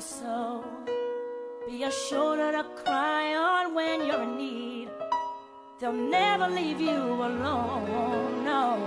so. 0.00 0.64
Be 1.68 1.84
a 1.84 1.90
shoulder 1.90 2.52
to 2.52 2.64
cry 2.82 3.34
on 3.34 3.74
when 3.74 4.06
you're 4.06 4.22
in 4.22 4.36
need. 4.38 4.88
They'll 5.78 5.92
never 5.92 6.48
leave 6.48 6.80
you 6.80 6.90
alone, 6.90 8.44
no. 8.44 8.86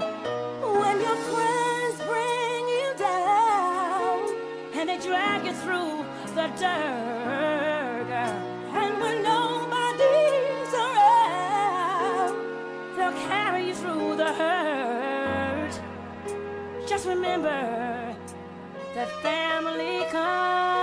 When 0.79 1.01
your 1.01 1.15
friends 1.15 1.97
bring 2.09 2.67
you 2.67 2.93
down 2.97 4.35
and 4.73 4.89
they 4.89 4.97
drag 4.99 5.45
you 5.45 5.53
through 5.53 6.03
the 6.33 6.47
dirt, 6.57 8.09
and 8.81 9.01
when 9.01 9.23
nobody's 9.23 10.73
around, 10.73 12.35
they'll 12.97 13.19
carry 13.27 13.67
you 13.67 13.75
through 13.75 14.15
the 14.15 14.33
hurt. 14.33 15.79
Just 16.87 17.05
remember 17.07 18.15
that 18.95 19.09
family 19.21 20.05
comes 20.11 20.82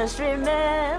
Just 0.00 0.18
remember, 0.18 0.89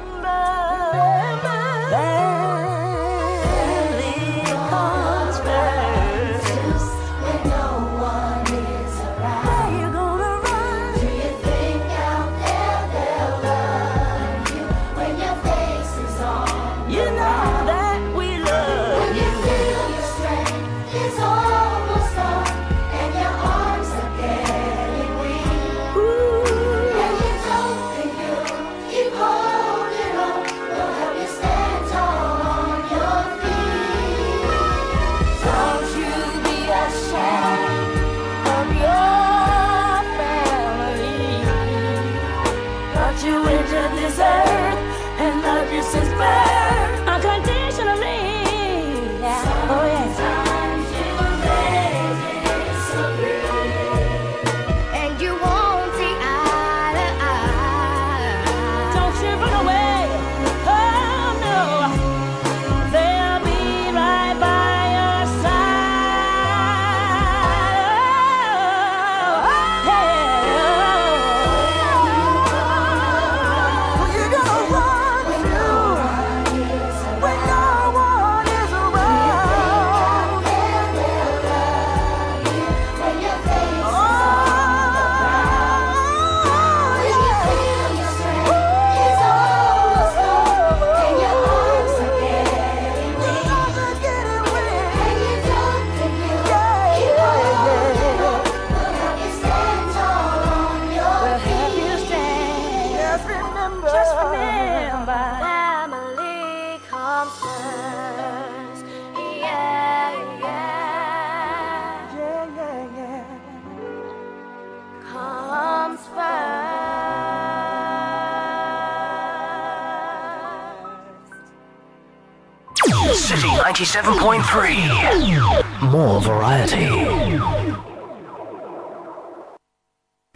97.3. 123.73 125.91
More 125.91 126.19
variety. 126.19 127.90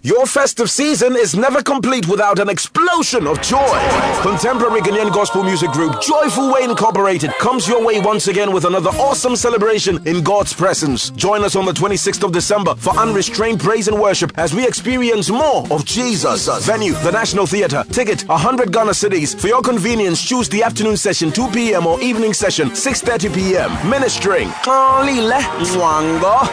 Your 0.05 0.27
festive 0.27 0.69
season 0.69 1.15
is 1.15 1.35
never 1.35 1.63
complete 1.63 2.07
without 2.07 2.37
an 2.37 2.47
explosion 2.47 3.25
of 3.25 3.41
joy. 3.41 3.79
Contemporary 4.21 4.81
Ghanaian 4.81 5.11
gospel 5.11 5.41
music 5.41 5.71
group 5.71 5.99
Joyful 5.99 6.53
Way 6.53 6.65
Incorporated 6.65 7.31
comes 7.39 7.67
your 7.67 7.83
way 7.83 7.99
once 7.99 8.27
again 8.27 8.53
with 8.53 8.65
another 8.65 8.91
awesome 8.99 9.35
celebration 9.35 9.97
in 10.07 10.21
God's 10.21 10.53
presence. 10.53 11.09
Join 11.09 11.43
us 11.43 11.55
on 11.55 11.65
the 11.65 11.71
26th 11.71 12.23
of 12.23 12.31
December 12.31 12.75
for 12.75 12.91
unrestrained 12.91 13.59
praise 13.59 13.87
and 13.87 13.99
worship 13.99 14.31
as 14.37 14.53
we 14.53 14.67
experience 14.67 15.31
more 15.31 15.65
of 15.71 15.85
Jesus. 15.85 16.47
Venue, 16.67 16.93
the 17.01 17.11
National 17.11 17.47
Theatre. 17.47 17.83
Ticket, 17.89 18.27
100 18.27 18.71
Ghana 18.71 18.91
cedis. 18.91 19.35
For 19.35 19.47
your 19.47 19.63
convenience, 19.63 20.21
choose 20.21 20.47
the 20.49 20.61
afternoon 20.61 20.97
session 20.97 21.31
2 21.31 21.47
p.m. 21.49 21.87
or 21.87 21.99
evening 21.99 22.33
session 22.33 22.69
6.30 22.69 23.33
p.m. 23.33 23.71
Ministering, 23.89 24.49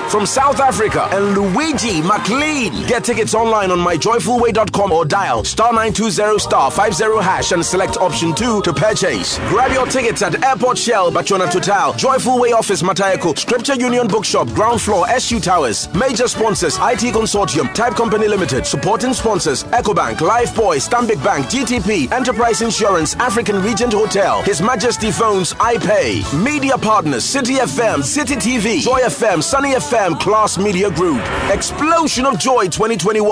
from 0.09 0.25
South 0.25 0.59
Africa 0.59 1.07
and 1.13 1.37
Luigi 1.37 2.01
McLean. 2.01 2.87
Get 2.87 3.05
tickets 3.05 3.35
online 3.43 3.71
on 3.73 3.79
myjoyfulway.com 3.79 4.93
or 4.93 5.05
dial 5.05 5.45
star 5.45 5.73
920 5.73 6.39
star 6.39 6.71
50 6.71 7.05
hash 7.21 7.53
and 7.53 7.65
select 7.65 7.97
option 7.97 8.35
2 8.35 8.63
to 8.63 8.73
purchase. 8.73 9.39
Grab 9.49 9.73
your 9.73 9.87
tickets 9.87 10.23
at 10.23 10.43
Airport 10.45 10.79
Shell, 10.79 11.11
Baatsona 11.11 11.51
Total, 11.51 11.93
Joyful 11.95 12.39
Way 12.39 12.53
Office, 12.53 12.83
Mataheko, 12.83 13.37
Scripture 13.37 13.75
Union 13.75 14.07
Bookshop, 14.07 14.49
ground 14.51 14.81
floor, 14.81 15.09
SU 15.09 15.41
Towers. 15.41 15.93
Major 15.95 16.29
sponsors, 16.29 16.77
IT 16.77 17.13
Consortium, 17.13 17.73
Type 17.75 17.95
Company 17.95 18.29
Limited. 18.29 18.65
Supporting 18.65 19.13
sponsors, 19.13 19.65
EcoBank, 19.65 20.19
Lifebuoy, 20.19 20.79
Stanbic 20.79 21.23
Bank, 21.25 21.47
GTP, 21.47 22.11
Enterprise 22.13 22.63
Insurance, 22.63 23.15
African 23.17 23.61
Regent 23.61 23.93
Hotel, 23.93 24.43
His 24.43 24.63
Majesty 24.63 25.11
Phones, 25.11 25.53
iPay. 25.55 26.23
Media 26.45 26.79
partners, 26.79 27.25
City 27.25 27.55
FM, 27.55 28.05
City 28.05 28.37
TV, 28.37 28.81
Joy 28.81 29.01
FM, 29.01 29.43
Sunny 29.43 29.73
FM, 29.75 30.19
Class 30.21 30.59
Media 30.59 30.91
Group. 30.91 31.21
Explosion 31.51 32.25
of 32.27 32.39
Joy 32.39 32.67
2021. 32.69 33.32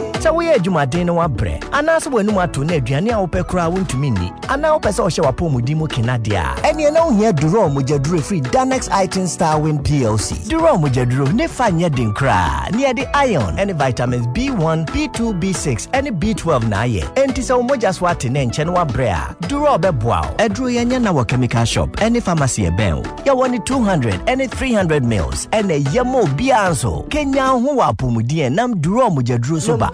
sɛ 0.31 0.37
woyɛ 0.37 0.53
adwumaden 0.55 1.05
na 1.05 1.13
wabrɛ 1.13 1.59
anaasɛ 1.71 2.09
w'anom 2.11 2.37
ato 2.41 2.63
na 2.63 2.73
aduane 2.75 3.09
a 3.11 3.17
wopɛ 3.19 3.43
koraa 3.43 3.69
wontumi 3.69 4.11
nni 4.11 4.31
anaa 4.47 4.71
wopɛ 4.79 4.89
sɛ 4.91 5.03
ɔhyɛ 5.07 5.21
w'apɔmuden 5.25 5.75
mu 5.75 5.87
kena 5.87 6.17
deɛ 6.19 6.39
a 6.39 6.55
ɛneɛ 6.73 6.93
na 6.93 6.99
wohia 7.05 7.31
durɔ 7.33 7.69
mogyaduro 7.73 8.19
firi 8.21 8.41
danex 8.51 8.87
itin 8.89 9.27
star 9.27 9.59
win 9.59 9.79
plc 9.79 10.47
durɔ 10.47 10.77
mogyaduro 10.81 11.33
ne 11.33 11.47
fa 11.47 11.65
nyɛ 11.69 11.93
den 11.95 12.13
koraa. 12.13 12.71
Ne 12.71 12.83
yɛde 12.85 13.09
iron 13.13 13.55
ne 13.55 13.73
vitamins 13.73 14.27
b1 14.27 14.85
b2 14.87 15.39
b6 15.39 16.03
ne 16.03 16.11
b12 16.11 16.69
na 16.69 16.83
ayɛ. 16.83 17.03
Enti 17.15 17.41
sɛ 17.43 17.57
wo 17.57 17.63
mogya 17.67 17.93
so 17.93 18.07
ate 18.07 18.29
ne 18.29 18.45
nkyɛ 18.45 18.65
no 18.65 18.73
wabrɛ 18.73 19.09
a 19.11 19.35
durɔ 19.47 19.79
bɛboa 19.81 20.21
wo. 20.29 20.35
Aduro 20.37 20.69
yɛnyɛ 20.71 21.01
na 21.01 21.11
wɔ 21.11 21.27
chemical 21.27 21.65
shop 21.65 21.89
ne 22.01 22.19
pharmacy 22.19 22.63
ɛbɛn 22.63 22.95
wo. 22.95 23.03
Yɛwɔ 23.25 23.51
ne 23.51 23.59
200 23.59 24.37
ne 24.37 24.47
300 24.47 25.03
mils 25.03 25.47
ɛna 25.51 25.83
ɛyɛ 25.83 26.05
ma 26.05 26.21
obiara 26.21 26.69
nso. 26.71 27.09
Kenya 27.09 27.47
ho 27.47 27.59
wɔ 27.59 27.93
apɔmuden 27.95 28.55
ɛnam 28.55 28.73
durɔ 28.75 29.09
mogyaduro 29.15 29.59
so 29.61 29.75
ba 29.77 29.89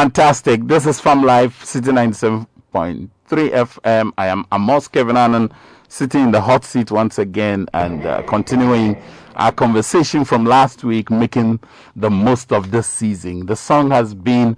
Fantastic. 0.00 0.66
This 0.66 0.86
is 0.86 0.98
Farm 0.98 1.22
Life, 1.24 1.62
City 1.62 1.90
97.3 1.90 3.10
FM. 3.28 4.12
I 4.16 4.28
am 4.28 4.46
Amos 4.50 4.88
Kevin 4.88 5.14
Annan, 5.18 5.52
sitting 5.88 6.22
in 6.22 6.30
the 6.30 6.40
hot 6.40 6.64
seat 6.64 6.90
once 6.90 7.18
again 7.18 7.66
and 7.74 8.06
uh, 8.06 8.22
continuing 8.22 8.96
our 9.36 9.52
conversation 9.52 10.24
from 10.24 10.46
last 10.46 10.84
week, 10.84 11.10
making 11.10 11.60
the 11.96 12.08
most 12.08 12.50
of 12.50 12.70
this 12.70 12.86
season. 12.86 13.44
The 13.44 13.56
song 13.56 13.90
has 13.90 14.14
been 14.14 14.56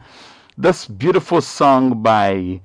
this 0.57 0.87
beautiful 0.87 1.41
song 1.41 2.05
by 2.05 2.61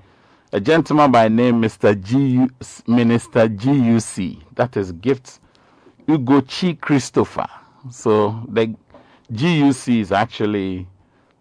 a 0.54 0.60
gentleman 0.60 1.12
by 1.12 1.30
name 1.30 1.60
Mr. 1.60 2.00
G. 2.00 2.48
Minister 2.86 3.50
GUC. 3.50 4.40
That 4.54 4.78
is 4.78 4.92
Gift 4.92 5.40
Ugochi 6.08 6.80
Christopher. 6.80 7.48
So 7.90 8.40
the 8.48 8.76
GUC 9.34 10.02
is 10.02 10.12
actually 10.12 10.86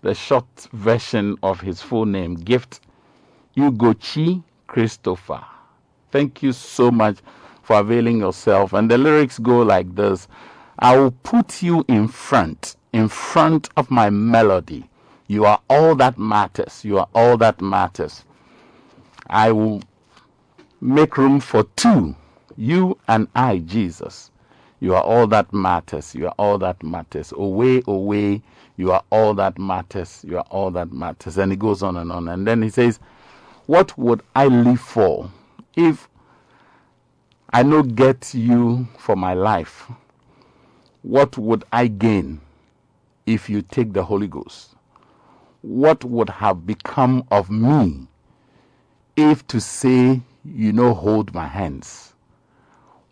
the 0.06 0.14
short 0.14 0.46
version 0.72 1.36
of 1.42 1.60
his 1.60 1.82
full 1.82 2.06
name, 2.06 2.36
Gift 2.36 2.78
Ugochi 3.56 4.44
Christopher. 4.68 5.44
Thank 6.12 6.44
you 6.44 6.52
so 6.52 6.92
much 6.92 7.18
for 7.64 7.80
availing 7.80 8.18
yourself. 8.18 8.72
And 8.72 8.88
the 8.88 8.98
lyrics 8.98 9.40
go 9.40 9.62
like 9.62 9.96
this 9.96 10.28
I 10.78 10.96
will 10.96 11.10
put 11.10 11.60
you 11.60 11.84
in 11.88 12.06
front, 12.06 12.76
in 12.92 13.08
front 13.08 13.68
of 13.76 13.90
my 13.90 14.08
melody. 14.08 14.88
You 15.26 15.44
are 15.44 15.60
all 15.68 15.96
that 15.96 16.16
matters. 16.18 16.84
You 16.84 16.98
are 17.00 17.08
all 17.12 17.36
that 17.38 17.60
matters. 17.60 18.24
I 19.28 19.50
will 19.50 19.82
make 20.80 21.18
room 21.18 21.40
for 21.40 21.64
two, 21.74 22.14
you 22.56 22.96
and 23.08 23.26
I, 23.34 23.58
Jesus. 23.58 24.30
You 24.78 24.94
are 24.94 25.02
all 25.02 25.26
that 25.28 25.52
matters. 25.52 26.14
You 26.14 26.28
are 26.28 26.34
all 26.38 26.58
that 26.58 26.80
matters. 26.84 27.32
Away, 27.32 27.82
away. 27.88 28.42
You 28.76 28.92
are 28.92 29.02
all 29.10 29.34
that 29.34 29.58
matters. 29.58 30.24
You 30.26 30.38
are 30.38 30.46
all 30.50 30.70
that 30.72 30.92
matters. 30.92 31.38
And 31.38 31.50
he 31.52 31.56
goes 31.56 31.82
on 31.82 31.96
and 31.96 32.12
on. 32.12 32.28
And 32.28 32.46
then 32.46 32.62
he 32.62 32.70
says, 32.70 33.00
What 33.66 33.96
would 33.96 34.22
I 34.34 34.46
live 34.46 34.80
for 34.80 35.30
if 35.76 36.08
I 37.52 37.62
no 37.62 37.82
get 37.82 38.34
you 38.34 38.86
for 38.98 39.16
my 39.16 39.34
life? 39.34 39.90
What 41.02 41.38
would 41.38 41.64
I 41.72 41.86
gain 41.86 42.40
if 43.24 43.48
you 43.48 43.62
take 43.62 43.92
the 43.92 44.04
Holy 44.04 44.26
Ghost? 44.28 44.74
What 45.62 46.04
would 46.04 46.28
have 46.28 46.66
become 46.66 47.24
of 47.30 47.50
me 47.50 48.08
if 49.16 49.46
to 49.48 49.60
say 49.60 50.20
you 50.44 50.72
no 50.72 50.92
hold 50.94 51.34
my 51.34 51.46
hands? 51.46 52.12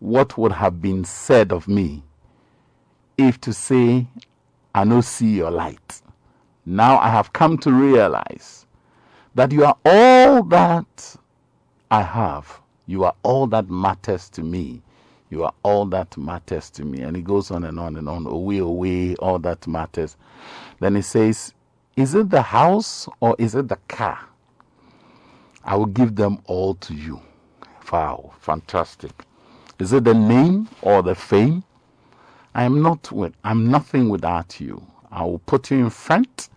What 0.01 0.37
would 0.37 0.53
have 0.53 0.83
been 0.83 1.05
said 1.05 1.53
of 1.53 1.67
me 1.67 2.03
if 3.17 3.41
to 3.43 3.53
say 3.53 4.07
I 4.75 4.85
no 4.85 5.01
see 5.01 5.37
your 5.37 5.51
light? 5.51 6.03
Now 6.67 6.99
I 6.99 7.11
have 7.11 7.33
come 7.33 7.59
to 7.59 7.73
realize 7.73 8.67
that 9.35 9.53
you 9.53 9.65
are 9.65 9.77
all 9.85 10.43
that 10.45 11.17
I 11.91 12.03
have. 12.03 12.61
You 12.87 13.05
are 13.05 13.15
all 13.23 13.47
that 13.49 13.71
matters 13.71 14.29
to 14.31 14.43
me. 14.43 14.83
You 15.31 15.45
are 15.45 15.55
all 15.63 15.87
that 15.87 16.17
matters 16.17 16.71
to 16.71 16.85
me. 16.85 17.01
And 17.01 17.17
he 17.17 17.23
goes 17.23 17.51
on 17.51 17.65
and 17.65 17.79
on 17.79 17.97
and 17.97 18.09
on. 18.09 18.27
Away, 18.27 18.59
away, 18.59 19.15
all 19.17 19.39
that 19.41 19.67
matters. 19.67 20.17
Then 20.81 20.95
he 20.97 21.03
says, 21.03 21.53
Is 21.97 22.15
it 22.15 22.31
the 22.31 22.43
house 22.43 23.09
or 23.21 23.37
is 23.39 23.55
it 23.55 23.69
the 23.69 23.79
car? 23.89 24.19
I 25.65 25.77
will 25.77 25.87
give 25.87 26.17
them 26.17 26.39
all 26.47 26.75
to 26.77 26.95
you. 26.95 27.21
Wow, 27.93 28.33
fantastic. 28.41 29.13
Is 29.79 29.93
it 29.93 30.05
the 30.05 30.15
name 30.15 30.69
or 30.83 31.03
the 31.03 31.15
fame? 31.15 31.65
I 32.55 32.65
am 32.65 32.83
not 32.83 33.13
with 33.13 33.35
I'm 33.45 33.71
nothing 33.71 34.11
without 34.11 34.61
you. 34.61 34.87
I 35.13 35.25
will 35.25 35.41
put 35.41 35.71
you 35.71 35.79
in 35.79 35.91
front, 35.91 36.51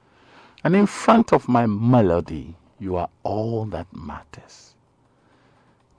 and 0.63 0.75
in 0.75 0.88
front 0.88 1.34
of 1.34 1.48
my 1.50 1.68
melody, 1.68 2.56
you 2.80 2.98
are 2.98 3.10
all 3.24 3.66
that 3.68 3.88
matters. 3.96 4.75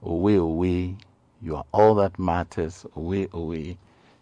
Away, 0.03 0.37
away, 0.37 0.97
you 1.43 1.57
are 1.57 1.67
all 1.73 1.95
that 1.97 2.19
matters. 2.19 2.87
Away, 2.97 3.29
away, 3.35 3.79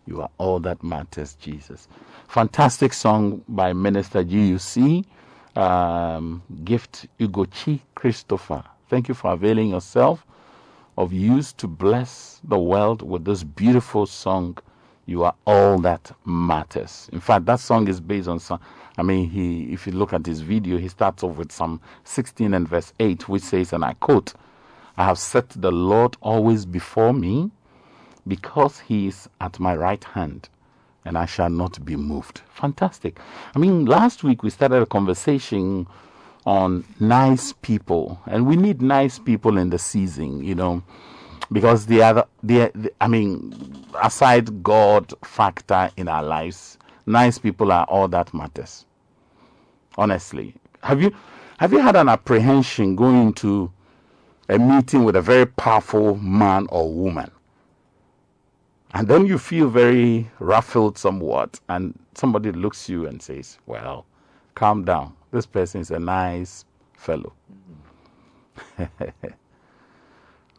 you 0.06 0.22
are 0.22 0.30
all 0.38 0.60
that 0.60 0.82
matters, 0.84 1.34
Jesus. 1.36 1.88
Fantastic 2.28 2.92
song 2.92 3.44
by 3.48 3.72
Minister 3.72 4.24
GUC, 4.24 5.04
um, 5.56 6.42
Gift 6.64 7.06
Ugochi 7.20 7.80
Christopher. 7.94 8.64
Thank 8.90 9.08
you 9.08 9.14
for 9.14 9.32
availing 9.32 9.70
yourself 9.70 10.26
of 10.98 11.12
use 11.12 11.52
to 11.54 11.68
bless 11.68 12.40
the 12.44 12.58
world 12.58 13.02
with 13.02 13.24
this 13.24 13.44
beautiful 13.44 14.06
song. 14.06 14.58
You 15.06 15.22
are 15.22 15.34
all 15.46 15.78
that 15.78 16.12
matters. 16.24 17.08
In 17.12 17.20
fact, 17.20 17.46
that 17.46 17.60
song 17.60 17.86
is 17.88 18.00
based 18.00 18.28
on 18.28 18.40
some. 18.40 18.60
I 18.98 19.02
mean, 19.02 19.30
he, 19.30 19.72
if 19.72 19.86
you 19.86 19.92
look 19.92 20.12
at 20.12 20.26
his 20.26 20.40
video, 20.40 20.78
he 20.78 20.88
starts 20.88 21.22
off 21.22 21.36
with 21.36 21.52
Psalm 21.52 21.80
16 22.04 22.52
and 22.54 22.66
verse 22.66 22.92
8, 22.98 23.28
which 23.28 23.42
says, 23.42 23.72
and 23.72 23.84
I 23.84 23.92
quote, 23.94 24.34
I 24.96 25.04
have 25.04 25.18
set 25.18 25.50
the 25.50 25.70
Lord 25.70 26.16
always 26.22 26.66
before 26.66 27.12
me, 27.12 27.50
because 28.26 28.80
he 28.80 29.06
is 29.06 29.28
at 29.40 29.60
my 29.60 29.76
right 29.76 30.02
hand, 30.02 30.48
and 31.04 31.16
I 31.16 31.26
shall 31.26 31.50
not 31.50 31.84
be 31.84 31.94
moved. 31.94 32.40
Fantastic. 32.48 33.20
I 33.54 33.58
mean, 33.58 33.84
last 33.84 34.24
week 34.24 34.42
we 34.42 34.50
started 34.50 34.82
a 34.82 34.86
conversation 34.86 35.86
on 36.46 36.84
nice 36.98 37.52
people, 37.52 38.18
and 38.26 38.46
we 38.46 38.56
need 38.56 38.82
nice 38.82 39.18
people 39.18 39.58
in 39.58 39.70
the 39.70 39.78
season, 39.78 40.42
you 40.42 40.54
know, 40.54 40.82
because 41.52 41.86
the 41.86 42.02
other, 42.02 42.24
the, 42.42 42.92
I 43.00 43.08
mean, 43.08 43.84
aside 44.02 44.62
God 44.62 45.12
factor 45.24 45.90
in 45.96 46.08
our 46.08 46.22
lives, 46.22 46.78
nice 47.06 47.38
people 47.38 47.72
are 47.72 47.84
all 47.86 48.08
that 48.08 48.32
matters. 48.34 48.86
Honestly, 49.98 50.54
have 50.82 51.02
you 51.02 51.14
have 51.58 51.72
you 51.72 51.78
had 51.80 51.96
an 51.96 52.08
apprehension 52.08 52.96
going 52.96 53.32
to 53.34 53.72
a 54.48 54.58
meeting 54.58 55.04
with 55.04 55.16
a 55.16 55.22
very 55.22 55.46
powerful 55.46 56.16
man 56.16 56.66
or 56.70 56.92
woman? 56.92 57.30
And 58.94 59.08
then 59.08 59.26
you 59.26 59.38
feel 59.38 59.68
very 59.68 60.30
ruffled 60.38 60.98
somewhat, 60.98 61.60
and 61.68 61.98
somebody 62.14 62.52
looks 62.52 62.88
you 62.88 63.06
and 63.06 63.22
says, 63.22 63.58
Well, 63.66 64.06
calm 64.54 64.84
down. 64.84 65.14
This 65.32 65.46
person 65.46 65.80
is 65.82 65.90
a 65.90 65.98
nice 65.98 66.64
fellow. 66.96 67.32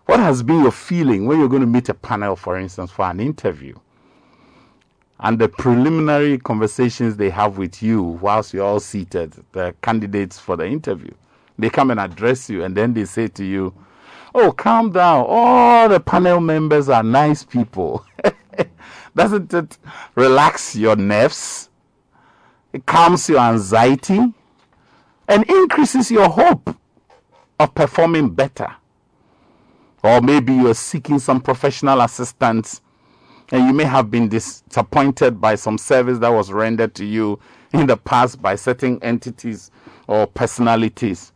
what 0.07 0.19
has 0.19 0.41
been 0.41 0.61
your 0.61 0.71
feeling 0.71 1.25
when 1.25 1.37
you're 1.37 1.49
going 1.49 1.61
to 1.61 1.67
meet 1.67 1.89
a 1.89 1.93
panel, 1.93 2.35
for 2.35 2.57
instance, 2.57 2.89
for 2.89 3.05
an 3.05 3.19
interview? 3.19 3.75
And 5.19 5.37
the 5.37 5.49
preliminary 5.49 6.37
conversations 6.37 7.17
they 7.17 7.29
have 7.29 7.57
with 7.57 7.83
you 7.83 8.01
whilst 8.01 8.53
you're 8.53 8.65
all 8.65 8.79
seated, 8.79 9.33
the 9.51 9.75
candidates 9.81 10.39
for 10.39 10.55
the 10.55 10.65
interview, 10.65 11.11
they 11.59 11.69
come 11.69 11.91
and 11.91 11.99
address 11.99 12.49
you, 12.49 12.63
and 12.63 12.75
then 12.75 12.93
they 12.93 13.05
say 13.05 13.27
to 13.27 13.43
you, 13.43 13.73
Oh, 14.33 14.51
calm 14.51 14.91
down. 14.91 15.25
All 15.27 15.89
the 15.89 15.99
panel 15.99 16.39
members 16.39 16.89
are 16.89 17.03
nice 17.03 17.43
people. 17.43 18.05
Doesn't 19.15 19.53
it 19.53 19.77
relax 20.15 20.75
your 20.75 20.95
nerves? 20.95 21.69
It 22.71 22.85
calms 22.85 23.27
your 23.27 23.39
anxiety 23.39 24.19
and 25.27 25.49
increases 25.49 26.11
your 26.11 26.29
hope 26.29 26.75
of 27.59 27.73
performing 27.73 28.29
better. 28.29 28.75
Or 30.07 30.21
maybe 30.21 30.53
you're 30.53 30.73
seeking 30.73 31.19
some 31.19 31.41
professional 31.41 31.99
assistance 31.99 32.79
and 33.51 33.67
you 33.67 33.73
may 33.73 33.83
have 33.83 34.09
been 34.09 34.29
disappointed 34.29 35.41
by 35.41 35.55
some 35.55 35.77
service 35.77 36.17
that 36.19 36.29
was 36.29 36.49
rendered 36.49 36.95
to 36.95 37.03
you 37.03 37.41
in 37.73 37.87
the 37.87 37.97
past 37.97 38.41
by 38.41 38.55
certain 38.55 39.03
entities 39.03 39.69
or 40.07 40.25
personalities. 40.25 41.33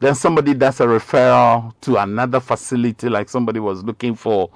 Then 0.00 0.16
somebody 0.16 0.54
does 0.54 0.80
a 0.80 0.86
referral 0.86 1.72
to 1.82 1.98
another 1.98 2.40
facility, 2.40 3.08
like 3.08 3.28
somebody 3.28 3.60
was 3.60 3.84
looking 3.84 4.16
for 4.16 4.50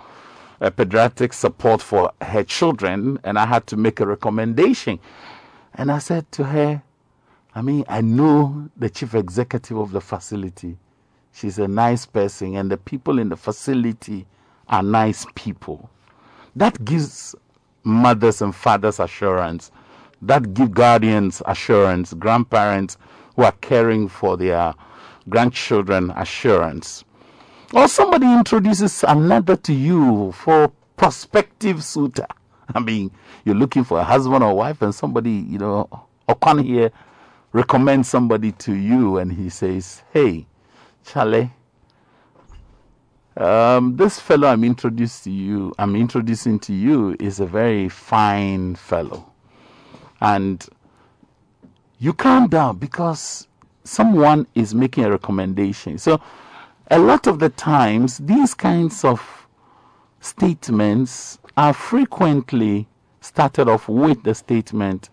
a 0.60 0.72
pediatric 0.72 1.32
support 1.32 1.80
for 1.80 2.10
her 2.22 2.42
children, 2.42 3.20
and 3.22 3.38
I 3.38 3.46
had 3.46 3.68
to 3.68 3.76
make 3.76 4.00
a 4.00 4.06
recommendation. 4.06 4.98
And 5.74 5.92
I 5.92 6.00
said 6.00 6.32
to 6.32 6.42
her, 6.42 6.82
I 7.54 7.62
mean, 7.62 7.84
I 7.88 8.00
know 8.00 8.68
the 8.76 8.90
chief 8.90 9.14
executive 9.14 9.78
of 9.78 9.92
the 9.92 10.00
facility. 10.00 10.76
She's 11.34 11.58
a 11.58 11.66
nice 11.66 12.06
person, 12.06 12.54
and 12.54 12.70
the 12.70 12.76
people 12.76 13.18
in 13.18 13.28
the 13.28 13.36
facility 13.36 14.24
are 14.68 14.84
nice 14.84 15.26
people. 15.34 15.90
That 16.54 16.84
gives 16.84 17.34
mothers 17.82 18.40
and 18.40 18.54
fathers 18.54 19.00
assurance. 19.00 19.72
That 20.22 20.54
gives 20.54 20.70
guardians 20.70 21.42
assurance, 21.44 22.14
grandparents 22.14 22.96
who 23.34 23.42
are 23.42 23.52
caring 23.60 24.06
for 24.06 24.36
their 24.36 24.74
grandchildren 25.28 26.12
assurance. 26.12 27.04
Or 27.72 27.88
somebody 27.88 28.32
introduces 28.32 29.02
another 29.02 29.56
to 29.56 29.72
you 29.74 30.30
for 30.30 30.68
prospective 30.96 31.82
suitor. 31.82 32.28
I 32.72 32.78
mean, 32.78 33.10
you're 33.44 33.56
looking 33.56 33.82
for 33.82 33.98
a 33.98 34.04
husband 34.04 34.44
or 34.44 34.54
wife, 34.54 34.82
and 34.82 34.94
somebody, 34.94 35.32
you 35.32 35.58
know, 35.58 35.88
Okan 36.28 36.64
here 36.64 36.92
recommends 37.52 38.08
somebody 38.08 38.52
to 38.52 38.72
you, 38.72 39.18
and 39.18 39.32
he 39.32 39.48
says, 39.48 40.04
Hey, 40.12 40.46
Charlie, 41.04 41.52
um, 43.36 43.96
this 43.96 44.18
fellow 44.18 44.48
I'm 44.48 44.64
introduced 44.64 45.24
to 45.24 45.30
you, 45.30 45.74
I'm 45.78 45.96
introducing 45.96 46.58
to 46.60 46.72
you, 46.72 47.16
is 47.20 47.40
a 47.40 47.46
very 47.46 47.88
fine 47.88 48.74
fellow. 48.74 49.32
And 50.20 50.66
you 51.98 52.12
calm 52.12 52.48
down 52.48 52.78
because 52.78 53.48
someone 53.84 54.46
is 54.54 54.74
making 54.74 55.04
a 55.04 55.10
recommendation. 55.10 55.98
So, 55.98 56.20
a 56.90 56.98
lot 56.98 57.26
of 57.26 57.38
the 57.38 57.48
times, 57.48 58.18
these 58.18 58.54
kinds 58.54 59.04
of 59.04 59.46
statements 60.20 61.38
are 61.56 61.72
frequently 61.72 62.88
started 63.20 63.68
off 63.68 63.88
with 63.88 64.22
the 64.22 64.34
statement, 64.34 65.08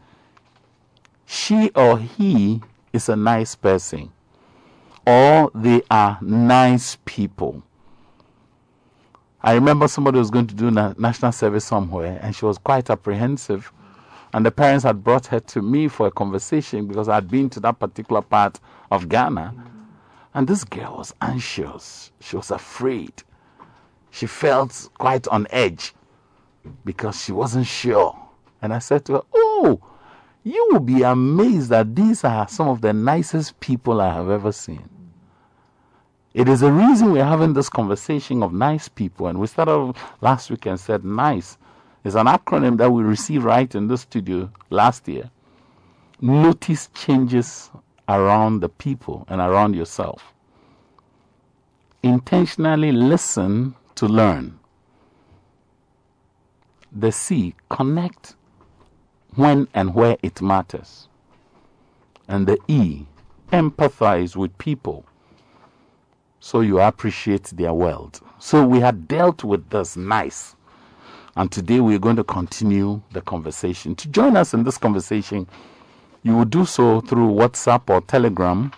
she 1.25 1.69
or 1.75 1.97
he 1.97 2.62
is 2.91 3.08
a 3.10 3.15
nice 3.15 3.56
person, 3.56 4.12
or 5.12 5.52
they 5.54 5.82
are 5.91 6.17
nice 6.21 6.97
people. 7.04 7.62
I 9.41 9.54
remember 9.54 9.88
somebody 9.89 10.19
was 10.19 10.30
going 10.30 10.47
to 10.47 10.56
do 10.56 10.71
na- 10.71 10.93
national 10.97 11.34
service 11.34 11.65
somewhere, 11.65 12.17
and 12.21 12.34
she 12.34 12.45
was 12.45 12.58
quite 12.58 12.89
apprehensive. 12.89 13.74
And 14.34 14.45
the 14.45 14.52
parents 14.52 14.86
had 14.86 15.04
brought 15.04 15.26
her 15.28 15.41
to 15.41 15.62
me 15.62 15.89
for 15.89 16.08
a 16.08 16.12
conversation 16.12 16.88
because 16.88 17.10
I'd 17.10 17.30
been 17.30 17.50
to 17.50 17.60
that 17.60 17.80
particular 17.80 18.21
part 18.21 18.62
of 18.89 19.10
Ghana. 19.10 19.54
And 20.34 20.47
this 20.47 20.63
girl 20.63 20.97
was 21.00 21.13
anxious. 21.19 22.12
She 22.21 22.38
was 22.38 22.50
afraid. 22.50 23.12
She 24.12 24.28
felt 24.28 24.89
quite 24.97 25.28
on 25.28 25.45
edge 25.50 25.93
because 26.86 27.21
she 27.21 27.34
wasn't 27.34 27.67
sure. 27.67 28.17
And 28.62 28.74
I 28.74 28.80
said 28.80 29.04
to 29.06 29.13
her, 29.13 29.21
Oh, 29.34 29.82
you 30.43 30.69
will 30.71 30.80
be 30.80 31.02
amazed 31.02 31.69
that 31.69 31.93
these 31.95 32.24
are 32.24 32.47
some 32.47 32.69
of 32.69 32.80
the 32.80 32.93
nicest 32.93 33.60
people 33.60 34.00
I 34.00 34.13
have 34.13 34.30
ever 34.30 34.54
seen. 34.54 35.00
It 36.34 36.48
is 36.48 36.62
the 36.62 36.72
reason 36.72 37.12
we're 37.12 37.26
having 37.26 37.54
this 37.54 37.67
conversation 37.67 38.41
of 38.41 38.54
nice 38.54 38.88
people. 38.88 39.28
And 39.28 39.39
we 39.39 39.48
started 39.48 39.96
last 40.22 40.50
week 40.50 40.65
and 40.65 40.80
said 40.80 41.04
nice 41.04 41.58
is 42.04 42.15
an 42.15 42.28
acronym 42.28 42.78
that 42.78 42.89
we 42.89 43.04
received 43.04 43.44
right 43.44 43.74
in 43.76 43.88
the 43.88 43.98
studio 43.98 44.50
last 44.70 45.08
year. 45.08 45.30
Notice 46.22 46.89
changes 46.94 47.70
around 48.08 48.62
the 48.62 48.70
people 48.70 49.26
and 49.28 49.41
around 49.41 49.76
yourself. 49.76 50.34
Intentionally 52.02 52.91
listen 52.91 53.76
to 53.96 54.08
learn. 54.08 54.58
The 56.94 57.12
C, 57.12 57.56
connect 57.70 58.36
when 59.36 59.67
and 59.74 59.94
where 59.94 60.17
it 60.24 60.41
matters. 60.41 61.08
And 62.28 62.48
the 62.48 62.58
E, 62.67 63.06
empathize 63.52 64.36
with 64.36 64.58
people 64.58 65.06
so 66.41 66.60
you 66.62 66.80
appreciate 66.82 67.45
their 67.45 67.71
world. 67.71 68.19
So 68.39 68.65
we 68.65 68.80
had 68.80 69.08
dealt 69.08 69.43
with 69.43 69.69
this 69.69 69.95
nice. 69.95 70.56
And 71.38 71.49
today 71.51 71.80
we're 71.80 71.99
going 71.99 72.17
to 72.17 72.23
continue 72.23 73.01
the 73.13 73.21
conversation. 73.21 73.95
To 73.95 74.10
join 74.10 74.36
us 74.36 74.54
in 74.54 74.63
this 74.63 74.77
conversation, 74.77 75.47
you 76.23 76.36
will 76.36 76.45
do 76.45 76.65
so 76.65 76.99
through 76.99 77.30
WhatsApp 77.30 77.89
or 77.89 78.01
Telegram 78.01 78.71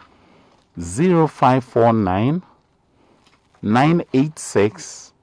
0549 0.77 2.43
986 3.61 5.13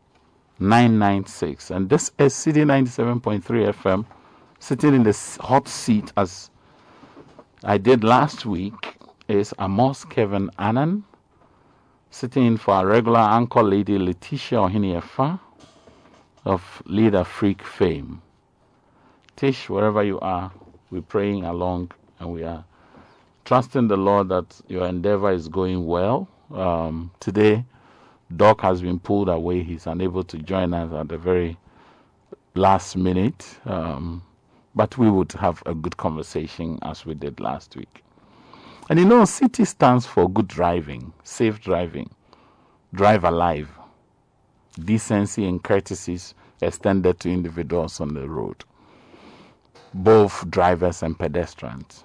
996. 0.58 1.70
And 1.70 1.88
this 1.88 2.10
is 2.18 2.34
City 2.34 2.62
97.3 2.62 3.42
FM, 3.42 4.06
sitting 4.58 4.94
in 4.94 5.02
the 5.02 5.38
hot 5.40 5.68
seat 5.68 6.10
as 6.16 6.50
I 7.64 7.76
did 7.76 8.02
last 8.02 8.46
week, 8.46 8.96
is 9.28 9.52
Amos 9.60 10.04
Kevin 10.06 10.50
Annan, 10.58 11.04
sitting 12.10 12.44
in 12.44 12.56
for 12.56 12.74
our 12.74 12.86
regular 12.86 13.20
anchor 13.20 13.62
lady 13.62 13.96
Letitia 13.98 14.58
Ohiniefa 14.58 15.38
of 16.44 16.82
Leader 16.86 17.24
Freak 17.24 17.62
fame. 17.62 18.20
Tish, 19.36 19.68
wherever 19.70 20.02
you 20.02 20.18
are, 20.20 20.52
we're 20.90 21.02
praying 21.02 21.44
along 21.44 21.92
and 22.18 22.32
we 22.32 22.42
are 22.42 22.64
trusting 23.44 23.88
the 23.88 23.96
Lord 23.96 24.28
that 24.28 24.60
your 24.68 24.86
endeavor 24.86 25.30
is 25.30 25.48
going 25.48 25.86
well. 25.86 26.28
Um, 26.52 27.12
today, 27.20 27.64
Doc 28.36 28.60
has 28.62 28.82
been 28.82 28.98
pulled 28.98 29.28
away. 29.28 29.62
He's 29.62 29.86
unable 29.86 30.24
to 30.24 30.38
join 30.38 30.74
us 30.74 30.92
at 30.92 31.08
the 31.08 31.18
very 31.18 31.56
last 32.54 32.96
minute. 32.96 33.58
Um, 33.64 34.22
but 34.74 34.98
we 34.98 35.10
would 35.10 35.32
have 35.32 35.62
a 35.66 35.74
good 35.74 35.96
conversation 35.96 36.78
as 36.82 37.06
we 37.06 37.14
did 37.14 37.40
last 37.40 37.76
week. 37.76 38.02
And 38.90 38.98
you 38.98 39.04
know, 39.04 39.24
city 39.24 39.64
stands 39.64 40.04
for 40.04 40.28
good 40.28 40.48
driving, 40.48 41.12
safe 41.22 41.60
driving, 41.60 42.10
drive 42.92 43.22
alive, 43.22 43.70
decency 44.84 45.46
and 45.46 45.62
courtesies 45.62 46.34
extended 46.60 47.20
to 47.20 47.30
individuals 47.30 48.00
on 48.00 48.14
the 48.14 48.28
road, 48.28 48.64
both 49.94 50.50
drivers 50.50 51.04
and 51.04 51.16
pedestrians. 51.16 52.02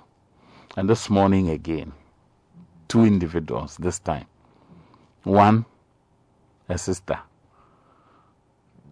And 0.78 0.88
this 0.88 1.10
morning 1.10 1.50
again, 1.50 1.92
two 2.88 3.04
individuals 3.04 3.78
this 3.78 3.98
time. 3.98 4.28
One, 5.24 5.66
a 6.70 6.78
sister 6.78 7.18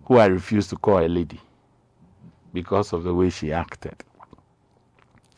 who 0.05 0.17
I 0.17 0.25
refused 0.25 0.71
to 0.71 0.77
call 0.77 0.97
a 0.97 1.07
lady 1.07 1.41
because 2.53 2.91
of 2.91 3.03
the 3.03 3.13
way 3.13 3.29
she 3.29 3.53
acted. 3.53 4.03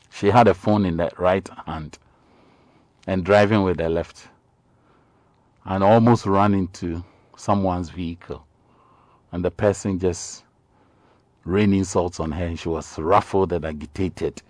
She 0.10 0.28
had 0.28 0.48
a 0.48 0.54
phone 0.54 0.86
in 0.86 0.96
the 0.96 1.12
right 1.18 1.46
hand 1.66 2.00
and 3.08 3.24
driving 3.24 3.64
with 3.64 3.78
the 3.78 3.90
left 3.90 4.28
and 5.66 5.84
almost 5.84 6.26
ran 6.26 6.54
into 6.54 7.04
someone's 7.38 7.90
vehicle. 7.90 8.46
And 9.32 9.44
the 9.44 9.52
person 9.52 10.00
just 10.00 10.44
rained 11.44 11.74
insults 11.74 12.20
on 12.20 12.32
her 12.32 12.46
and 12.46 12.60
she 12.60 12.70
was 12.70 12.98
ruffled 12.98 13.54
and 13.54 13.66
agitated. 13.66 14.42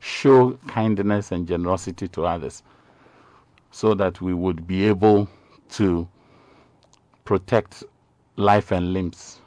Show 0.00 0.54
kindness 0.66 1.30
and 1.30 1.46
generosity 1.46 2.08
to 2.08 2.24
others 2.24 2.62
so 3.70 3.94
that 3.94 4.20
we 4.20 4.34
would 4.34 4.66
be 4.66 4.86
able 4.86 5.28
to 5.70 6.08
protect 7.24 7.84
life 8.36 8.72
and 8.72 8.92
limbs. 8.92 9.40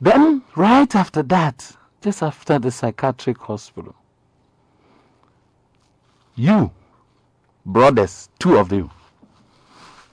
Then, 0.00 0.42
right 0.56 0.94
after 0.94 1.22
that, 1.24 1.76
just 2.00 2.22
after 2.22 2.58
the 2.58 2.70
psychiatric 2.70 3.38
hospital, 3.38 3.94
you, 6.36 6.70
brothers, 7.64 8.28
two 8.38 8.56
of 8.56 8.72
you, 8.72 8.90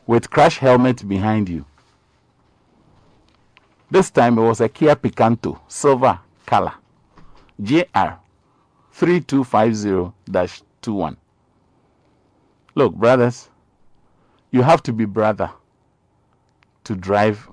with 0.08 0.30
crash 0.30 0.60
helmet 0.60 1.08
behind 1.08 1.50
you. 1.50 1.66
This 3.90 4.10
time 4.10 4.38
it 4.38 4.42
was 4.42 4.62
a 4.62 4.70
Kia 4.70 4.96
Picanto, 4.96 5.60
silver 5.68 6.20
color, 6.46 6.74
JR 7.62 8.20
3250-21. 8.94 11.18
Look, 12.76 12.96
brothers, 12.96 13.50
you 14.52 14.62
have 14.64 14.82
to 14.84 14.94
be 14.94 15.06
brother 15.06 15.52
to 16.84 16.96
drive 16.96 17.50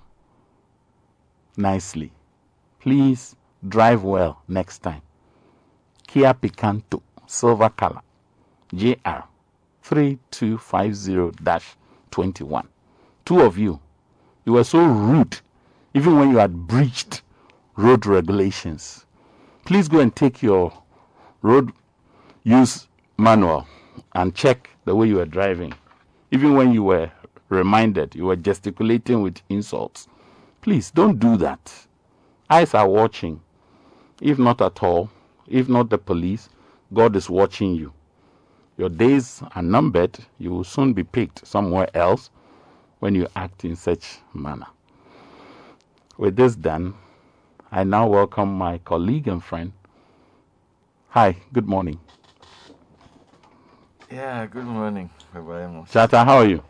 nicely. 1.57 2.13
Please 2.81 3.37
drive 3.69 4.03
well 4.03 4.43
next 4.49 4.83
time. 4.83 5.03
Kia 6.07 6.35
Picanto, 6.35 7.01
silver 7.27 7.71
color, 7.71 8.03
JR 8.75 9.25
3250-21. 9.85 12.67
Two 13.25 13.41
of 13.41 13.59
you, 13.59 13.81
you 14.45 14.53
were 14.53 14.65
so 14.65 14.85
rude 14.85 15.39
even 15.95 16.19
when 16.19 16.31
you 16.31 16.39
had 16.39 16.67
breached 16.67 17.23
road 17.77 18.07
regulations. 18.07 19.07
Please 19.65 19.89
go 19.89 20.01
and 20.01 20.15
take 20.15 20.43
your 20.43 20.73
road 21.43 21.73
use 22.45 22.89
manual 23.19 23.67
and 24.15 24.35
check 24.35 24.71
the 24.85 24.95
way 24.95 25.07
you 25.07 25.17
were 25.17 25.27
driving. 25.27 25.73
Even 26.31 26.55
when 26.55 26.73
you 26.73 26.83
were 26.83 27.11
reminded, 27.49 28.15
you 28.15 28.25
were 28.25 28.37
gesticulating 28.37 29.23
with 29.23 29.41
insults. 29.49 30.09
Please 30.61 30.91
don't 30.91 31.19
do 31.19 31.37
that. 31.37 31.73
Eyes 32.49 32.75
are 32.75 32.89
watching. 32.89 33.41
If 34.21 34.39
not 34.39 34.61
at 34.61 34.83
all, 34.83 35.11
if 35.47 35.69
not 35.69 35.91
the 35.91 35.99
police, 35.99 36.49
God 36.93 37.17
is 37.17 37.29
watching 37.29 37.75
you. 37.75 37.93
Your 38.79 38.89
days 38.89 39.43
are 39.55 39.63
numbered. 39.63 40.19
You 40.39 40.51
will 40.51 40.65
soon 40.65 40.93
be 40.93 41.05
picked 41.05 41.47
somewhere 41.47 41.89
else 41.95 42.31
when 43.01 43.15
you 43.15 43.27
act 43.37 43.65
in 43.65 43.77
such 43.77 44.19
manner. 44.33 44.67
With 46.17 46.37
this 46.37 46.57
done, 46.57 46.95
I 47.71 47.85
now 47.85 48.07
welcome 48.07 48.53
my 48.53 48.79
colleague 48.79 49.29
and 49.29 49.43
friend. 49.43 49.73
Hi, 51.09 51.37
good 51.53 51.67
morning. 51.67 52.01
Yeah, 54.11 54.47
good 54.47 54.65
morning. 54.65 55.11
Chata, 55.35 56.25
how 56.25 56.39
are 56.39 56.47
you? 56.47 56.63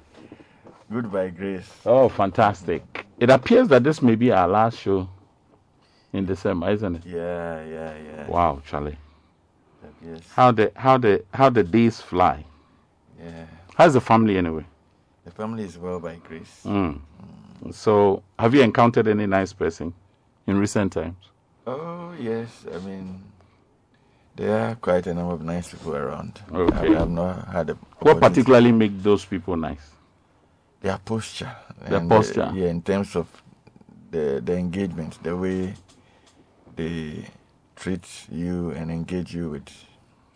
Good 0.90 1.10
by 1.10 1.30
grace. 1.30 1.70
Oh, 1.86 2.08
fantastic. 2.08 3.06
It 3.18 3.30
appears 3.30 3.68
that 3.68 3.84
this 3.84 4.02
may 4.02 4.14
be 4.14 4.30
our 4.32 4.48
last 4.48 4.78
show 4.78 5.08
in 6.12 6.26
December, 6.26 6.70
isn't 6.70 6.96
it? 6.96 7.06
Yeah, 7.06 7.64
yeah, 7.64 7.94
yeah. 7.96 8.26
Wow, 8.28 8.60
Charlie. 8.66 8.98
Yes. 10.04 10.20
How 10.34 10.50
the 10.50 10.72
how 10.74 10.98
the 10.98 11.24
how 11.32 11.50
the 11.50 11.62
days 11.62 12.00
fly. 12.00 12.44
Yeah. 13.22 13.46
How's 13.74 13.94
the 13.94 14.00
family 14.00 14.36
anyway? 14.36 14.64
The 15.24 15.30
family 15.30 15.64
is 15.64 15.78
well 15.78 16.00
by 16.00 16.16
grace. 16.16 16.62
Mm. 16.64 17.00
So, 17.70 18.22
have 18.38 18.54
you 18.54 18.62
encountered 18.62 19.06
any 19.06 19.26
nice 19.26 19.52
person 19.52 19.94
in 20.46 20.58
recent 20.58 20.92
times? 20.92 21.16
Oh, 21.64 22.12
yes. 22.18 22.64
I 22.74 22.78
mean, 22.78 23.22
there 24.34 24.58
are 24.58 24.74
quite 24.74 25.06
a 25.06 25.14
number 25.14 25.34
of 25.34 25.42
nice 25.42 25.70
people 25.70 25.94
around. 25.94 26.40
Okay. 26.52 26.94
I 26.94 26.98
have 26.98 27.10
not 27.10 27.46
had 27.48 27.70
a. 27.70 27.74
What 28.00 28.20
particularly 28.20 28.72
make 28.72 29.00
those 29.00 29.24
people 29.24 29.56
nice? 29.56 29.90
Their 30.80 30.98
posture. 30.98 31.54
Their 31.86 31.98
and, 31.98 32.10
uh, 32.10 32.16
posture. 32.16 32.50
yeah, 32.54 32.66
in 32.66 32.82
terms 32.82 33.14
of 33.14 33.28
the 34.10 34.42
the 34.44 34.56
engagement, 34.56 35.22
the 35.22 35.36
way 35.36 35.74
they 36.74 37.24
treat 37.76 38.26
you 38.28 38.70
and 38.70 38.90
engage 38.90 39.32
you 39.34 39.50
with 39.50 39.68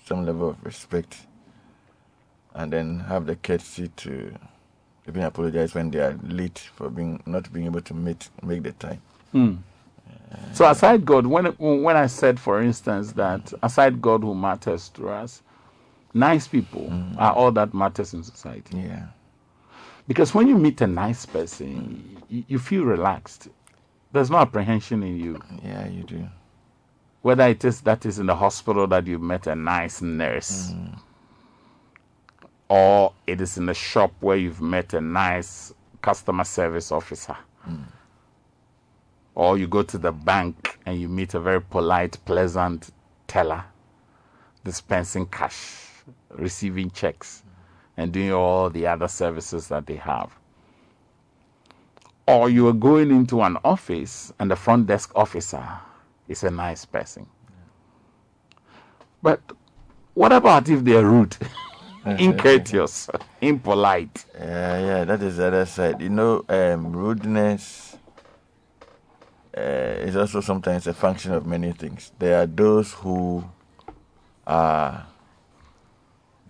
some 0.07 0.25
level 0.25 0.51
of 0.51 0.65
respect, 0.65 1.27
and 2.55 2.73
then 2.73 3.01
have 3.01 3.27
the 3.27 3.37
courtesy 3.37 3.89
to 3.97 4.35
even 5.09 5.23
apologize 5.23 5.75
when 5.75 5.91
they 5.91 5.99
are 6.01 6.19
late 6.23 6.59
for 6.59 6.89
being 6.91 7.23
not 7.27 7.53
being 7.53 7.67
able 7.67 7.81
to 7.83 7.95
meet 7.95 8.29
make 8.43 8.63
the 8.63 8.73
time. 8.73 9.01
Hmm. 9.33 9.55
So 10.53 10.69
aside 10.69 11.05
God, 11.05 11.27
when 11.27 11.47
when 11.47 11.97
I 11.97 12.07
said, 12.07 12.39
for 12.41 12.63
instance, 12.63 13.13
that 13.13 13.53
aside 13.63 14.01
God 14.01 14.23
who 14.23 14.35
matters 14.35 14.89
to 14.91 15.09
us, 15.09 15.43
nice 16.15 16.49
people 16.49 16.93
are 17.19 17.33
all 17.33 17.53
that 17.53 17.75
matters 17.75 18.15
in 18.15 18.23
society. 18.23 18.79
Yeah. 18.79 19.07
Because 20.09 20.35
when 20.35 20.47
you 20.47 20.57
meet 20.57 20.81
a 20.81 20.87
nice 20.87 21.27
person, 21.27 22.23
you, 22.29 22.45
you 22.47 22.59
feel 22.59 22.85
relaxed. 22.85 23.49
There's 24.13 24.31
no 24.31 24.39
apprehension 24.39 25.03
in 25.03 25.19
you. 25.19 25.41
Yeah, 25.65 25.89
you 25.89 26.05
do. 26.05 26.29
Whether 27.27 27.49
it 27.49 27.65
is 27.65 27.81
that 27.81 28.07
is 28.07 28.21
in 28.21 28.27
the 28.27 28.37
hospital 28.37 28.87
that 28.87 29.09
you 29.09 29.19
met 29.19 29.49
a 29.49 29.57
nice 29.57 30.01
nurse, 30.01 30.71
hmm. 30.71 30.95
or 32.69 33.15
it 33.27 33.41
is 33.41 33.59
in 33.59 33.67
the 33.67 33.75
shop 33.75 34.13
where 34.21 34.37
you've 34.37 34.61
met 34.61 34.95
a 34.95 35.01
nice 35.01 35.75
customer 36.03 36.45
service 36.45 36.93
officer, 36.93 37.37
hmm. 37.63 37.83
or 39.35 39.59
you 39.59 39.67
go 39.67 39.83
to 39.83 39.99
the 39.99 40.13
bank 40.13 40.79
and 40.87 41.01
you 41.01 41.09
meet 41.09 41.35
a 41.35 41.41
very 41.41 41.61
polite, 41.61 42.17
pleasant 42.27 42.91
teller 43.27 43.65
dispensing 44.63 45.27
cash, 45.27 45.81
receiving 46.31 46.93
checks, 46.93 47.43
and 47.97 48.13
doing 48.13 48.33
all 48.33 48.71
the 48.71 48.87
other 48.87 49.09
services 49.09 49.67
that 49.67 49.85
they 49.87 49.97
have. 49.97 50.31
Or 52.29 52.49
you 52.49 52.69
are 52.69 52.73
going 52.73 53.11
into 53.11 53.43
an 53.43 53.59
office 53.65 54.33
and 54.39 54.49
the 54.49 54.55
front 54.55 54.87
desk 54.87 55.11
officer 55.17 55.81
is 56.29 56.45
a 56.45 56.51
nice 56.51 56.85
person. 56.85 57.27
But 59.23 59.41
what 60.15 60.33
about 60.33 60.69
if 60.69 60.85
they 60.85 60.97
are 60.97 61.05
rude, 61.05 61.37
incourteous, 62.07 63.09
impolite? 63.41 64.25
Yeah, 64.39 64.79
yeah, 64.79 65.05
that 65.05 65.23
is 65.23 65.37
the 65.39 65.47
other 65.49 65.67
side. 65.67 66.01
You 66.01 66.11
know, 66.11 66.45
um, 66.49 66.93
rudeness 66.93 67.97
uh, 69.57 69.61
is 69.61 70.17
also 70.17 70.41
sometimes 70.41 70.87
a 70.87 70.95
function 70.95 71.33
of 71.33 71.47
many 71.47 71.73
things. 71.73 72.13
There 72.19 72.41
are 72.43 72.47
those 72.47 72.93
who 72.93 73.45
are 74.47 75.07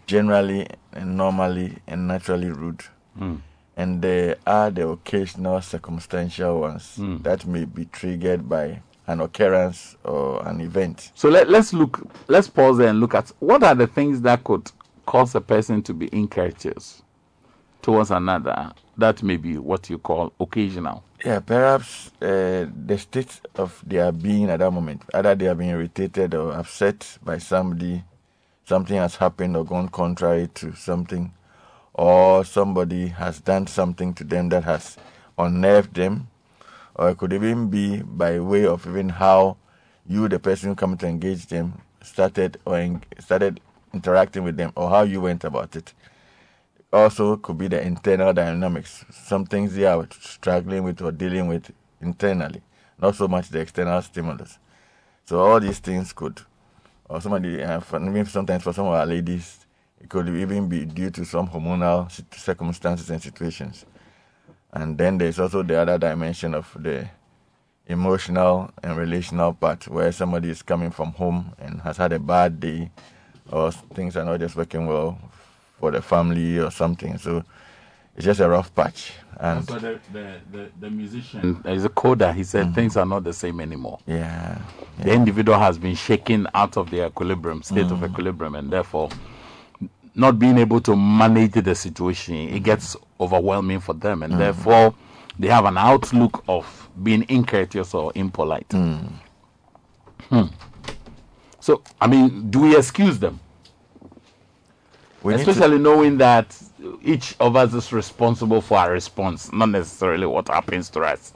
generally 0.07 0.67
and 0.93 1.17
normally 1.17 1.79
and 1.87 2.07
naturally 2.09 2.51
rude, 2.51 2.85
Mm. 3.19 3.41
and 3.77 4.03
there 4.03 4.37
are 4.47 4.71
the 4.71 4.87
occasional 4.87 5.61
circumstantial 5.62 6.61
ones 6.61 6.97
Mm. 6.99 7.23
that 7.23 7.47
may 7.47 7.65
be 7.65 7.87
triggered 7.87 8.49
by 8.49 8.83
an 9.07 9.21
occurrence 9.21 9.97
or 10.05 10.47
an 10.47 10.61
event. 10.61 11.12
So 11.14 11.29
let, 11.29 11.49
let's 11.49 11.73
look, 11.73 12.01
let's 12.29 12.49
pause 12.49 12.79
there 12.79 12.88
and 12.88 13.01
look 13.01 13.14
at 13.14 13.31
what 13.38 13.62
are 13.62 13.75
the 13.75 13.87
things 13.87 14.21
that 14.23 14.42
could 14.45 14.71
cause 15.05 15.35
a 15.35 15.40
person 15.40 15.83
to 15.83 15.95
be 15.95 16.09
incourteous 16.12 17.03
towards 17.83 18.11
another. 18.11 18.73
That 18.99 19.23
may 19.23 19.37
be 19.37 19.59
what 19.59 19.88
you 19.90 19.99
call 19.99 20.33
occasional. 20.40 21.05
Yeah, 21.25 21.40
perhaps 21.40 22.11
uh, 22.21 22.66
the 22.87 22.99
state 22.99 23.40
of 23.55 23.83
their 23.87 24.11
being 24.12 24.51
at 24.51 24.59
that 24.59 24.71
moment, 24.71 25.03
either 25.14 25.35
they 25.35 25.47
are 25.47 25.55
being 25.55 25.71
irritated 25.71 26.35
or 26.35 26.53
upset 26.53 27.19
by 27.23 27.38
somebody, 27.38 28.05
something 28.64 28.97
has 28.97 29.16
happened 29.16 29.57
or 29.57 29.64
gone 29.64 29.88
contrary 29.88 30.49
to 30.55 30.75
something, 30.75 31.33
or 31.95 32.45
somebody 32.45 33.09
has 33.09 33.40
done 33.40 33.66
something 33.66 34.12
to 34.14 34.25
them 34.25 34.49
that 34.51 34.64
has 34.64 34.97
unnerved 35.38 35.95
them, 35.95 36.29
or 36.97 37.11
it 37.11 37.19
could 37.19 37.33
even 37.33 37.69
be 37.69 38.03
by 38.03 38.41
way 38.41 38.67
of 38.67 38.87
even 38.87 39.11
how 39.11 39.57
you, 40.07 40.29
the 40.29 40.39
person 40.39 40.71
who 40.71 40.75
come 40.75 40.97
to 40.97 41.07
engage 41.07 41.47
them, 41.47 41.81
started 42.03 42.59
or 42.65 43.01
started 43.19 43.61
interacting 43.93 44.43
with 44.45 44.57
them, 44.57 44.73
or 44.75 44.89
how 44.89 45.03
you 45.03 45.21
went 45.21 45.45
about 45.45 45.77
it. 45.77 45.93
Also, 46.93 47.37
could 47.37 47.59
be 47.59 47.69
the 47.69 47.83
internal 47.83 48.33
dynamics. 48.33 49.05
Some 49.11 49.45
things 49.45 49.75
they 49.75 49.85
are 49.85 50.07
struggling 50.21 50.85
with 50.85 51.03
or 51.03 51.13
dealing 51.13 51.49
with 51.49 51.71
internally, 52.01 52.63
not 52.99 53.15
so 53.15 53.29
much 53.29 53.49
the 53.51 53.61
external 53.61 54.01
stimulus. 54.01 54.59
So 55.27 55.41
all 55.41 55.61
these 55.61 55.81
things 55.81 56.13
could, 56.13 56.41
or 57.09 57.21
somebody, 57.21 57.63
uh, 57.63 57.81
even 57.93 58.27
sometimes 58.27 58.63
for 58.63 58.73
some 58.73 58.87
of 58.87 58.95
our 58.95 59.07
ladies, 59.07 59.67
it 60.01 60.09
could 60.09 60.29
even 60.29 60.69
be 60.69 60.85
due 60.85 61.11
to 61.11 61.25
some 61.25 61.49
hormonal 61.49 62.11
circumstances 62.35 63.11
and 63.11 63.21
situations. 63.21 63.85
And 64.77 64.99
then 64.99 65.17
there's 65.17 65.41
also 65.41 65.62
the 65.62 65.81
other 65.81 65.97
dimension 65.97 66.53
of 66.55 66.71
the 66.79 67.09
emotional 67.87 68.71
and 68.83 68.95
relational 68.99 69.55
part 69.55 69.89
where 69.89 70.12
somebody 70.12 70.51
is 70.51 70.61
coming 70.61 70.91
from 70.91 71.12
home 71.12 71.55
and 71.59 71.81
has 71.81 71.97
had 71.97 72.12
a 72.12 72.19
bad 72.19 72.61
day 72.61 72.91
or 73.51 73.73
things 73.73 74.19
are 74.19 74.25
not 74.25 74.39
just 74.39 74.55
working 74.55 74.87
well 74.87 75.19
for 75.81 75.91
the 75.91 76.03
family 76.03 76.59
or 76.59 76.71
something. 76.71 77.17
So 77.17 77.43
it's 78.15 78.27
just 78.27 78.41
a 78.41 78.49
rough 78.51 78.75
patch. 78.75 79.12
And 79.41 79.67
So 79.67 79.79
the, 79.79 79.99
the, 80.12 80.35
the, 80.53 80.71
the 80.79 80.91
musician 80.91 81.55
mm, 81.57 81.75
is 81.75 81.87
a 81.87 81.89
coder. 81.89 82.35
He 82.35 82.45
said 82.45 82.67
mm-hmm. 82.67 82.75
things 82.75 82.97
are 82.99 83.07
not 83.07 83.25
the 83.25 83.33
same 83.33 83.61
anymore. 83.62 83.99
yeah, 84.07 84.59
The 84.99 85.12
individual 85.12 85.59
has 85.59 85.79
been 85.79 85.95
shaken 85.95 86.49
out 86.53 86.77
of 86.77 86.91
the 86.91 87.07
equilibrium, 87.07 87.62
state 87.62 87.91
of 87.91 88.01
mm. 88.01 88.11
equilibrium, 88.11 88.57
and 88.57 88.71
therefore 88.71 89.09
not 90.15 90.39
being 90.39 90.59
able 90.59 90.81
to 90.83 90.95
manage 90.95 91.53
the 91.53 91.75
situation, 91.75 92.35
it 92.37 92.62
gets 92.62 92.95
overwhelming 93.20 93.81
for 93.81 93.94
them, 93.94 94.22
and 94.22 94.35
mm. 94.35 94.38
therefore 94.38 94.94
they 95.38 95.48
have 95.48 95.64
an 95.64 95.76
outlook 95.79 96.42
of 96.48 96.88
being 97.02 97.24
incourteous 97.29 97.94
or 97.94 98.12
impolite. 98.14 98.68
Mm. 98.70 99.12
Hmm. 100.31 100.42
So, 101.61 101.83
I 102.00 102.07
mean, 102.07 102.50
do 102.50 102.61
we 102.61 102.76
excuse 102.76 103.18
them? 103.18 103.38
we 105.22 105.35
need 105.35 105.44
to- 105.44 105.50
Especially 105.50 105.79
knowing 105.79 106.18
that 106.18 106.57
each 107.02 107.35
of 107.40 107.57
us 107.57 107.74
is 107.74 107.92
responsible 107.92 108.61
for 108.61 108.79
our 108.79 108.92
response, 108.92 109.52
not 109.52 109.68
necessarily 109.70 110.26
what 110.26 110.48
happens 110.48 110.88
to 110.90 111.00
us. 111.00 111.33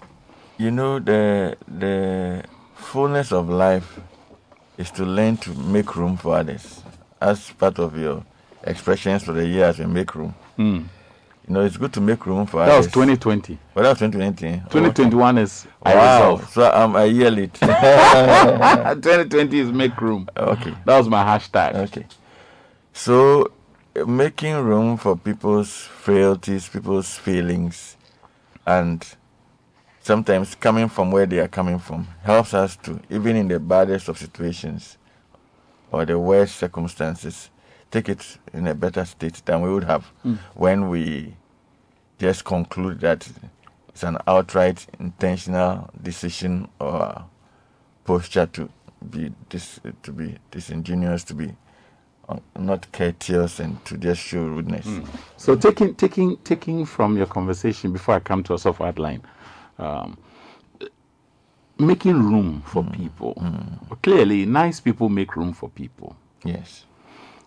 you 0.58 0.70
know 0.70 0.98
the 0.98 1.56
the 1.66 2.44
fullness 2.74 3.32
of 3.32 3.48
life 3.48 3.98
is 4.76 4.90
to 4.90 5.04
learn 5.04 5.34
to 5.38 5.50
make 5.54 5.96
room 5.96 6.16
for 6.18 6.36
others 6.36 6.82
as 7.20 7.50
part 7.52 7.78
of 7.78 7.96
your 7.96 8.22
expressions 8.64 9.22
for 9.24 9.32
the 9.32 9.46
year 9.46 9.64
as 9.64 9.78
we 9.78 9.86
make 9.86 10.14
room. 10.14 10.34
Hmm. 10.56 10.80
You 11.50 11.54
know, 11.54 11.64
it's 11.64 11.76
good 11.76 11.92
to 11.94 12.00
make 12.00 12.24
room 12.26 12.46
for. 12.46 12.64
That 12.64 12.76
was 12.76 12.86
others. 12.86 12.92
2020. 12.92 13.58
Well, 13.74 13.82
that 13.82 13.88
was 13.88 13.98
2020. 13.98 14.58
2021 14.70 15.38
is 15.38 15.66
I 15.82 15.96
Wow. 15.96 16.34
resolve. 16.34 16.50
So 16.52 16.70
I'm 16.70 16.94
a 16.94 17.06
year 17.06 17.28
late. 17.28 17.54
2020 17.60 19.58
is 19.58 19.72
make 19.72 20.00
room. 20.00 20.28
okay. 20.36 20.72
That 20.84 20.96
was 20.96 21.08
my 21.08 21.24
hashtag. 21.24 21.74
Okay. 21.74 22.06
So, 22.92 23.50
making 24.06 24.54
room 24.58 24.96
for 24.96 25.16
people's 25.16 25.74
frailties, 25.76 26.68
people's 26.68 27.16
feelings, 27.16 27.96
and 28.64 29.04
sometimes 30.02 30.54
coming 30.54 30.88
from 30.88 31.10
where 31.10 31.26
they 31.26 31.40
are 31.40 31.48
coming 31.48 31.80
from 31.80 32.06
helps 32.22 32.54
us 32.54 32.76
to, 32.84 33.00
even 33.10 33.34
in 33.34 33.48
the 33.48 33.58
baddest 33.58 34.08
of 34.08 34.18
situations 34.18 34.98
or 35.90 36.04
the 36.04 36.16
worst 36.16 36.54
circumstances, 36.54 37.50
take 37.90 38.08
it 38.08 38.38
in 38.52 38.68
a 38.68 38.74
better 38.76 39.04
state 39.04 39.42
than 39.46 39.62
we 39.62 39.68
would 39.72 39.82
have 39.82 40.04
hmm. 40.22 40.34
when 40.54 40.88
we 40.88 41.34
just 42.20 42.44
conclude 42.44 43.00
that 43.00 43.28
it's 43.88 44.02
an 44.02 44.18
outright 44.26 44.87
intentional 45.00 45.90
decision 46.00 46.68
or 46.78 47.24
posture 48.04 48.46
to 48.46 48.68
be 49.11 49.33
dis, 49.48 49.80
to 50.02 50.12
be 50.12 50.37
disingenuous, 50.50 51.24
to 51.24 51.35
be 51.35 51.54
uh, 52.28 52.37
not 52.59 52.92
courteous, 52.92 53.59
and 53.59 53.83
to 53.87 53.96
just 53.96 54.20
show 54.20 54.44
rudeness. 54.44 54.87
So 55.38 55.56
taking 55.56 55.94
taking 55.94 56.37
taking 56.38 56.85
from 56.85 57.16
your 57.16 57.26
conversation 57.26 57.92
before 57.92 58.16
I 58.16 58.20
come 58.20 58.42
to 58.44 58.54
a 58.54 58.59
soft 58.59 58.83
outline, 58.83 59.22
um, 59.78 60.18
making 61.78 62.22
room 62.22 62.62
for 62.66 62.85
people. 62.85 63.42
Clearly, 64.02 64.44
nice 64.44 64.78
people 64.78 65.09
make 65.09 65.35
room 65.37 65.54
for 65.54 65.70
people. 65.70 66.14
Yes. 66.44 66.85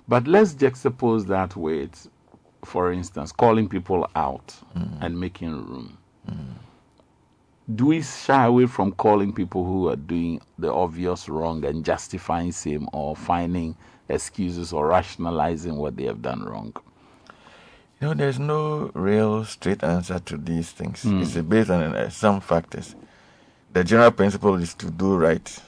But 0.07 0.27
let's 0.27 0.53
juxtapose 0.53 1.27
that 1.27 1.55
with, 1.55 2.09
for 2.65 2.91
instance, 2.91 3.31
calling 3.31 3.67
people 3.67 4.07
out 4.15 4.55
mm. 4.75 4.97
and 5.01 5.19
making 5.19 5.51
room. 5.51 5.97
Mm. 6.29 6.53
Do 7.73 7.87
we 7.87 8.01
shy 8.01 8.45
away 8.45 8.65
from 8.65 8.91
calling 8.91 9.31
people 9.31 9.63
who 9.63 9.89
are 9.89 9.95
doing 9.95 10.41
the 10.59 10.71
obvious 10.71 11.29
wrong 11.29 11.63
and 11.63 11.85
justifying 11.85 12.51
same 12.51 12.89
or 12.91 13.15
finding 13.15 13.75
excuses 14.09 14.73
or 14.73 14.87
rationalizing 14.87 15.77
what 15.77 15.95
they 15.95 16.03
have 16.03 16.21
done 16.21 16.43
wrong? 16.43 16.73
You 18.01 18.09
know, 18.09 18.13
there's 18.13 18.39
no 18.39 18.91
real 18.93 19.45
straight 19.45 19.81
answer 19.81 20.19
to 20.19 20.37
these 20.37 20.71
things. 20.71 21.03
Hmm. 21.03 21.21
It's 21.21 21.35
based 21.35 21.69
on 21.69 21.95
uh, 21.95 22.09
some 22.09 22.41
factors. 22.41 22.95
The 23.71 23.83
general 23.83 24.11
principle 24.11 24.55
is 24.55 24.73
to 24.75 24.91
do 24.91 25.15
right. 25.15 25.59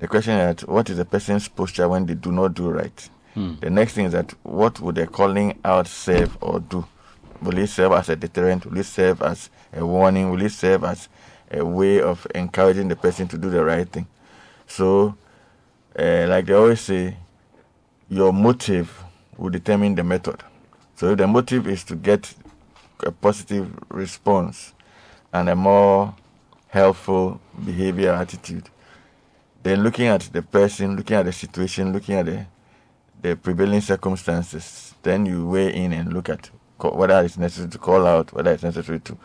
The 0.00 0.08
question 0.08 0.34
is 0.36 0.66
what 0.66 0.90
is 0.90 0.98
a 0.98 1.04
person's 1.04 1.46
posture 1.46 1.88
when 1.88 2.06
they 2.06 2.14
do 2.14 2.32
not 2.32 2.54
do 2.54 2.70
right? 2.70 3.08
The 3.34 3.70
next 3.70 3.94
thing 3.94 4.06
is 4.06 4.12
that 4.12 4.34
what 4.42 4.80
would 4.80 4.96
the 4.96 5.06
calling 5.06 5.58
out 5.64 5.86
serve 5.86 6.36
or 6.40 6.60
do? 6.60 6.86
Will 7.40 7.58
it 7.58 7.68
serve 7.68 7.92
as 7.92 8.08
a 8.08 8.16
deterrent? 8.16 8.66
Will 8.66 8.78
it 8.78 8.84
serve 8.84 9.22
as 9.22 9.50
a 9.72 9.84
warning? 9.86 10.30
Will 10.30 10.42
it 10.42 10.52
serve 10.52 10.84
as 10.84 11.08
a 11.50 11.64
way 11.64 12.00
of 12.00 12.26
encouraging 12.34 12.88
the 12.88 12.96
person 12.96 13.28
to 13.28 13.38
do 13.38 13.48
the 13.50 13.64
right 13.64 13.88
thing? 13.88 14.06
So, 14.66 15.16
uh, 15.98 16.26
like 16.28 16.46
they 16.46 16.52
always 16.52 16.80
say, 16.80 17.16
your 18.08 18.32
motive 18.32 19.02
will 19.38 19.50
determine 19.50 19.94
the 19.94 20.04
method. 20.04 20.42
So 20.96 21.12
if 21.12 21.18
the 21.18 21.26
motive 21.26 21.66
is 21.66 21.82
to 21.84 21.96
get 21.96 22.34
a 23.06 23.10
positive 23.10 23.72
response 23.88 24.74
and 25.32 25.48
a 25.48 25.56
more 25.56 26.14
helpful 26.68 27.40
behavior 27.64 28.12
attitude, 28.12 28.68
then 29.62 29.82
looking 29.82 30.06
at 30.06 30.22
the 30.32 30.42
person, 30.42 30.96
looking 30.96 31.16
at 31.16 31.24
the 31.24 31.32
situation, 31.32 31.92
looking 31.92 32.16
at 32.16 32.26
the 32.26 32.46
the 33.22 33.36
prevailing 33.36 33.80
circumstances, 33.80 34.94
then 35.02 35.26
you 35.26 35.46
weigh 35.46 35.74
in 35.74 35.92
and 35.92 36.12
look 36.12 36.28
at 36.28 36.50
whether 36.78 37.22
it's 37.22 37.36
necessary 37.36 37.68
to 37.68 37.78
call 37.78 38.06
out, 38.06 38.32
whether 38.32 38.52
it's 38.52 38.62
necessary 38.62 39.00
to 39.00 39.16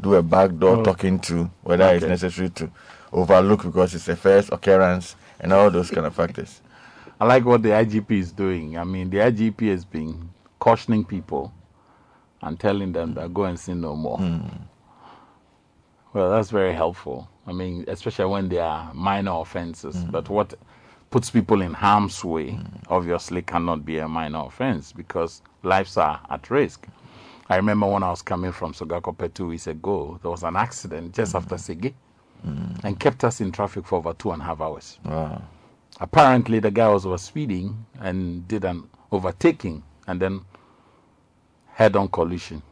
do 0.00 0.14
a 0.14 0.22
backdoor 0.22 0.76
oh. 0.78 0.84
talking 0.84 1.18
to, 1.18 1.50
whether 1.62 1.84
it's 1.94 2.06
necessary 2.06 2.50
to 2.50 2.70
overlook 3.12 3.64
because 3.64 3.94
it's 3.94 4.08
a 4.08 4.16
first 4.16 4.50
occurrence, 4.52 5.16
and 5.40 5.52
all 5.52 5.70
those 5.70 5.90
kind 5.90 6.06
of 6.06 6.14
factors. 6.14 6.60
I 7.20 7.26
like 7.26 7.44
what 7.44 7.62
the 7.62 7.70
IGP 7.70 8.10
is 8.12 8.32
doing. 8.32 8.78
I 8.78 8.84
mean, 8.84 9.10
the 9.10 9.18
IGP 9.18 9.68
has 9.70 9.84
been 9.84 10.30
cautioning 10.58 11.04
people 11.04 11.52
and 12.42 12.58
telling 12.58 12.92
them 12.92 13.14
that 13.14 13.34
go 13.34 13.44
and 13.44 13.58
sin 13.58 13.80
no 13.80 13.94
more. 13.96 14.18
Hmm. 14.18 14.46
Well, 16.12 16.30
that's 16.30 16.50
very 16.50 16.72
helpful. 16.72 17.28
I 17.46 17.52
mean, 17.52 17.84
especially 17.88 18.26
when 18.26 18.48
they 18.48 18.58
are 18.58 18.92
minor 18.94 19.32
offenses. 19.32 19.96
Hmm. 19.96 20.10
But 20.10 20.28
what 20.28 20.54
puts 21.10 21.30
people 21.30 21.60
in 21.60 21.74
harm's 21.74 22.24
way 22.24 22.58
obviously 22.88 23.42
cannot 23.42 23.84
be 23.84 23.98
a 23.98 24.08
minor 24.08 24.44
offense 24.46 24.92
because 24.92 25.42
lives 25.62 25.96
are 25.96 26.20
at 26.30 26.48
risk. 26.50 26.86
I 27.48 27.56
remember 27.56 27.86
when 27.88 28.04
I 28.04 28.10
was 28.10 28.22
coming 28.22 28.52
from 28.52 28.72
Sogakope 28.72 29.34
two 29.34 29.48
weeks 29.48 29.66
ago, 29.66 30.18
there 30.22 30.30
was 30.30 30.44
an 30.44 30.54
accident 30.56 31.14
just 31.14 31.34
after 31.34 31.56
mm. 31.56 31.58
Sege 31.58 31.94
and 32.84 32.98
kept 32.98 33.24
us 33.24 33.40
in 33.40 33.52
traffic 33.52 33.84
for 33.86 33.96
over 33.98 34.14
two 34.14 34.30
and 34.30 34.40
a 34.40 34.44
half 34.46 34.60
hours 34.62 34.98
Wow. 35.04 35.42
apparently 36.00 36.58
the 36.58 36.70
guy 36.70 36.88
was 36.88 37.04
over 37.04 37.18
speeding 37.18 37.84
and 38.00 38.48
did 38.48 38.64
an 38.64 38.88
overtaking 39.12 39.82
and 40.06 40.20
then 40.22 40.40
head 41.74 41.96
on 41.96 42.08
collision. 42.08 42.62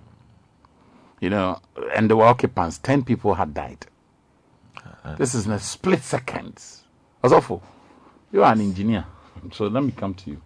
You 1.21 1.31
know, 1.31 1.61
and 1.95 2.09
there 2.09 2.17
were 2.17 2.25
occupants, 2.25 2.79
10 2.79 3.03
people 3.05 3.35
had 3.35 3.53
died. 3.53 3.87
Uh-huh. 4.77 5.17
This 5.17 5.35
is 5.35 5.47
in 5.47 5.53
a 5.53 5.59
split 5.59 6.03
second. 6.03 6.55
That's 7.23 7.33
awful. 7.35 7.63
You 8.33 8.45
are 8.45 8.53
an 8.53 8.61
engineer, 8.61 9.05
so 9.53 9.67
let 9.69 9.83
me 9.83 9.93
come 9.93 10.15
to 10.15 10.31
you. 10.31 10.41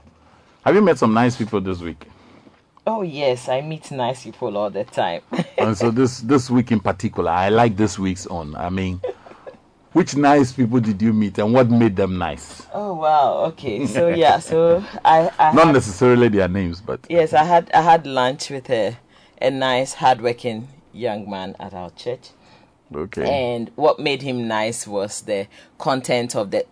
Have 0.64 0.75
you 0.75 0.83
met 0.83 0.99
some 0.99 1.12
nice 1.12 1.37
people 1.37 1.61
this 1.61 1.81
week? 1.81 2.07
Oh 2.87 3.03
yes, 3.03 3.49
I 3.49 3.61
meet 3.61 3.90
nice 3.90 4.25
people 4.25 4.57
all 4.57 4.71
the 4.71 4.85
time. 4.85 5.23
and 5.59 5.77
so 5.77 5.90
this 5.90 6.21
this 6.21 6.49
week 6.51 6.71
in 6.73 6.81
particular, 6.81 7.31
I 7.31 7.49
like 7.49 7.77
this 7.77 7.99
week's 7.99 8.27
on. 8.27 8.55
I 8.55 8.71
mean, 8.71 9.01
which 9.92 10.16
nice 10.16 10.53
people 10.53 10.79
did 10.81 11.03
you 11.03 11.12
meet 11.12 11.38
and 11.38 11.53
what 11.53 11.71
made 11.71 11.97
them 11.97 12.18
nice? 12.18 12.66
oh 12.73 12.95
wow. 12.95 13.45
Okay. 13.47 13.87
So 13.87 14.09
yeah. 14.09 14.38
So 14.38 14.85
I. 15.05 15.31
I 15.38 15.53
Not 15.53 15.66
had- 15.66 15.73
necessarily 15.75 16.29
their 16.29 16.49
names, 16.49 16.81
but 16.81 17.01
Yes, 17.09 17.33
I 17.33 17.42
had 17.45 17.71
I 17.73 17.83
had 17.83 18.07
lunch 18.07 18.51
with 18.51 18.71
a 18.71 18.97
a 19.40 19.51
nice, 19.51 19.95
hardworking 19.95 20.68
young 20.92 21.29
man 21.29 21.57
at 21.59 21.75
our 21.75 21.90
church, 21.90 22.31
okay. 22.95 23.25
and 23.29 23.73
what 23.75 23.99
made 23.99 24.23
him 24.23 24.47
nice 24.47 24.87
was 24.87 25.23
the 25.23 25.49
content 25.79 26.37
of 26.37 26.53
the 26.53 26.64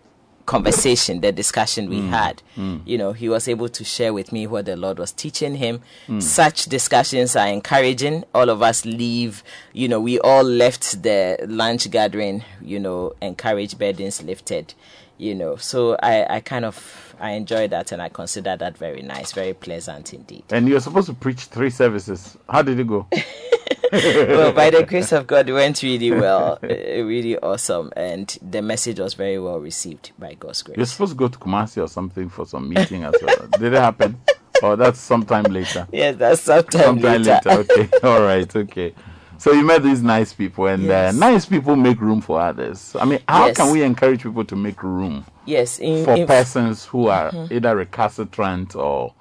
conversation, 0.51 1.21
the 1.21 1.31
discussion 1.31 1.89
we 1.89 1.99
Mm. 2.01 2.09
had. 2.09 2.43
Mm. 2.57 2.81
You 2.85 2.97
know, 2.97 3.13
he 3.13 3.29
was 3.29 3.47
able 3.47 3.69
to 3.69 3.83
share 3.85 4.13
with 4.13 4.31
me 4.33 4.47
what 4.47 4.65
the 4.65 4.75
Lord 4.75 4.99
was 4.99 5.11
teaching 5.13 5.55
him. 5.55 5.79
Mm. 6.09 6.21
Such 6.21 6.65
discussions 6.65 7.35
are 7.37 7.47
encouraging. 7.47 8.25
All 8.35 8.49
of 8.49 8.61
us 8.61 8.83
leave, 8.85 9.43
you 9.71 9.87
know, 9.87 9.99
we 10.01 10.19
all 10.19 10.43
left 10.43 11.03
the 11.03 11.37
lunch 11.47 11.89
gathering, 11.89 12.43
you 12.61 12.79
know, 12.79 13.13
encouraged, 13.21 13.79
burdens 13.79 14.21
lifted, 14.21 14.73
you 15.17 15.33
know. 15.33 15.55
So 15.55 15.95
I, 16.03 16.35
I 16.37 16.39
kind 16.41 16.65
of 16.65 16.75
I 17.19 17.31
enjoy 17.31 17.67
that 17.69 17.91
and 17.91 18.01
I 18.01 18.09
consider 18.09 18.57
that 18.57 18.77
very 18.77 19.01
nice, 19.03 19.31
very 19.31 19.53
pleasant 19.53 20.13
indeed. 20.13 20.43
And 20.49 20.67
you're 20.67 20.79
supposed 20.81 21.07
to 21.07 21.13
preach 21.13 21.41
three 21.45 21.69
services. 21.69 22.35
How 22.49 22.61
did 22.63 22.79
it 22.79 22.87
go? 22.87 23.07
well, 24.37 24.51
by 24.53 24.69
the 24.69 24.83
grace 24.83 25.11
of 25.11 25.27
God, 25.27 25.49
it 25.49 25.53
went 25.53 25.81
really 25.83 26.11
well, 26.11 26.59
uh, 26.63 26.67
really 26.67 27.37
awesome, 27.39 27.91
and 27.95 28.37
the 28.41 28.61
message 28.61 28.99
was 28.99 29.13
very 29.15 29.37
well 29.39 29.59
received 29.59 30.11
by 30.17 30.33
God's 30.35 30.61
grace. 30.61 30.77
You're 30.77 30.85
supposed 30.85 31.11
to 31.11 31.17
go 31.17 31.27
to 31.27 31.37
Kumasi 31.37 31.83
or 31.83 31.87
something 31.87 32.29
for 32.29 32.45
some 32.45 32.69
meeting 32.69 33.03
as 33.03 33.13
well. 33.21 33.47
Did 33.59 33.73
it 33.73 33.81
happen? 33.81 34.19
Or 34.63 34.75
that's 34.75 34.99
sometime 34.99 35.43
later? 35.43 35.87
Yes, 35.91 36.15
that's 36.17 36.41
sometime, 36.41 36.97
later. 36.99 37.39
later. 37.43 37.49
Okay. 37.71 37.89
All 38.03 38.21
right. 38.21 38.55
Okay. 38.55 38.93
So 39.39 39.51
you 39.53 39.63
met 39.65 39.81
these 39.81 40.03
nice 40.03 40.33
people, 40.33 40.67
and 40.67 40.83
Yes. 40.83 41.15
uh, 41.15 41.17
nice 41.17 41.45
people 41.47 41.75
make 41.75 41.99
room 41.99 42.21
for 42.21 42.39
others. 42.39 42.95
I 42.99 43.05
mean, 43.05 43.19
how 43.27 43.47
Yes. 43.47 43.57
can 43.57 43.71
we 43.71 43.81
encourage 43.81 44.21
people 44.21 44.45
to 44.45 44.55
make 44.55 44.83
room 44.83 45.25
Yes, 45.45 45.79
in, 45.79 46.05
for 46.05 46.13
in- 46.15 46.27
persons 46.27 46.85
who 46.85 47.07
are 47.07 47.31
Mhm. 47.31 47.51
either 47.51 47.75
recalcitrant 47.75 48.75
or, 48.75 49.15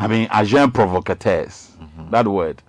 I 0.00 0.08
mean, 0.08 0.28
agent 0.34 0.74
provocateurs? 0.74 1.70
That 2.10 2.26
word. 2.26 2.60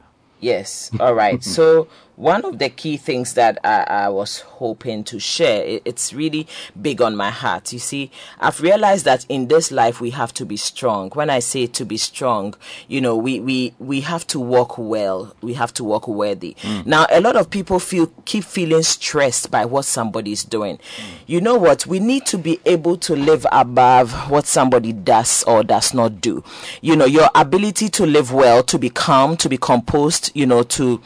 Yes. 0.43 0.91
All 0.99 1.13
right. 1.13 1.43
so 1.43 1.88
one 2.15 2.45
of 2.45 2.60
the 2.60 2.69
key 2.69 2.97
things 2.97 3.34
that 3.34 3.58
I, 3.63 3.84
I 4.06 4.10
was 4.10 4.41
hoping 4.41 5.04
to 5.06 5.19
share, 5.19 5.63
it, 5.63 5.82
it's 5.86 6.13
really 6.13 6.47
big 6.80 7.02
on 7.02 7.15
my 7.15 7.32
heart. 7.32 7.73
You 7.73 7.80
see, 7.80 8.12
I've 8.39 8.62
realized 8.62 9.06
that 9.06 9.26
in 9.30 9.47
this 9.47 9.71
life 9.71 9.99
we 9.99 10.12
have 10.12 10.34
to 10.36 10.45
be 10.45 10.58
strong. 10.58 11.10
When 11.12 11.30
I 11.30 11.39
say 11.39 11.67
to 11.67 11.86
be 11.86 11.97
strong, 11.97 12.54
you 12.88 13.02
know, 13.02 13.15
we 13.15 13.39
we 13.39 13.73
we 13.80 14.02
have 14.02 14.28
to 14.28 14.39
walk 14.39 14.78
well. 14.78 15.36
We 15.41 15.54
have 15.56 15.73
to 15.76 15.84
walk 15.84 16.08
worthy. 16.08 16.56
Mm. 16.62 16.86
Now, 16.86 17.08
a 17.10 17.19
lot 17.19 17.36
of 17.36 17.49
people 17.49 17.80
feel 17.80 18.08
keep 18.26 18.43
feeling 18.43 18.84
stressed 18.84 19.49
by 19.49 19.65
what 19.65 19.86
somebody 19.86 20.32
is 20.32 20.43
doing. 20.43 20.80
You 21.26 21.41
know 21.41 21.58
what? 21.58 21.88
We 21.88 21.99
need 21.99 22.26
to 22.28 22.38
be 22.38 22.60
able 22.65 22.97
to 22.97 23.15
live 23.15 23.45
above 23.52 24.30
what 24.30 24.45
somebody 24.45 24.93
does 24.93 25.43
or 25.43 25.63
does 25.63 25.93
not 25.93 26.21
do. 26.21 26.43
You 26.82 26.95
know, 26.95 27.06
your 27.06 27.30
ability 27.34 27.89
to 27.89 28.06
live 28.06 28.32
well, 28.32 28.63
to 28.63 28.78
be 28.78 28.89
calm, 28.89 29.38
to 29.38 29.49
be 29.49 29.58
composed, 29.58 30.32
you 30.34 30.45
know, 30.45 30.63
to 30.63 31.02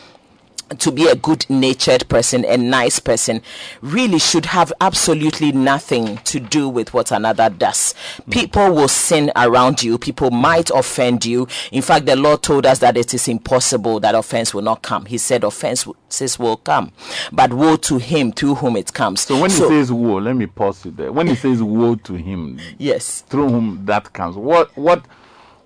to 0.79 0.91
be 0.91 1.07
a 1.07 1.15
good 1.15 1.49
natured 1.49 2.07
person, 2.09 2.45
a 2.45 2.57
nice 2.57 2.99
person, 2.99 3.41
really 3.81 4.19
should 4.19 4.45
have 4.45 4.71
absolutely 4.81 5.51
nothing 5.51 6.17
to 6.19 6.39
do 6.39 6.67
with 6.69 6.93
what 6.93 7.11
another 7.11 7.49
does. 7.49 7.93
Mm. 8.21 8.31
People 8.33 8.73
will 8.73 8.87
sin 8.87 9.31
around 9.35 9.83
you, 9.83 9.97
people 9.97 10.31
might 10.31 10.69
offend 10.69 11.25
you. 11.25 11.47
In 11.71 11.81
fact, 11.81 12.05
the 12.05 12.15
Lord 12.15 12.43
told 12.43 12.65
us 12.65 12.79
that 12.79 12.97
it 12.97 13.13
is 13.13 13.27
impossible 13.27 13.99
that 14.01 14.15
offense 14.15 14.53
will 14.53 14.61
not 14.61 14.81
come. 14.81 15.05
He 15.05 15.17
said 15.17 15.43
offenses 15.43 16.39
will 16.39 16.57
come, 16.57 16.91
but 17.31 17.53
woe 17.53 17.77
to 17.77 17.97
him 17.97 18.31
through 18.31 18.55
whom 18.55 18.75
it 18.77 18.93
comes. 18.93 19.21
So 19.21 19.39
when 19.39 19.49
he 19.49 19.57
says 19.57 19.91
woe, 19.91 20.17
let 20.17 20.35
me 20.35 20.45
pause 20.47 20.85
you 20.85 20.91
there. 20.91 21.11
When 21.11 21.27
he 21.27 21.35
says 21.35 21.61
woe 21.63 21.95
to 21.95 22.13
him, 22.13 22.59
yes, 22.77 23.21
through 23.21 23.49
whom 23.49 23.85
that 23.85 24.13
comes, 24.13 24.35
what 24.35 24.75
what 24.77 25.05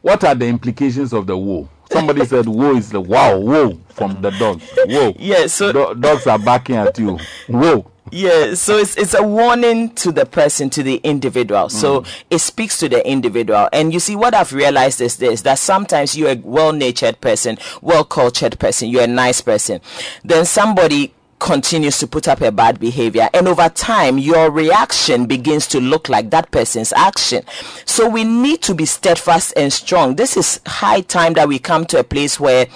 what 0.02 0.24
are 0.24 0.34
the 0.36 0.48
implications 0.48 1.14
of 1.14 1.28
the 1.28 1.38
woe? 1.38 1.70
Somebody 1.92 2.26
said 2.26 2.48
woe 2.48 2.76
is 2.76 2.90
the 2.90 3.02
wow, 3.02 3.38
whoa 3.38 3.78
from 3.90 4.22
the 4.22 4.32
dog. 4.32 4.62
Whoa. 4.86 5.14
Yes, 5.20 5.54
so 5.54 5.94
dogs 5.94 6.26
are 6.26 6.40
barking 6.40 6.78
at 6.78 6.98
you. 6.98 7.20
Whoa. 7.48 7.86
Yeah, 8.10 8.56
so 8.56 8.78
it's 8.78 8.98
it's 8.98 9.14
a 9.14 9.24
warning 9.24 9.92
to 9.96 10.12
the 10.12 10.26
person, 10.26 10.70
to 10.72 10.84
the 10.84 10.96
individual. 11.04 11.70
So 11.70 12.02
mm. 12.02 12.24
it 12.30 12.40
speaks 12.40 12.78
to 12.80 12.90
the 12.90 13.08
individual. 13.08 13.70
And 13.72 13.94
you 13.94 14.00
see, 14.00 14.16
what 14.16 14.34
I've 14.34 14.52
realized 14.52 15.00
is 15.00 15.18
this: 15.18 15.42
that 15.44 15.60
sometimes 15.60 16.18
you're 16.18 16.32
a 16.32 16.36
well-natured 16.36 17.22
person, 17.22 17.58
well-cultured 17.82 18.60
person, 18.60 18.90
you're 18.90 19.04
a 19.04 19.08
nice 19.08 19.40
person. 19.40 19.80
Then 20.24 20.46
somebody 20.46 21.14
continues 21.42 21.98
to 21.98 22.06
put 22.06 22.28
up 22.28 22.40
a 22.42 22.52
bad 22.52 22.80
behavior 22.80 23.28
and 23.34 23.48
over 23.48 23.68
time 23.68 24.20
your 24.20 24.52
reaction 24.52 25.26
begins 25.26 25.66
to 25.68 25.82
look 25.82 26.08
like 26.08 26.30
that 26.30 26.52
person's 26.52 26.94
action. 26.94 27.44
So 27.86 28.08
we 28.08 28.24
need 28.24 28.62
to 28.62 28.76
be 28.76 28.86
steadfast 28.86 29.54
and 29.58 29.74
strong. 29.74 30.16
This 30.16 30.38
is 30.38 30.62
high 30.68 31.02
time 31.02 31.34
that 31.34 31.48
we 31.48 31.58
come 31.58 31.86
to 31.86 32.00
a 32.00 32.04
place 32.04 32.40
where 32.40 32.68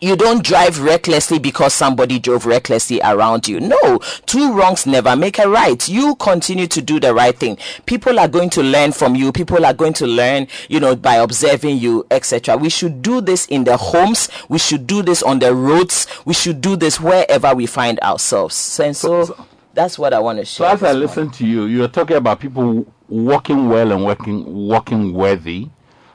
you 0.00 0.16
don't 0.16 0.42
drive 0.44 0.80
recklessly 0.80 1.38
because 1.38 1.74
somebody 1.74 2.18
drove 2.18 2.46
recklessly 2.46 3.00
around 3.02 3.46
you. 3.46 3.60
No, 3.60 3.98
two 4.26 4.52
wrongs 4.54 4.86
never 4.86 5.14
make 5.14 5.38
a 5.38 5.48
right. 5.48 5.86
You 5.88 6.14
continue 6.16 6.66
to 6.68 6.80
do 6.80 6.98
the 6.98 7.12
right 7.14 7.36
thing. 7.36 7.58
People 7.86 8.18
are 8.18 8.28
going 8.28 8.50
to 8.50 8.62
learn 8.62 8.92
from 8.92 9.14
you. 9.14 9.30
People 9.32 9.66
are 9.66 9.74
going 9.74 9.92
to 9.94 10.06
learn, 10.06 10.48
you 10.68 10.80
know, 10.80 10.96
by 10.96 11.16
observing 11.16 11.78
you, 11.78 12.06
etc. 12.10 12.56
We 12.56 12.68
should 12.70 13.02
do 13.02 13.20
this 13.20 13.46
in 13.46 13.64
the 13.64 13.76
homes. 13.76 14.28
We 14.48 14.58
should 14.58 14.86
do 14.86 15.02
this 15.02 15.22
on 15.22 15.38
the 15.38 15.54
roads. 15.54 16.06
We 16.24 16.32
should 16.34 16.60
do 16.60 16.76
this 16.76 16.98
wherever 17.00 17.54
we 17.54 17.66
find 17.66 18.00
ourselves. 18.00 18.80
And 18.80 18.96
so, 18.96 19.46
that's 19.74 19.98
what 19.98 20.12
I 20.14 20.18
want 20.18 20.38
to 20.38 20.46
So 20.46 20.64
share. 20.64 20.72
as 20.74 20.82
I 20.82 20.92
listen 20.92 21.30
to 21.32 21.46
you, 21.46 21.64
you're 21.64 21.88
talking 21.88 22.16
about 22.16 22.40
people 22.40 22.86
walking 23.08 23.68
well 23.68 23.92
and 23.92 24.04
working 24.04 24.44
walking 24.66 25.12
worthy, 25.12 25.68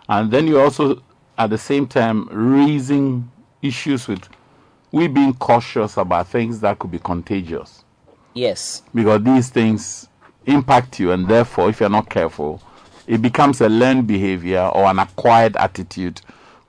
and 0.09 0.31
then 0.31 0.47
you 0.47 0.59
also 0.59 1.01
at 1.37 1.49
the 1.49 1.57
same 1.57 1.85
time 1.87 2.27
raising 2.31 3.29
issues 3.65 4.07
with 4.07 4.27
we 4.91 5.07
being 5.07 5.33
cautious 5.33 5.97
about 5.97 6.27
things 6.27 6.59
that 6.61 6.79
could 6.79 6.91
be 6.91 6.99
contagious 6.99 7.83
yes. 8.33 8.83
because 8.93 9.23
these 9.23 9.49
things 9.49 10.07
impact 10.45 10.99
you, 10.99 11.11
and 11.11 11.27
therefore, 11.27 11.69
if 11.69 11.79
you're 11.79 11.89
not 11.89 12.09
careful, 12.09 12.61
it 13.07 13.21
becomes 13.21 13.61
a 13.61 13.69
learned 13.69 14.07
behavior 14.07 14.61
or 14.73 14.85
an 14.85 14.99
acquired 14.99 15.55
attitude 15.57 16.21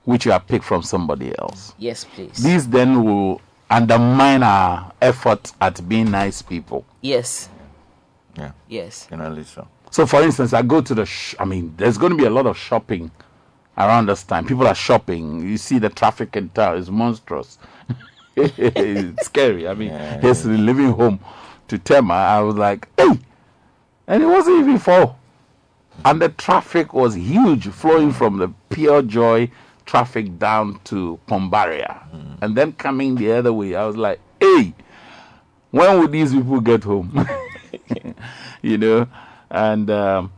which 0.03 0.25
you 0.25 0.31
have 0.31 0.47
picked 0.47 0.65
from 0.65 0.81
somebody 0.81 1.37
else. 1.37 1.73
Yes, 1.77 2.05
please. 2.05 2.41
These 2.41 2.67
then 2.69 3.03
will 3.03 3.41
undermine 3.69 4.43
our 4.43 4.91
effort 5.01 5.51
at 5.59 5.87
being 5.87 6.11
nice 6.11 6.41
people. 6.41 6.85
Yes. 7.01 7.49
Yeah. 8.37 8.51
Yes. 8.67 9.07
Generally 9.09 9.43
so. 9.43 9.67
So, 9.91 10.05
for 10.05 10.21
instance, 10.21 10.53
I 10.53 10.61
go 10.61 10.81
to 10.81 10.95
the. 10.95 11.05
Sh- 11.05 11.35
I 11.39 11.45
mean, 11.45 11.73
there's 11.77 11.97
going 11.97 12.11
to 12.11 12.17
be 12.17 12.25
a 12.25 12.29
lot 12.29 12.45
of 12.45 12.57
shopping 12.57 13.11
around 13.77 14.07
this 14.07 14.23
time. 14.23 14.45
People 14.45 14.67
are 14.67 14.75
shopping. 14.75 15.41
You 15.41 15.57
see 15.57 15.79
the 15.79 15.89
traffic 15.89 16.35
in 16.35 16.49
town 16.49 16.77
is 16.77 16.89
monstrous. 16.89 17.57
it's 18.35 19.25
scary. 19.25 19.67
I 19.67 19.73
mean, 19.73 19.89
yesterday 19.89 20.57
leaving 20.57 20.91
home 20.91 21.19
to 21.67 21.77
Tema, 21.77 22.13
I 22.13 22.39
was 22.41 22.55
like, 22.55 22.87
hey, 22.97 23.19
and 24.07 24.23
it 24.23 24.27
wasn't 24.27 24.59
even 24.59 24.79
four. 24.79 25.15
And 26.05 26.21
the 26.21 26.29
traffic 26.29 26.93
was 26.93 27.15
huge, 27.15 27.67
flowing 27.67 28.11
from 28.11 28.37
the 28.37 28.49
pure 28.69 29.01
joy 29.01 29.49
traffic 29.85 30.37
down 30.37 30.79
to 30.85 31.19
Pombaria, 31.27 32.03
and 32.41 32.55
then 32.55 32.73
coming 32.73 33.15
the 33.15 33.31
other 33.31 33.51
way. 33.53 33.75
I 33.75 33.85
was 33.85 33.97
like, 33.97 34.19
hey, 34.39 34.73
when 35.71 35.99
would 35.99 36.11
these 36.11 36.33
people 36.33 36.61
get 36.61 36.83
home? 36.83 37.27
you 38.61 38.77
know, 38.77 39.07
and 39.49 39.89
um, 39.89 40.31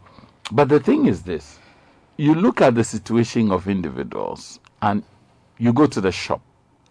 but 0.51 0.69
the 0.69 0.79
thing 0.79 1.07
is 1.07 1.23
this: 1.23 1.58
you 2.19 2.35
look 2.35 2.59
at 2.59 2.75
the 2.75 2.83
situation 2.83 3.49
of 3.49 3.69
individuals, 3.69 4.59
and 4.81 5.03
you 5.57 5.71
go 5.71 5.85
to 5.87 6.01
the 6.01 6.11
shop, 6.11 6.41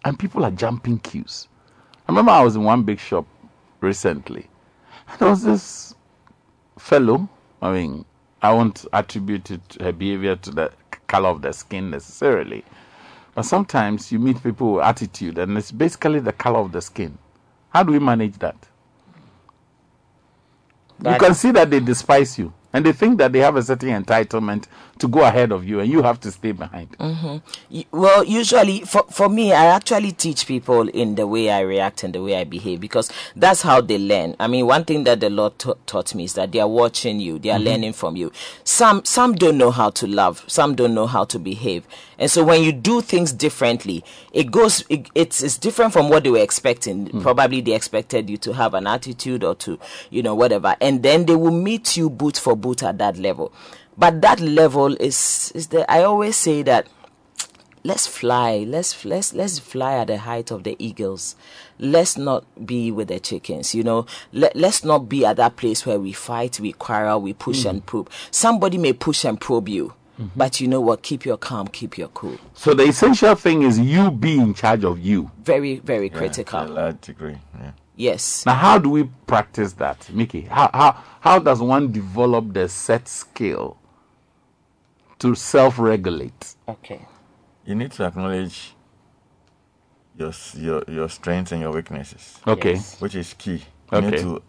and 0.03 0.17
people 0.17 0.43
are 0.43 0.49
jumping 0.49 0.97
queues. 0.97 1.47
I 2.07 2.11
remember 2.11 2.31
I 2.31 2.41
was 2.41 2.55
in 2.55 2.63
one 2.63 2.81
big 2.81 2.99
shop 2.99 3.27
recently. 3.79 4.47
and 5.07 5.19
There 5.19 5.29
was 5.29 5.43
this 5.43 5.93
fellow. 6.79 7.29
I 7.61 7.71
mean, 7.71 8.05
I 8.41 8.51
won't 8.53 8.87
attribute 8.91 9.51
it, 9.51 9.61
her 9.79 9.91
behavior 9.91 10.35
to 10.35 10.49
the 10.49 10.71
color 11.05 11.29
of 11.29 11.43
the 11.43 11.53
skin 11.53 11.91
necessarily, 11.91 12.65
but 13.35 13.43
sometimes 13.43 14.11
you 14.11 14.17
meet 14.17 14.41
people 14.41 14.73
with 14.73 14.83
attitude, 14.83 15.37
and 15.37 15.55
it's 15.59 15.71
basically 15.71 16.21
the 16.21 16.33
color 16.33 16.57
of 16.57 16.71
the 16.71 16.81
skin. 16.81 17.19
How 17.69 17.83
do 17.83 17.91
we 17.91 17.99
manage 17.99 18.39
that? 18.39 18.57
you 21.05 21.15
can 21.19 21.35
see 21.35 21.51
that 21.51 21.69
they 21.69 21.79
despise 21.79 22.39
you, 22.39 22.51
and 22.73 22.85
they 22.85 22.91
think 22.91 23.17
that 23.17 23.31
they 23.33 23.39
have 23.39 23.55
a 23.55 23.63
certain 23.63 24.03
entitlement 24.03 24.65
to 24.99 25.07
go 25.07 25.21
ahead 25.21 25.51
of 25.51 25.65
you, 25.67 25.79
and 25.79 25.89
you 25.89 26.03
have 26.03 26.19
to 26.19 26.31
stay 26.31 26.51
behind. 26.51 26.89
hmm 26.99 27.37
Well, 27.91 28.23
usually 28.23 28.81
for 28.81 29.03
for 29.09 29.29
me, 29.29 29.53
I 29.53 29.65
actually 29.67 30.11
teach 30.11 30.45
people 30.45 30.87
in 30.89 31.15
the 31.15 31.25
way 31.25 31.49
I 31.49 31.61
react 31.61 32.03
and 32.03 32.13
the 32.13 32.21
way 32.21 32.35
I 32.35 32.43
behave 32.43 32.79
because 32.81 33.11
that's 33.35 33.61
how 33.61 33.81
they 33.81 33.97
learn. 33.97 34.35
I 34.39 34.47
mean, 34.47 34.65
one 34.65 34.83
thing 34.85 35.03
that 35.05 35.19
the 35.19 35.29
Lord 35.29 35.57
ta- 35.57 35.75
taught 35.85 36.13
me 36.15 36.25
is 36.25 36.33
that 36.33 36.51
they 36.51 36.59
are 36.59 36.67
watching 36.67 37.19
you, 37.19 37.39
they 37.39 37.49
are 37.51 37.59
Mhm. 37.59 37.65
learning 37.65 37.93
from 37.93 38.15
you. 38.17 38.31
Some 38.63 39.03
some 39.05 39.35
don't 39.35 39.57
know 39.57 39.71
how 39.71 39.89
to 39.91 40.05
love, 40.07 40.43
some 40.47 40.75
don't 40.75 40.93
know 40.93 41.07
how 41.07 41.23
to 41.25 41.39
behave, 41.39 41.87
and 42.19 42.29
so 42.29 42.43
when 42.43 42.61
you 42.61 42.73
do 42.73 43.01
things 43.01 43.31
differently, 43.31 44.03
it 44.33 44.51
goes. 44.51 44.83
It, 44.89 45.09
it's 45.15 45.41
it's 45.41 45.57
different 45.57 45.93
from 45.93 46.09
what 46.09 46.25
they 46.25 46.29
were 46.29 46.37
expecting. 46.39 47.07
Hmm. 47.07 47.21
Probably 47.21 47.61
they 47.61 47.73
expected 47.73 48.29
you 48.29 48.37
to 48.37 48.53
have 48.53 48.73
an 48.73 48.85
attitude 48.85 49.43
or 49.43 49.55
to, 49.55 49.79
you 50.09 50.21
know, 50.21 50.35
whatever, 50.35 50.75
and 50.81 51.01
then 51.01 51.25
they 51.25 51.35
will 51.35 51.51
meet 51.51 51.95
you 51.95 52.09
boot 52.09 52.37
for 52.37 52.55
boot 52.57 52.83
at 52.83 52.97
that 52.97 53.17
level. 53.17 53.53
But 53.97 54.21
that 54.21 54.41
level 54.41 54.95
is 54.95 55.51
is 55.55 55.67
the. 55.67 55.89
I 55.89 56.03
always 56.03 56.35
say 56.35 56.61
that 56.63 56.87
let's 57.85 58.05
fly. 58.05 58.65
Let's 58.67 59.05
let's 59.05 59.33
let's 59.33 59.57
fly 59.57 59.93
at 59.95 60.07
the 60.07 60.17
height 60.17 60.51
of 60.51 60.63
the 60.63 60.75
eagles. 60.77 61.37
Let's 61.79 62.17
not 62.17 62.43
be 62.65 62.91
with 62.91 63.07
the 63.07 63.21
chickens. 63.21 63.73
You 63.73 63.83
know, 63.83 64.05
Let, 64.33 64.55
let's 64.55 64.83
not 64.83 65.07
be 65.07 65.25
at 65.25 65.37
that 65.37 65.55
place 65.55 65.85
where 65.85 65.99
we 65.99 66.11
fight, 66.11 66.59
we 66.59 66.73
quarrel, 66.73 67.21
we 67.21 67.31
push 67.33 67.63
hmm. 67.63 67.69
and 67.69 67.85
probe. 67.85 68.09
Somebody 68.29 68.77
may 68.77 68.91
push 68.91 69.23
and 69.23 69.39
probe 69.39 69.69
you, 69.69 69.93
Mm-hmm. 70.19 70.37
but 70.37 70.59
you 70.59 70.67
know 70.67 70.81
what? 70.81 71.01
Keep 71.01 71.25
your 71.25 71.37
calm, 71.37 71.67
keep 71.69 71.97
your 71.97 72.09
cool. 72.09 72.37
So 72.53 72.73
the 72.73 72.83
essential 72.83 73.35
thing 73.35 73.61
is 73.63 73.79
you 73.79 74.11
be 74.11 74.37
in 74.37 74.53
charge 74.53 74.83
of 74.83 74.99
you. 74.99 75.31
Very 75.43 75.79
very 75.79 76.09
To 76.09 76.17
critical. 76.17 76.61
a 76.61 76.67
large 76.67 77.01
degree. 77.01 77.37
Yeah. 77.57 77.71
Yes. 77.95 78.45
Now, 78.45 78.55
how 78.55 78.77
do 78.79 78.89
we 78.89 79.03
practice 79.27 79.73
that, 79.73 80.09
Mickey? 80.13 80.41
How 80.41 80.69
how 80.73 81.03
how 81.21 81.39
does 81.39 81.61
one 81.61 81.91
develop 81.91 82.53
the 82.53 82.67
set 82.69 83.07
skill 83.07 83.77
to 85.19 85.35
self-regulate? 85.35 86.55
Okay. 86.67 87.05
You 87.65 87.75
need 87.75 87.91
to 87.93 88.05
acknowledge 88.05 88.73
your 90.17 90.31
your 90.55 90.83
your 90.87 91.09
strengths 91.09 91.51
and 91.51 91.61
your 91.61 91.71
weaknesses, 91.71 92.39
Okay. 92.47 92.73
Yes. 92.73 92.99
which 93.01 93.15
is 93.15 93.33
key. 93.35 93.63
You 93.91 94.01
need 94.01 94.13
Okay. 94.15 94.23
to 94.23 94.41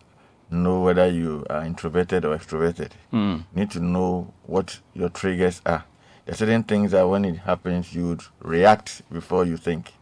know 0.51 0.80
whether 0.80 1.09
you 1.09 1.44
are 1.48 1.64
introverted 1.64 2.24
or 2.24 2.36
extroverted. 2.36 2.92
Hmm. 3.11 3.38
You 3.55 3.61
need 3.61 3.70
to 3.72 3.80
know 3.80 4.32
what 4.44 4.80
your 4.94 5.09
triggers 5.09 5.62
are. 5.64 5.84
There 6.24 6.34
are 6.34 6.36
certain 6.36 6.64
things 6.64 6.92
that 6.92 7.09
when 7.09 7.24
it 7.24 7.36
happens, 7.38 7.94
you 7.94 8.09
would 8.09 8.22
react 8.40 9.03
before 9.12 9.44
you 9.44 9.57
think. 9.57 9.92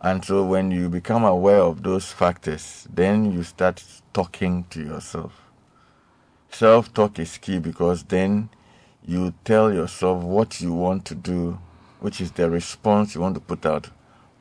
And 0.00 0.24
so 0.24 0.44
when 0.44 0.70
you 0.70 0.88
become 0.88 1.24
aware 1.24 1.60
of 1.60 1.82
those 1.82 2.12
factors, 2.12 2.86
then 2.92 3.32
you 3.32 3.42
start 3.42 3.82
talking 4.12 4.64
to 4.70 4.80
yourself. 4.80 5.32
Self 6.50 6.94
talk 6.94 7.18
is 7.18 7.36
key 7.36 7.58
because 7.58 8.04
then 8.04 8.48
you 9.04 9.34
tell 9.44 9.72
yourself 9.72 10.22
what 10.22 10.60
you 10.60 10.72
want 10.72 11.04
to 11.06 11.14
do, 11.14 11.58
which 12.00 12.20
is 12.20 12.30
the 12.32 12.48
response 12.48 13.14
you 13.14 13.20
want 13.20 13.34
to 13.34 13.40
put 13.40 13.66
out, 13.66 13.90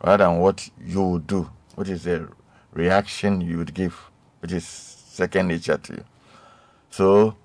rather 0.03 0.25
than 0.25 0.37
what 0.37 0.69
you 0.83 1.01
would 1.01 1.27
do, 1.27 1.49
which 1.75 1.89
is 1.89 2.03
the 2.03 2.29
reaction 2.71 3.41
you 3.41 3.57
would 3.57 3.73
give, 3.73 4.11
which 4.39 4.51
is 4.51 4.96
second 5.17 5.47
nature 5.47 5.77
to 5.77 5.93
you. 5.93 6.03
So, 6.89 7.35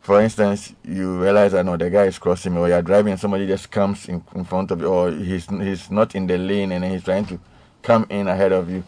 for 0.00 0.22
instance, 0.22 0.74
you 0.84 1.20
realize 1.20 1.52
that 1.52 1.66
no, 1.66 1.76
the 1.76 1.90
guy 1.90 2.04
is 2.04 2.18
crossing 2.18 2.54
me, 2.54 2.60
or 2.60 2.68
you're 2.68 2.82
driving, 2.82 3.12
and 3.12 3.20
somebody 3.20 3.46
just 3.46 3.70
comes 3.70 4.08
in, 4.08 4.22
in 4.34 4.44
front 4.44 4.70
of 4.70 4.80
you, 4.80 4.86
or 4.86 5.10
he's 5.10 5.46
he's 5.46 5.90
not 5.90 6.14
in 6.14 6.26
the 6.26 6.38
lane 6.38 6.72
and 6.72 6.84
then 6.84 6.90
he's 6.92 7.04
trying 7.04 7.26
to 7.26 7.38
come 7.82 8.06
in 8.08 8.28
ahead 8.28 8.52
of 8.52 8.70
you. 8.70 8.82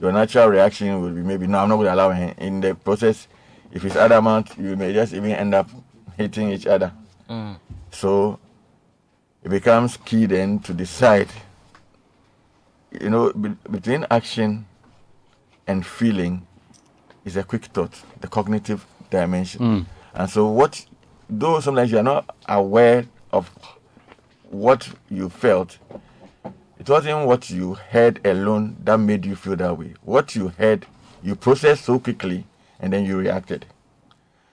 Your 0.00 0.12
natural 0.12 0.48
reaction 0.48 1.00
would 1.00 1.14
be 1.14 1.22
maybe, 1.22 1.46
no, 1.46 1.58
I'm 1.58 1.68
not 1.68 1.76
going 1.76 1.86
to 1.86 1.94
allow 1.94 2.10
him. 2.10 2.34
In 2.38 2.60
the 2.60 2.74
process, 2.74 3.28
if 3.72 3.82
he's 3.82 3.96
adamant, 3.96 4.56
you 4.58 4.76
may 4.76 4.92
just 4.92 5.14
even 5.14 5.30
end 5.32 5.54
up 5.54 5.68
hitting 6.16 6.50
each 6.50 6.66
other. 6.66 6.92
Mm. 7.30 7.58
So, 7.90 8.38
it 9.42 9.48
becomes 9.48 9.96
key 9.96 10.26
then 10.26 10.58
to 10.60 10.74
decide, 10.74 11.28
you 13.00 13.08
know, 13.08 13.32
be, 13.32 13.50
between 13.70 14.06
action 14.10 14.66
and 15.66 15.86
feeling 15.86 16.45
is 17.26 17.36
a 17.36 17.42
quick 17.44 17.66
thought, 17.66 17.92
the 18.22 18.28
cognitive 18.28 18.86
dimension. 19.10 19.60
Mm. 19.60 19.86
And 20.14 20.30
so, 20.30 20.46
what, 20.46 20.86
though 21.28 21.60
sometimes 21.60 21.92
you 21.92 21.98
are 21.98 22.02
not 22.02 22.34
aware 22.48 23.04
of 23.32 23.50
what 24.48 24.88
you 25.10 25.28
felt, 25.28 25.76
it 26.78 26.88
wasn't 26.88 27.26
what 27.26 27.50
you 27.50 27.74
heard 27.74 28.24
alone 28.24 28.76
that 28.84 28.96
made 28.98 29.26
you 29.26 29.34
feel 29.36 29.56
that 29.56 29.76
way. 29.76 29.94
What 30.02 30.34
you 30.36 30.48
heard, 30.56 30.86
you 31.22 31.34
processed 31.34 31.84
so 31.84 31.98
quickly 31.98 32.46
and 32.80 32.92
then 32.92 33.04
you 33.04 33.18
reacted. 33.18 33.66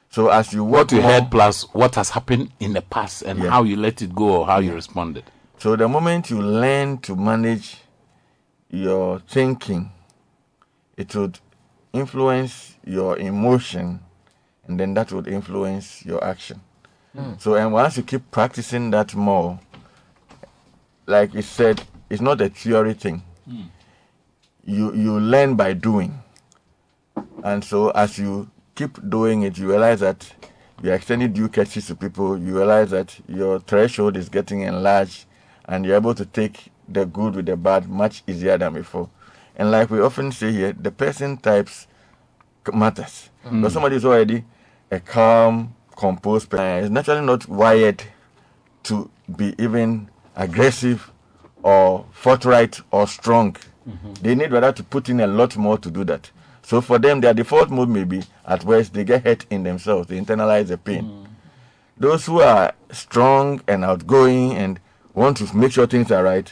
So, 0.09 0.29
as 0.29 0.51
you 0.53 0.63
What 0.63 0.91
you 0.91 1.01
more- 1.01 1.11
heard 1.11 1.31
plus 1.31 1.63
what 1.73 1.95
has 1.95 2.09
happened 2.09 2.51
in 2.59 2.73
the 2.73 2.81
past 2.81 3.21
and 3.23 3.39
Yeah. 3.39 3.49
how 3.51 3.63
you 3.63 3.75
let 3.77 4.01
it 4.01 4.13
go 4.15 4.41
or 4.41 4.47
how 4.47 4.59
you 4.59 4.73
responded. 4.73 5.23
So 5.59 5.75
the 5.75 5.87
moment 5.87 6.29
you 6.29 6.41
learn 6.41 6.97
to 6.99 7.15
manage 7.15 7.77
your 8.69 9.19
thinking, 9.19 9.91
it 10.97 11.15
would 11.15 11.39
influence 11.93 12.75
your 12.85 13.17
emotion, 13.19 13.99
and 14.67 14.79
then 14.79 14.93
that 14.95 15.11
would 15.11 15.27
influence 15.27 16.03
your 16.05 16.23
action. 16.23 16.59
Hmm. 17.15 17.33
So, 17.37 17.55
and 17.55 17.71
once 17.71 17.97
you 17.97 18.03
keep 18.03 18.29
practicing 18.31 18.89
that 18.91 19.13
more, 19.15 19.59
like 21.05 21.33
you 21.33 21.43
said, 21.43 21.83
it's 22.09 22.21
not 22.21 22.41
a 22.41 22.49
theory 22.49 22.93
thing. 22.93 23.23
Hmm. 23.45 23.61
You 24.65 24.93
you 24.93 25.19
learn 25.19 25.55
by 25.55 25.73
doing, 25.73 26.19
and 27.43 27.63
so 27.63 27.91
as 27.91 28.17
you 28.17 28.49
keep 28.75 28.97
doing 29.09 29.43
it, 29.43 29.57
you 29.57 29.69
realize 29.69 29.99
that 29.99 30.33
you're 30.81 30.95
extending 30.95 31.31
due 31.33 31.49
courtesy 31.49 31.81
to 31.81 31.95
people. 31.95 32.37
You 32.37 32.55
realize 32.55 32.89
that 32.91 33.15
your 33.27 33.59
threshold 33.59 34.17
is 34.17 34.29
getting 34.29 34.61
enlarged, 34.61 35.25
and 35.65 35.85
you're 35.85 35.95
able 35.95 36.15
to 36.15 36.25
take 36.25 36.71
the 36.87 37.05
good 37.05 37.35
with 37.35 37.45
the 37.45 37.55
bad 37.55 37.87
much 37.89 38.23
easier 38.25 38.57
than 38.57 38.73
before. 38.73 39.09
And 39.55 39.71
like 39.71 39.89
we 39.89 39.99
often 40.01 40.31
say 40.31 40.51
here, 40.51 40.73
the 40.73 40.91
person 40.91 41.37
types 41.37 41.87
matters. 42.73 43.29
Hmm. 43.43 43.61
But 43.61 43.71
somebody 43.71 43.95
is 43.97 44.05
already 44.05 44.43
a 44.91 44.99
calm, 44.99 45.75
composed 45.95 46.49
person 46.49 46.85
is 46.85 46.89
naturally 46.89 47.25
not 47.25 47.47
wired 47.47 48.03
to 48.83 49.09
be 49.35 49.53
even 49.57 50.09
aggressive 50.35 51.11
or 51.61 52.05
forthright 52.11 52.79
or 52.91 53.07
strong. 53.07 53.55
Mm-hmm. 53.87 54.13
They 54.21 54.35
need 54.35 54.51
rather 54.51 54.71
to 54.71 54.83
put 54.83 55.09
in 55.09 55.19
a 55.19 55.27
lot 55.27 55.55
more 55.57 55.77
to 55.77 55.89
do 55.91 56.03
that. 56.05 56.29
So 56.61 56.81
for 56.81 56.97
them, 56.97 57.21
their 57.21 57.33
default 57.33 57.69
mode 57.69 57.89
may 57.89 58.05
be 58.05 58.23
at 58.45 58.63
worst 58.63 58.93
they 58.93 59.03
get 59.03 59.23
hurt 59.23 59.45
in 59.49 59.63
themselves. 59.63 60.07
They 60.07 60.17
internalize 60.17 60.67
the 60.67 60.77
pain. 60.77 61.03
Hmm. 61.03 61.23
Those 61.97 62.25
who 62.25 62.41
are 62.41 62.73
strong 62.91 63.61
and 63.67 63.85
outgoing 63.85 64.53
and 64.53 64.79
want 65.13 65.37
to 65.37 65.55
make 65.55 65.71
sure 65.71 65.85
things 65.85 66.11
are 66.11 66.23
right 66.23 66.51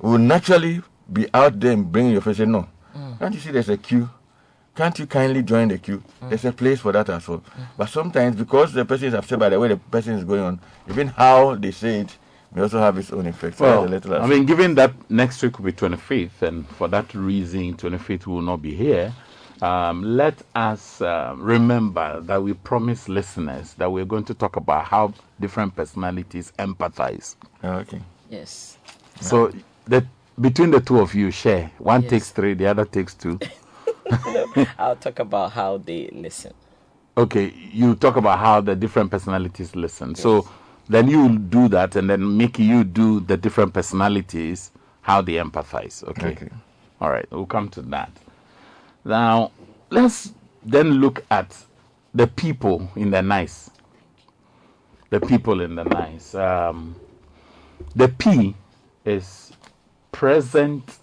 will 0.00 0.18
naturally 0.18 0.82
be 1.12 1.28
out 1.34 1.58
there 1.58 1.72
and 1.72 1.90
bring 1.90 2.10
your 2.10 2.20
face. 2.20 2.38
Say, 2.38 2.46
no, 2.46 2.68
can't 3.18 3.34
you 3.34 3.40
see 3.40 3.50
there's 3.50 3.68
a 3.68 3.76
queue? 3.76 4.08
Can't 4.76 4.98
you 4.98 5.06
kindly 5.06 5.42
join 5.42 5.68
the 5.68 5.78
queue? 5.78 6.02
There's 6.22 6.44
a 6.44 6.52
place 6.52 6.80
for 6.80 6.92
that 6.92 7.08
as 7.10 7.26
well. 7.28 7.42
But 7.76 7.88
sometimes, 7.88 8.36
because 8.36 8.72
the 8.72 8.84
person 8.84 9.08
is 9.08 9.14
upset 9.14 9.38
by 9.38 9.48
the 9.48 9.58
way 9.58 9.68
the 9.68 9.76
person 9.76 10.14
is 10.14 10.24
going 10.24 10.40
on, 10.40 10.60
even 10.88 11.08
how 11.08 11.56
they 11.56 11.70
say 11.72 12.00
it 12.00 12.16
may 12.54 12.62
also 12.62 12.78
have 12.78 12.96
its 12.96 13.12
own 13.12 13.26
effect. 13.26 13.58
So 13.58 13.64
Well, 13.64 13.84
a 13.84 13.88
little 13.88 14.14
I 14.14 14.26
mean, 14.26 14.46
given 14.46 14.74
that 14.76 14.92
next 15.10 15.42
week 15.42 15.58
will 15.58 15.66
be 15.66 15.72
25th, 15.72 16.42
and 16.42 16.66
for 16.68 16.88
that 16.88 17.12
reason, 17.14 17.76
25th 17.76 18.26
will 18.26 18.42
not 18.42 18.62
be 18.62 18.74
here, 18.74 19.12
um, 19.60 20.02
let 20.02 20.40
us 20.54 21.02
uh, 21.02 21.34
remember 21.36 22.20
that 22.20 22.42
we 22.42 22.54
promised 22.54 23.08
listeners 23.08 23.74
that 23.74 23.90
we're 23.90 24.06
going 24.06 24.24
to 24.24 24.34
talk 24.34 24.56
about 24.56 24.86
how 24.86 25.12
different 25.38 25.76
personalities 25.76 26.52
empathize. 26.58 27.36
okay. 27.62 28.00
Yes. 28.30 28.78
So, 29.20 29.52
the, 29.86 30.06
between 30.40 30.70
the 30.70 30.80
two 30.80 31.00
of 31.00 31.14
you, 31.14 31.30
share. 31.30 31.70
One 31.78 32.02
Yes. 32.02 32.10
takes 32.10 32.30
three, 32.30 32.54
the 32.54 32.66
other 32.66 32.84
takes 32.84 33.14
two. 33.14 33.38
I'll 34.78 34.96
talk 34.96 35.18
about 35.18 35.52
how 35.52 35.78
they 35.78 36.08
listen. 36.12 36.54
Okay, 37.16 37.52
you 37.72 37.94
talk 37.96 38.16
about 38.16 38.38
how 38.38 38.60
the 38.60 38.74
different 38.74 39.10
personalities 39.10 39.76
listen. 39.76 40.14
So 40.14 40.48
then 40.88 41.08
you 41.08 41.38
do 41.38 41.68
that, 41.68 41.96
and 41.96 42.08
then 42.08 42.36
Mickey, 42.36 42.64
you 42.64 42.84
do 42.84 43.20
the 43.20 43.36
different 43.36 43.74
personalities, 43.74 44.70
how 45.02 45.20
they 45.20 45.34
empathize. 45.34 46.02
Okay. 46.08 46.28
Okay. 46.28 46.48
All 47.00 47.10
right, 47.10 47.26
we'll 47.30 47.46
come 47.46 47.68
to 47.70 47.82
that. 47.82 48.10
Now, 49.04 49.52
let's 49.90 50.32
then 50.64 50.92
look 50.94 51.24
at 51.30 51.56
the 52.14 52.26
people 52.26 52.90
in 52.96 53.10
the 53.10 53.22
nice. 53.22 53.70
The 55.10 55.20
people 55.20 55.60
in 55.60 55.74
the 55.74 55.84
nice. 55.84 56.34
Um, 56.34 56.96
the 57.94 58.08
P 58.08 58.54
is 59.04 59.52
present 60.20 60.98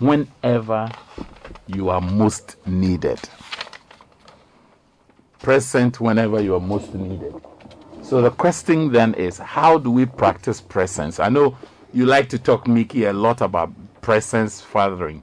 whenever 0.00 0.90
you 1.66 1.88
are 1.88 2.02
most 2.02 2.56
needed 2.66 3.18
present 5.40 5.98
whenever 5.98 6.42
you 6.42 6.54
are 6.54 6.60
most 6.60 6.92
needed. 6.94 7.34
So 8.02 8.20
the 8.20 8.30
question 8.30 8.92
then 8.92 9.14
is, 9.14 9.38
how 9.38 9.78
do 9.78 9.90
we 9.90 10.04
practice 10.04 10.60
presence? 10.60 11.20
I 11.20 11.30
know 11.30 11.56
you 11.94 12.04
like 12.04 12.28
to 12.30 12.38
talk, 12.38 12.66
Mickey, 12.68 13.04
a 13.04 13.14
lot 13.14 13.40
about 13.40 13.72
presence 14.02 14.60
fathering, 14.60 15.22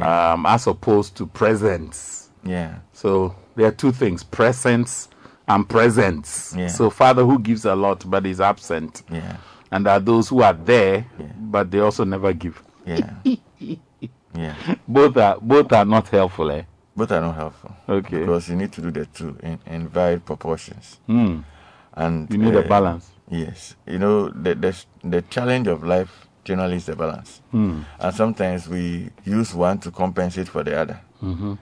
um, 0.00 0.44
as 0.44 0.66
opposed 0.66 1.16
to 1.18 1.26
presence. 1.26 2.30
Yeah. 2.44 2.78
So 2.92 3.36
there 3.54 3.66
are 3.66 3.72
two 3.72 3.92
things: 3.92 4.24
presence 4.24 5.08
and 5.46 5.68
presence. 5.68 6.54
Yeah. 6.56 6.66
So 6.66 6.90
Father 6.90 7.24
who 7.24 7.38
gives 7.38 7.64
a 7.64 7.76
lot 7.76 8.04
but 8.10 8.26
is 8.26 8.40
absent, 8.40 9.02
Yeah. 9.12 9.36
And 9.72 9.86
there 9.86 9.94
are 9.94 10.00
those 10.00 10.28
who 10.28 10.42
are 10.42 10.52
there 10.52 11.04
but 11.36 11.70
they 11.70 11.80
also 11.80 12.04
never 12.04 12.32
give. 12.32 12.62
Yeah. 12.86 13.10
yeah. 14.34 14.54
Both 14.86 15.16
are 15.16 15.38
both 15.40 15.72
are 15.72 15.84
not 15.84 16.08
helpful. 16.08 16.50
Eh? 16.50 16.62
Both 16.96 17.12
are 17.12 17.20
not 17.20 17.34
helpful. 17.34 17.74
Okay. 17.88 18.20
Because 18.20 18.48
you 18.48 18.56
need 18.56 18.72
to 18.72 18.80
do 18.80 18.90
the 18.90 19.06
two 19.06 19.36
in, 19.42 19.58
in 19.66 19.88
varied 19.88 20.24
proportions. 20.24 21.00
Hmm. 21.06 21.40
And 21.94 22.30
You 22.30 22.38
need 22.38 22.54
a 22.54 22.64
uh, 22.64 22.68
balance. 22.68 23.10
Yes. 23.30 23.76
You 23.86 23.98
know, 23.98 24.28
the, 24.28 24.54
the, 24.54 24.84
the 25.04 25.22
challenge 25.22 25.66
of 25.68 25.82
life 25.84 26.26
generally 26.44 26.76
is 26.76 26.86
the 26.86 26.96
balance. 26.96 27.40
Hmm. 27.50 27.82
And 27.98 28.14
sometimes 28.14 28.68
we 28.68 29.10
use 29.24 29.54
one 29.54 29.78
to 29.80 29.90
compensate 29.90 30.48
for 30.48 30.62
the 30.64 30.76
other. 30.78 31.00
Mhm. 31.22 31.58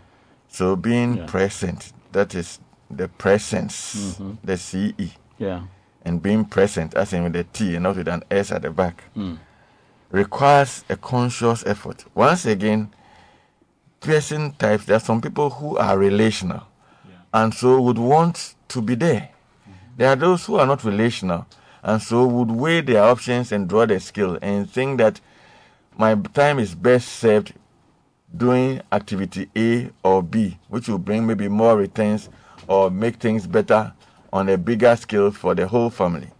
So 0.48 0.74
being 0.76 1.16
Yeah. 1.16 1.26
present, 1.26 1.92
that 2.12 2.34
is 2.34 2.58
the 2.90 3.08
presence, 3.08 4.18
Mhm. 4.18 4.38
the 4.42 4.56
CE. 4.56 5.10
Yeah. 5.38 5.62
And 6.04 6.22
being 6.22 6.44
present, 6.44 6.94
as 6.94 7.12
in 7.12 7.24
with 7.24 7.34
the 7.34 7.44
T 7.44 7.74
and 7.74 7.82
not 7.82 7.96
with 7.96 8.08
an 8.08 8.22
S 8.30 8.52
at 8.52 8.62
the 8.62 8.70
back. 8.70 9.04
Mm. 9.16 9.38
requires 10.10 10.84
a 10.88 10.96
conscious 10.96 11.64
effort. 11.66 12.04
Once 12.14 12.44
again, 12.46 12.90
person 14.00 14.52
types, 14.52 14.86
there 14.86 14.96
are 14.96 15.00
some 15.00 15.20
people 15.20 15.50
who 15.50 15.76
are 15.76 15.96
relational 15.96 16.66
and 17.32 17.54
so 17.54 17.80
would 17.80 17.98
want 17.98 18.54
to 18.68 18.82
be 18.82 18.94
there. 18.94 19.30
There 19.96 20.08
are 20.08 20.16
those 20.16 20.46
who 20.46 20.56
are 20.56 20.66
not 20.66 20.82
relational 20.84 21.46
and 21.82 22.00
so 22.02 22.26
would 22.26 22.50
weigh 22.50 22.80
their 22.80 23.04
options 23.04 23.52
and 23.52 23.68
draw 23.68 23.86
their 23.86 24.00
skill 24.00 24.38
and 24.42 24.68
think 24.68 24.98
that 24.98 25.20
my 25.96 26.14
time 26.14 26.58
is 26.58 26.74
best 26.74 27.08
served 27.08 27.52
doing 28.34 28.80
activity 28.90 29.48
A 29.56 29.90
or 30.02 30.22
B, 30.22 30.58
which 30.68 30.88
will 30.88 30.98
bring 30.98 31.26
maybe 31.26 31.48
more 31.48 31.76
returns 31.76 32.28
or 32.66 32.90
make 32.90 33.16
things 33.16 33.46
better 33.46 33.92
on 34.32 34.48
a 34.48 34.56
bigger 34.58 34.94
scale 34.96 35.30
for 35.30 35.54
the 35.54 35.66
whole 35.66 35.90
family. 35.90 36.30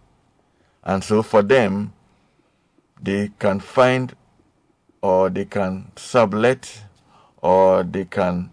And 0.83 1.03
so 1.03 1.21
for 1.21 1.41
them, 1.41 1.93
they 3.01 3.31
can 3.39 3.59
find 3.59 4.15
or 5.01 5.29
they 5.29 5.45
can 5.45 5.91
sublet 5.95 6.83
or 7.41 7.83
they 7.83 8.05
can 8.05 8.51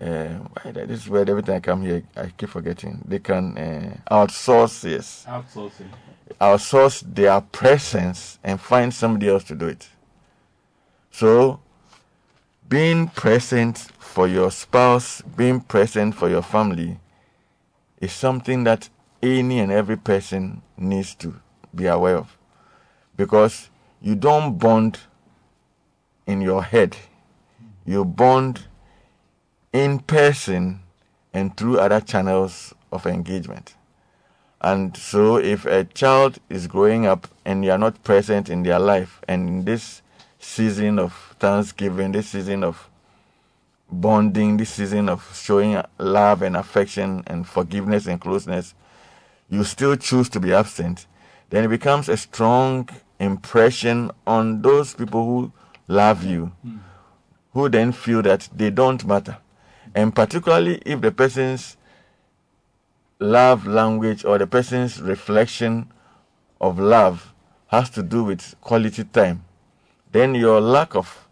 uh, 0.00 0.38
this 0.64 1.04
is 1.04 1.08
where 1.08 1.22
every 1.22 1.42
time 1.42 1.56
I 1.56 1.60
come 1.60 1.82
here 1.82 2.02
I 2.16 2.26
keep 2.36 2.50
forgetting. 2.50 3.02
They 3.06 3.18
can 3.18 3.56
uh, 3.56 3.96
outsource 4.14 4.90
yes. 4.90 5.24
Outsourcing. 5.26 5.88
Outsource 6.40 7.02
their 7.14 7.40
presence 7.40 8.38
and 8.44 8.60
find 8.60 8.92
somebody 8.92 9.28
else 9.28 9.44
to 9.44 9.54
do 9.54 9.68
it. 9.68 9.88
So 11.10 11.60
being 12.68 13.08
present 13.08 13.78
for 13.98 14.28
your 14.28 14.50
spouse, 14.50 15.22
being 15.22 15.60
present 15.60 16.14
for 16.14 16.28
your 16.28 16.42
family 16.42 16.98
is 18.00 18.12
something 18.12 18.64
that 18.64 18.88
any 19.22 19.58
and 19.58 19.72
every 19.72 19.96
person 19.96 20.62
needs 20.76 21.14
to 21.16 21.40
be 21.74 21.86
aware 21.86 22.16
of. 22.16 22.36
Because 23.16 23.70
you 24.00 24.14
don't 24.14 24.58
bond 24.58 24.98
in 26.26 26.40
your 26.40 26.62
head, 26.62 26.96
you 27.84 28.04
bond 28.04 28.66
in 29.72 29.98
person 30.00 30.80
and 31.32 31.56
through 31.56 31.78
other 31.78 32.00
channels 32.00 32.74
of 32.92 33.06
engagement. 33.06 33.74
And 34.60 34.96
so, 34.96 35.36
if 35.36 35.66
a 35.66 35.84
child 35.84 36.38
is 36.48 36.66
growing 36.66 37.06
up 37.06 37.28
and 37.44 37.64
you 37.64 37.70
are 37.70 37.78
not 37.78 38.02
present 38.02 38.48
in 38.48 38.62
their 38.62 38.78
life, 38.78 39.20
and 39.28 39.48
in 39.48 39.64
this 39.64 40.02
season 40.38 40.98
of 40.98 41.36
Thanksgiving, 41.38 42.12
this 42.12 42.28
season 42.30 42.64
of 42.64 42.88
bonding, 43.90 44.56
this 44.56 44.70
season 44.70 45.08
of 45.08 45.36
showing 45.36 45.80
love 45.98 46.42
and 46.42 46.56
affection 46.56 47.22
and 47.26 47.46
forgiveness 47.46 48.06
and 48.06 48.20
closeness, 48.20 48.74
you 49.48 49.64
still 49.64 49.96
choose 49.96 50.28
to 50.30 50.40
be 50.40 50.52
absent, 50.52 51.06
then 51.50 51.64
it 51.64 51.68
becomes 51.68 52.08
a 52.08 52.16
strong 52.16 52.88
impression 53.18 54.10
on 54.26 54.62
those 54.62 54.94
people 54.94 55.24
who 55.24 55.52
love 55.88 56.24
you, 56.24 56.52
who 57.52 57.68
then 57.68 57.92
feel 57.92 58.22
that 58.22 58.48
they 58.54 58.70
don't 58.70 59.06
matter. 59.06 59.38
And 59.94 60.14
particularly 60.14 60.82
if 60.84 61.00
the 61.00 61.12
person's 61.12 61.76
love 63.18 63.66
language 63.66 64.24
or 64.24 64.36
the 64.36 64.46
person's 64.46 65.00
reflection 65.00 65.90
of 66.60 66.78
love 66.78 67.32
has 67.68 67.88
to 67.90 68.02
do 68.02 68.24
with 68.24 68.54
quality 68.60 69.04
time, 69.04 69.44
then 70.12 70.34
your 70.34 70.60
lack 70.60 70.94
of 70.94 71.26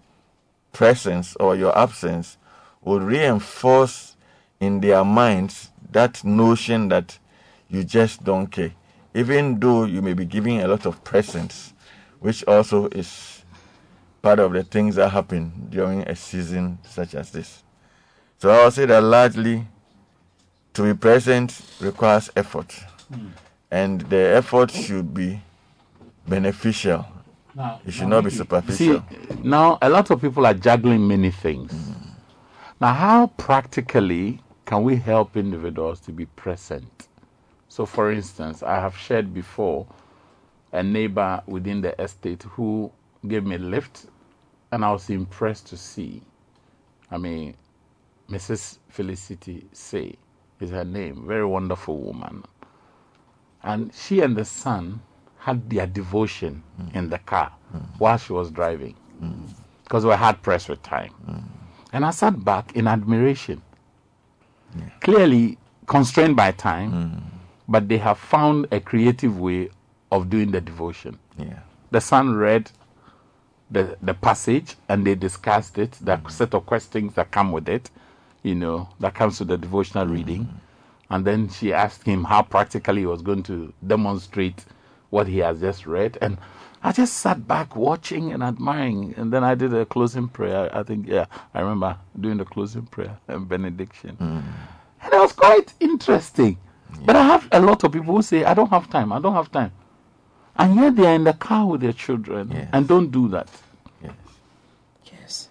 presence 0.72 1.36
or 1.36 1.56
your 1.56 1.76
absence 1.76 2.38
would 2.84 3.02
reinforce 3.02 4.16
in 4.60 4.80
their 4.80 5.04
minds 5.04 5.70
that 5.90 6.22
notion 6.24 6.88
that 6.88 7.18
you 7.68 7.84
just 7.84 8.22
don't 8.24 8.48
care, 8.48 8.72
even 9.14 9.58
though 9.58 9.84
you 9.84 10.02
may 10.02 10.12
be 10.12 10.24
giving 10.24 10.60
a 10.60 10.68
lot 10.68 10.86
of 10.86 11.02
presents, 11.04 11.72
which 12.20 12.44
also 12.44 12.88
is 12.88 13.42
part 14.22 14.38
of 14.38 14.52
the 14.52 14.62
things 14.62 14.96
that 14.96 15.10
happen 15.10 15.68
during 15.70 16.02
a 16.02 16.16
season 16.16 16.78
such 16.84 17.14
as 17.14 17.30
this. 17.30 17.62
So 18.38 18.50
I 18.50 18.64
would 18.64 18.72
say 18.72 18.86
that 18.86 19.02
largely 19.02 19.66
to 20.74 20.82
be 20.82 20.94
present 20.98 21.60
requires 21.80 22.30
effort, 22.36 22.74
and 23.70 24.00
the 24.02 24.16
effort 24.36 24.70
should 24.70 25.14
be 25.14 25.40
beneficial. 26.26 27.06
Now, 27.54 27.80
It 27.86 27.92
should 27.92 28.08
not 28.08 28.24
be 28.24 28.30
superficial. 28.30 29.04
See, 29.08 29.36
now 29.42 29.78
a 29.80 29.88
lot 29.88 30.10
of 30.10 30.20
people 30.20 30.44
are 30.44 30.54
juggling 30.54 31.06
many 31.06 31.30
things. 31.30 31.70
Hmm. 31.72 32.13
Now, 32.80 32.92
how 32.92 33.26
practically 33.28 34.40
can 34.64 34.82
we 34.82 34.96
help 34.96 35.36
individuals 35.36 36.00
to 36.00 36.12
be 36.12 36.26
present? 36.26 37.08
So, 37.68 37.86
for 37.86 38.10
instance, 38.10 38.62
I 38.62 38.76
have 38.76 38.96
shared 38.96 39.32
before 39.32 39.86
a 40.72 40.82
neighbor 40.82 41.42
within 41.46 41.80
the 41.80 42.00
estate 42.00 42.42
who 42.42 42.90
gave 43.26 43.44
me 43.44 43.56
a 43.56 43.58
lift, 43.58 44.06
and 44.72 44.84
I 44.84 44.90
was 44.92 45.08
impressed 45.08 45.68
to 45.68 45.76
see. 45.76 46.22
I 47.10 47.18
mean, 47.18 47.54
Mrs. 48.28 48.78
Felicity 48.88 49.66
Say 49.72 50.16
is 50.60 50.70
her 50.70 50.84
name, 50.84 51.26
very 51.26 51.46
wonderful 51.46 51.98
woman. 51.98 52.44
And 53.62 53.94
she 53.94 54.20
and 54.20 54.36
the 54.36 54.44
son 54.44 55.00
had 55.38 55.70
their 55.70 55.86
devotion 55.86 56.62
mm. 56.80 56.94
in 56.94 57.10
the 57.10 57.18
car 57.18 57.52
while 57.98 58.16
she 58.16 58.32
was 58.32 58.50
driving 58.50 58.94
because 59.84 60.04
we 60.04 60.08
were 60.10 60.16
hard 60.16 60.42
pressed 60.42 60.68
with 60.68 60.82
time. 60.82 61.12
Mm. 61.28 61.44
And 61.94 62.04
I 62.04 62.10
sat 62.10 62.44
back 62.44 62.74
in 62.74 62.88
admiration. 62.88 63.62
Clearly 65.00 65.56
constrained 65.86 66.34
by 66.34 66.50
time, 66.50 66.92
mm. 66.92 67.22
but 67.68 67.88
they 67.88 67.98
have 67.98 68.18
found 68.18 68.66
a 68.72 68.80
creative 68.80 69.38
way 69.38 69.70
of 70.10 70.28
doing 70.28 70.50
the 70.50 70.60
devotion. 70.60 71.20
Yeah. 71.38 71.60
The 71.92 72.00
son 72.00 72.34
read 72.34 72.72
the, 73.70 73.96
the 74.02 74.14
passage 74.14 74.74
and 74.88 75.06
they 75.06 75.14
discussed 75.14 75.78
it, 75.78 75.92
the 76.00 76.16
mm. 76.16 76.30
set 76.32 76.52
of 76.54 76.66
questions 76.66 77.14
that 77.14 77.30
come 77.30 77.52
with 77.52 77.68
it, 77.68 77.90
you 78.42 78.56
know, 78.56 78.88
that 78.98 79.14
comes 79.14 79.38
with 79.38 79.46
the 79.46 79.56
devotional 79.56 80.08
reading. 80.08 80.46
Mm. 80.46 80.54
And 81.10 81.24
then 81.24 81.48
she 81.48 81.72
asked 81.72 82.02
him 82.02 82.24
how 82.24 82.42
practically 82.42 83.02
he 83.02 83.06
was 83.06 83.22
going 83.22 83.44
to 83.44 83.72
demonstrate 83.86 84.64
what 85.10 85.28
he 85.28 85.38
has 85.38 85.60
just 85.60 85.86
read. 85.86 86.18
And 86.20 86.38
I 86.84 86.92
just 86.92 87.14
sat 87.14 87.48
back 87.48 87.74
watching 87.74 88.30
and 88.32 88.42
admiring. 88.42 89.14
And 89.16 89.32
then 89.32 89.42
I 89.42 89.54
did 89.54 89.72
a 89.72 89.86
closing 89.86 90.28
prayer. 90.28 90.68
I 90.76 90.82
think, 90.82 91.08
yeah, 91.08 91.24
I 91.54 91.62
remember 91.62 91.96
doing 92.20 92.36
the 92.36 92.44
closing 92.44 92.82
prayer 92.84 93.16
and 93.28 93.48
benediction. 93.48 94.16
Hmm. 94.16 94.40
And 95.02 95.12
it 95.12 95.18
was 95.18 95.32
quite 95.32 95.72
interesting. 95.80 96.58
But 97.04 97.16
I 97.16 97.22
have 97.24 97.48
a 97.50 97.60
lot 97.60 97.82
of 97.84 97.92
people 97.92 98.14
who 98.14 98.22
say, 98.22 98.44
I 98.44 98.54
don't 98.54 98.70
have 98.70 98.88
time, 98.88 99.12
I 99.12 99.18
don't 99.18 99.34
have 99.34 99.50
time. 99.50 99.72
And 100.56 100.76
yet 100.76 100.94
they 100.94 101.06
are 101.06 101.14
in 101.14 101.24
the 101.24 101.32
car 101.32 101.66
with 101.66 101.80
their 101.80 101.92
children 101.92 102.68
and 102.72 102.86
don't 102.86 103.10
do 103.10 103.28
that. 103.28 103.48
Yes. 104.00 104.12
Yes. 105.04 105.48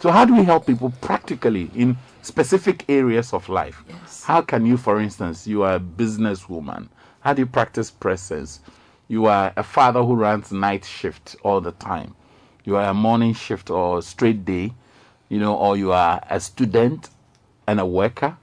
So, 0.00 0.10
how 0.10 0.24
do 0.24 0.34
we 0.34 0.44
help 0.44 0.66
people 0.66 0.90
practically 1.02 1.70
in 1.74 1.98
specific 2.22 2.84
areas 2.88 3.34
of 3.34 3.48
life? 3.50 3.84
How 4.24 4.40
can 4.40 4.64
you, 4.64 4.78
for 4.78 5.00
instance, 5.00 5.46
you 5.46 5.62
are 5.64 5.74
a 5.74 5.80
businesswoman, 5.80 6.88
how 7.20 7.34
do 7.34 7.42
you 7.42 7.46
practice 7.46 7.90
presence? 7.90 8.60
You 9.08 9.26
are 9.26 9.52
a 9.56 9.62
father 9.62 10.02
who 10.02 10.14
runs 10.14 10.52
night 10.52 10.84
shift 10.84 11.36
all 11.42 11.60
the 11.60 11.72
time. 11.72 12.14
You 12.64 12.76
are 12.76 12.86
a 12.86 12.94
morning 12.94 13.34
shift 13.34 13.70
or 13.70 14.02
straight 14.02 14.44
day, 14.44 14.72
you 15.28 15.38
know, 15.38 15.56
or 15.56 15.76
you 15.76 15.92
are 15.92 16.20
a 16.28 16.40
student 16.40 17.10
and 17.66 17.78
a 17.78 17.86
worker 17.86 18.36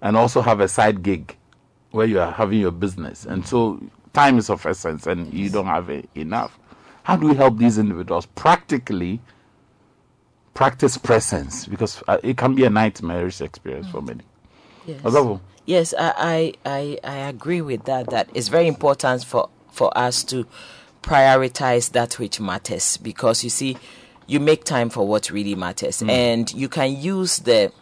and 0.00 0.16
also 0.16 0.40
have 0.40 0.60
a 0.60 0.68
side 0.68 1.02
gig 1.02 1.36
where 1.90 2.06
you 2.06 2.20
are 2.20 2.32
having 2.32 2.60
your 2.60 2.70
business. 2.70 3.26
And 3.26 3.46
so 3.46 3.82
time 4.12 4.38
is 4.38 4.48
of 4.50 4.64
essence 4.64 5.06
and 5.06 5.32
you 5.32 5.50
don't 5.50 5.66
have 5.66 5.90
enough. 6.14 6.58
How 7.02 7.16
do 7.16 7.28
we 7.28 7.34
help 7.34 7.58
these 7.58 7.78
individuals 7.78 8.26
practically 8.26 9.20
practice 10.54 10.96
presence? 10.96 11.66
Because 11.66 12.02
uh, 12.08 12.18
it 12.22 12.36
can 12.36 12.54
be 12.54 12.64
a 12.64 12.70
nightmarish 12.70 13.40
experience 13.40 13.88
for 13.88 14.00
many. 14.02 14.24
Yes. 14.86 15.40
Yes, 15.66 15.94
I, 15.98 16.52
I, 16.64 16.78
I, 16.78 16.98
I 17.02 17.16
agree 17.28 17.60
with 17.60 17.84
that. 17.84 18.10
That 18.10 18.30
it's 18.34 18.48
very 18.48 18.68
important 18.68 19.24
for, 19.24 19.50
for 19.76 19.96
us 19.96 20.24
to 20.24 20.46
prioritize 21.02 21.92
that 21.92 22.18
which 22.18 22.40
matters 22.40 22.96
because 22.96 23.44
you 23.44 23.50
see, 23.50 23.76
you 24.26 24.40
make 24.40 24.64
time 24.64 24.90
for 24.90 25.06
what 25.06 25.30
really 25.30 25.54
matters, 25.54 26.02
mm. 26.02 26.10
and 26.10 26.52
you 26.54 26.68
can 26.68 26.96
use 26.96 27.38
the 27.38 27.72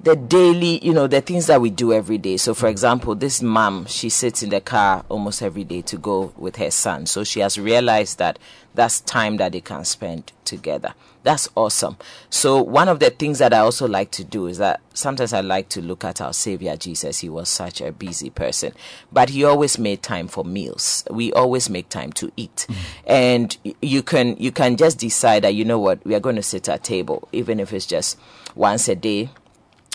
the 0.00 0.14
daily, 0.14 0.84
you 0.84 0.92
know, 0.92 1.06
the 1.06 1.20
things 1.20 1.46
that 1.46 1.60
we 1.60 1.70
do 1.70 1.92
every 1.92 2.18
day. 2.18 2.36
So, 2.36 2.54
for 2.54 2.66
mm. 2.66 2.70
example, 2.70 3.14
this 3.14 3.42
mom, 3.42 3.86
she 3.86 4.08
sits 4.08 4.42
in 4.42 4.50
the 4.50 4.60
car 4.60 5.04
almost 5.08 5.42
every 5.42 5.64
day 5.64 5.82
to 5.82 5.96
go 5.96 6.32
with 6.36 6.56
her 6.56 6.70
son. 6.70 7.06
So 7.06 7.24
she 7.24 7.40
has 7.40 7.58
realized 7.58 8.18
that 8.18 8.38
that's 8.74 9.00
time 9.00 9.38
that 9.38 9.52
they 9.52 9.60
can 9.60 9.84
spend 9.84 10.32
together. 10.44 10.94
That's 11.26 11.48
awesome. 11.56 11.96
So, 12.30 12.62
one 12.62 12.88
of 12.88 13.00
the 13.00 13.10
things 13.10 13.40
that 13.40 13.52
I 13.52 13.58
also 13.58 13.88
like 13.88 14.12
to 14.12 14.22
do 14.22 14.46
is 14.46 14.58
that 14.58 14.80
sometimes 14.94 15.32
I 15.32 15.40
like 15.40 15.68
to 15.70 15.82
look 15.82 16.04
at 16.04 16.20
our 16.20 16.32
Savior 16.32 16.76
Jesus. 16.76 17.18
He 17.18 17.28
was 17.28 17.48
such 17.48 17.80
a 17.80 17.90
busy 17.90 18.30
person, 18.30 18.72
but 19.10 19.30
he 19.30 19.42
always 19.42 19.76
made 19.76 20.04
time 20.04 20.28
for 20.28 20.44
meals. 20.44 21.02
We 21.10 21.32
always 21.32 21.68
make 21.68 21.88
time 21.88 22.12
to 22.12 22.30
eat. 22.36 22.66
Mm. 22.68 22.76
And 23.08 23.74
you 23.82 24.04
can, 24.04 24.36
you 24.36 24.52
can 24.52 24.76
just 24.76 25.00
decide 25.00 25.42
that, 25.42 25.56
you 25.56 25.64
know 25.64 25.80
what, 25.80 25.98
we 26.06 26.14
are 26.14 26.20
going 26.20 26.36
to 26.36 26.44
sit 26.44 26.68
at 26.68 26.84
table, 26.84 27.28
even 27.32 27.58
if 27.58 27.72
it's 27.72 27.86
just 27.86 28.16
once 28.54 28.86
a 28.86 28.94
day 28.94 29.30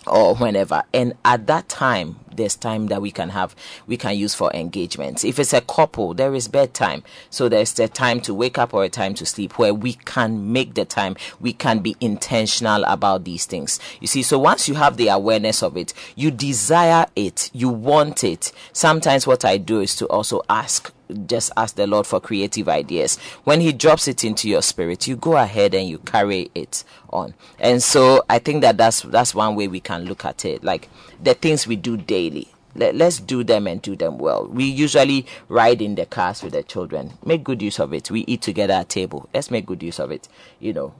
or 0.08 0.36
whenever. 0.36 0.84
And 0.94 1.14
at 1.24 1.48
that 1.48 1.70
time 1.70 2.18
there's 2.34 2.56
time 2.56 2.88
that 2.88 3.02
we 3.02 3.12
can 3.12 3.30
have 3.30 3.54
we 3.88 3.98
can 3.98 4.16
use 4.16 4.34
for 4.34 4.50
engagements 4.54 5.26
if 5.26 5.38
it's 5.38 5.52
a 5.54 5.62
couple 5.62 6.14
there 6.14 6.34
is 6.34 6.48
bedtime. 6.48 7.04
So 7.30 7.50
there's 7.50 7.78
a 7.80 7.88
time 7.88 8.22
to 8.22 8.34
wake 8.34 8.58
up 8.58 8.74
or 8.74 8.84
a 8.84 8.90
time 8.90 9.14
to 9.16 9.26
sleep 9.26 9.60
where 9.60 9.74
we 9.74 9.94
can 9.94 10.52
make 10.52 10.74
the 10.74 10.86
time. 10.86 11.16
We 11.40 11.54
can 11.54 11.80
be 11.80 11.96
intentional 12.00 12.84
about 12.86 13.26
these 13.26 13.46
things. 13.46 13.80
You 14.00 14.08
see 14.08 14.24
so 14.24 14.40
once 14.40 14.68
you 14.68 14.76
have 14.76 14.98
the 14.98 15.10
awareness 15.10 15.62
of 15.62 15.78
it 15.78 15.94
you 16.16 16.32
desire 16.32 17.06
it. 17.16 17.50
You 17.54 17.70
want 17.70 18.24
it. 18.24 18.52
Sometimes 18.74 19.28
what 19.28 19.46
i 19.46 19.58
do 19.58 19.82
is 19.82 19.96
to 19.98 20.06
also 20.08 20.42
ask 20.50 20.92
just 21.14 21.52
ask 21.58 21.76
the 21.76 21.88
Lord 21.88 22.08
for 22.08 22.20
creative 22.20 22.70
ideas. 22.70 23.18
When 23.44 23.62
He 23.62 23.72
drops 23.72 24.08
it 24.08 24.24
into 24.24 24.50
your 24.50 24.62
spirit, 24.62 25.08
you 25.08 25.16
go 25.16 25.38
ahead 25.38 25.74
and 25.74 25.88
you 25.88 26.00
carry 26.00 26.52
it 26.56 26.84
on. 27.10 27.34
And 27.60 27.82
so 27.82 28.24
I 28.30 28.40
think 28.40 28.62
that 28.62 28.78
that's 28.78 29.02
that's 29.02 29.36
one 29.36 29.56
way 29.56 29.68
we 29.68 29.80
can 29.80 30.06
look 30.06 30.26
at 30.26 30.46
it. 30.46 30.64
Like 30.64 30.90
the 31.22 31.34
things 31.34 31.68
we 31.68 31.76
do 31.76 31.98
daily. 31.98 32.48
Let, 32.74 32.96
let's 32.96 33.20
do 33.20 33.44
them 33.44 33.68
and 33.68 33.82
do 33.82 33.98
them 33.98 34.18
well. 34.18 34.48
We 34.48 34.64
usually 34.64 35.26
ride 35.50 35.82
in 35.82 35.96
the 35.96 36.06
cars 36.06 36.42
with 36.42 36.54
the 36.54 36.64
children. 36.64 37.12
Make 37.26 37.44
good 37.44 37.62
use 37.62 37.80
of 37.80 37.94
it. 37.94 38.10
We 38.10 38.22
eat 38.22 38.42
together 38.42 38.74
at 38.74 38.88
table. 38.88 39.28
Let's 39.34 39.52
make 39.52 39.66
good 39.66 39.84
use 39.84 40.00
of 40.00 40.10
it. 40.10 40.30
You 40.62 40.72
know, 40.72 40.94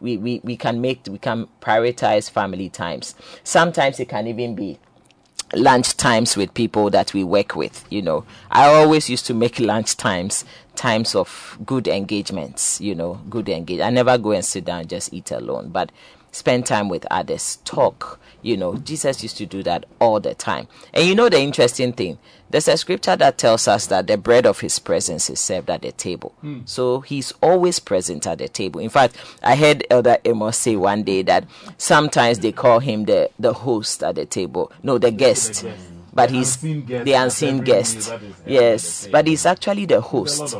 we, 0.00 0.16
we, 0.16 0.40
we 0.44 0.56
can 0.56 0.80
make 0.80 1.02
we 1.08 1.18
can 1.18 1.48
prioritize 1.60 2.30
family 2.30 2.68
times. 2.68 3.14
Sometimes 3.42 3.98
it 4.00 4.08
can 4.08 4.26
even 4.26 4.54
be 4.54 4.78
lunch 5.54 5.96
times 5.96 6.36
with 6.36 6.52
people 6.54 6.90
that 6.90 7.14
we 7.14 7.22
work 7.22 7.54
with 7.54 7.84
you 7.90 8.02
know. 8.02 8.24
I 8.50 8.66
always 8.66 9.08
used 9.08 9.26
to 9.26 9.34
make 9.34 9.60
lunch 9.60 9.96
times 9.96 10.44
times 10.76 11.14
of 11.14 11.58
good 11.64 11.88
engagements 11.88 12.80
you 12.80 12.94
know 12.94 13.14
good 13.30 13.48
engage 13.48 13.80
i 13.80 13.90
never 13.90 14.16
go 14.18 14.32
and 14.32 14.44
sit 14.44 14.64
down 14.64 14.80
and 14.80 14.88
just 14.88 15.12
eat 15.12 15.30
alone 15.30 15.70
but 15.70 15.90
spend 16.32 16.66
time 16.66 16.88
with 16.88 17.06
others 17.10 17.58
talk 17.64 18.20
you 18.46 18.56
know 18.56 18.76
jesus 18.76 19.22
used 19.24 19.36
to 19.36 19.44
do 19.46 19.62
that 19.64 19.84
all 20.00 20.20
the 20.20 20.34
time. 20.34 20.68
And 20.94 21.06
you 21.06 21.14
know 21.14 21.28
the 21.28 21.40
interesting 21.40 21.92
thing? 21.92 22.18
There's 22.48 22.68
a 22.68 22.76
scripture 22.76 23.16
that 23.16 23.38
tells 23.38 23.66
us 23.66 23.86
that 23.88 24.06
the 24.06 24.16
bread 24.16 24.46
of 24.46 24.60
his 24.60 24.78
presence 24.78 25.28
is 25.28 25.40
served 25.40 25.68
at 25.68 25.82
the 25.82 25.90
table. 25.90 26.32
So 26.64 27.00
he's 27.00 27.32
always 27.42 27.80
present 27.80 28.24
at 28.26 28.38
the 28.38 28.48
table. 28.48 28.80
In 28.80 28.88
fact 28.88 29.16
i 29.42 29.56
heard 29.56 29.84
elder 29.90 30.18
amos 30.24 30.56
say 30.56 30.76
one 30.76 31.02
day 31.02 31.22
that 31.22 31.44
sometimes 31.76 32.38
they 32.38 32.52
call 32.52 32.78
him 32.78 33.04
the 33.04 33.30
the 33.38 33.52
host 33.52 34.02
at 34.02 34.14
the 34.14 34.26
table. 34.26 34.70
No 34.82 34.98
the 34.98 35.10
guest. 35.10 35.64
but 36.14 36.30
he's 36.30 36.56
the 36.56 37.12
unseen 37.14 37.58
guest. 37.62 38.12
yes 38.46 39.08
but 39.10 39.26
he's 39.26 39.44
actually 39.44 39.86
the 39.86 40.00
host 40.00 40.54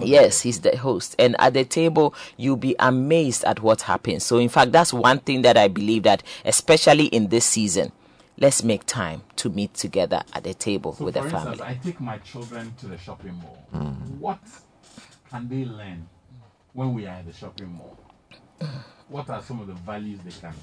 Yes, 0.00 0.40
he's 0.40 0.60
the 0.60 0.76
host. 0.76 1.14
And 1.18 1.36
at 1.38 1.54
the 1.54 1.64
table, 1.64 2.14
you'll 2.36 2.56
be 2.56 2.74
amazed 2.78 3.44
at 3.44 3.60
what 3.60 3.82
happens. 3.82 4.24
So, 4.24 4.38
in 4.38 4.48
fact, 4.48 4.72
that's 4.72 4.92
one 4.92 5.18
thing 5.18 5.42
that 5.42 5.56
I 5.56 5.68
believe 5.68 6.02
that, 6.04 6.22
especially 6.44 7.06
in 7.06 7.28
this 7.28 7.44
season, 7.44 7.92
let's 8.38 8.62
make 8.62 8.84
time 8.86 9.22
to 9.36 9.48
meet 9.48 9.74
together 9.74 10.22
at 10.32 10.44
the 10.44 10.54
table 10.54 10.94
So 10.94 11.04
with 11.04 11.14
the 11.14 11.22
family. 11.22 11.52
instance, 11.52 11.60
I 11.60 11.74
take 11.74 12.00
my 12.00 12.18
children 12.18 12.74
to 12.80 12.86
the 12.86 12.98
shopping 12.98 13.34
mall. 13.34 13.66
Mm. 13.74 14.18
What 14.18 14.40
can 15.30 15.48
they 15.48 15.64
learn 15.64 16.08
when 16.72 16.94
we 16.94 17.06
are 17.06 17.16
at 17.16 17.26
the 17.26 17.32
shopping 17.32 17.72
mall? 17.72 17.98
What 19.08 19.28
are 19.30 19.42
some 19.42 19.60
of 19.60 19.66
the 19.66 19.74
values 19.74 20.20
they 20.24 20.30
can? 20.30 20.54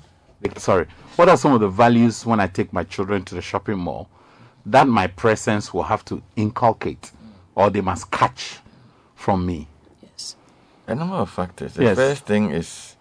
They, 0.42 0.50
sorry, 0.60 0.88
what 1.16 1.30
are 1.30 1.38
some 1.38 1.54
of 1.54 1.60
the 1.62 1.70
values 1.70 2.26
when 2.26 2.40
I 2.40 2.48
take 2.48 2.74
my 2.74 2.84
children 2.84 3.24
to 3.26 3.36
the 3.36 3.42
shopping 3.42 3.78
mall 3.78 4.10
that 4.66 4.88
my 4.88 5.08
presence 5.08 5.74
will 5.74 5.84
have 5.84 6.04
to 6.06 6.22
inculcate 6.36 7.12
or 7.56 7.70
they 7.70 7.82
must 7.82 8.10
catch 8.12 8.60
from 9.22 9.46
me? 9.46 9.68
Yes. 10.02 10.36
A 10.88 10.96
number 10.96 11.16
of 11.16 11.30
factors. 11.30 11.74
The 11.76 11.84
Yes. 11.84 11.96
first 11.96 12.26
thing 12.26 12.50
is 12.52 12.96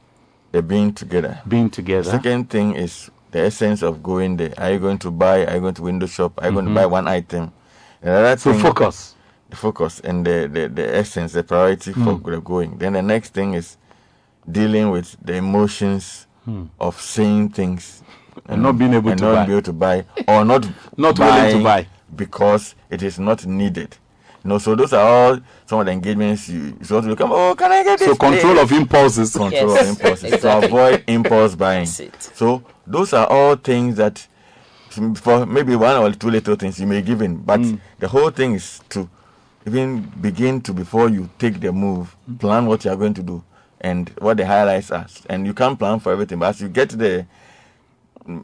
the 0.53 0.63
being 0.63 0.93
together. 0.93 1.41
Being 1.49 1.71
together. 1.71 2.11
Second 2.11 2.51
thing 2.51 2.75
is 2.75 3.11
the 3.31 3.41
essence 3.41 3.83
of 3.83 4.03
going 4.03 4.37
there. 4.37 4.53
Are 4.59 4.71
you 4.73 4.79
going 4.79 4.99
to 4.99 5.11
buy? 5.11 5.47
Are 5.47 5.55
you 5.55 5.61
going 5.61 5.75
to 5.75 5.83
window 5.83 6.07
shop? 6.07 6.33
Are 6.39 6.49
you 6.49 6.53
going 6.53 6.67
to 6.67 6.75
buy 6.75 6.87
one 6.87 7.09
item? 7.09 7.53
Another 8.03 8.37
So 8.37 8.53
thing, 8.53 8.61
focus. 8.63 9.15
the 9.49 9.57
focus 9.57 10.01
and 10.01 10.27
the, 10.27 10.49
the, 10.53 10.69
the 10.69 10.97
essence, 10.97 11.33
the 11.33 11.43
priority 11.43 11.93
for 11.93 12.15
Hmm. 12.17 12.39
going. 12.41 12.79
Then 12.79 12.93
the 12.95 13.03
next 13.03 13.33
thing 13.35 13.55
is 13.55 13.77
dealing 14.51 14.91
with 14.91 15.17
the 15.23 15.35
emotions 15.35 16.27
of 16.81 17.01
saying 17.01 17.51
things 17.51 18.03
Hmm. 18.47 18.53
And 18.53 18.63
not 18.63 18.79
being 18.79 18.95
able 18.95 19.11
and 19.11 19.19
to 19.19 19.25
not 19.25 19.35
buy. 19.35 19.47
be 19.47 19.53
able 19.53 19.63
to 19.63 19.73
buy 19.73 20.05
or 20.29 20.45
not 20.45 20.67
Not 20.97 21.19
willing 21.19 21.59
to 21.59 21.63
buy. 21.65 21.87
because 22.17 22.75
it 22.89 23.03
is 23.03 23.19
not 23.19 23.45
needed. 23.45 23.97
You 24.45 24.49
know, 24.49 24.59
so 24.59 24.75
those 24.75 24.93
are 24.93 25.07
all 25.07 25.39
some 25.67 25.81
of 25.81 25.87
the 25.87 25.93
engagements 25.93 26.49
you, 26.49 26.61
you 26.61 26.75
want 26.95 27.05
to 27.05 27.11
become. 27.11 27.31
Oh, 27.33 27.55
can 27.55 27.71
I 27.71 27.83
get 27.85 27.99
this? 27.99 28.09
So 28.09 28.15
control 28.17 28.55
please?" 28.55 28.63
of 28.63 28.73
impulses. 28.73 29.33
control 29.37 29.71
Yes, 29.77 29.83
of 29.83 29.89
impulses 29.97 30.25
exactly. 30.33 30.69
to 30.69 30.75
avoid 30.75 31.05
impulse 31.07 31.55
buying. 31.55 31.85
That's 31.85 32.01
it. 32.01 32.23
So 32.23 32.63
those 32.87 33.13
are 33.13 33.27
all 33.27 33.57
things 33.57 33.97
that 33.97 34.27
for 35.17 35.47
maybe 35.47 35.77
one 35.77 35.97
or 35.97 36.11
two 36.13 36.31
little 36.31 36.57
things 36.57 36.81
you 36.81 36.87
may 36.87 37.03
give 37.03 37.23
in, 37.23 37.37
but 37.37 37.61
Hmm. 37.61 37.77
the 37.99 38.09
whole 38.09 38.31
thing 38.31 38.55
is 38.55 38.81
to 38.89 39.09
even 39.67 40.01
begin 40.21 40.61
to 40.63 40.73
before 40.73 41.09
you 41.11 41.29
take 41.39 41.61
the 41.61 41.71
move, 41.71 42.17
plan 42.39 42.67
what 42.67 42.85
you 42.85 42.91
are 42.91 42.97
going 42.97 43.15
to 43.15 43.23
do 43.23 43.45
and 43.81 44.09
what 44.19 44.37
the 44.39 44.47
highlights 44.47 44.91
are. 44.91 45.07
And 45.29 45.47
you 45.47 45.55
can't 45.55 45.79
plan 45.79 46.01
for 46.01 46.13
everything, 46.13 46.39
but 46.39 46.49
as 46.49 46.61
you 46.63 46.69
get 46.69 46.89
the 46.91 47.27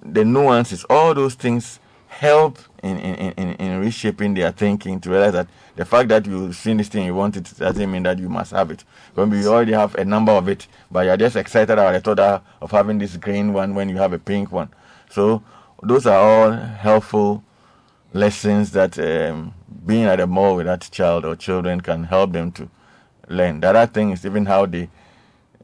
the 0.05 0.25
nuances, 0.25 0.85
all 0.89 1.15
those 1.15 1.35
things 1.35 1.81
help 2.09 2.59
in, 2.87 2.99
in, 2.99 3.33
in, 3.33 3.55
in 3.55 3.81
reshaping 3.81 4.35
their 4.35 4.53
thinking 4.53 5.01
to 5.01 5.11
realize 5.11 5.33
that 5.33 5.49
the 5.75 5.85
fact 5.85 6.09
that 6.09 6.27
you've 6.27 6.55
seen 6.57 6.77
this 6.77 6.89
thing 6.89 7.05
you 7.05 7.15
want 7.15 7.37
it 7.37 7.53
doesn't 7.59 7.91
mean 7.91 8.03
that 8.05 8.19
you 8.19 8.29
must 8.29 8.53
have 8.53 8.71
it. 8.71 8.85
When 9.15 9.31
you 9.33 9.49
already 9.49 9.73
have 9.73 9.95
a 9.97 10.05
number 10.05 10.33
of 10.33 10.49
it, 10.49 10.67
but 10.91 11.05
you're 11.07 11.17
just 11.17 11.37
excited 11.37 11.73
about 11.73 11.93
the 11.93 12.01
thought 12.01 12.43
of- 12.61 12.71
having 12.71 12.99
this 12.99 13.17
green 13.17 13.53
one 13.53 13.75
when 13.75 13.89
you 13.89 13.97
have 13.97 14.13
a 14.13 14.19
pink 14.19 14.53
one. 14.53 14.69
So 15.11 15.43
those 15.83 16.07
are 16.07 16.17
all 16.17 16.53
helpful 16.53 17.43
lessons 18.13 18.73
that 18.73 18.99
um, 18.99 19.53
being 19.85 20.05
at 20.05 20.17
the 20.17 20.27
mall 20.27 20.57
with 20.57 20.67
that 20.67 20.89
child 20.91 21.25
or 21.25 21.37
children 21.37 21.81
can 21.81 22.05
help 22.05 22.33
them 22.33 22.53
to 22.53 22.69
learn. 23.29 23.61
The 23.61 23.69
other 23.69 23.87
thing 23.87 24.11
is 24.13 24.25
even 24.25 24.47
how 24.47 24.67
they 24.67 24.89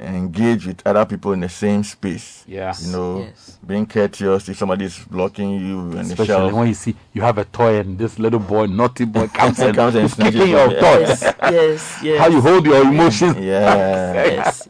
engage 0.02 0.66
with 0.66 0.82
other 0.86 1.04
people 1.04 1.32
in 1.32 1.40
the 1.40 1.48
same 1.48 1.82
space. 1.84 2.44
Yeah. 2.46 2.74
You 2.82 2.92
know, 2.92 3.18
Yes. 3.20 3.58
being 3.66 3.86
courteous 3.86 4.48
if 4.48 4.58
somebody 4.58 4.84
is 4.86 4.98
blocking 5.10 5.50
you 5.52 5.80
and 5.92 6.00
Especially 6.00 6.26
shelf. 6.26 6.52
when 6.52 6.68
you 6.68 6.74
see 6.74 6.94
you 7.12 7.22
have 7.22 7.38
a 7.38 7.44
toy 7.44 7.78
and 7.78 7.98
this 7.98 8.18
little 8.18 8.40
boy, 8.40 8.66
naughty 8.66 9.04
boy, 9.04 9.28
comes 9.34 9.58
and, 9.60 9.74
Comes 9.76 9.94
and 9.94 10.04
is 10.06 10.12
snatches 10.12 10.34
kicking 10.34 10.50
your 10.50 10.68
toys. 10.68 11.22
yes, 11.22 11.98
yes. 12.02 12.18
How 12.20 12.26
you 12.28 12.40
hold 12.40 12.64
your 12.66 12.82
emotions. 12.82 13.36
Yeah. 13.38 14.14
yes. 14.24 14.68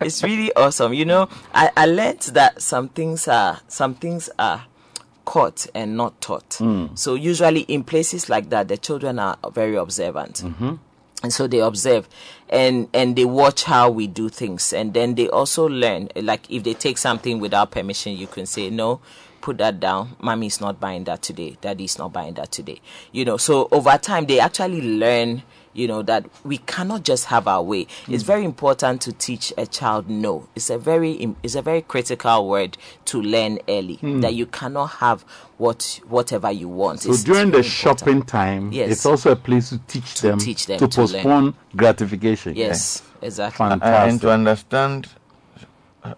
It's 0.00 0.22
really 0.22 0.52
awesome. 0.54 0.94
You 0.94 1.04
know, 1.04 1.28
I, 1.54 1.70
I 1.76 1.86
learned 1.86 2.20
that 2.32 2.62
some 2.62 2.88
things 2.88 3.28
are 3.28 3.60
some 3.68 3.94
things 3.94 4.30
are 4.38 4.64
caught 5.26 5.66
and 5.74 5.96
not 5.96 6.20
taught. 6.20 6.54
Hmm. 6.54 6.86
So 6.94 7.14
usually 7.14 7.60
in 7.62 7.84
places 7.84 8.28
like 8.28 8.50
that, 8.50 8.68
the 8.68 8.76
children 8.76 9.18
are 9.18 9.36
very 9.52 9.76
observant. 9.76 10.36
Mm-hmm. 10.44 10.74
And 11.22 11.32
so 11.32 11.46
they 11.46 11.58
observe 11.60 12.08
and 12.50 12.88
and 12.92 13.14
they 13.16 13.24
watch 13.24 13.64
how 13.64 13.88
we 13.88 14.06
do 14.06 14.28
things. 14.28 14.72
And 14.72 14.92
then 14.92 15.14
they 15.14 15.28
also 15.28 15.68
learn 15.68 16.08
like 16.16 16.50
if 16.50 16.64
they 16.64 16.74
take 16.74 16.98
something 16.98 17.40
without 17.40 17.70
permission 17.70 18.12
you 18.16 18.26
can 18.26 18.44
say 18.44 18.68
no 18.68 19.00
put 19.40 19.56
that 19.58 19.80
down. 19.80 20.16
Mommy 20.20 20.48
is 20.48 20.60
not 20.60 20.78
buying 20.78 21.04
that 21.04 21.22
today. 21.22 21.56
Daddy 21.62 21.84
is 21.84 21.96
not 21.96 22.12
buying 22.12 22.34
that 22.34 22.50
today. 22.52 22.80
You 23.12 23.24
know 23.24 23.36
so 23.36 23.68
over 23.70 23.96
time 23.96 24.26
they 24.26 24.40
actually 24.40 24.82
learn 24.82 25.42
you 25.72 25.86
know 25.86 26.02
that 26.02 26.24
we 26.44 26.58
cannot 26.58 27.04
just 27.04 27.26
have 27.26 27.46
our 27.46 27.62
way 27.62 27.86
it's 28.08 28.22
mm. 28.24 28.26
very 28.26 28.44
important 28.44 29.00
to 29.00 29.12
teach 29.12 29.52
a 29.56 29.66
child 29.66 30.08
no 30.10 30.48
it's 30.56 30.68
a 30.70 30.76
very 30.78 31.34
it's 31.42 31.54
a 31.54 31.62
very 31.62 31.80
critical 31.82 32.48
word 32.48 32.76
to 33.04 33.20
learn 33.22 33.58
early 33.68 33.94
hmm. 33.96 34.20
that 34.20 34.34
you 34.34 34.46
cannot 34.46 34.86
have 34.86 35.22
what 35.58 36.00
whatever 36.08 36.50
you 36.50 36.68
want 36.68 37.00
So 37.00 37.10
It's 37.12 37.22
during 37.22 37.50
the 37.50 37.58
important. 37.58 37.66
shopping 37.66 38.22
time, 38.22 38.72
Yes. 38.72 38.90
it's 38.90 39.06
also 39.06 39.32
a 39.32 39.36
place 39.36 39.68
to 39.70 39.78
teach 39.86 40.20
them 40.22 40.38
teach 40.38 40.66
them 40.66 40.78
to 40.78 40.88
to 40.88 41.00
learn. 41.02 41.08
postpone 41.12 41.54
gratification. 41.76 42.56
yes 42.56 43.02
exactly 43.22 43.58
Fantastic. 43.68 44.10
And 44.12 44.20
to 44.22 44.30
understand 44.32 45.08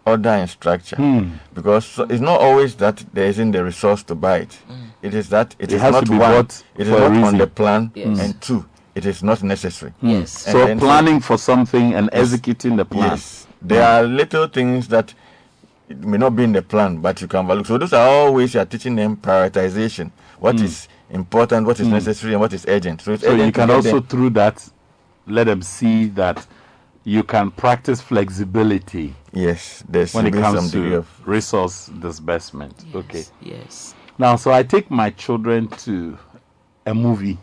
order 0.07 0.29
and 0.31 0.49
structure 0.49 0.97
Hmm. 0.97 1.31
because 1.55 1.85
so- 1.85 2.05
it's 2.05 2.21
not 2.21 2.41
always 2.41 2.77
that 2.77 3.05
there 3.13 3.27
isn't 3.27 3.51
the 3.51 3.65
resource 3.65 4.03
to 4.05 4.15
buy 4.15 4.39
it 4.39 4.59
mm. 4.71 4.91
it 5.03 5.13
is 5.13 5.29
that 5.31 5.57
It 5.59 5.73
it 5.73 5.77
is 5.77 5.81
has 5.83 5.93
not 5.93 6.07
to 6.07 6.13
be 6.13 6.19
one 6.19 6.31
bought 6.33 6.63
it 6.77 6.87
is 6.87 6.89
for 6.89 7.03
a 7.03 7.11
not 7.11 7.25
on 7.29 7.39
the 7.39 7.47
plan 7.49 7.91
Yes. 7.95 8.21
and 8.21 8.41
two 8.41 8.65
it 8.95 9.07
is 9.07 9.23
not 9.23 9.43
necessary. 9.43 9.93
Yes. 10.03 10.47
And 10.47 10.53
So 10.53 10.67
then- 10.67 10.79
planning 10.79 11.21
for 11.21 11.39
something 11.39 11.95
and 11.95 12.11
executing 12.13 12.77
the 12.77 12.85
plan. 12.85 13.11
yes. 13.11 13.47
There 13.61 13.83
are 13.87 14.03
little 14.03 14.49
things 14.49 14.89
that 14.89 15.15
it 15.89 16.03
may 16.05 16.19
not 16.19 16.35
be 16.37 16.45
in 16.45 16.53
the 16.53 16.63
plan 16.63 16.99
but 16.99 17.21
you 17.21 17.29
can 17.29 17.47
value. 17.47 17.65
So 17.65 17.79
those 17.79 17.93
are 17.93 18.07
always 18.09 18.55
you 18.55 18.61
are 18.61 18.65
teaching 18.67 18.97
them 18.97 19.17
prioritization. 19.17 20.11
What 20.39 20.59
hmm. 20.59 20.65
is 20.65 20.89
important 21.11 21.67
what 21.67 21.79
is 21.81 21.87
hmm. 21.87 21.93
necessary 21.95 22.33
and 22.33 22.41
what 22.41 22.53
is 22.53 22.65
urgent. 22.69 23.03
So 23.03 23.13
it's. 23.13 23.23
So 23.23 23.31
urgent 23.31 23.47
you 23.47 23.53
can 23.53 23.71
also 23.71 24.01
them- 24.01 24.07
through 24.07 24.31
that 24.31 24.69
let 25.27 25.45
them 25.45 25.63
see 25.63 26.07
that 26.07 26.45
you 27.05 27.23
can 27.23 27.51
practice 27.51 28.01
flexibility 28.01 29.15
yes 29.33 29.83
there 29.89 30.07
when 30.07 30.27
it 30.27 30.35
some 30.35 30.43
comes 30.43 30.71
degree 30.71 30.91
to 30.91 30.97
of 30.97 31.09
resource 31.27 31.87
disbursement. 32.01 32.85
Okay. 32.95 33.25
yes. 33.41 33.95
Now, 34.19 34.37
so 34.37 34.53
I 34.53 34.63
take 34.63 34.91
my 34.91 35.11
children 35.11 35.69
to 35.69 36.19
a 36.87 36.95
movie 36.95 37.39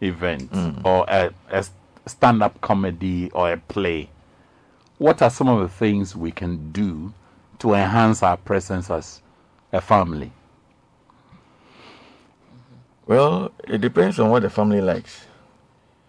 event 0.00 0.50
mm. 0.52 0.84
or 0.84 1.04
a, 1.08 1.32
a 1.50 1.64
stand 2.06 2.42
up 2.42 2.60
comedy 2.60 3.30
or 3.32 3.52
a 3.52 3.56
play. 3.56 4.08
What 4.98 5.22
are 5.22 5.30
some 5.30 5.48
of 5.48 5.60
the 5.60 5.68
things 5.68 6.14
we 6.14 6.30
can 6.30 6.72
do 6.72 7.12
to 7.60 7.74
enhance 7.74 8.22
our 8.22 8.36
presence 8.36 8.90
as 8.90 9.22
a 9.72 9.80
family? 9.80 10.32
Well, 13.06 13.50
it 13.66 13.80
depends 13.80 14.18
on 14.20 14.30
what 14.30 14.42
the 14.42 14.50
family 14.50 14.80
likes. 14.80 15.26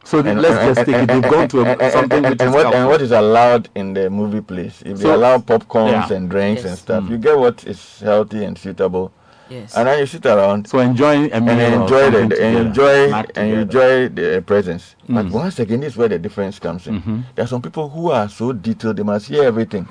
So 0.03 0.19
let's 0.19 0.79
just 0.79 0.87
take 0.87 1.09
it. 1.09 1.13
You've 1.13 1.23
gone 1.31 1.47
to 1.49 1.61
a, 1.61 1.65
and- 1.65 1.91
something 1.91 2.25
and, 2.25 2.29
which 2.33 2.41
and 2.41 2.49
is 2.49 2.55
what, 2.55 2.73
and 2.73 2.87
what 2.87 3.01
is 3.01 3.11
allowed 3.11 3.69
in 3.75 3.93
the 3.93 4.09
movie 4.09 4.41
place. 4.41 4.81
If 4.85 4.99
they 4.99 5.09
allow 5.09 5.37
popcorns 5.37 6.09
Yeah. 6.09 6.15
and 6.17 6.29
drinks 6.29 6.61
and 6.61 6.71
Yes. 6.71 6.79
stuff, 6.81 7.03
mm. 7.03 7.09
you 7.11 7.17
get 7.17 7.37
what 7.37 7.65
is 7.65 7.99
healthy 7.99 8.43
and 8.43 8.57
suitable. 8.57 9.11
Yes. 9.51 9.75
And 9.75 9.87
then 9.87 9.99
you 9.99 10.05
sit 10.05 10.25
around 10.25 10.67
So 10.67 10.79
enjoying 10.79 11.29
a 11.31 11.35
and 11.35 11.49
enjoy 11.49 12.01
something 12.11 12.29
the, 12.29 12.35
together, 12.35 12.57
and 12.57 12.67
enjoy 12.67 13.07
snack 13.09 13.25
and 13.35 13.35
together. 13.35 13.61
enjoy 13.61 14.09
the 14.35 14.41
presence. 14.41 14.95
But 15.09 15.25
Mm. 15.25 15.31
once 15.31 15.59
again, 15.59 15.81
this 15.81 15.93
is 15.93 15.97
where 15.97 16.07
the 16.07 16.19
difference 16.19 16.57
comes 16.59 16.87
in. 16.87 17.01
Mhm. 17.01 17.23
There 17.35 17.43
are 17.43 17.47
some 17.47 17.61
people 17.61 17.89
who 17.89 18.11
are 18.11 18.29
so 18.29 18.53
detailed; 18.53 18.95
they 18.97 19.03
must 19.03 19.27
hear 19.27 19.43
everything. 19.43 19.85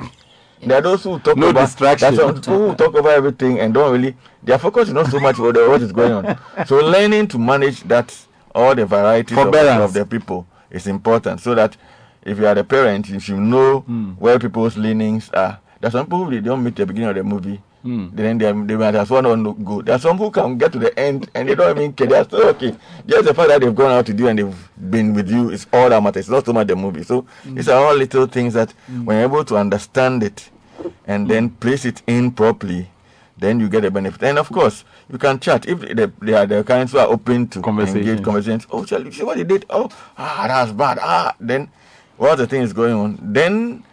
There 0.63 0.79
are 0.79 0.83
those 0.83 1.05
who 1.05 1.19
talk 1.19 1.37
No 1.37 1.51
about 1.51 1.67
distraction. 1.67 2.15
There 2.15 2.25
are 2.25 2.29
some 2.29 2.35
people 2.41 2.69
who 2.71 2.75
talk 2.75 2.95
about 2.99 3.13
everything 3.13 3.61
and 3.61 3.73
don't 3.75 3.93
really. 3.93 4.17
Their 4.43 4.59
focus 4.59 4.89
is 4.89 4.95
not 4.95 5.09
so 5.11 5.21
much 5.21 5.39
on 5.39 5.45
what 5.55 5.83
is 5.83 5.93
going 5.93 6.13
on. 6.13 6.37
So 6.67 6.77
learning 6.81 7.29
to 7.29 7.39
manage 7.39 7.83
that 7.85 8.15
all 8.55 8.75
the 8.75 8.87
varieties 8.87 9.37
of, 9.37 9.45
Forbearance. 9.45 9.83
of 9.85 9.93
the 9.93 10.05
people 10.07 10.47
is 10.71 10.87
important, 10.87 11.41
so 11.41 11.55
that 11.55 11.77
if 12.25 12.39
you 12.39 12.47
are 12.47 12.55
the 12.55 12.65
parent, 12.65 13.09
you 13.09 13.21
should 13.21 13.39
know 13.39 13.81
Hmm. 13.81 14.13
where 14.19 14.39
people's 14.39 14.77
leanings 14.77 15.31
are. 15.35 15.59
There 15.81 15.89
are 15.89 15.93
some 15.93 16.07
people 16.07 16.25
who 16.25 16.31
they 16.31 16.41
don't 16.41 16.63
meet 16.63 16.77
the 16.77 16.85
beginning 16.87 17.09
of 17.11 17.17
the 17.17 17.25
movie. 17.25 17.61
Hmm. 17.83 18.09
Then 18.13 18.37
they, 18.39 18.53
they 18.53 18.77
might 18.77 18.95
as 18.95 19.09
well 19.09 19.23
not 19.37 19.65
go. 19.65 19.81
There 19.81 19.95
are 19.95 19.99
some 19.99 20.19
who 20.19 20.31
can 20.31 20.59
get 20.59 20.73
to 20.73 20.79
the 20.79 20.99
end 20.99 21.31
and 21.35 21.49
they 21.49 21.55
don't 21.55 21.77
even 21.79 21.93
care. 21.95 22.07
They 22.07 22.17
are 22.19 22.25
still 22.25 22.47
okay. 22.49 22.77
Just 23.07 23.25
the 23.25 23.33
fact 23.35 23.49
that 23.49 23.61
they've 23.63 23.75
gone 23.75 23.91
out 23.93 24.05
to 24.07 24.13
do 24.13 24.29
and 24.29 24.39
they've 24.39 24.69
been 24.91 25.15
with 25.15 25.31
you 25.31 25.49
is 25.51 25.67
all 25.73 25.89
that 25.89 26.03
matters. 26.03 26.21
It's 26.27 26.29
not 26.29 26.45
so 26.45 26.53
much 26.53 26.67
the 26.67 26.77
movie. 26.77 27.03
So 27.05 27.25
these 27.47 27.69
are 27.71 27.83
all 27.83 27.95
little 27.95 28.27
things 28.27 28.53
that 28.55 28.73
when 29.05 29.17
you're 29.17 29.25
able 29.29 29.45
to 29.47 29.57
understand 29.57 30.23
it 30.23 30.51
and 31.07 31.29
then 31.31 31.51
place 31.51 31.85
it 31.87 32.03
in 32.07 32.33
properly, 32.33 32.91
then 33.39 33.59
you 33.61 33.69
get 33.71 33.85
a 33.87 33.91
benefit. 33.91 34.23
And 34.25 34.39
of 34.39 34.51
course, 34.51 34.85
you 35.11 35.17
can 35.17 35.41
chat 35.41 35.67
if 35.67 35.81
they, 35.81 36.07
they 36.21 36.35
are 36.35 36.45
the 36.45 36.63
kinds 36.63 36.93
who 36.93 36.99
are 36.99 37.09
open 37.09 37.49
to 37.49 37.63
Conversations. 37.63 38.07
engage 38.07 38.25
conversations. 38.25 38.67
Oh, 38.71 38.85
shall 38.85 39.03
you 39.03 39.11
see 39.11 39.25
what 39.25 39.39
he 39.39 39.45
did? 39.45 39.65
Oh, 39.71 39.89
ah, 40.19 40.45
that's 40.47 40.73
bad. 40.73 40.99
Ah, 41.01 41.35
then 41.41 41.71
what 42.19 42.37
the 42.37 42.47
thing 42.47 42.61
is 42.61 42.75
going 42.75 42.93
on? 42.93 43.19
Then 43.23 43.85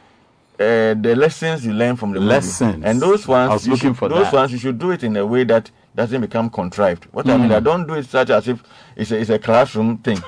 uh, 0.59 0.93
the 0.95 1.15
lessons 1.15 1.65
you 1.65 1.73
learn 1.73 1.95
from 1.95 2.13
the 2.13 2.19
movie. 2.19 2.85
And 2.85 3.01
those 3.01 3.27
I 3.27 3.31
ones 3.31 3.51
was 3.53 3.65
you 3.67 3.73
looking 3.73 3.89
should, 3.91 3.97
for 3.97 4.09
those 4.09 4.25
that. 4.25 4.33
ones 4.33 4.51
you 4.51 4.57
should 4.57 4.79
do 4.79 4.91
it 4.91 5.03
in 5.03 5.15
a 5.17 5.25
way 5.25 5.43
that 5.45 5.69
doesn't 5.95 6.21
become 6.21 6.49
contrived. 6.49 7.05
What 7.11 7.27
I 7.29 7.37
mean, 7.37 7.49
Mm. 7.49 7.55
I 7.55 7.59
don't 7.59 7.87
do 7.87 7.93
it 7.95 8.05
such 8.07 8.29
as 8.29 8.47
if 8.47 8.63
it's 8.95 9.11
a, 9.11 9.17
it's 9.19 9.29
a 9.29 9.39
classroom 9.39 9.97
thing. 9.99 10.21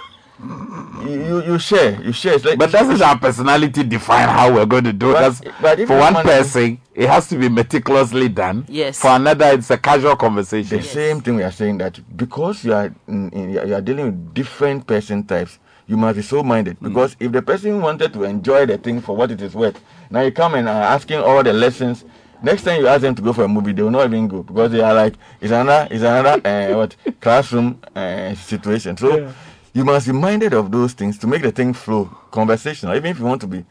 You, 1.04 1.10
you 1.10 1.44
you 1.44 1.60
share, 1.60 2.02
you 2.02 2.14
share. 2.14 2.36
It's 2.36 2.46
like 2.46 2.58
But 2.58 2.72
doesn't 2.72 3.02
our 3.02 3.18
personality 3.18 3.84
define 3.84 4.30
how 4.30 4.54
we're 4.54 4.66
going 4.66 4.86
to 4.86 4.94
do 4.94 5.10
it? 5.10 5.14
But- 5.14 5.20
That's- 5.42 5.54
but 5.62 5.88
for 5.88 5.98
one 5.98 6.14
manage- 6.14 6.26
person, 6.32 6.82
it 6.96 7.10
has 7.10 7.28
to 7.30 7.38
be 7.38 7.50
meticulously 7.50 8.30
done. 8.30 8.66
Yes. 8.70 9.00
For 9.00 9.10
another, 9.10 9.48
it's 9.48 9.70
a 9.70 9.78
casual 9.78 10.16
conversation. 10.16 10.78
The 10.78 10.84
same 10.84 11.20
thing 11.22 11.36
we 11.36 11.44
are 11.44 11.52
saying 11.52 11.80
that 11.80 12.00
because 12.16 12.64
you 12.64 12.74
are 12.74 12.94
in, 13.08 13.30
in, 13.32 13.50
you 13.68 13.76
are 13.76 13.82
dealing 13.82 14.06
with 14.06 14.34
different 14.34 14.88
person 14.88 15.24
types, 15.24 15.60
you 15.88 15.98
must 15.98 16.16
be 16.16 16.22
so 16.22 16.42
minded. 16.42 16.80
Mm. 16.80 16.88
Because 16.90 17.18
if 17.20 17.32
the 17.34 17.42
person 17.42 17.82
wanted 17.82 18.14
to 18.14 18.24
enjoy 18.24 18.66
the 18.66 18.78
thing 18.78 19.02
for 19.02 19.16
what 19.18 19.32
it 19.32 19.42
is 19.42 19.54
worth, 19.56 19.82
now 20.10 20.22
you 20.22 20.32
come 20.32 20.56
and 20.56 20.68
are 20.68 20.84
asking 20.84 21.20
all 21.20 21.44
the 21.44 21.54
lessons. 21.54 22.06
Next 22.42 22.64
time 22.64 22.80
you 22.80 22.88
ask 22.88 23.02
them 23.02 23.16
to 23.16 23.22
go 23.22 23.34
for 23.34 23.44
a 23.44 23.48
movie, 23.48 23.74
they 23.74 23.82
will 23.84 23.92
not 23.92 24.06
even 24.06 24.28
go 24.28 24.44
because 24.44 24.72
they 24.72 24.82
are 24.82 24.94
like 24.94 25.16
it's 25.42 25.52
another 25.52 25.88
it's 25.92 26.04
another 26.04 26.42
uh, 26.48 26.78
what 26.78 26.96
classroom 27.20 27.82
uh, 27.96 28.34
situation. 28.36 28.96
So 28.98 29.34
you 29.74 29.84
must 29.86 30.08
be 30.08 30.14
minded 30.14 30.54
of 30.54 30.72
those 30.72 30.94
things 30.94 31.18
to 31.20 31.28
make 31.28 31.42
the 31.42 31.52
thing 31.52 31.74
flow 31.74 32.06
conversational. 32.32 32.96
Even 32.96 33.12
if 33.12 33.20
you 33.20 33.26
want 33.26 33.42
to 33.42 33.48
be 33.48 33.66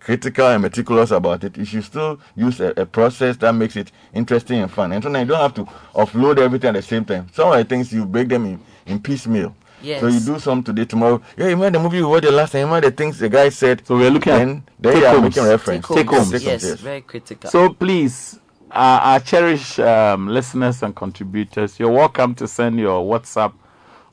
critical 0.00 0.46
and 0.46 0.62
meticulous 0.62 1.10
about 1.10 1.44
it, 1.44 1.56
you 1.56 1.64
should 1.64 1.84
still 1.84 2.18
use 2.36 2.60
a, 2.60 2.72
a 2.76 2.86
process 2.86 3.36
that 3.38 3.52
makes 3.52 3.76
it 3.76 3.90
interesting 4.12 4.60
and 4.60 4.70
fun. 4.70 4.92
And 4.92 5.02
so 5.02 5.08
now 5.08 5.20
you 5.20 5.26
don't 5.26 5.40
have 5.40 5.54
to 5.54 5.64
offload 5.94 6.38
everything 6.38 6.68
at 6.68 6.74
the 6.74 6.82
same 6.82 7.04
time. 7.04 7.28
Some 7.32 7.50
of 7.52 7.56
the 7.58 7.64
things 7.64 7.92
you 7.92 8.04
break 8.04 8.28
them 8.28 8.44
in, 8.44 8.60
in 8.86 9.00
piecemeal. 9.00 9.54
Yes. 9.84 10.00
So 10.00 10.06
you 10.06 10.20
do 10.20 10.38
some 10.38 10.62
today, 10.62 10.86
tomorrow. 10.86 11.20
Yeah, 11.36 11.44
you 11.44 11.50
remember 11.50 11.78
the 11.78 11.84
movie 11.84 11.98
we 11.98 12.04
watched 12.06 12.24
the 12.24 12.32
last 12.32 12.52
time. 12.52 12.60
You 12.60 12.66
remember 12.66 12.90
the 12.90 12.96
things 12.96 13.18
the 13.18 13.28
guy 13.28 13.50
said. 13.50 13.86
So 13.86 13.96
we're 13.96 14.10
looking 14.10 14.32
at 14.32 14.38
then, 14.38 14.62
then 14.80 14.96
are 14.96 15.00
take-homes. 15.00 15.22
making 15.22 15.44
reference. 15.50 15.88
Take 15.88 16.08
homes. 16.08 16.30
homes. 16.30 16.42
Yes, 16.44 16.62
yes. 16.64 16.80
very 16.80 17.02
critical. 17.02 17.50
So 17.50 17.72
please, 17.72 18.40
uh, 18.70 19.00
our 19.02 19.20
cherished 19.20 19.78
um, 19.78 20.28
listeners 20.28 20.82
and 20.82 20.96
contributors, 20.96 21.78
you're 21.78 21.90
welcome 21.92 22.34
to 22.36 22.48
send 22.48 22.78
your 22.78 23.04
WhatsApp 23.04 23.52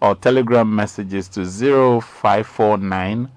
or 0.02 0.16
Telegram 0.16 0.76
messages 0.76 1.30
to 1.30 1.46
0549 1.46 3.32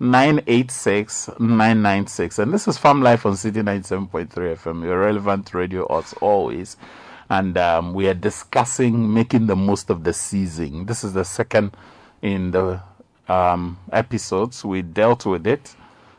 986 0.00 1.30
996. 1.38 2.38
And 2.38 2.52
this 2.52 2.68
is 2.68 2.78
Farm 2.78 3.02
Life 3.02 3.26
on 3.26 3.36
City 3.36 3.60
97.3 3.60 4.28
FM, 4.28 4.82
your 4.84 5.00
relevant 5.00 5.54
radio 5.54 5.86
as 5.96 6.12
always. 6.14 6.76
And 7.30 7.56
um, 7.56 7.94
we 7.94 8.08
are 8.08 8.14
discussing 8.14 9.14
making 9.14 9.46
the 9.46 9.56
most 9.56 9.88
of 9.88 10.02
the 10.02 10.12
season. 10.12 10.86
This 10.86 11.04
is 11.04 11.12
the 11.12 11.24
second 11.24 11.76
in 12.22 12.50
the 12.50 12.82
um, 13.28 13.78
episodes. 13.92 14.64
We 14.64 14.82
dealt 14.82 15.24
with 15.24 15.46
it 15.46 15.74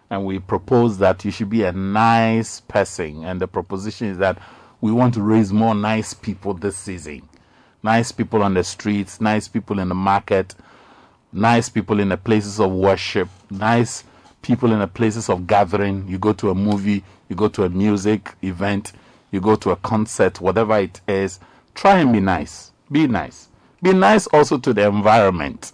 and 0.10 0.26
we 0.26 0.40
propose 0.40 0.98
that 1.00 1.24
you 1.26 1.32
should 1.32 1.50
be 1.50 1.64
a 1.64 1.72
nice 1.74 2.62
person. 2.62 3.26
And 3.26 3.42
the 3.42 3.48
proposition 3.48 4.08
is 4.08 4.18
that 4.20 4.38
we 4.80 4.92
want 4.92 5.14
to 5.16 5.22
raise 5.22 5.52
more 5.54 5.76
nice 5.76 6.14
people 6.14 6.54
this 6.54 6.78
season. 6.78 7.28
Nice 7.84 8.12
people 8.12 8.42
on 8.42 8.54
the 8.54 8.64
streets, 8.64 9.20
nice 9.20 9.48
people 9.48 9.80
in 9.80 9.90
the 9.90 9.96
market, 9.96 10.56
nice 11.34 11.70
people 11.70 12.00
in 12.00 12.10
the 12.10 12.18
places 12.18 12.60
of 12.60 12.72
worship, 12.72 13.28
nice 13.50 14.04
people 14.42 14.72
in 14.72 14.80
the 14.80 14.88
places 14.88 15.30
of 15.30 15.48
gathering. 15.48 16.08
You 16.08 16.18
go 16.18 16.34
to 16.34 16.52
a 16.52 16.56
movie, 16.56 17.04
you 17.28 17.36
go 17.36 17.48
to 17.50 17.64
a 17.64 17.70
music 17.70 18.36
event, 18.44 18.94
you 19.32 19.42
go 19.42 19.56
to 19.56 19.72
a 19.72 19.76
concert, 19.78 20.42
whatever 20.42 20.78
it 20.78 21.02
is. 21.08 21.40
Try 21.74 22.00
and 22.00 22.14
be 22.14 22.20
nice. 22.20 22.72
Be 22.92 23.08
nice. 23.08 23.48
Be 23.82 23.94
nice 23.94 24.28
also 24.28 24.58
to 24.60 24.74
the 24.74 24.86
environment. 24.88 25.72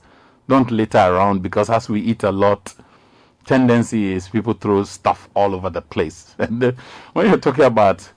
Don't 0.47 0.71
litter 0.71 0.99
around 0.99 1.41
because 1.41 1.69
as 1.69 1.89
we 1.89 1.99
eat 2.01 2.23
a 2.23 2.31
lot, 2.31 2.73
tendency 3.45 4.13
is 4.13 4.29
people 4.29 4.53
throw 4.53 4.83
stuff 4.83 5.27
all 5.33 5.55
over 5.55 5.69
the 5.69 5.81
place. 5.81 6.35
And 6.39 6.61
then 6.61 6.77
when 7.13 7.27
you're 7.27 7.37
talking 7.37 7.65
about 7.65 8.09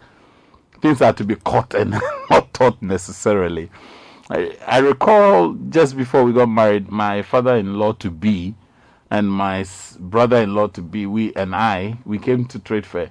things 0.81 0.99
that 1.01 1.15
are 1.15 1.19
to 1.19 1.25
be 1.25 1.37
caught 1.37 1.75
and 1.75 1.91
not 2.31 2.53
taught 2.55 2.81
necessarily. 2.83 3.71
I, 4.31 4.57
I 4.67 4.79
recall 4.79 5.55
just 5.71 5.97
before 5.97 6.25
we 6.25 6.33
got 6.33 6.49
married, 6.49 6.91
my 6.91 7.23
father-in-law 7.23 7.95
to 7.95 8.11
be 8.11 8.55
and 9.11 9.31
my 9.31 9.65
brother-in-law 9.99 10.69
to 10.69 10.83
be, 10.83 11.07
we 11.07 11.35
and 11.35 11.55
I, 11.55 11.99
we 12.05 12.19
came 12.19 12.45
to 12.47 12.59
trade 12.61 12.87
fair. 12.87 13.11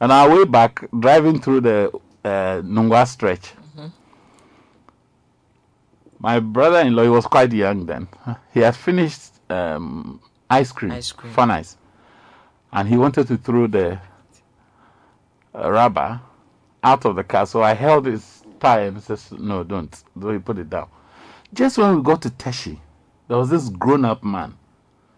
On 0.00 0.10
our 0.10 0.28
way 0.30 0.44
back, 0.44 0.84
driving 0.98 1.40
through 1.40 1.60
the 1.62 1.90
uh, 2.24 2.62
Nungua 2.62 3.06
stretch, 3.06 3.52
my 6.20 6.40
brother-in-law, 6.40 7.02
he 7.02 7.08
was 7.08 7.26
quite 7.26 7.52
young 7.52 7.86
then. 7.86 8.08
He 8.52 8.60
had 8.60 8.74
finished 8.76 9.32
um, 9.50 10.20
ice 10.50 10.72
cream, 10.72 10.92
Ice 10.92 11.12
cream. 11.12 11.32
fun 11.32 11.50
ice, 11.50 11.76
and 12.72 12.88
he 12.88 12.96
wanted 12.96 13.28
to 13.28 13.36
throw 13.36 13.66
the 13.66 14.00
uh, 15.54 15.70
rubber 15.70 16.20
out 16.82 17.04
of 17.04 17.16
the 17.16 17.24
car. 17.24 17.46
So 17.46 17.62
I 17.62 17.74
held 17.74 18.06
his 18.06 18.42
tie 18.60 18.80
and 18.82 19.00
says, 19.02 19.30
"No, 19.32 19.62
don't. 19.64 19.94
So 20.20 20.30
he 20.32 20.38
put 20.38 20.58
it 20.58 20.68
down." 20.70 20.88
Just 21.54 21.78
when 21.78 21.96
we 21.96 22.02
got 22.02 22.20
to 22.22 22.30
Teshie, 22.30 22.78
there 23.28 23.38
was 23.38 23.50
this 23.50 23.68
grown-up 23.68 24.22
man 24.24 24.54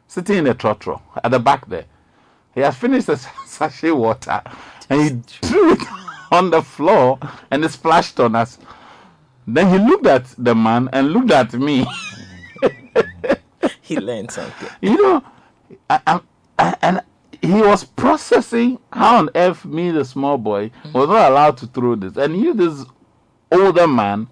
sitting 0.06 0.38
in 0.38 0.46
a 0.46 0.54
trotro 0.54 1.00
at 1.24 1.30
the 1.30 1.38
back 1.38 1.66
there. 1.68 1.86
He 2.54 2.60
had 2.60 2.74
finished 2.74 3.06
the 3.06 3.16
sachet 3.46 3.90
water 3.92 4.42
and 4.88 5.02
he 5.02 5.08
threw 5.48 5.72
it 5.72 5.80
on 6.30 6.50
the 6.50 6.62
floor 6.62 7.18
and 7.50 7.64
it 7.64 7.70
splashed 7.70 8.18
on 8.20 8.34
us. 8.34 8.58
Then 9.46 9.68
he 9.70 9.78
looked 9.78 10.06
at 10.06 10.26
the 10.38 10.54
man 10.54 10.88
and 10.92 11.12
looked 11.12 11.30
at 11.30 11.52
me. 11.54 11.86
he 13.80 13.98
learned 13.98 14.30
something. 14.30 14.68
you 14.80 15.00
know, 15.02 15.24
I, 15.88 16.00
I, 16.06 16.20
I, 16.58 16.76
and 16.82 17.00
he 17.42 17.52
was 17.62 17.84
processing 17.84 18.78
how 18.92 19.18
on 19.18 19.30
earth 19.34 19.64
me, 19.64 19.90
the 19.90 20.04
small 20.04 20.36
boy, 20.38 20.70
was 20.92 21.08
not 21.08 21.30
allowed 21.30 21.56
to 21.58 21.66
throw 21.66 21.94
this. 21.94 22.16
And 22.16 22.36
you, 22.38 22.54
this 22.54 22.84
older 23.50 23.86
man, 23.86 24.28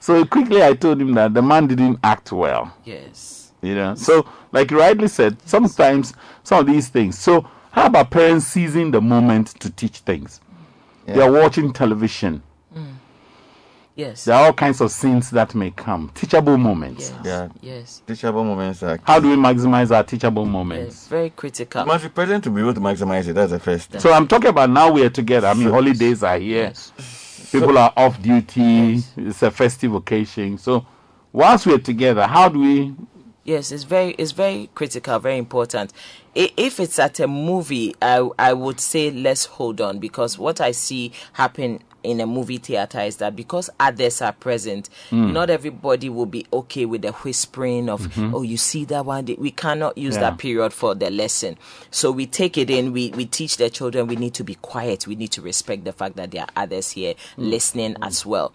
so 0.00 0.24
quickly 0.24 0.62
I 0.62 0.74
told 0.74 1.00
him 1.00 1.14
that 1.14 1.34
the 1.34 1.42
man 1.42 1.66
didn't 1.66 1.98
act 2.02 2.32
well. 2.32 2.72
Yes. 2.84 3.52
You 3.62 3.74
know, 3.74 3.94
so 3.94 4.28
like 4.52 4.70
you 4.70 4.78
rightly 4.78 5.08
said, 5.08 5.36
sometimes 5.48 6.14
some 6.44 6.60
of 6.60 6.66
these 6.66 6.88
things. 6.88 7.18
So 7.18 7.48
how 7.72 7.86
about 7.86 8.10
parents 8.10 8.46
seizing 8.46 8.90
the 8.90 9.00
moment 9.00 9.48
to 9.60 9.70
teach 9.70 9.98
things? 9.98 10.40
They 11.06 11.20
are 11.22 11.30
watching 11.32 11.72
television. 11.72 12.42
Mm. 12.76 12.94
Yes. 13.96 14.24
There 14.26 14.34
are 14.36 14.46
all 14.46 14.52
kinds 14.52 14.80
of 14.80 14.92
scenes 14.92 15.30
that 15.30 15.54
may 15.54 15.70
come. 15.72 16.10
Teachable 16.14 16.56
moments. 16.56 17.10
Yes. 17.10 17.26
Yeah. 17.26 17.48
Yes. 17.62 18.02
Teachable 18.06 18.44
moments 18.44 18.82
are. 18.82 19.00
How 19.02 19.18
do 19.18 19.28
we 19.30 19.36
maximize 19.36 19.90
our 19.90 20.04
teachable 20.04 20.44
Yes. 20.44 20.52
moments? 20.52 21.08
Very 21.08 21.30
critical. 21.30 21.80
You 21.80 21.86
must 21.86 22.04
be 22.04 22.10
present 22.10 22.44
to 22.44 22.50
be 22.50 22.60
able 22.60 22.74
to 22.74 22.80
maximize 22.80 23.26
it. 23.26 23.32
That's 23.32 23.50
the 23.52 23.58
first 23.58 23.90
thing. 23.90 24.00
So 24.00 24.12
I'm 24.12 24.28
talking 24.28 24.50
about 24.50 24.70
now 24.70 24.92
we 24.92 25.02
are 25.02 25.10
together. 25.10 25.48
I 25.48 25.54
mean, 25.54 25.68
holidays 25.70 26.22
are 26.22 26.38
here. 26.38 26.64
Yes. 26.74 27.48
People 27.50 27.76
are 27.78 27.92
off 27.96 28.20
duty. 28.22 28.60
Yes. 28.60 29.12
It's 29.16 29.42
a 29.42 29.50
festive 29.50 29.94
occasion. 29.94 30.58
So 30.58 30.86
whilst 31.32 31.66
we're 31.66 31.78
together, 31.78 32.24
how 32.26 32.48
do 32.50 32.60
we? 32.60 32.94
Yes, 33.48 33.72
it's 33.72 33.84
very 33.84 34.10
it's 34.18 34.32
very 34.32 34.68
critical, 34.74 35.18
very 35.18 35.38
important. 35.38 35.94
If 36.34 36.78
it's 36.78 36.98
at 36.98 37.18
a 37.18 37.26
movie, 37.26 37.94
I 38.02 38.28
I 38.38 38.52
would 38.52 38.78
say 38.78 39.10
let's 39.10 39.46
hold 39.46 39.80
on 39.80 39.98
because 40.00 40.38
what 40.38 40.60
I 40.60 40.72
see 40.72 41.12
happen 41.32 41.80
in 42.02 42.20
a 42.20 42.26
movie 42.26 42.58
theater 42.58 43.00
is 43.00 43.16
that 43.16 43.34
because 43.34 43.70
others 43.80 44.20
are 44.20 44.32
present, 44.32 44.90
Mm. 45.10 45.32
not 45.32 45.48
everybody 45.50 46.10
will 46.10 46.26
be 46.26 46.46
okay 46.52 46.84
with 46.84 47.02
the 47.02 47.10
whispering 47.12 47.88
of, 47.88 48.02
Mhm. 48.02 48.34
oh, 48.34 48.42
you 48.42 48.56
see 48.56 48.84
that 48.84 49.04
one. 49.06 49.24
We 49.38 49.50
cannot 49.50 49.96
use 49.98 50.14
Yeah. 50.14 50.20
that 50.30 50.38
period 50.38 50.72
for 50.72 50.94
the 50.94 51.10
lesson. 51.10 51.56
So 51.90 52.12
we 52.12 52.26
take 52.26 52.56
it 52.56 52.70
in, 52.70 52.92
we, 52.92 53.10
we 53.16 53.24
teach 53.26 53.56
the 53.56 53.68
children 53.68 54.06
we 54.06 54.14
need 54.16 54.32
to 54.34 54.44
be 54.44 54.54
quiet, 54.56 55.06
we 55.08 55.16
need 55.16 55.32
to 55.32 55.42
respect 55.42 55.84
the 55.84 55.92
fact 55.92 56.16
that 56.16 56.30
there 56.30 56.42
are 56.42 56.62
others 56.64 56.90
here 56.92 57.14
Mm. 57.36 57.50
listening 57.50 57.96
as 58.02 58.24
well 58.26 58.52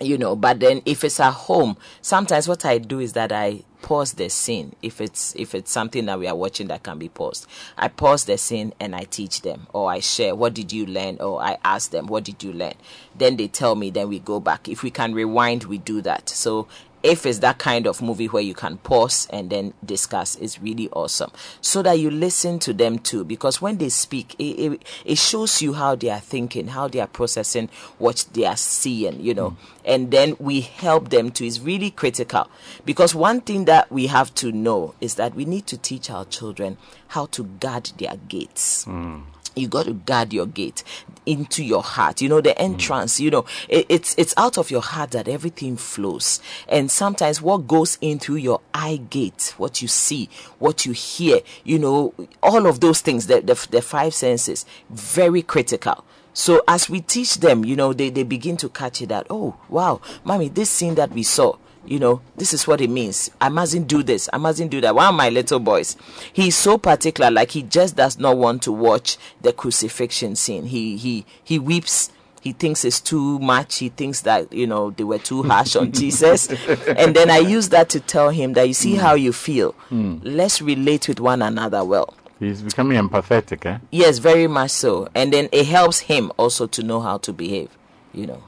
you 0.00 0.18
know 0.18 0.36
but 0.36 0.60
then 0.60 0.82
if 0.84 1.04
it's 1.04 1.20
at 1.20 1.32
home 1.32 1.76
sometimes 2.02 2.48
what 2.48 2.64
i 2.64 2.78
do 2.78 3.00
is 3.00 3.14
that 3.14 3.32
i 3.32 3.62
pause 3.86 4.14
the 4.14 4.28
scene 4.28 4.74
if 4.82 5.00
it's 5.00 5.32
if 5.36 5.54
it's 5.54 5.70
something 5.70 6.06
that 6.06 6.18
we 6.18 6.26
are 6.26 6.34
watching 6.34 6.66
that 6.66 6.82
can 6.82 6.98
be 6.98 7.08
paused. 7.08 7.46
I 7.78 7.86
pause 7.86 8.24
the 8.24 8.36
scene 8.36 8.72
and 8.80 8.96
i 8.96 9.04
teach 9.04 9.42
them 9.42 9.68
or 9.72 9.90
i 9.90 10.00
share 10.00 10.34
what 10.34 10.54
did 10.54 10.72
you 10.72 10.86
learn? 10.86 11.18
or 11.20 11.40
i 11.40 11.56
ask 11.62 11.92
them 11.92 12.08
what 12.08 12.24
did 12.24 12.42
you 12.42 12.52
learn? 12.52 12.74
Then 13.14 13.36
they 13.36 13.46
tell 13.46 13.76
me 13.76 13.90
then 13.90 14.08
we 14.08 14.18
go 14.18 14.40
back. 14.40 14.68
If 14.68 14.82
we 14.82 14.90
can 14.90 15.14
rewind 15.14 15.64
we 15.64 15.78
do 15.78 16.00
that. 16.02 16.28
So 16.28 16.66
if 17.06 17.24
it's 17.24 17.38
that 17.38 17.58
kind 17.58 17.86
of 17.86 18.02
movie 18.02 18.26
where 18.26 18.42
you 18.42 18.54
can 18.54 18.78
pause 18.78 19.28
and 19.30 19.48
then 19.48 19.72
discuss, 19.84 20.34
it's 20.36 20.60
really 20.60 20.88
awesome. 20.90 21.30
So 21.60 21.82
that 21.82 22.00
you 22.00 22.10
listen 22.10 22.58
to 22.60 22.72
them 22.72 22.98
too, 22.98 23.24
because 23.24 23.62
when 23.62 23.78
they 23.78 23.88
speak, 23.90 24.34
it, 24.38 24.42
it, 24.42 24.82
it 25.04 25.18
shows 25.18 25.62
you 25.62 25.74
how 25.74 25.94
they 25.94 26.10
are 26.10 26.20
thinking, 26.20 26.68
how 26.68 26.88
they 26.88 27.00
are 27.00 27.06
processing 27.06 27.68
what 27.98 28.26
they 28.32 28.44
are 28.44 28.56
seeing, 28.56 29.20
you 29.20 29.34
know. 29.34 29.50
Mm. 29.50 29.56
And 29.84 30.10
then 30.10 30.36
we 30.40 30.62
help 30.62 31.10
them 31.10 31.30
to. 31.32 31.46
It's 31.46 31.60
really 31.60 31.90
critical 31.90 32.50
because 32.84 33.14
one 33.14 33.40
thing 33.40 33.66
that 33.66 33.90
we 33.90 34.08
have 34.08 34.34
to 34.36 34.50
know 34.50 34.94
is 35.00 35.14
that 35.14 35.34
we 35.34 35.44
need 35.44 35.66
to 35.68 35.78
teach 35.78 36.10
our 36.10 36.24
children 36.24 36.76
how 37.08 37.26
to 37.26 37.44
guard 37.44 37.92
their 37.98 38.16
gates 38.28 38.84
mm. 38.84 39.22
You 39.56 39.68
got 39.68 39.86
to 39.86 39.94
guard 39.94 40.32
your 40.32 40.46
gate 40.46 40.84
into 41.24 41.64
your 41.64 41.82
heart. 41.82 42.20
You 42.20 42.28
know 42.28 42.40
the 42.40 42.52
hmm. 42.52 42.62
entrance 42.62 43.18
you 43.18 43.30
know 43.30 43.46
it, 43.68 43.86
it's 43.88 44.14
it's 44.18 44.34
out 44.36 44.58
of 44.58 44.70
your 44.70 44.82
heart 44.82 45.10
that 45.12 45.26
everything 45.26 45.76
flows. 45.76 46.40
And 46.68 46.90
sometimes 46.90 47.42
what 47.42 47.66
goes 47.66 47.98
in 48.00 48.18
through 48.18 48.36
your 48.36 48.60
eye 48.74 49.00
gate 49.10 49.54
what 49.56 49.82
you 49.82 49.88
see 49.88 50.28
what 50.58 50.86
you 50.86 50.92
hear 50.92 51.40
you 51.64 51.78
know 51.78 52.14
all 52.42 52.66
of 52.66 52.80
those 52.80 53.00
things 53.00 53.26
the, 53.26 53.40
the, 53.40 53.66
the 53.70 53.82
five 53.82 54.14
senses 54.14 54.66
very 54.90 55.42
critical. 55.42 56.04
So 56.34 56.62
as 56.68 56.90
we 56.90 57.00
teach 57.00 57.38
them 57.38 57.64
you 57.64 57.76
know 57.76 57.92
they, 57.92 58.10
they 58.10 58.22
begin 58.22 58.56
to 58.58 58.68
catch 58.68 59.00
it 59.00 59.08
that 59.08 59.26
oh 59.30 59.56
wow 59.68 60.00
mommy 60.22 60.48
this 60.48 60.70
scene 60.70 60.94
that 60.96 61.10
we 61.10 61.22
saw 61.22 61.56
you 61.86 61.98
know, 61.98 62.20
this 62.36 62.52
is 62.52 62.66
what 62.66 62.80
it 62.80 62.90
means. 62.90 63.30
I 63.40 63.48
mustn't 63.48 63.88
do 63.88 64.02
this. 64.02 64.28
I 64.32 64.38
mustn't 64.38 64.70
do 64.70 64.80
that. 64.80 64.94
One 64.94 65.08
of 65.08 65.14
my 65.14 65.28
little 65.30 65.60
boys, 65.60 65.96
he's 66.32 66.56
so 66.56 66.78
particular, 66.78 67.30
like 67.30 67.50
he 67.50 67.62
just 67.62 67.96
does 67.96 68.18
not 68.18 68.36
want 68.36 68.62
to 68.62 68.72
watch 68.72 69.16
the 69.40 69.52
crucifixion 69.52 70.36
scene. 70.36 70.64
He 70.64 70.96
he 70.96 71.24
he 71.42 71.58
weeps. 71.58 72.10
He 72.40 72.52
thinks 72.52 72.84
it's 72.84 73.00
too 73.00 73.40
much. 73.40 73.78
He 73.78 73.88
thinks 73.88 74.20
that 74.20 74.52
you 74.52 74.68
know 74.68 74.90
they 74.90 75.02
were 75.02 75.18
too 75.18 75.42
harsh 75.42 75.74
on 75.74 75.90
Jesus, 76.00 76.48
and 76.48 77.14
then 77.16 77.28
I 77.30 77.38
use 77.38 77.70
that 77.70 77.88
to 77.90 78.00
tell 78.00 78.30
him 78.30 78.52
that 78.52 78.68
you 78.68 78.74
see 78.74 78.94
how 78.94 79.14
you 79.14 79.32
feel. 79.32 79.72
Hmm. 79.88 80.18
Let's 80.22 80.62
relate 80.62 81.08
with 81.08 81.18
one 81.18 81.42
another 81.42 81.82
well. 81.84 82.14
He's 82.38 82.60
becoming 82.60 82.98
empathetic, 82.98 83.64
eh? 83.64 83.78
Yes, 83.90 84.18
very 84.18 84.46
much 84.46 84.70
so. 84.70 85.08
And 85.14 85.32
then 85.32 85.48
it 85.52 85.66
helps 85.66 86.00
him 86.00 86.30
also 86.36 86.66
to 86.66 86.82
know 86.82 87.00
how 87.00 87.16
to 87.18 87.32
behave. 87.32 87.70
You 88.12 88.26
know, 88.26 88.44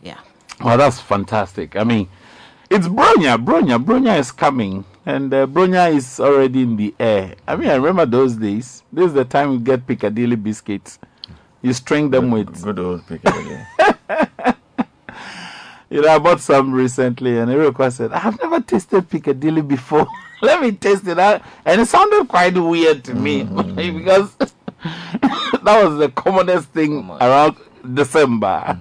yeah. 0.00 0.18
Oh, 0.60 0.76
that's 0.76 1.00
fantastic. 1.00 1.76
I 1.76 1.82
mean, 1.84 2.08
it's 2.72 2.88
Bronya. 2.88 3.42
Bronya. 3.44 3.82
Bronya 3.82 4.18
is 4.18 4.32
coming. 4.32 4.84
And 5.04 5.32
uh, 5.34 5.46
Bronya 5.46 5.94
is 5.94 6.20
already 6.20 6.62
in 6.62 6.76
the 6.76 6.94
air. 6.98 7.34
I 7.46 7.56
mean, 7.56 7.68
I 7.68 7.74
remember 7.74 8.06
those 8.06 8.36
days. 8.36 8.82
This 8.92 9.06
is 9.06 9.14
the 9.14 9.24
time 9.24 9.50
we 9.50 9.58
get 9.58 9.86
Piccadilly 9.86 10.36
biscuits. 10.36 10.98
You 11.60 11.72
string 11.72 12.10
them 12.10 12.30
with. 12.30 12.62
Good 12.62 12.78
old 12.78 13.06
Piccadilly. 13.06 13.60
You 15.92 16.00
know, 16.00 16.08
I 16.08 16.18
bought 16.18 16.40
some 16.40 16.72
recently, 16.72 17.38
and 17.38 17.50
Erika 17.50 17.90
said, 17.90 18.12
I've 18.12 18.40
never 18.40 18.62
tasted 18.62 19.10
Piccadilly 19.10 19.60
before. 19.60 20.06
Let 20.40 20.62
me 20.62 20.72
taste 20.72 21.06
it 21.06 21.18
out. 21.18 21.42
And 21.66 21.82
it 21.82 21.86
sounded 21.86 22.28
quite 22.28 22.54
weird 22.54 23.04
to 23.04 23.14
me 23.14 23.42
because 23.76 24.34
that 24.38 25.84
was 25.84 25.98
the 25.98 26.10
commonest 26.16 26.70
thing 26.70 27.10
around 27.20 27.56
December. 27.92 28.78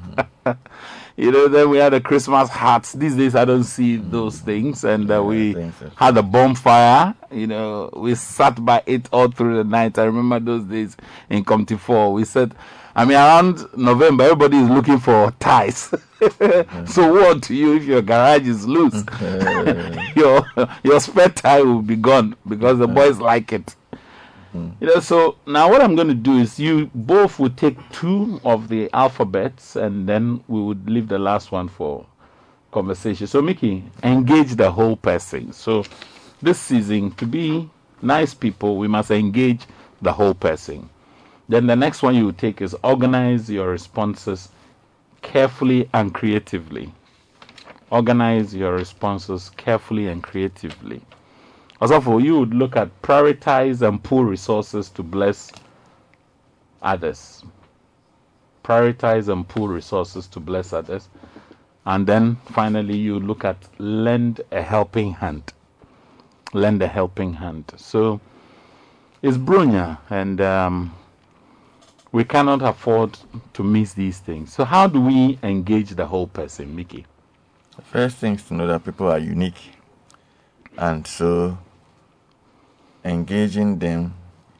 You 1.18 1.32
know, 1.32 1.48
then 1.48 1.70
we 1.70 1.78
had 1.78 1.94
the 1.94 2.02
Christmas 2.02 2.50
hats. 2.50 2.94
These 2.94 3.16
days, 3.16 3.36
I 3.36 3.46
don't 3.46 3.64
see 3.64 3.98
those 3.98 4.40
things. 4.40 4.84
And 4.84 5.12
uh, 5.12 5.24
we 5.24 5.54
had 5.96 6.18
a 6.18 6.24
bonfire. 6.24 7.14
You 7.32 7.48
know, 7.48 7.90
we 7.96 8.16
sat 8.16 8.64
by 8.64 8.84
it 8.86 9.08
all 9.12 9.30
through 9.30 9.58
the 9.58 9.64
night. 9.64 9.98
I 10.00 10.04
remember 10.06 10.40
those 10.40 10.64
days 10.66 10.98
in 11.30 11.44
Comty 11.46 11.80
4. 11.80 12.14
We 12.14 12.26
said, 12.26 12.56
I 12.96 13.06
mean, 13.06 13.16
around 13.18 13.66
November, 13.78 14.26
everybody 14.26 14.58
is 14.58 14.70
looking 14.70 15.00
for 15.00 15.32
ties. 15.40 15.94
so 16.86 17.14
what 17.14 17.42
to 17.44 17.56
you 17.56 17.76
if 17.78 17.84
your 17.84 18.02
garage 18.02 18.48
is 18.48 18.68
loose? 18.68 19.04
your 20.16 20.46
your 20.84 21.00
spare 21.00 21.30
tie 21.30 21.62
will 21.62 21.82
be 21.82 21.96
gone 21.96 22.36
because 22.48 22.80
the 22.80 22.88
boys 22.88 23.20
like 23.20 23.54
it. 23.54 23.76
You 24.54 24.88
know, 24.88 25.00
so 25.00 25.38
now 25.46 25.70
what 25.70 25.82
I'm 25.82 25.96
going 25.96 26.08
to 26.08 26.14
do 26.14 26.38
is 26.38 26.60
you 26.60 26.90
both 26.96 27.40
will 27.40 27.52
take 27.52 27.78
two 27.92 28.42
of 28.44 28.68
the 28.68 28.90
alphabets 28.94 29.76
and 29.76 30.08
then 30.08 30.44
we 30.48 30.62
would 30.62 30.90
leave 30.90 31.08
the 31.08 31.20
last 31.20 31.52
one 31.52 31.68
for 31.70 32.06
conversation. 32.72 33.28
So, 33.28 33.42
Mickey, 33.42 33.84
engage 34.04 34.56
the 34.56 34.72
whole 34.72 34.96
person. 34.96 35.54
So, 35.54 35.84
this 36.42 36.60
season, 36.60 37.12
to 37.12 37.26
be 37.26 37.70
nice 38.02 38.34
people, 38.34 38.78
we 38.78 38.88
must 38.88 39.12
engage 39.12 39.62
the 40.02 40.14
whole 40.14 40.34
person. 40.34 40.90
Then 41.48 41.68
the 41.68 41.76
next 41.76 42.02
one 42.02 42.16
you 42.16 42.26
will 42.26 42.34
take 42.34 42.62
is 42.62 42.76
organize 42.84 43.50
your 43.50 43.70
responses 43.70 44.50
carefully 45.22 45.90
and 45.94 46.14
creatively. 46.14 46.92
Organize 47.92 48.56
your 48.56 48.74
responses 48.74 49.52
carefully 49.58 50.08
and 50.08 50.24
creatively. 50.24 51.02
Also, 51.82 52.20
you 52.20 52.40
would 52.40 52.54
look 52.54 52.76
at 52.76 53.02
prioritize 53.02 53.82
and 53.86 54.02
pool 54.04 54.24
resources 54.24 54.90
to 54.90 55.02
bless 55.02 55.52
others. 56.82 57.44
Prioritize 58.64 59.30
and 59.30 59.48
pool 59.48 59.68
resources 59.68 60.28
to 60.28 60.40
bless 60.40 60.74
others. 60.74 61.10
And 61.86 62.06
then 62.06 62.36
finally, 62.52 62.96
you 62.96 63.20
look 63.20 63.44
at 63.44 63.58
lend 63.80 64.42
a 64.52 64.62
helping 64.62 65.14
hand. 65.14 65.54
Lend 66.54 66.84
a 66.84 66.88
helping 66.88 67.34
hand. 67.34 67.74
So 67.78 68.22
it's 69.24 69.38
Bronya, 69.38 69.98
and 70.10 70.40
um, 70.42 70.96
we 72.12 72.24
cannot 72.24 72.62
afford 72.62 73.18
to 73.54 73.64
miss 73.64 73.94
these 73.94 74.20
things. 74.20 74.54
So, 74.54 74.66
how 74.66 74.88
do 74.88 75.02
we 75.02 75.40
engage 75.44 75.92
the 75.92 76.06
whole 76.06 76.28
person, 76.28 76.76
Mickey? 76.76 77.06
First 77.84 78.18
thing 78.18 78.36
is 78.36 78.44
to 78.46 78.54
know 78.54 78.68
that 78.68 78.84
people 78.84 79.08
are 79.08 79.18
unique. 79.18 79.72
And 80.78 81.06
so, 81.06 81.58
engaging 83.04 83.80
them, 83.80 84.14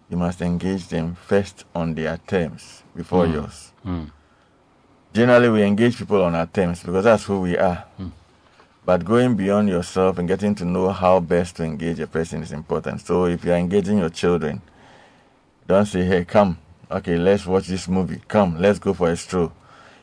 you 0.10 0.18
must 0.18 0.42
engage 0.42 0.88
them 0.88 1.16
first 1.16 1.66
on 1.74 1.94
their 1.96 2.18
terms 2.28 2.84
before 2.96 3.26
Mm. 3.26 3.34
yours. 3.34 3.72
Mm. 3.86 4.12
Generally, 5.14 5.50
we 5.50 5.64
engage 5.64 5.98
people 5.98 6.24
on 6.24 6.36
our 6.36 6.46
terms 6.48 6.84
because 6.84 7.04
that's 7.04 7.24
who 7.26 7.42
we 7.42 7.58
are. 7.58 7.84
But 8.86 9.06
going 9.06 9.36
beyond 9.36 9.70
yourself 9.70 10.18
and 10.18 10.28
getting 10.28 10.56
to 10.56 10.66
know 10.66 10.90
how 10.90 11.20
best 11.20 11.58
to 11.58 11.64
engage 11.64 12.00
a 12.00 12.08
person 12.08 12.42
is 12.42 12.52
important. 12.52 13.02
So, 13.02 13.26
if 13.26 13.44
you're 13.44 13.56
engaging 13.56 14.00
your 14.00 14.10
children, 14.10 14.62
don't 15.68 15.86
say, 15.86 16.04
hey, 16.04 16.26
come, 16.26 16.58
okay, 16.90 17.18
let's 17.18 17.46
watch 17.46 17.68
this 17.68 17.88
movie. 17.88 18.22
Come, 18.28 18.60
let's 18.60 18.80
go 18.80 18.94
for 18.94 19.10
a 19.12 19.16
stroll. 19.18 19.52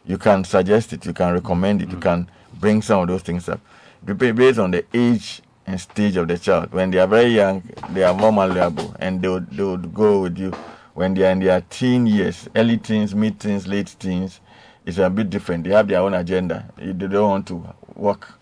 You 0.07 0.17
can 0.17 0.45
suggest 0.45 0.93
it, 0.93 1.05
you 1.05 1.13
can 1.13 1.35
recommend 1.35 1.83
it, 1.83 1.91
you 1.91 1.99
can 1.99 2.31
bring 2.55 2.81
some 2.83 3.01
of 3.03 3.09
those 3.09 3.23
things 3.23 3.49
up. 3.49 3.61
Based 4.05 4.59
on 4.59 4.71
the 4.71 4.85
age 4.95 5.43
and 5.69 5.79
stage 5.79 6.17
of 6.17 6.27
the 6.29 6.39
child. 6.39 6.73
When 6.73 6.91
they 6.91 6.99
are 6.99 7.07
very 7.07 7.29
young, 7.29 7.63
they 7.91 8.03
are 8.03 8.15
more 8.15 8.33
malleable 8.33 8.97
and 8.99 9.21
they 9.21 9.29
would, 9.29 9.51
they 9.51 9.63
would 9.63 9.93
go 9.93 10.23
with 10.23 10.39
you. 10.39 10.51
When 10.95 11.13
they 11.13 11.27
are 11.27 11.31
in 11.31 11.41
their 11.41 11.61
teen 11.61 12.07
years, 12.07 12.49
early 12.57 12.79
teens, 12.79 13.15
mid 13.15 13.39
teens, 13.39 13.67
late 13.67 13.95
teens, 13.99 14.41
it's 14.87 14.97
a 14.97 15.11
bit 15.11 15.29
different. 15.29 15.65
They 15.65 15.71
have 15.71 15.87
their 15.87 16.01
own 16.01 16.15
agenda. 16.15 16.71
They 16.77 16.93
don't 16.95 17.29
want 17.29 17.47
to 17.49 17.75
walk. 17.95 18.33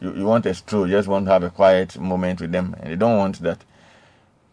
You, 0.00 0.14
you 0.14 0.24
want 0.26 0.44
a 0.44 0.52
stroll, 0.52 0.86
you 0.86 0.92
just 0.96 1.08
want 1.08 1.24
to 1.24 1.32
have 1.32 1.42
a 1.42 1.48
quiet 1.50 1.98
moment 1.98 2.42
with 2.42 2.52
them, 2.52 2.76
and 2.78 2.92
they 2.92 2.96
don't 2.96 3.16
want 3.16 3.40
that. 3.40 3.64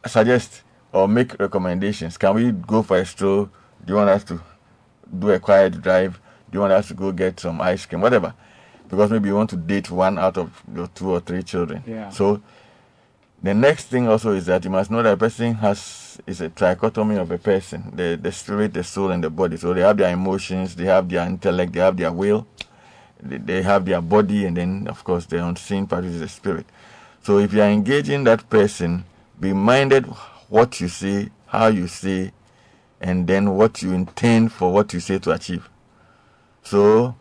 Suggest 0.05 0.63
or 0.93 1.09
make 1.09 1.37
recommendations. 1.37 2.17
Can 2.17 2.33
we 2.33 2.51
go 2.53 2.81
for 2.81 2.97
a 2.97 3.05
stroll? 3.05 3.49
Do 3.85 3.93
you 3.93 3.95
want 3.95 4.09
us 4.09 4.23
to 4.25 4.39
do 5.19 5.31
a 5.31 5.39
quiet 5.39 5.81
drive? 5.81 6.13
Do 6.49 6.57
you 6.57 6.61
want 6.61 6.71
us 6.73 6.87
to 6.87 6.93
go 6.93 7.11
get 7.11 7.41
some 7.41 7.59
ice 7.59 7.85
cream? 7.85 8.01
Whatever. 8.01 8.33
Because 8.91 9.09
maybe 9.09 9.29
you 9.29 9.35
want 9.35 9.49
to 9.51 9.55
date 9.55 9.89
one 9.89 10.19
out 10.19 10.37
of 10.37 10.61
your 10.75 10.87
two 10.87 11.11
or 11.11 11.19
three 11.21 11.41
children. 11.41 11.83
Yeah. 11.87 12.09
So 12.09 12.41
the 13.41 13.53
next 13.53 13.85
thing 13.85 14.07
also 14.07 14.33
is 14.33 14.45
that 14.47 14.63
you 14.65 14.69
must 14.69 14.91
know 14.91 15.01
that 15.01 15.13
a 15.13 15.17
person 15.17 15.55
has 15.55 16.21
is 16.27 16.41
a 16.41 16.49
trichotomy 16.49 17.19
of 17.19 17.31
a 17.31 17.37
person, 17.37 17.93
the 17.95 18.19
the 18.21 18.31
spirit, 18.31 18.73
the 18.73 18.83
soul, 18.83 19.11
and 19.11 19.23
the 19.23 19.29
body. 19.29 19.57
So 19.57 19.73
they 19.73 19.81
have 19.81 19.97
their 19.97 20.11
emotions, 20.11 20.75
they 20.75 20.85
have 20.85 21.09
their 21.09 21.25
intellect, 21.25 21.71
they 21.73 21.79
have 21.79 21.97
their 21.97 22.11
will, 22.11 22.45
they, 23.23 23.37
they 23.37 23.61
have 23.61 23.85
their 23.85 24.01
body, 24.01 24.45
and 24.45 24.57
then 24.57 24.87
of 24.87 25.03
course 25.03 25.25
the 25.25 25.43
unseen 25.43 25.87
part 25.87 26.03
is 26.03 26.19
the 26.19 26.27
spirit. 26.27 26.65
So 27.23 27.39
if 27.39 27.53
you 27.53 27.61
are 27.61 27.69
engaging 27.69 28.25
that 28.25 28.49
person, 28.49 29.05
be 29.39 29.53
minded 29.53 30.05
what 30.49 30.81
you 30.81 30.89
say, 30.89 31.29
how 31.47 31.67
you 31.67 31.87
say, 31.87 32.33
and 32.99 33.25
then 33.25 33.55
what 33.55 33.81
you 33.81 33.93
intend 33.93 34.51
for 34.51 34.71
what 34.73 34.93
you 34.93 34.99
say 34.99 35.17
to 35.19 35.31
achieve. 35.31 35.69
So, 36.61 37.15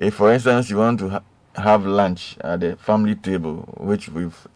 if 0.00 0.14
for 0.14 0.32
instance 0.32 0.70
you 0.70 0.78
want 0.78 0.98
to 0.98 1.08
ha- 1.10 1.22
have 1.54 1.86
lunch 1.86 2.36
at 2.40 2.60
the 2.60 2.74
family 2.76 3.14
table, 3.14 3.56
which 3.76 4.08
we've 4.08 4.48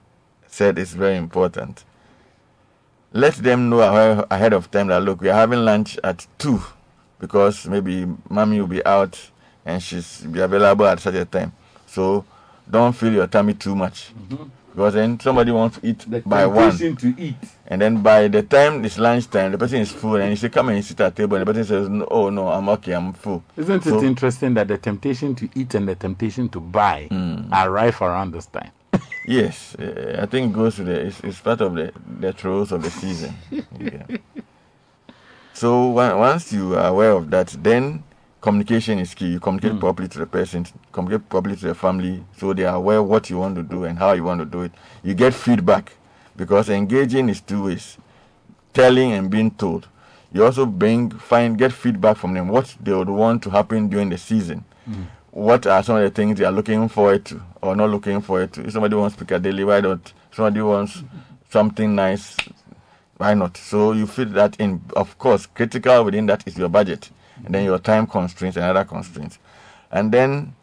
said 0.49 0.79
is 0.79 0.95
very 0.95 1.17
important, 1.17 1.85
let 3.13 3.35
them 3.35 3.69
know 3.69 3.81
ahead 4.31 4.53
of 4.53 4.71
time 4.71 4.89
that 4.89 5.03
look, 5.03 5.21
we 5.21 5.29
are 5.29 5.35
having 5.35 5.61
lunch 5.65 5.99
at 6.03 6.27
two 6.39 6.61
because 7.21 7.67
maybe 7.69 8.07
mommy 8.29 8.61
will 8.61 8.67
be 8.67 8.85
out 8.85 9.31
and 9.65 9.83
she's 9.83 10.23
be 10.23 10.41
available 10.41 10.87
at 10.87 10.99
such 10.99 11.15
a 11.15 11.25
time. 11.25 11.53
So 11.87 12.25
don't 12.69 12.93
fill 12.93 13.13
your 13.13 13.27
tummy 13.27 13.55
too 13.55 13.77
much. 13.77 14.13
Mm-hmm. 14.19 14.45
Because 14.75 14.95
then 14.95 15.21
somebody 15.21 15.53
wants 15.53 15.79
to 15.79 15.87
eat 15.87 16.05
by 16.29 16.47
one. 16.47 16.77
to 16.77 17.15
eat. 17.17 17.37
And 17.69 17.81
then 17.81 18.03
by 18.03 18.27
the 18.27 18.43
time 18.43 18.85
it's 18.85 18.99
lunchtime, 18.99 19.53
the 19.53 19.59
person 19.59 19.79
is 19.81 19.93
full, 19.93 20.17
and 20.17 20.31
you 20.31 20.37
say, 20.37 20.49
"Come 20.49 20.71
and 20.71 20.85
sit 20.85 21.01
at 21.01 21.15
table." 21.15 21.37
And 21.37 21.47
the 21.47 21.53
person 21.53 21.65
says, 21.65 21.89
no, 21.89 22.07
"Oh 22.11 22.29
no, 22.29 22.49
I'm 22.49 22.69
okay, 22.71 22.93
I'm 22.93 23.13
full." 23.13 23.45
Isn't 23.57 23.85
So- 23.85 23.99
it 23.99 24.03
interesting 24.05 24.55
that 24.55 24.67
the 24.67 24.77
temptation 24.77 25.37
to 25.37 25.49
eat 25.55 25.75
and 25.75 25.87
the 25.87 25.95
temptation 25.95 26.49
to 26.49 26.61
buy 26.61 27.09
arrive 27.53 28.03
around 28.03 28.33
this 28.33 28.47
time? 28.47 28.71
Yes, 29.27 29.75
uh, 29.77 30.19
I 30.23 30.27
think 30.27 30.51
it 30.51 30.55
goes 30.55 30.77
to 30.77 30.85
the. 30.85 31.07
It's, 31.07 31.21
it's 31.21 31.41
part 31.41 31.61
of 31.63 31.75
the 31.75 31.93
the 32.21 32.33
throes 32.35 32.73
of 32.73 32.83
the 32.83 32.91
season. 32.91 33.35
yeah. 33.81 34.05
So 35.53 35.97
on- 35.99 36.19
once 36.19 36.53
you 36.53 36.75
are 36.75 36.89
aware 36.89 37.13
of 37.13 37.31
that, 37.31 37.49
then 37.63 38.03
communication 38.45 38.99
is 38.99 39.15
key. 39.15 39.29
You 39.33 39.41
communicate 39.41 39.73
hmm. 39.73 39.79
properly 39.79 40.07
to 40.09 40.19
the 40.19 40.27
person, 40.27 40.67
communicate 40.93 41.29
properly 41.31 41.57
to 41.57 41.69
the 41.69 41.75
family, 41.75 42.23
so 42.37 42.53
they 42.53 42.65
are 42.67 42.77
aware 42.77 43.03
what 43.03 43.31
you 43.31 43.39
want 43.39 43.57
to 43.57 43.63
do 43.63 43.85
and 43.85 43.99
how 43.99 44.13
you 44.13 44.23
want 44.23 44.39
to 44.41 44.45
do 44.45 44.61
it. 44.63 44.73
You 45.03 45.15
get 45.15 45.33
feedback 45.33 45.95
because 46.37 46.69
engaging 46.69 47.31
is 47.31 47.41
two 47.41 47.65
ways: 47.65 47.97
telling 48.75 49.13
and 49.13 49.31
being 49.31 49.51
told. 49.51 49.89
You 50.31 50.45
also 50.45 50.67
bring 50.67 51.11
find 51.11 51.57
get 51.57 51.73
feedback 51.73 52.19
from 52.19 52.35
them 52.35 52.49
what 52.49 52.77
they 52.81 52.93
would 52.93 53.09
want 53.09 53.43
to 53.45 53.51
happen 53.51 53.89
during 53.89 54.11
the 54.11 54.19
season. 54.19 54.63
Hmm. 54.85 55.05
What 55.31 55.67
are 55.67 55.83
some 55.83 55.97
of 55.97 56.03
the 56.03 56.11
things 56.11 56.39
they 56.39 56.45
are 56.45 56.53
looking 56.53 56.87
forward 56.91 57.25
to 57.27 57.41
or 57.63 57.75
not 57.75 57.89
looking 57.89 58.21
forward 58.21 58.53
to? 58.53 58.67
If 58.67 58.73
somebody 58.73 58.95
wants 58.95 59.17
Piccadilly, 59.17 59.65
why 59.65 59.81
don't 59.81 60.13
somebody 60.33 60.61
wants 60.61 61.03
something 61.49 61.95
nice? 61.95 62.37
Why 63.17 63.33
not? 63.33 63.57
So 63.57 63.93
you 63.93 64.07
fit 64.07 64.35
that 64.35 64.61
in. 64.61 64.83
Of 64.95 65.17
course, 65.17 65.47
critical 65.47 66.05
within 66.05 66.27
that 66.27 66.47
is 66.47 66.59
your 66.59 66.69
budget, 66.69 67.09
and 67.45 67.55
then 67.55 67.65
your 67.65 67.79
time 67.79 68.07
constraints 68.07 68.57
and 68.57 68.65
other 68.67 68.85
constraints. 68.85 69.39
And 69.91 70.13
then 70.13 70.55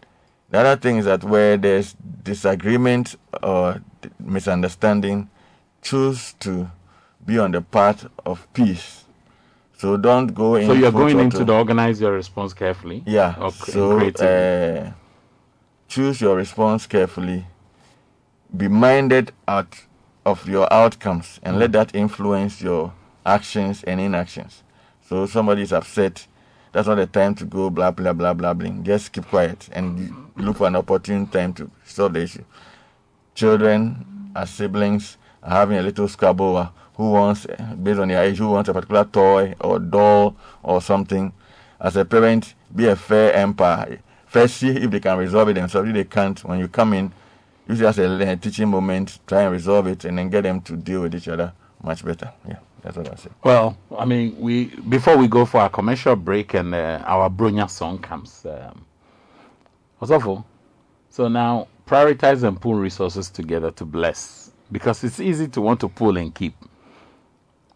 the 0.49 0.59
other 0.59 0.75
thing 0.75 0.97
is 0.97 1.05
that 1.05 1.23
where 1.23 1.57
there's 1.57 1.95
disagreement 2.23 3.15
or 3.41 3.81
misunderstanding, 4.19 5.29
choose 5.81 6.33
to 6.39 6.69
be 7.25 7.39
on 7.39 7.51
the 7.51 7.61
path 7.61 8.07
of 8.25 8.51
peace. 8.53 9.05
So 9.77 9.97
don't 9.97 10.27
go 10.27 10.55
in. 10.55 10.67
So 10.67 10.73
you're 10.73 10.91
going 10.91 11.19
into 11.19 11.37
throttle. 11.37 11.45
the 11.45 11.53
organize 11.53 11.99
your 12.01 12.11
response 12.11 12.53
carefully. 12.53 13.03
Yeah. 13.05 13.35
Okay. 13.37 13.71
So 13.71 13.99
uh, 13.99 14.91
choose 15.87 16.21
your 16.21 16.35
response 16.35 16.85
carefully. 16.85 17.45
Be 18.55 18.67
minded 18.67 19.31
out 19.47 19.75
of 20.25 20.47
your 20.47 20.71
outcomes 20.71 21.39
and 21.41 21.57
let 21.57 21.71
that 21.71 21.95
influence 21.95 22.61
your 22.61 22.93
actions 23.25 23.83
and 23.83 23.99
inactions. 23.99 24.63
So 25.07 25.25
somebody 25.25 25.63
is 25.63 25.73
upset. 25.73 26.27
That's 26.71 26.87
not 26.87 26.95
the 26.95 27.07
time 27.07 27.35
to 27.35 27.45
go 27.45 27.69
blah 27.69 27.91
blah 27.91 28.13
blah 28.13 28.33
blah 28.33 28.53
blah. 28.53 28.69
Just 28.83 29.11
keep 29.11 29.25
quiet 29.25 29.69
and 29.73 30.31
look 30.37 30.57
for 30.57 30.67
an 30.67 30.75
opportune 30.75 31.27
time 31.27 31.53
to 31.53 31.69
solve 31.85 32.13
the 32.13 32.21
issue. 32.21 32.43
Children 33.35 34.31
as 34.35 34.49
siblings 34.49 35.17
are 35.43 35.51
having 35.51 35.77
a 35.77 35.81
little 35.81 36.07
squabble. 36.07 36.71
Who 36.95 37.11
wants, 37.11 37.47
based 37.81 37.99
on 37.99 38.09
their 38.09 38.23
age, 38.23 38.37
who 38.37 38.49
wants 38.49 38.69
a 38.69 38.73
particular 38.73 39.05
toy 39.05 39.55
or 39.59 39.79
doll 39.79 40.35
or 40.61 40.81
something? 40.81 41.33
As 41.79 41.95
a 41.95 42.05
parent, 42.05 42.53
be 42.75 42.87
a 42.87 42.95
fair 42.95 43.33
empire. 43.33 43.99
First, 44.27 44.57
see 44.57 44.69
if 44.69 44.91
they 44.91 44.99
can 44.99 45.17
resolve 45.17 45.49
it 45.49 45.53
themselves. 45.53 45.89
If 45.89 45.95
they 45.95 46.03
can't, 46.03 46.43
when 46.43 46.59
you 46.59 46.67
come 46.67 46.93
in, 46.93 47.11
use 47.67 47.81
it 47.81 47.85
as 47.85 47.97
a 47.97 48.35
teaching 48.37 48.69
moment, 48.69 49.19
try 49.25 49.43
and 49.43 49.51
resolve 49.51 49.87
it, 49.87 50.05
and 50.05 50.17
then 50.17 50.29
get 50.29 50.43
them 50.43 50.61
to 50.61 50.75
deal 50.77 51.01
with 51.01 51.15
each 51.15 51.27
other 51.27 51.53
much 51.81 52.05
better. 52.05 52.31
Yeah, 52.47 52.59
that's 52.81 52.97
what 52.97 53.11
I 53.11 53.15
say. 53.15 53.29
Well, 53.43 53.77
I 53.97 54.05
mean, 54.05 54.35
we 54.39 54.65
before 54.65 55.17
we 55.17 55.27
go 55.27 55.45
for 55.45 55.61
our 55.61 55.69
commercial 55.69 56.15
break 56.15 56.53
and 56.53 56.73
uh, 56.73 57.03
our 57.05 57.29
Bronya 57.29 57.69
song 57.69 57.99
comes, 57.99 58.45
um, 58.45 58.85
what's 59.99 60.11
awful? 60.11 60.45
So 61.09 61.27
now 61.27 61.67
prioritize 61.85 62.43
and 62.43 62.59
pull 62.59 62.75
resources 62.75 63.29
together 63.29 63.71
to 63.71 63.85
bless 63.85 64.51
because 64.71 65.03
it's 65.03 65.19
easy 65.19 65.47
to 65.49 65.61
want 65.61 65.79
to 65.81 65.89
pull 65.89 66.17
and 66.17 66.33
keep 66.33 66.55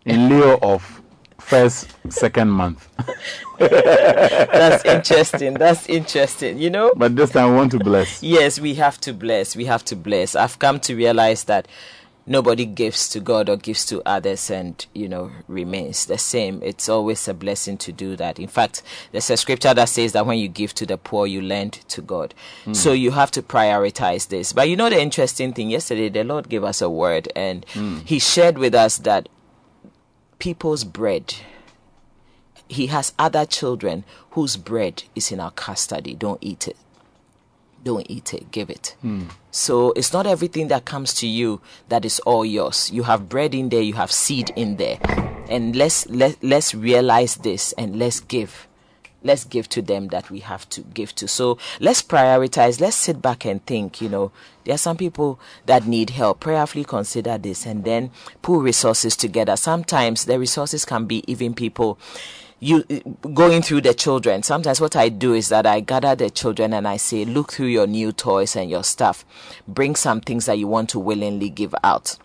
in 0.06 0.30
lieu 0.30 0.54
of 0.62 1.02
first, 1.40 1.96
second 2.10 2.50
month. 2.50 2.90
That's 3.60 4.84
interesting. 4.86 5.54
That's 5.56 5.88
interesting. 5.88 6.58
You 6.58 6.70
know? 6.70 6.94
But 6.96 7.16
this 7.16 7.32
time 7.32 7.50
i 7.50 7.56
want 7.56 7.72
to 7.72 7.80
bless. 7.80 8.24
Yes, 8.24 8.60
we 8.60 8.74
have 8.76 9.00
to 9.02 9.14
bless. 9.14 9.56
We 9.56 9.66
have 9.66 9.86
to 9.86 9.96
bless. 9.96 10.36
I've 10.36 10.60
come 10.60 10.80
to 10.82 10.96
realize 10.96 11.44
that 11.46 11.68
nobody 12.26 12.66
gives 12.66 13.08
to 13.10 13.20
God 13.20 13.50
or 13.50 13.58
gives 13.58 13.86
to 13.88 14.02
others 14.06 14.50
and, 14.50 14.86
you 14.94 15.08
know, 15.08 15.32
remains 15.48 16.06
the 16.06 16.18
same. 16.18 16.62
It's 16.64 16.90
always 16.90 17.28
a 17.28 17.34
blessing 17.34 17.78
to 17.80 17.92
do 17.92 18.16
that. 18.16 18.40
In 18.40 18.48
fact, 18.48 18.82
there's 19.12 19.30
a 19.30 19.38
scripture 19.38 19.74
that 19.74 19.90
says 19.90 20.14
that 20.14 20.26
when 20.26 20.40
you 20.40 20.48
give 20.48 20.74
to 20.76 20.86
the 20.86 20.98
poor, 20.98 21.28
you 21.28 21.42
lend 21.42 21.74
to 21.90 22.02
God. 22.02 22.34
Hmm. 22.64 22.74
So 22.74 22.94
you 22.94 23.12
have 23.12 23.32
to 23.32 23.42
prioritize 23.42 24.28
this. 24.28 24.54
But 24.54 24.70
you 24.70 24.76
know, 24.76 24.90
the 24.90 25.02
interesting 25.02 25.54
thing 25.54 25.70
yesterday, 25.70 26.10
the 26.10 26.24
Lord 26.24 26.50
gave 26.50 26.64
us 26.64 26.82
a 26.82 26.90
word 26.90 27.32
and 27.36 27.66
hmm. 27.74 28.00
He 28.06 28.20
shared 28.20 28.58
with 28.58 28.76
us 28.76 28.98
that 29.00 29.30
people's 30.40 30.84
bread 30.84 31.36
he 32.68 32.88
has 32.88 33.14
other 33.20 33.46
children 33.46 34.04
whose 34.32 34.58
bread 34.58 35.04
is 35.16 35.32
in 35.32 35.40
our 35.40 35.52
custody. 35.52 36.16
Don't 36.16 36.40
eat 36.42 36.68
it. 36.68 36.78
Don't 37.86 38.10
eat 38.10 38.34
it. 38.34 38.50
Give 38.50 38.72
it. 38.72 38.96
Hmm. 39.02 39.26
So 39.52 39.92
it's 39.92 40.12
not 40.12 40.26
everything 40.26 40.70
that 40.70 40.86
comes 40.86 41.14
to 41.16 41.28
you 41.28 41.62
that 41.90 42.04
is 42.04 42.20
all 42.22 42.44
yours. 42.44 42.90
You 42.92 43.04
have 43.04 43.30
bread 43.30 43.54
in 43.54 43.70
there. 43.70 43.82
You 43.82 43.94
have 43.94 44.12
seed 44.12 44.50
in 44.56 44.78
there, 44.78 44.98
and 45.48 45.76
let's 45.76 46.10
let 46.10 46.44
let's 46.44 46.74
realize 46.74 47.36
this 47.36 47.74
and 47.74 47.98
let's 48.00 48.20
give. 48.20 48.68
Let's 49.24 49.44
give 49.44 49.70
to 49.70 49.82
them 49.84 50.08
that 50.10 50.30
we 50.32 50.40
have 50.40 50.68
to 50.70 50.82
give 50.82 51.14
to. 51.16 51.28
So 51.28 51.60
let's 51.80 52.02
prioritize. 52.02 52.82
Let's 52.82 52.96
sit 52.96 53.22
back 53.22 53.46
and 53.46 53.64
think. 53.68 54.02
You 54.02 54.10
know, 54.10 54.32
there 54.64 54.74
are 54.74 54.80
some 54.80 54.98
people 54.98 55.40
that 55.68 55.86
need 55.86 56.10
help. 56.10 56.40
Prayerfully 56.40 56.86
consider 56.86 57.38
this 57.38 57.68
and 57.68 57.84
then 57.84 58.10
pull 58.42 58.62
resources 58.62 59.16
together. 59.16 59.56
Sometimes 59.58 60.26
the 60.26 60.40
resources 60.40 60.86
can 60.86 61.06
be 61.06 61.24
even 61.32 61.54
people 61.54 62.00
you 62.66 62.84
going 63.34 63.62
through 63.62 63.82
the 63.82 63.94
children. 63.94 64.42
Sometimes 64.42 64.82
what 64.82 64.96
i 64.96 65.08
do 65.08 65.34
is 65.34 65.50
that 65.50 65.66
i 65.68 65.80
gather 65.80 66.16
the 66.16 66.30
children 66.30 66.74
and 66.74 66.88
i 66.88 66.98
say 66.98 67.24
look 67.24 67.54
through 67.54 67.68
your 67.68 67.86
new 67.86 68.12
toys 68.12 68.56
and 68.56 68.70
your 68.70 68.84
stuff. 68.84 69.24
Bring 69.68 69.96
some 69.96 70.20
things 70.20 70.48
that 70.48 70.58
you 70.58 70.68
want 70.68 70.90
to 70.90 71.00
willingly 71.00 71.50
give 71.50 71.76
out 71.84 72.18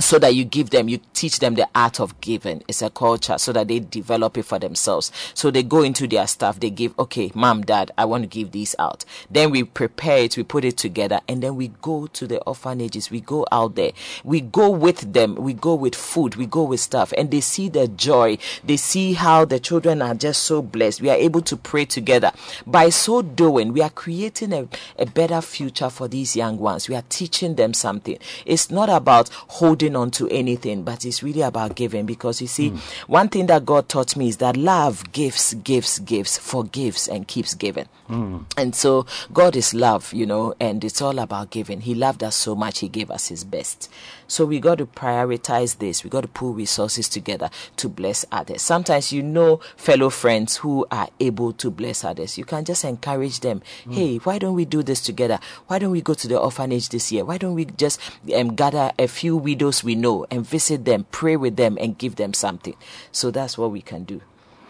so 0.00 0.18
that 0.18 0.34
you 0.34 0.44
give 0.44 0.70
them, 0.70 0.88
you 0.88 1.00
teach 1.14 1.38
them 1.38 1.54
the 1.54 1.68
art 1.74 2.00
of 2.00 2.20
giving. 2.20 2.62
It's 2.68 2.82
a 2.82 2.90
culture 2.90 3.38
so 3.38 3.52
that 3.52 3.68
they 3.68 3.80
develop 3.80 4.38
it 4.38 4.44
for 4.44 4.58
themselves. 4.58 5.10
So 5.34 5.50
they 5.50 5.62
go 5.62 5.82
into 5.82 6.06
their 6.06 6.26
stuff, 6.26 6.60
they 6.60 6.70
give, 6.70 6.98
okay, 6.98 7.32
mom, 7.34 7.62
dad, 7.62 7.90
I 7.96 8.04
want 8.04 8.24
to 8.24 8.28
give 8.28 8.52
these 8.52 8.74
out. 8.78 9.04
Then 9.30 9.50
we 9.50 9.64
prepare 9.64 10.18
it, 10.18 10.36
we 10.36 10.42
put 10.42 10.64
it 10.64 10.76
together, 10.76 11.20
and 11.28 11.42
then 11.42 11.56
we 11.56 11.68
go 11.82 12.06
to 12.08 12.26
the 12.26 12.40
orphanages, 12.42 13.10
we 13.10 13.20
go 13.20 13.46
out 13.50 13.74
there, 13.74 13.92
we 14.24 14.40
go 14.40 14.70
with 14.70 15.12
them, 15.12 15.34
we 15.36 15.52
go 15.54 15.74
with 15.74 15.94
food, 15.94 16.36
we 16.36 16.46
go 16.46 16.62
with 16.62 16.80
stuff, 16.80 17.12
and 17.16 17.30
they 17.30 17.40
see 17.40 17.68
the 17.68 17.88
joy. 17.88 18.38
They 18.64 18.76
see 18.76 19.14
how 19.14 19.44
the 19.44 19.58
children 19.58 20.02
are 20.02 20.14
just 20.14 20.42
so 20.42 20.62
blessed. 20.62 21.00
We 21.00 21.10
are 21.10 21.16
able 21.16 21.42
to 21.42 21.56
pray 21.56 21.84
together. 21.84 22.32
By 22.66 22.90
so 22.90 23.22
doing, 23.22 23.72
we 23.72 23.82
are 23.82 23.90
creating 23.90 24.52
a, 24.52 24.68
a 24.98 25.06
better 25.06 25.40
future 25.40 25.90
for 25.90 26.08
these 26.08 26.36
young 26.36 26.58
ones. 26.58 26.88
We 26.88 26.94
are 26.94 27.04
teaching 27.08 27.54
them 27.54 27.74
something. 27.74 28.18
It's 28.44 28.70
not 28.70 28.88
about 28.88 29.28
holding 29.28 29.77
on 29.96 30.10
to 30.12 30.28
anything, 30.28 30.82
but 30.82 31.04
it's 31.04 31.22
really 31.22 31.42
about 31.42 31.74
giving. 31.74 32.06
Because 32.06 32.40
you 32.40 32.46
see, 32.46 32.70
one 33.06 33.28
thing 33.28 33.46
that 33.46 33.64
God 33.66 33.88
taught 33.88 34.16
me 34.16 34.28
is 34.28 34.38
that 34.38 34.56
love 34.56 35.12
gives, 35.12 35.54
gives, 35.54 35.98
gives, 36.00 36.38
forgives, 36.38 37.08
and 37.08 37.26
keeps 37.26 37.54
giving. 37.54 37.86
And 38.08 38.74
so 38.74 39.04
God 39.32 39.54
is 39.54 39.74
love, 39.74 40.12
you 40.14 40.24
know, 40.24 40.54
and 40.58 40.82
it's 40.82 41.02
all 41.02 41.18
about 41.18 41.50
giving. 41.50 41.82
He 41.82 41.94
loved 41.94 42.22
us 42.24 42.36
so 42.36 42.54
much, 42.54 42.78
He 42.78 42.88
gave 42.88 43.10
us 43.10 43.28
His 43.28 43.44
best. 43.44 43.90
So 44.26 44.44
we 44.46 44.60
got 44.60 44.78
to 44.78 44.86
prioritize 44.86 45.78
this. 45.78 46.04
We 46.04 46.10
got 46.10 46.22
to 46.22 46.28
pull 46.28 46.52
resources 46.54 47.08
together 47.08 47.50
to 47.76 47.88
bless 47.88 48.24
others. 48.32 48.62
Sometimes 48.62 49.12
you 49.12 49.22
know 49.22 49.60
fellow 49.76 50.10
friends 50.10 50.56
who 50.58 50.86
are 50.90 51.08
able 51.20 51.52
to 51.54 51.70
bless 51.70 52.04
others. 52.04 52.38
You 52.38 52.44
can 52.44 52.64
just 52.64 52.84
encourage 52.84 53.40
them. 53.40 53.62
Hey, 53.90 54.16
why 54.18 54.38
don't 54.38 54.54
we 54.54 54.64
do 54.64 54.82
this 54.82 55.00
together? 55.00 55.38
Why 55.66 55.78
don't 55.78 55.90
we 55.92 56.00
go 56.02 56.14
to 56.14 56.28
the 56.28 56.38
orphanage 56.38 56.88
this 56.88 57.12
year? 57.12 57.24
Why 57.24 57.38
don't 57.38 57.54
we 57.54 57.66
just 57.66 58.00
um, 58.34 58.54
gather 58.54 58.92
a 58.98 59.06
few 59.08 59.36
widows 59.36 59.84
we 59.84 59.94
know 59.94 60.26
and 60.30 60.46
visit 60.46 60.84
them, 60.84 61.06
pray 61.10 61.36
with 61.36 61.56
them, 61.56 61.76
and 61.80 61.96
give 61.98 62.16
them 62.16 62.32
something? 62.34 62.74
So 63.12 63.30
that's 63.30 63.56
what 63.58 63.70
we 63.70 63.80
can 63.82 64.04
do. 64.04 64.20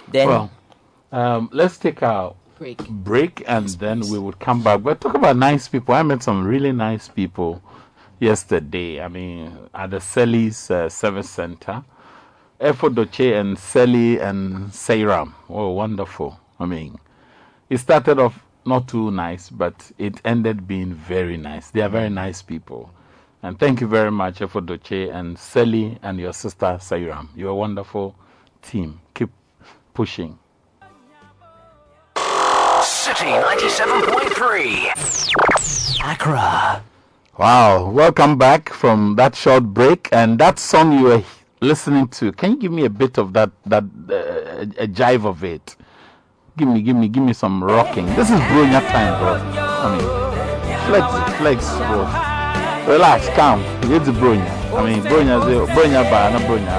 Then 0.08 0.28
Well, 0.28 0.50
um, 1.12 1.50
let's 1.52 1.78
take 1.78 2.02
our 2.02 2.34
break. 2.58 2.88
break 2.88 3.42
and 3.46 3.68
then 3.80 4.00
we 4.10 4.18
would 4.18 4.38
come 4.38 4.62
back. 4.62 4.82
But 4.82 5.00
talk 5.00 5.14
about 5.14 5.36
nice 5.36 5.68
people. 5.68 5.94
I 5.94 6.02
met 6.02 6.22
some 6.22 6.46
really 6.46 6.72
nice 6.72 7.08
people 7.08 7.62
yesterday. 8.20 9.00
I 9.00 9.08
mean, 9.08 9.56
at 9.74 9.90
the 9.90 9.98
Selly's 9.98 10.70
uh, 10.70 10.88
Service 10.88 11.30
Center. 11.30 11.84
Efo 12.60 12.92
Doche 12.92 13.38
and 13.40 13.56
Selly 13.56 14.20
and 14.20 14.66
Seiram. 14.72 15.32
Oh, 15.48 15.68
wonderful. 15.70 16.40
I 16.58 16.66
mean, 16.66 16.98
It 17.70 17.78
started 17.78 18.18
off 18.18 18.42
not 18.66 18.88
too 18.88 19.10
nice, 19.10 19.48
but 19.50 19.92
it 19.98 20.20
ended 20.24 20.66
being 20.66 20.92
very 20.94 21.36
nice. 21.36 21.70
They 21.70 21.82
are 21.82 21.88
very 21.88 22.10
nice 22.10 22.42
people. 22.42 22.90
And 23.42 23.58
thank 23.58 23.80
you 23.80 23.86
very 23.86 24.10
much, 24.10 24.40
Efodoche 24.40 25.14
and 25.14 25.38
Sally 25.38 25.98
and 26.02 26.18
your 26.18 26.32
sister 26.32 26.78
Sairam. 26.80 27.28
You're 27.36 27.50
a 27.50 27.54
wonderful 27.54 28.16
team. 28.62 29.00
Keep 29.14 29.30
pushing. 29.94 30.38
City 33.08 33.32
97.3. 33.40 34.92
Accra. 36.12 36.82
Wow, 37.38 37.88
welcome 37.88 38.36
back 38.36 38.68
from 38.68 39.16
that 39.16 39.34
short 39.34 39.64
break. 39.64 40.10
And 40.12 40.38
that 40.40 40.58
song 40.58 40.92
you 40.92 41.04
were 41.04 41.24
listening 41.62 42.08
to, 42.08 42.32
can 42.32 42.50
you 42.50 42.58
give 42.58 42.70
me 42.70 42.84
a 42.84 42.90
bit 42.90 43.16
of 43.16 43.32
that, 43.32 43.50
that 43.64 43.84
uh, 44.10 44.66
a 44.76 44.86
jive 44.86 45.24
of 45.24 45.42
it? 45.42 45.74
Give 46.58 46.68
me, 46.68 46.82
give 46.82 46.96
me, 46.96 47.08
give 47.08 47.22
me 47.22 47.32
some 47.32 47.64
rocking. 47.64 48.04
This 48.14 48.28
is 48.28 48.40
Bronya 48.40 48.86
time, 48.92 49.18
bro. 49.18 49.36
I 49.56 49.96
mean, 49.96 50.04
flex, 50.84 51.06
flex, 51.38 51.64
bro. 51.88 52.04
Relax, 52.92 53.26
calm. 53.30 53.62
It's 53.90 54.10
Bronya. 54.10 54.50
I 54.74 54.84
mean, 54.84 55.02
Bronya, 55.02 55.40
Bronya 55.68 56.02
ba, 56.10 56.30
not 56.30 56.42
Bronya. 56.42 56.76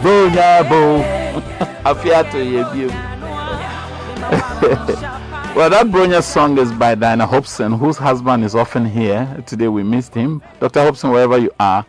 Bronya 0.00 0.64
bo. 0.70 1.04
Afiato 1.84 2.38
ye 2.40 2.64
Well, 5.56 5.70
that 5.70 5.86
Bronya 5.86 6.22
song 6.22 6.58
is 6.58 6.70
by 6.70 6.94
Diana 6.94 7.26
Hopeson, 7.26 7.78
whose 7.78 7.96
husband 7.96 8.44
is 8.44 8.54
often 8.54 8.84
here. 8.84 9.42
Today 9.46 9.68
we 9.68 9.82
missed 9.82 10.12
him. 10.14 10.42
Dr. 10.60 10.80
Hopeson, 10.80 11.10
wherever 11.10 11.38
you 11.38 11.50
are, 11.58 11.86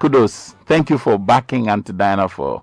kudos. 0.00 0.56
Thank 0.66 0.90
you 0.90 0.98
for 0.98 1.16
backing 1.16 1.68
Auntie 1.68 1.92
Diana 1.92 2.28
for 2.28 2.60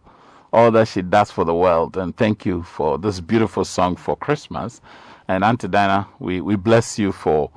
all 0.51 0.71
that 0.71 0.89
she 0.89 1.01
does 1.01 1.31
for 1.31 1.45
the 1.45 1.53
world. 1.55 1.95
And 1.95 2.13
thank 2.17 2.45
you 2.45 2.63
for 2.63 2.97
this 2.97 3.21
beautiful 3.21 3.63
song 3.63 3.95
for 3.95 4.17
Christmas. 4.17 4.81
And 5.29 5.41
Auntie 5.41 5.69
Diana, 5.69 6.05
we, 6.19 6.41
we 6.41 6.57
bless 6.57 6.99
you 6.99 7.13
for 7.13 7.49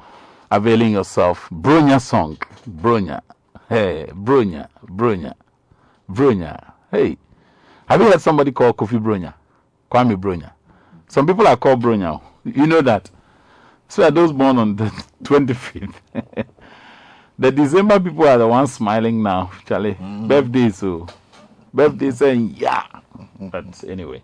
availing 0.52 0.92
yourself. 0.92 1.48
Bronya 1.50 2.00
song. 2.00 2.36
Bronya. 2.64 3.22
Hey, 3.68 4.06
Bronya. 4.14 4.68
Bronya. 4.86 5.34
Bronya. 6.08 6.74
Hey. 6.92 7.18
Have 7.88 8.00
you 8.02 8.08
heard 8.08 8.20
somebody 8.20 8.52
called 8.52 8.76
Kofi 8.76 9.02
Bronya? 9.02 9.34
Kwame 9.90 10.14
Bronya. 10.14 10.52
Some 11.08 11.26
people 11.26 11.48
are 11.48 11.56
called 11.56 11.82
Bronya. 11.82 12.22
You 12.56 12.66
know 12.66 12.80
that. 12.82 13.10
So 13.88 14.04
are 14.04 14.10
those 14.10 14.32
born 14.32 14.58
on 14.58 14.76
the 14.76 14.84
25th. 15.24 15.94
the 17.38 17.52
December 17.52 18.00
people 18.00 18.28
are 18.28 18.38
the 18.38 18.48
ones 18.48 18.72
smiling 18.74 19.22
now, 19.22 19.50
Charlie. 19.66 19.94
Mm. 19.94 20.28
Birthday, 20.28 20.70
so 20.70 21.06
birthday 21.74 22.10
saying 22.10 22.54
yeah. 22.56 22.84
But 23.40 23.84
anyway, 23.84 24.22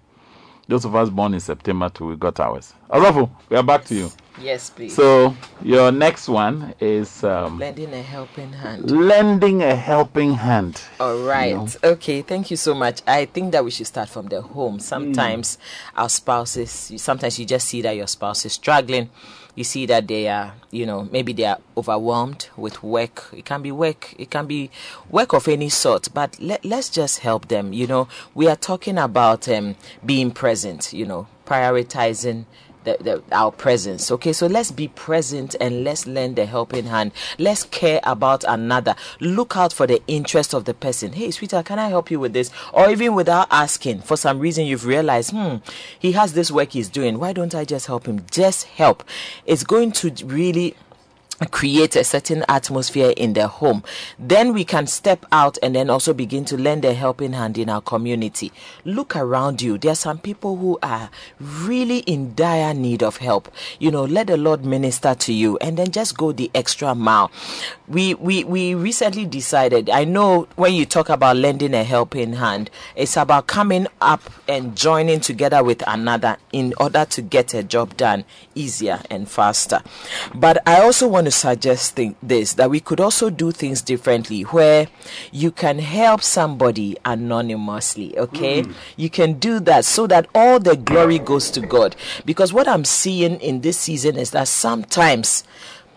those 0.68 0.84
of 0.84 0.94
us 0.94 1.10
born 1.10 1.34
in 1.34 1.40
September 1.40 1.88
too, 1.88 2.06
we 2.06 2.16
got 2.16 2.40
ours. 2.40 2.72
Arafo, 2.90 3.30
we 3.48 3.56
are 3.56 3.62
back 3.62 3.84
to 3.86 3.94
you. 3.94 4.10
Yes, 4.40 4.70
please. 4.70 4.94
So 4.96 5.36
your 5.62 5.92
next 5.92 6.28
one 6.28 6.74
is 6.80 7.22
um, 7.22 7.58
Lending 7.58 7.92
a 7.94 8.02
helping 8.02 8.52
hand. 8.52 8.90
lending 8.90 9.62
a 9.62 9.76
helping 9.76 10.34
hand. 10.34 10.80
All 10.98 11.18
right. 11.24 11.54
know. 11.54 11.68
Okay. 11.84 12.22
Thank 12.22 12.50
you 12.50 12.56
so 12.56 12.74
much. 12.74 13.00
I 13.06 13.26
think 13.26 13.52
that 13.52 13.64
we 13.64 13.70
should 13.70 13.86
start 13.86 14.08
from 14.08 14.26
the 14.26 14.42
home. 14.42 14.80
Sometimes 14.80 15.56
our 15.96 16.08
spouses, 16.08 16.92
sometimes 16.96 17.38
you 17.38 17.46
just 17.46 17.68
see 17.68 17.82
that 17.82 17.94
your 17.96 18.08
spouse 18.08 18.44
is 18.44 18.54
struggling. 18.54 19.10
You 19.54 19.64
see 19.64 19.86
that 19.86 20.08
they 20.08 20.28
are, 20.28 20.54
you 20.70 20.84
know, 20.84 21.08
maybe 21.12 21.32
they 21.32 21.44
are 21.44 21.58
overwhelmed 21.76 22.48
with 22.56 22.82
work. 22.82 23.30
It 23.32 23.44
can 23.44 23.62
be 23.62 23.70
work. 23.70 24.14
It 24.18 24.30
can 24.30 24.46
be 24.46 24.70
work 25.10 25.32
of 25.32 25.46
any 25.46 25.68
sort. 25.68 26.08
But 26.12 26.36
let, 26.40 26.64
let's 26.64 26.88
just 26.88 27.20
help 27.20 27.48
them. 27.48 27.72
You 27.72 27.86
know, 27.86 28.08
we 28.34 28.48
are 28.48 28.56
talking 28.56 28.98
about 28.98 29.48
um, 29.48 29.76
being 30.04 30.32
present. 30.32 30.92
You 30.92 31.06
know, 31.06 31.28
prioritizing 31.46 32.46
the, 32.84 32.96
the, 33.00 33.22
our 33.32 33.50
presence. 33.50 34.10
Okay, 34.10 34.32
so 34.32 34.46
let's 34.46 34.70
be 34.70 34.88
present 34.88 35.56
and 35.60 35.84
let's 35.84 36.06
lend 36.06 36.38
a 36.38 36.46
helping 36.46 36.86
hand. 36.86 37.12
Let's 37.38 37.64
care 37.64 38.00
about 38.04 38.44
another. 38.44 38.94
Look 39.20 39.56
out 39.56 39.72
for 39.72 39.86
the 39.86 40.02
interest 40.06 40.54
of 40.54 40.64
the 40.64 40.74
person. 40.74 41.12
Hey, 41.12 41.30
sweetheart, 41.30 41.66
can 41.66 41.78
I 41.78 41.88
help 41.88 42.10
you 42.10 42.20
with 42.20 42.32
this? 42.32 42.50
Or 42.72 42.90
even 42.90 43.14
without 43.14 43.48
asking, 43.50 44.02
for 44.02 44.16
some 44.16 44.38
reason 44.38 44.66
you've 44.66 44.86
realized, 44.86 45.30
hmm, 45.30 45.56
he 45.98 46.12
has 46.12 46.34
this 46.34 46.50
work 46.50 46.72
he's 46.72 46.88
doing. 46.88 47.18
Why 47.18 47.32
don't 47.32 47.54
I 47.54 47.64
just 47.64 47.86
help 47.86 48.06
him? 48.06 48.24
Just 48.30 48.64
help. 48.64 49.04
It's 49.46 49.64
going 49.64 49.92
to 49.92 50.10
really 50.24 50.76
create 51.50 51.96
a 51.96 52.04
certain 52.04 52.44
atmosphere 52.48 53.12
in 53.16 53.32
the 53.32 53.48
home. 53.48 53.82
Then 54.18 54.52
we 54.52 54.64
can 54.64 54.86
step 54.86 55.26
out 55.32 55.58
and 55.62 55.74
then 55.74 55.90
also 55.90 56.14
begin 56.14 56.44
to 56.46 56.56
lend 56.56 56.84
a 56.84 56.94
helping 56.94 57.32
hand 57.32 57.58
in 57.58 57.68
our 57.68 57.80
community. 57.80 58.52
Look 58.84 59.16
around 59.16 59.60
you. 59.60 59.78
There 59.78 59.92
are 59.92 59.96
some 59.96 60.18
people 60.18 60.56
who 60.56 60.78
are 60.82 61.10
really 61.40 61.98
in 61.98 62.34
dire 62.34 62.74
need 62.74 63.02
of 63.02 63.18
help. 63.18 63.52
You 63.78 63.90
know 63.90 64.04
let 64.04 64.28
the 64.28 64.36
lord 64.36 64.64
minister 64.64 65.14
to 65.14 65.32
you 65.32 65.56
and 65.58 65.76
then 65.76 65.90
just 65.90 66.16
go 66.16 66.32
the 66.32 66.50
extra 66.54 66.94
mile. 66.94 67.30
We 67.88 68.14
we 68.14 68.44
we 68.44 68.74
recently 68.74 69.26
decided 69.26 69.90
i 69.90 70.04
know 70.04 70.46
when 70.56 70.74
you 70.74 70.86
talk 70.86 71.08
about 71.08 71.36
lending 71.36 71.74
a 71.74 71.84
helping 71.84 72.34
hand 72.34 72.70
it's 72.96 73.16
about 73.16 73.46
coming 73.46 73.86
up 74.00 74.22
and 74.48 74.76
joining 74.76 75.20
together 75.20 75.62
with 75.62 75.82
another 75.86 76.36
in 76.52 76.72
order 76.78 77.04
to 77.04 77.22
get 77.22 77.52
a 77.54 77.62
job 77.62 77.96
done 77.96 78.24
easier 78.54 79.00
and 79.10 79.28
faster. 79.28 79.80
But 80.34 80.66
i 80.66 80.80
also 80.82 81.08
want 81.08 81.23
to 81.24 81.30
suggest 81.30 81.96
thi- 81.96 82.14
this 82.22 82.54
that 82.54 82.70
we 82.70 82.80
could 82.80 83.00
also 83.00 83.30
do 83.30 83.50
things 83.50 83.82
differently 83.82 84.42
where 84.42 84.86
you 85.32 85.50
can 85.50 85.78
help 85.78 86.22
somebody 86.22 86.96
anonymously 87.04 88.16
okay? 88.18 88.62
Mm. 88.62 88.74
You 88.96 89.10
can 89.10 89.34
do 89.34 89.60
that 89.60 89.84
so 89.84 90.06
that 90.06 90.26
all 90.34 90.58
the 90.58 90.76
glory 90.76 91.18
goes 91.18 91.50
to 91.52 91.60
god. 91.60 91.96
Because 92.24 92.52
what 92.52 92.68
i'm 92.68 92.84
seeing 92.84 93.40
in 93.40 93.60
this 93.60 93.78
season 93.78 94.16
is 94.16 94.30
that 94.30 94.48
sometimes 94.48 95.44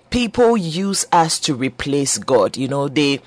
people 0.10 0.56
use 0.58 1.06
us 1.12 1.40
to 1.42 1.54
replace 1.56 2.18
god. 2.18 2.58
You 2.58 2.68
know 2.68 2.88
they 2.88 3.22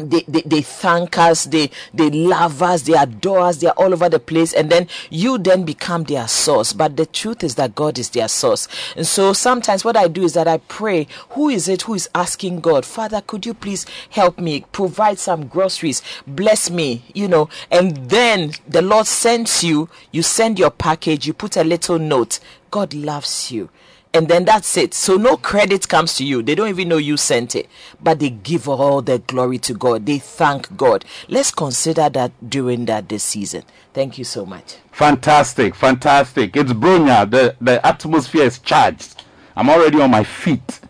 they, 0.00 0.22
they, 0.26 0.42
they 0.42 0.62
thank 0.62 1.18
us, 1.18 1.44
they 1.44 1.70
they 1.92 2.10
love 2.10 2.62
us, 2.62 2.82
they 2.82 2.94
adore 2.94 3.40
us, 3.40 3.58
they're 3.58 3.78
all 3.78 3.92
over 3.92 4.08
the 4.08 4.20
place, 4.20 4.52
and 4.52 4.70
then 4.70 4.88
you 5.10 5.38
then 5.38 5.64
become 5.64 6.04
their 6.04 6.28
source. 6.28 6.72
But 6.72 6.96
the 6.96 7.06
truth 7.06 7.44
is 7.44 7.54
that 7.56 7.74
God 7.74 7.98
is 7.98 8.10
their 8.10 8.28
source. 8.28 8.68
And 8.96 9.06
so 9.06 9.32
sometimes 9.32 9.84
what 9.84 9.96
I 9.96 10.08
do 10.08 10.22
is 10.22 10.34
that 10.34 10.48
I 10.48 10.58
pray, 10.58 11.06
who 11.30 11.48
is 11.48 11.68
it 11.68 11.82
who 11.82 11.94
is 11.94 12.08
asking 12.14 12.60
God, 12.60 12.84
Father, 12.84 13.20
could 13.20 13.46
you 13.46 13.54
please 13.54 13.86
help 14.10 14.38
me, 14.38 14.64
provide 14.72 15.18
some 15.18 15.46
groceries, 15.46 16.02
bless 16.26 16.70
me, 16.70 17.04
you 17.14 17.28
know, 17.28 17.48
and 17.70 17.96
then 18.10 18.52
the 18.68 18.82
Lord 18.82 19.06
sends 19.06 19.62
you, 19.62 19.88
you 20.12 20.22
send 20.22 20.58
your 20.58 20.70
package, 20.70 21.26
you 21.26 21.32
put 21.32 21.56
a 21.56 21.64
little 21.64 21.98
note. 21.98 22.40
God 22.70 22.94
loves 22.94 23.50
you 23.50 23.68
and 24.12 24.28
then 24.28 24.44
that's 24.44 24.76
it. 24.76 24.92
So 24.92 25.16
no 25.16 25.36
credit 25.36 25.88
comes 25.88 26.14
to 26.16 26.24
you. 26.24 26.42
They 26.42 26.54
don't 26.54 26.68
even 26.68 26.88
know 26.88 26.96
you 26.96 27.16
sent 27.16 27.54
it, 27.54 27.68
but 28.02 28.18
they 28.18 28.30
give 28.30 28.68
all 28.68 29.02
the 29.02 29.18
glory 29.18 29.58
to 29.58 29.74
God. 29.74 30.06
They 30.06 30.18
thank 30.18 30.76
God. 30.76 31.04
Let's 31.28 31.50
consider 31.50 32.08
that 32.10 32.32
during 32.48 32.86
that 32.86 33.08
this 33.08 33.22
season. 33.22 33.62
Thank 33.94 34.18
you 34.18 34.24
so 34.24 34.44
much. 34.44 34.76
Fantastic, 34.92 35.74
fantastic. 35.74 36.56
It's 36.56 36.72
Bronya. 36.72 37.30
The 37.30 37.56
the 37.60 37.84
atmosphere 37.86 38.44
is 38.44 38.58
charged. 38.58 39.22
I'm 39.56 39.68
already 39.68 40.00
on 40.00 40.10
my 40.10 40.24
feet, 40.24 40.80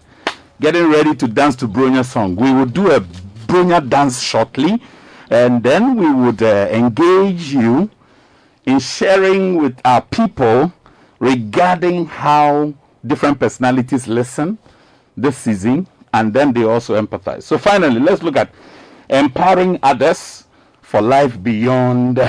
getting 0.61 0.91
ready 0.91 1.15
to 1.15 1.29
dance 1.29 1.57
to 1.57 1.69
Bronya 1.69 2.05
song. 2.05 2.37
We 2.37 2.53
will 2.53 2.67
do 2.67 2.91
a 2.91 3.01
Bronya 3.01 3.89
dance 3.89 4.21
shortly, 4.21 4.83
and 5.31 5.63
then 5.63 5.97
we 5.97 6.13
would 6.13 6.43
uh, 6.43 6.69
engage 6.71 7.53
you 7.53 7.91
in 8.67 8.79
sharing 8.79 9.57
with 9.57 9.79
our 9.85 10.03
people 10.03 10.73
regarding 11.19 12.07
how 12.07 12.75
different 13.07 13.39
personalities 13.39 14.07
listen 14.07 14.59
this 15.17 15.37
season, 15.37 15.87
and 16.13 16.33
then 16.33 16.53
they 16.53 16.65
also 16.65 17.01
empathize. 17.01 17.43
So 17.43 17.59
finally, 17.59 18.01
let's 18.01 18.23
look 18.23 18.37
at 18.37 18.53
empowering 19.09 19.79
others 19.83 20.45
for 20.83 21.01
life 21.01 21.43
beyond 21.43 22.21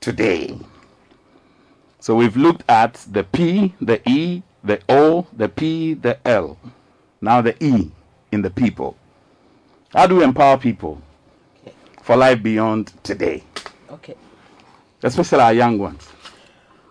today. 0.00 0.58
So 2.00 2.14
we've 2.14 2.36
looked 2.36 2.62
at 2.68 2.94
the 3.10 3.24
P, 3.24 3.74
the 3.80 4.06
E, 4.08 4.42
the 4.62 4.80
O, 4.88 5.26
the 5.32 5.48
P, 5.48 5.94
the 5.94 6.18
L. 6.26 6.58
Now 7.20 7.40
the 7.40 7.56
E 7.64 7.90
in 8.32 8.42
the 8.42 8.50
people. 8.50 8.96
How 9.94 10.06
do 10.06 10.16
we 10.16 10.24
empower 10.24 10.58
people 10.58 11.00
for 12.02 12.16
life 12.16 12.42
beyond 12.42 12.92
today? 13.02 13.42
Okay. 13.90 14.16
Especially 15.02 15.40
our 15.40 15.54
young 15.54 15.78
ones. 15.78 16.08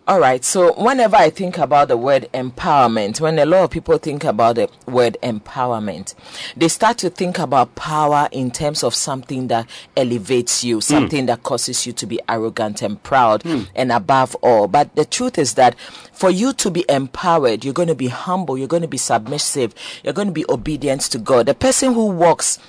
All 0.06 0.20
right. 0.20 0.44
So 0.44 0.74
whenever 0.74 1.16
I 1.16 1.30
think 1.30 1.58
about 1.58 1.88
the 1.88 1.96
word 1.96 2.28
empowerment, 2.34 3.22
when 3.22 3.40
a 3.40 3.46
lot 3.46 3.64
of 3.64 3.72
people 3.72 3.98
think 3.98 4.26
about 4.26 4.56
the 4.58 4.70
word 4.86 5.16
empowerment, 5.24 6.14
they 6.58 6.68
start 6.68 6.98
to 6.98 7.10
think 7.10 7.40
about 7.40 7.76
power 7.76 8.28
in 8.34 8.52
terms 8.52 8.84
of 8.84 8.94
something 8.94 9.48
that 9.48 9.66
elevates 9.96 10.62
you, 10.62 10.76
hmm. 10.76 10.82
something 10.82 11.26
that 11.28 11.44
causes 11.44 11.86
you 11.88 11.94
to 11.94 12.06
be 12.06 12.20
arrogant 12.28 12.82
and 12.82 13.02
proud 13.02 13.44
hmm. 13.44 13.62
and 13.76 13.94
above 13.94 14.36
all. 14.42 14.68
But 14.68 14.94
the 14.98 15.06
truth 15.06 15.38
is 15.38 15.54
that 15.54 15.80
for 16.12 16.30
you 16.30 16.52
to 16.52 16.70
be 16.70 16.84
empowered, 16.90 17.64
you're 17.64 17.74
going 17.74 17.88
to 17.88 17.96
be 17.96 18.10
humble, 18.10 18.58
you're 18.58 18.68
going 18.68 18.82
to 18.82 18.90
be 18.90 18.98
submissive, 18.98 19.74
you're 20.04 20.12
going 20.12 20.28
to 20.28 20.34
be 20.34 20.46
obedient 20.50 21.00
to 21.04 21.18
God. 21.18 21.46
The 21.46 21.56
person 21.56 21.94
who 21.94 22.08
walks 22.08 22.60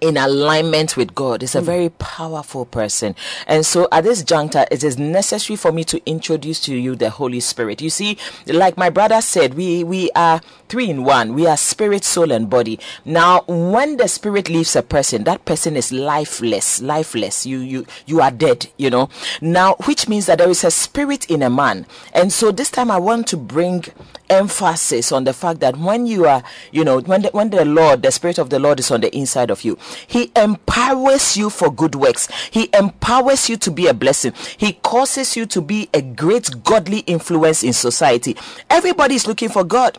in 0.00 0.16
alignment 0.16 0.96
with 0.96 1.14
God 1.14 1.42
is 1.42 1.54
a 1.54 1.60
hmm. 1.60 1.66
very 1.66 1.88
powerful 1.90 2.66
person. 2.66 3.14
And 3.46 3.64
so 3.64 3.88
at 3.92 4.04
this 4.04 4.22
juncture, 4.22 4.66
it 4.70 4.82
is 4.82 4.98
necessary 4.98 5.56
for 5.56 5.72
me 5.72 5.84
to 5.84 6.00
introduce 6.06 6.60
to 6.60 6.74
you 6.74 6.96
the 6.96 7.10
Holy 7.10 7.40
Spirit. 7.40 7.80
You 7.82 7.90
see, 7.90 8.16
like 8.46 8.76
my 8.76 8.90
brother 8.90 9.20
said, 9.20 9.54
we, 9.54 9.84
we 9.84 10.10
are 10.12 10.40
three 10.70 10.88
in 10.88 11.04
one. 11.04 11.34
We 11.34 11.46
are 11.46 11.56
spirit, 11.56 12.04
soul, 12.04 12.30
and 12.30 12.48
body. 12.48 12.78
Now, 13.04 13.42
when 13.48 13.96
the 13.96 14.06
spirit 14.06 14.48
leaves 14.48 14.76
a 14.76 14.82
person, 14.82 15.24
that 15.24 15.44
person 15.44 15.76
is 15.76 15.92
lifeless, 15.92 16.80
lifeless. 16.80 17.44
You, 17.44 17.58
you, 17.58 17.86
you 18.06 18.20
are 18.20 18.30
dead, 18.30 18.68
you 18.76 18.88
know. 18.88 19.10
Now, 19.40 19.74
which 19.84 20.08
means 20.08 20.26
that 20.26 20.38
there 20.38 20.48
is 20.48 20.62
a 20.62 20.70
spirit 20.70 21.28
in 21.28 21.42
a 21.42 21.50
man. 21.50 21.86
And 22.14 22.32
so 22.32 22.52
this 22.52 22.70
time 22.70 22.90
I 22.90 22.98
want 22.98 23.26
to 23.28 23.36
bring 23.36 23.84
emphasis 24.30 25.10
on 25.10 25.24
the 25.24 25.32
fact 25.32 25.58
that 25.58 25.76
when 25.76 26.06
you 26.06 26.24
are, 26.26 26.42
you 26.70 26.84
know, 26.84 27.00
when 27.00 27.22
the, 27.22 27.30
when 27.30 27.50
the 27.50 27.64
Lord, 27.64 28.02
the 28.02 28.12
Spirit 28.12 28.38
of 28.38 28.48
the 28.48 28.60
Lord 28.60 28.78
is 28.78 28.92
on 28.92 29.00
the 29.00 29.14
inside 29.14 29.50
of 29.50 29.64
you, 29.64 29.76
He 30.06 30.30
empowers 30.36 31.36
you 31.36 31.50
for 31.50 31.72
good 31.72 31.96
works. 31.96 32.28
He 32.50 32.70
empowers 32.72 33.48
you 33.48 33.56
to 33.56 33.70
be 33.72 33.88
a 33.88 33.94
blessing. 33.94 34.32
He 34.56 34.74
causes 34.74 35.36
you 35.36 35.46
to 35.46 35.60
be 35.60 35.90
a 35.92 36.00
great 36.00 36.62
godly 36.62 37.00
influence 37.00 37.64
in 37.64 37.72
society. 37.72 38.36
Everybody 38.70 39.16
is 39.16 39.26
looking 39.26 39.48
for 39.48 39.64
God. 39.64 39.98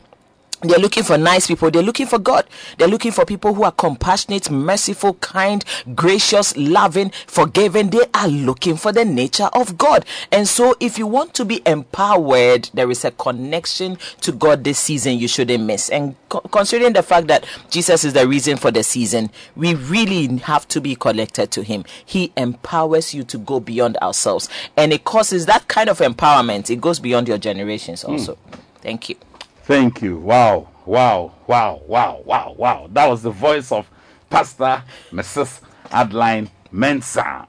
They're 0.61 0.79
looking 0.79 1.03
for 1.03 1.17
nice 1.17 1.47
people. 1.47 1.71
They're 1.71 1.81
looking 1.81 2.05
for 2.05 2.19
God. 2.19 2.45
They're 2.77 2.87
looking 2.87 3.11
for 3.11 3.25
people 3.25 3.53
who 3.53 3.63
are 3.63 3.71
compassionate, 3.71 4.51
merciful, 4.51 5.15
kind, 5.15 5.65
gracious, 5.95 6.55
loving, 6.55 7.11
forgiving. 7.25 7.89
They 7.89 8.05
are 8.13 8.27
looking 8.27 8.77
for 8.77 8.91
the 8.91 9.03
nature 9.03 9.49
of 9.53 9.77
God. 9.77 10.05
And 10.31 10.47
so, 10.47 10.75
if 10.79 10.99
you 10.99 11.07
want 11.07 11.33
to 11.35 11.45
be 11.45 11.61
empowered, 11.65 12.69
there 12.73 12.91
is 12.91 13.03
a 13.03 13.11
connection 13.11 13.97
to 14.21 14.31
God 14.31 14.63
this 14.63 14.79
season 14.79 15.17
you 15.17 15.27
shouldn't 15.27 15.63
miss. 15.63 15.89
And 15.89 16.15
co- 16.29 16.41
considering 16.41 16.93
the 16.93 17.03
fact 17.03 17.27
that 17.27 17.45
Jesus 17.71 18.03
is 18.03 18.13
the 18.13 18.27
reason 18.27 18.57
for 18.57 18.69
the 18.69 18.83
season, 18.83 19.31
we 19.55 19.73
really 19.73 20.37
have 20.37 20.67
to 20.69 20.81
be 20.81 20.95
connected 20.95 21.49
to 21.51 21.63
Him. 21.63 21.85
He 22.05 22.31
empowers 22.37 23.13
you 23.15 23.23
to 23.23 23.37
go 23.39 23.59
beyond 23.59 23.97
ourselves. 23.97 24.47
And 24.77 24.93
it 24.93 25.05
causes 25.05 25.47
that 25.47 25.67
kind 25.67 25.89
of 25.89 25.99
empowerment, 25.99 26.69
it 26.69 26.81
goes 26.81 26.99
beyond 26.99 27.27
your 27.27 27.37
generations 27.39 28.03
hmm. 28.03 28.11
also. 28.11 28.37
Thank 28.81 29.09
you. 29.09 29.15
Thank 29.63 30.01
you. 30.01 30.17
Wow, 30.17 30.69
wow, 30.85 31.33
wow, 31.47 31.81
wow, 31.85 32.21
wow, 32.25 32.55
wow. 32.57 32.87
That 32.91 33.07
was 33.07 33.21
the 33.21 33.31
voice 33.31 33.71
of 33.71 33.89
Pastor 34.29 34.83
Mrs. 35.11 35.61
Adeline 35.91 36.49
Mensah. 36.73 37.47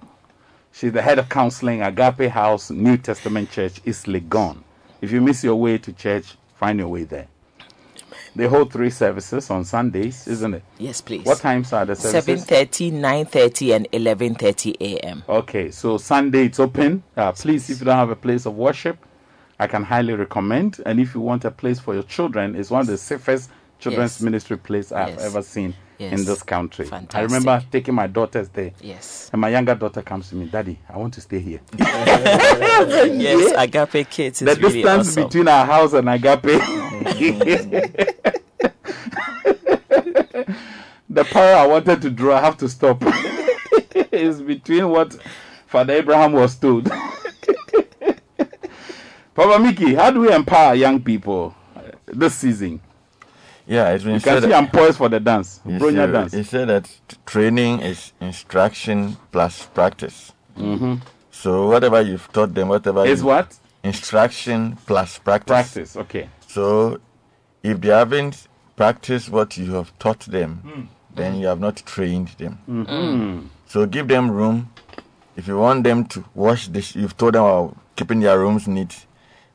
She's 0.72 0.92
the 0.92 1.02
head 1.02 1.18
of 1.18 1.28
counseling, 1.28 1.82
Agape 1.82 2.30
House, 2.30 2.70
New 2.70 2.96
Testament 2.96 3.50
Church, 3.50 3.80
East 3.84 4.06
Legon. 4.06 4.62
If 5.00 5.10
you 5.10 5.20
miss 5.20 5.42
your 5.42 5.56
way 5.56 5.78
to 5.78 5.92
church, 5.92 6.36
find 6.56 6.78
your 6.78 6.88
way 6.88 7.04
there. 7.04 7.28
They 8.34 8.46
hold 8.46 8.72
three 8.72 8.88
services 8.90 9.50
on 9.50 9.64
Sundays, 9.64 10.26
isn't 10.26 10.54
it? 10.54 10.62
Yes, 10.78 11.02
please. 11.02 11.24
What 11.26 11.38
times 11.38 11.72
are 11.72 11.84
the 11.84 11.94
services? 11.94 12.46
7.30 12.46 12.92
9.30 12.92 13.76
and 13.76 13.90
11.30 13.92 14.76
a.m 14.80 15.22
Okay, 15.28 15.70
so 15.70 15.98
Sunday 15.98 16.46
it's 16.46 16.58
open. 16.58 17.02
Uh, 17.16 17.32
please, 17.32 17.68
if 17.68 17.80
you 17.80 17.84
don't 17.84 17.96
have 17.96 18.10
a 18.10 18.16
place 18.16 18.46
of 18.46 18.54
worship, 18.54 18.96
I 19.62 19.68
can 19.68 19.84
highly 19.84 20.14
recommend. 20.14 20.80
And 20.84 20.98
if 20.98 21.14
you 21.14 21.20
want 21.20 21.44
a 21.44 21.50
place 21.52 21.78
for 21.78 21.94
your 21.94 22.02
children, 22.02 22.56
it's 22.56 22.68
one 22.70 22.80
of 22.80 22.88
the 22.88 22.98
safest 22.98 23.48
children's 23.78 24.16
Yes. 24.16 24.20
ministry 24.20 24.56
place 24.56 24.90
I've 24.90 25.10
Yes. 25.10 25.24
ever 25.24 25.40
seen 25.42 25.74
Yes. 25.98 26.18
in 26.18 26.24
this 26.24 26.42
country. 26.42 26.90
I 27.14 27.20
remember 27.20 27.62
taking 27.70 27.94
my 27.94 28.08
daughters 28.08 28.48
there. 28.48 28.72
yes 28.80 29.30
And 29.32 29.40
my 29.40 29.50
younger 29.50 29.76
daughter 29.76 30.02
comes 30.02 30.30
to 30.30 30.34
me, 30.34 30.46
Daddy, 30.46 30.78
I 30.92 30.98
want 30.98 31.14
to 31.14 31.20
stay 31.20 31.38
here. 31.38 31.60
yes 31.78 33.52
agape 33.56 34.10
kids 34.10 34.40
the 34.40 34.46
really 34.56 34.82
distance 34.82 35.08
awesome. 35.10 35.22
between 35.24 35.46
our 35.48 35.64
house 35.64 35.92
and 35.92 36.08
Agape. 36.08 36.42
the 41.08 41.24
power 41.30 41.54
I 41.54 41.66
wanted 41.68 42.02
to 42.02 42.10
draw, 42.10 42.36
I 42.36 42.40
have 42.40 42.56
to 42.58 42.68
stop. 42.68 43.00
is 44.10 44.42
between 44.42 44.88
what 44.88 45.14
Father 45.66 45.92
Abraham 45.94 46.32
was 46.32 46.56
told. 46.56 46.90
Papa 49.42 49.58
Mickey, 49.60 49.94
how 49.94 50.10
do 50.10 50.20
we 50.20 50.32
empower 50.32 50.74
young 50.74 51.00
people 51.02 51.54
this 52.06 52.34
season? 52.36 52.80
Yeah, 53.66 53.90
it's 53.90 54.04
been 54.04 54.14
You 54.14 54.20
can 54.20 54.42
see 54.42 54.52
I'm 54.52 54.68
poised 54.68 54.98
for 54.98 55.08
the 55.08 55.18
dance, 55.18 55.60
he 55.64 55.70
Bronya 55.72 55.94
said- 56.06 56.12
dance. 56.12 56.32
He 56.32 56.42
said 56.44 56.68
that 56.68 56.88
training 57.26 57.80
is 57.80 58.12
instruction 58.20 59.16
plus 59.32 59.66
practice. 59.66 60.32
hmm 60.56 60.96
So 61.32 61.66
whatever 61.68 62.00
you've 62.02 62.30
taught 62.32 62.54
them, 62.54 62.68
whatever 62.68 63.04
Is 63.04 63.24
what? 63.24 63.58
instruction 63.82 64.76
plus 64.86 65.18
practice. 65.18 65.48
Practice, 65.48 65.96
okay. 65.96 66.28
So 66.46 67.00
if 67.64 67.80
they 67.80 67.88
haven't 67.88 68.46
practiced 68.76 69.28
what 69.30 69.56
you 69.56 69.72
have 69.74 69.96
taught 69.98 70.20
them, 70.20 70.60
Hmm. 70.64 70.82
then 71.16 71.36
you 71.40 71.46
have 71.48 71.58
not 71.60 71.82
trained 71.84 72.28
them. 72.38 72.58
Mhm. 72.68 73.46
So 73.66 73.86
give 73.86 74.06
them 74.06 74.30
room. 74.30 74.70
If 75.36 75.48
you 75.48 75.56
want 75.58 75.82
them 75.82 76.04
to 76.06 76.24
wash 76.34 76.68
this, 76.68 76.94
you've 76.94 77.16
told 77.16 77.34
them 77.34 77.44
about 77.44 77.76
keeping 77.96 78.20
their 78.20 78.38
rooms 78.38 78.68
neat. 78.68 79.06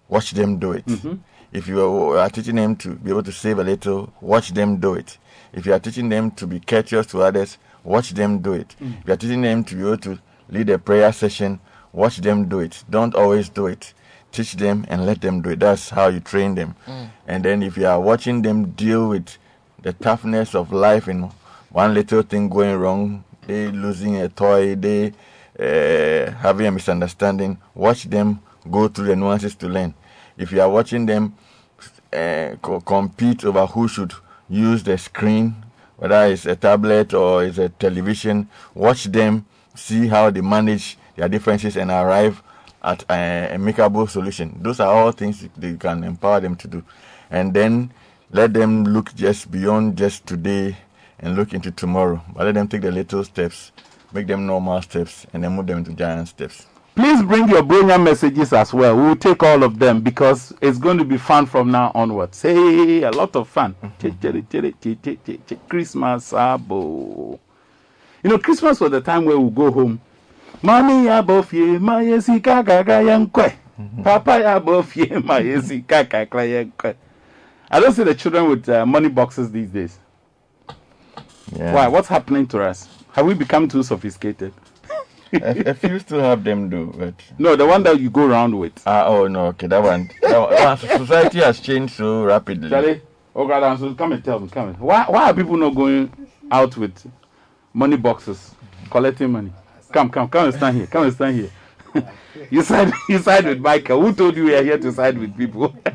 Watch 0.10 0.32
them 0.32 0.58
do 0.58 0.72
it. 0.74 0.86
Mhm. 0.86 1.20
If 1.52 1.68
you 1.68 1.82
are 1.82 2.18
are 2.20 2.30
teaching 2.30 2.56
them 2.56 2.76
to 2.78 2.90
be 2.96 3.10
able 3.12 3.24
to 3.24 3.32
save 3.32 3.60
a 3.60 3.64
little, 3.64 4.12
watch 4.22 4.54
them 4.54 4.78
do 4.78 4.94
it. 4.96 5.18
If 5.54 5.66
you 5.66 5.74
are 5.74 5.80
teaching 5.80 6.10
them 6.10 6.32
to 6.32 6.48
be 6.48 6.60
courteous 6.60 7.08
to 7.08 7.22
others, 7.22 7.58
watch 7.84 8.12
them 8.14 8.40
do 8.40 8.54
it. 8.54 8.76
Mm. 8.82 9.00
If 9.02 9.08
you 9.08 9.14
are 9.14 9.18
teaching 9.18 9.42
them 9.42 9.64
to 9.64 9.76
be 9.76 9.82
able 9.82 9.98
to 9.98 10.20
lead 10.50 10.70
a 10.70 10.78
prayer 10.78 11.12
session, 11.14 11.60
watch 11.94 12.18
them 12.18 12.50
do 12.50 12.60
it. 12.60 12.84
Don't 12.90 13.16
always 13.16 13.50
do 13.50 13.68
it. 13.68 13.94
Teach 14.32 14.54
them 14.54 14.86
and 14.90 15.06
let 15.06 15.22
them 15.22 15.42
do 15.42 15.52
it. 15.52 15.60
That's 15.60 15.90
how 15.90 16.08
you 16.10 16.20
train 16.20 16.56
them. 16.56 16.76
Mm. 16.86 17.10
And 17.28 17.46
then 17.46 17.64
if 17.64 17.78
you 17.78 17.88
are 17.88 18.00
watching 18.00 18.42
them 18.42 18.72
deal 18.72 19.08
with 19.10 19.38
the 19.82 19.94
toughness 19.94 20.54
of 20.54 20.72
life 20.74 21.08
in 21.08 21.32
one 21.72 21.94
little 21.94 22.24
thing 22.24 22.50
going 22.50 22.76
wrong, 22.78 23.24
they 23.48 23.68
losing 23.72 24.18
a 24.18 24.28
toy, 24.28 24.76
they 24.76 25.14
uh, 25.60 26.32
having 26.32 26.68
a 26.68 26.72
misunderstanding, 26.72 27.58
watch 27.74 28.04
them 28.04 28.42
go 28.70 28.88
through 28.90 29.08
the 29.08 29.16
nuances 29.16 29.56
to 29.56 29.68
learn. 29.68 29.94
If 30.38 30.52
you 30.52 30.62
are 30.62 30.70
watching 30.70 31.06
them 31.06 31.36
uh, 32.14 32.56
co- 32.62 32.82
compete 32.82 33.44
over 33.44 33.66
who 33.66 33.88
should 33.88 34.14
use 34.50 34.84
the 34.84 34.98
screen, 34.98 35.56
whether 35.98 36.26
it's 36.26 36.46
a 36.46 36.56
tablet 36.56 37.14
or 37.14 37.44
it's 37.44 37.58
a 37.58 37.70
television, 37.70 38.48
watch 38.74 39.06
them, 39.06 39.46
see 39.76 40.08
how 40.08 40.30
they 40.30 40.42
manage 40.42 40.98
their 41.16 41.28
differences 41.28 41.76
and 41.76 41.90
arrive 41.90 42.42
at 42.84 43.04
a, 43.10 43.56
a 43.56 43.58
makeable 43.58 44.10
solution. 44.10 44.60
Those 44.62 44.80
are 44.80 44.94
all 44.94 45.12
things 45.12 45.48
they 45.58 45.76
can 45.76 46.04
empower 46.04 46.40
them 46.40 46.56
to 46.58 46.68
do. 46.68 46.84
And 47.30 47.54
then 47.54 47.92
let 48.32 48.54
them 48.54 48.84
look 48.84 49.14
just 49.16 49.50
beyond 49.50 49.98
just 49.98 50.26
today 50.26 50.78
and 51.20 51.36
look 51.36 51.54
into 51.54 51.72
tomorrow. 51.72 52.24
But 52.34 52.46
let 52.46 52.56
them 52.56 52.68
take 52.68 52.82
the 52.82 52.92
little 52.92 53.24
steps, 53.24 53.72
make 54.14 54.28
them 54.28 54.46
normal 54.46 54.82
steps, 54.82 55.26
and 55.34 55.44
then 55.44 55.56
move 55.56 55.68
them 55.68 55.80
into 55.80 55.94
giant 55.94 56.28
steps. 56.28 56.68
Please 56.98 57.22
bring 57.22 57.48
your 57.48 57.62
Bronya 57.62 58.04
messages 58.04 58.52
as 58.54 58.74
well. 58.74 58.98
We'll 58.98 59.16
take 59.16 59.44
all 59.44 59.62
of 59.64 59.78
them 59.78 60.02
because 60.02 60.52
it's 60.62 60.80
going 60.80 60.98
to 60.98 61.06
be 61.06 61.18
fun 61.18 61.46
from 61.46 61.70
now 61.70 61.92
onwards. 61.94 62.42
Hey, 62.42 63.04
a 63.04 63.12
lot 63.12 63.36
of 63.36 63.48
fun. 63.48 63.76
Christmas, 65.70 66.32
abo. 66.32 67.38
You 68.24 68.30
know, 68.32 68.40
Christmas 68.40 68.80
was 68.80 68.90
the 68.90 69.00
time 69.02 69.26
where 69.26 69.38
we 69.38 69.48
go 69.52 69.70
home. 69.72 70.02
Mommy 70.64 71.06
ya 71.06 71.22
bofie, 71.22 71.80
ma 71.80 72.00
yesi 72.02 72.40
kaka 72.44 72.84
yankwe. 72.84 73.54
Papa 74.04 74.40
ya 74.40 74.60
bofie, 74.60 75.20
ma 75.24 75.36
yesi 75.40 75.88
kaka 75.88 76.26
yankwe. 76.26 76.96
I 77.70 77.80
don't 77.80 77.94
see 77.94 78.06
the 78.06 78.16
children 78.16 78.50
with 78.50 78.68
uh, 78.70 78.88
money 78.88 79.10
boxes 79.10 79.52
these 79.52 79.70
days. 79.70 80.00
Yeah. 81.56 81.74
Why? 81.76 81.88
What's 81.90 82.08
happening 82.08 82.48
to 82.48 82.64
us? 82.64 82.90
Have 83.12 83.28
we 83.28 83.36
become 83.36 83.68
too 83.68 83.84
sophisticated? 83.84 84.52
A, 85.34 85.70
a 85.70 85.74
few 85.74 86.00
still 86.00 86.20
have 86.20 86.44
them 86.44 86.70
though. 86.70 86.88
but 86.88 87.14
no, 87.38 87.56
the 87.56 87.66
one 87.66 87.84
that 87.84 88.00
you 88.00 88.10
go 88.10 88.26
around 88.26 88.58
with. 88.58 88.82
Ah, 88.86 89.06
oh 89.08 89.28
no, 89.28 89.48
okay, 89.48 89.68
that 89.68 89.82
one. 89.82 90.10
That 90.22 90.40
one, 90.40 90.78
society 91.00 91.40
has 91.40 91.60
changed 91.60 91.96
so 91.96 92.24
rapidly. 92.24 92.70
Charlie, 92.70 93.02
oh 93.36 93.48
God, 93.48 93.80
so 93.80 93.94
come 93.96 94.14
and 94.14 94.24
tell 94.24 94.40
me, 94.40 94.50
come 94.50 94.70
and. 94.70 94.80
Why, 94.80 95.06
why 95.08 95.30
are 95.30 95.34
people 95.34 95.58
not 95.58 95.76
going 95.76 96.12
out 96.52 96.76
with 96.78 97.10
money 97.74 97.98
boxes, 97.98 98.56
collecting 98.90 99.32
money? 99.32 99.52
Come, 99.92 100.10
come, 100.10 100.28
come 100.30 100.46
and 100.46 100.54
stand 100.54 100.78
here. 100.78 100.88
Come 100.88 101.04
and 101.04 101.14
stand 101.14 101.36
here. 101.36 101.50
you 102.50 102.62
side, 102.62 102.92
you 103.10 103.20
side 103.20 103.46
with 103.46 103.60
Michael. 103.60 104.02
Who 104.02 104.14
told 104.14 104.36
you 104.36 104.46
we 104.46 104.56
are 104.56 104.64
here 104.64 104.78
to 104.78 104.92
side 104.92 105.18
with 105.18 105.36
people? 105.38 105.76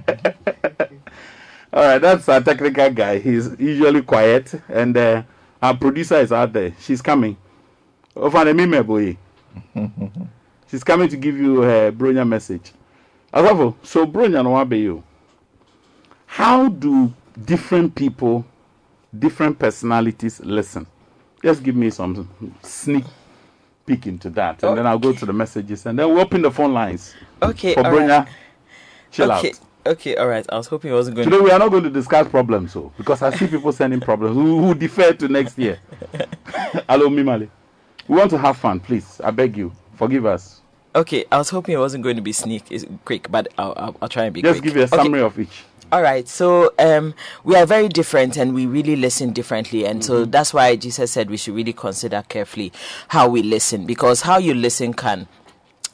All 1.73 1.83
right, 1.85 1.99
that's 1.99 2.29
our 2.29 2.41
technical 2.41 2.91
guy. 2.91 3.19
He's 3.19 3.49
usually 3.59 4.03
quiet, 4.03 4.53
and 4.69 4.97
uh, 4.97 5.23
our 5.63 5.75
producer 5.77 6.17
is 6.17 6.31
out 6.33 6.53
there. 6.53 6.75
She's 6.81 7.01
coming. 7.01 7.37
Ofane 8.17 8.55
mime 8.57 8.83
boy. 8.85 9.17
She's 10.71 10.85
coming 10.85 11.09
to 11.09 11.17
give 11.17 11.37
you 11.39 11.61
her 11.63 11.93
Bronya 11.93 12.27
message. 12.27 12.73
Asafo, 13.33 13.75
so 13.83 14.07
Bronya 14.07 14.43
no 14.45 14.51
wabe 14.53 14.73
you. 14.75 15.03
How 16.27 16.69
do 16.69 17.13
different 17.45 17.95
people, 17.95 18.45
different 19.19 19.59
personalities 19.59 20.41
listen? 20.41 20.87
Just 21.43 21.63
give 21.63 21.77
me 21.77 21.91
some 21.91 22.29
sneak 22.63 23.05
peek 23.87 24.07
into 24.07 24.31
that, 24.31 24.63
and 24.63 24.79
then 24.79 24.87
I'll 24.87 24.99
go 24.99 25.13
to 25.13 25.27
the 25.27 25.33
messages, 25.33 25.87
and 25.87 25.99
then 25.99 26.09
we'll 26.09 26.21
open 26.21 26.43
the 26.43 26.51
phone 26.51 26.73
lines. 26.73 27.15
Okay, 27.43 27.75
for 27.75 27.81
all 27.87 27.93
Bronya. 27.93 28.19
right. 28.21 28.29
Chill 29.11 29.33
okay, 29.33 29.51
out. 29.51 29.61
okay, 29.87 30.17
all 30.17 30.29
right. 30.29 30.47
I 30.51 30.57
was 30.57 30.67
hoping 30.69 30.91
it 30.91 30.95
wasn't 30.95 31.17
going 31.17 31.27
Today 31.29 31.39
to. 31.39 31.43
we 31.43 31.51
are 31.51 31.59
not 31.59 31.71
going 31.71 31.83
to 31.85 31.91
discuss 31.91 32.29
problems, 32.29 32.73
so 32.73 32.93
because 32.97 33.23
I 33.23 33.35
see 33.37 33.47
people 33.47 33.73
sending 33.73 34.01
problems 34.01 34.37
who, 34.37 34.61
who 34.65 34.75
defer 34.75 35.13
to 35.15 35.29
next 35.29 35.59
year. 35.59 35.81
Hello, 36.89 37.09
Mimale. 37.09 37.49
We 38.09 38.17
want 38.17 38.31
to 38.31 38.39
have 38.39 38.57
fun, 38.57 38.81
please. 38.81 39.21
I 39.23 39.31
beg 39.31 39.57
you, 39.57 39.73
forgive 39.95 40.27
us. 40.27 40.61
Okay, 40.95 41.25
I 41.33 41.39
was 41.39 41.49
hoping 41.51 41.75
it 41.75 41.79
wasn't 41.79 42.05
going 42.05 42.17
to 42.17 42.23
be 42.23 42.33
sneak 42.33 42.71
is 42.71 42.87
quick, 43.05 43.31
but 43.31 43.49
I'll, 43.57 43.73
I'll, 43.77 43.97
I'll 44.03 44.09
try 44.09 44.25
and 44.25 44.35
be 44.35 44.43
Just 44.43 44.61
quick. 44.61 44.65
give 44.65 44.77
you 44.77 44.83
a 44.83 44.85
Okay. 44.87 44.97
summary 44.97 45.23
of 45.23 45.39
each. 45.39 45.65
All 45.91 46.03
right, 46.03 46.27
so 46.27 46.73
um, 46.79 47.15
we 47.45 47.55
are 47.55 47.67
very 47.67 47.89
different 47.89 48.37
and 48.39 48.55
we 48.55 48.65
really 48.67 48.97
listen 48.97 49.33
differently. 49.33 49.85
And 49.87 50.03
so 50.03 50.25
that's 50.25 50.55
why 50.55 50.75
Jesus 50.77 51.13
said 51.13 51.29
we 51.31 51.37
should 51.37 51.55
really 51.55 51.75
consider 51.75 52.25
carefully 52.29 52.73
how 53.09 53.29
we 53.29 53.43
listen 53.43 53.85
because 53.85 54.23
how 54.23 54.39
you 54.39 54.55
listen 54.55 54.95
can 54.95 55.29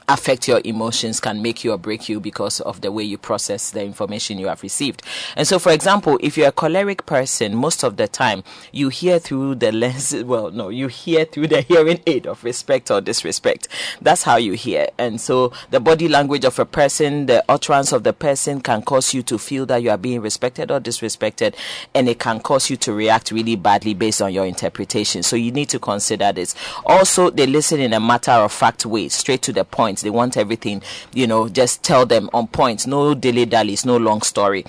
affect 0.08 0.48
your 0.48 0.60
emotions 0.64 1.20
can 1.20 1.42
make 1.42 1.62
you 1.62 1.72
or 1.72 1.78
break 1.78 2.08
you 2.08 2.18
because 2.18 2.60
of 2.60 2.80
the 2.80 2.90
way 2.90 3.04
you 3.04 3.18
process 3.18 3.70
the 3.70 3.84
information 3.84 4.38
you 4.38 4.48
have 4.48 4.62
received. 4.62 5.02
And 5.36 5.46
so, 5.46 5.58
for 5.58 5.70
example, 5.70 6.18
if 6.22 6.36
you're 6.38 6.48
a 6.48 6.52
choleric 6.52 7.04
person, 7.04 7.54
most 7.54 7.84
of 7.84 7.96
the 7.98 8.08
time 8.08 8.42
you 8.72 8.88
hear 8.88 9.18
through 9.18 9.56
the 9.56 9.70
lens, 9.70 10.14
well, 10.24 10.50
no, 10.50 10.70
you 10.70 10.88
hear 10.88 11.26
through 11.26 11.48
the 11.48 11.60
hearing 11.60 12.00
aid 12.06 12.26
of 12.26 12.42
respect 12.42 12.90
or 12.90 13.00
disrespect. 13.00 13.68
That's 14.00 14.22
how 14.22 14.36
you 14.36 14.54
hear. 14.54 14.88
And 14.98 15.20
so, 15.20 15.52
the 15.70 15.80
body 15.80 16.08
language 16.08 16.44
of 16.44 16.58
a 16.58 16.64
person, 16.64 17.26
the 17.26 17.44
utterance 17.48 17.92
of 17.92 18.02
the 18.02 18.12
person 18.14 18.60
can 18.60 18.82
cause 18.82 19.12
you 19.12 19.22
to 19.24 19.38
feel 19.38 19.66
that 19.66 19.82
you 19.82 19.90
are 19.90 19.98
being 19.98 20.22
respected 20.22 20.70
or 20.70 20.80
disrespected, 20.80 21.54
and 21.94 22.08
it 22.08 22.18
can 22.18 22.40
cause 22.40 22.70
you 22.70 22.76
to 22.78 22.92
react 22.94 23.30
really 23.30 23.56
badly 23.56 23.92
based 23.92 24.22
on 24.22 24.32
your 24.32 24.46
interpretation. 24.46 25.22
So, 25.22 25.36
you 25.36 25.52
need 25.52 25.68
to 25.68 25.78
consider 25.78 26.32
this. 26.32 26.54
Also, 26.86 27.28
they 27.28 27.46
listen 27.46 27.80
in 27.80 27.92
a 27.92 28.00
matter 28.00 28.32
of 28.32 28.52
fact 28.52 28.86
way, 28.86 29.08
straight 29.08 29.42
to 29.42 29.52
the 29.52 29.64
point. 29.64 29.97
They 30.02 30.10
want 30.10 30.36
everything, 30.36 30.82
you 31.12 31.26
know, 31.26 31.48
just 31.48 31.82
tell 31.82 32.06
them 32.06 32.30
on 32.32 32.48
point. 32.48 32.86
No 32.86 33.14
dilly 33.14 33.46
dallies, 33.46 33.84
no 33.84 33.96
long 33.96 34.22
story. 34.22 34.64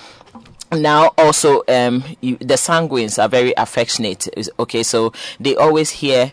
Now 0.72 1.14
also 1.18 1.64
um 1.68 2.03
you, 2.22 2.38
the 2.38 2.53
sanguines 2.53 3.22
are 3.22 3.27
very 3.27 3.53
affectionate. 3.57 4.27
Okay 4.60 4.84
so 4.84 5.14
they 5.39 5.56
always 5.56 5.89
hear 5.89 6.31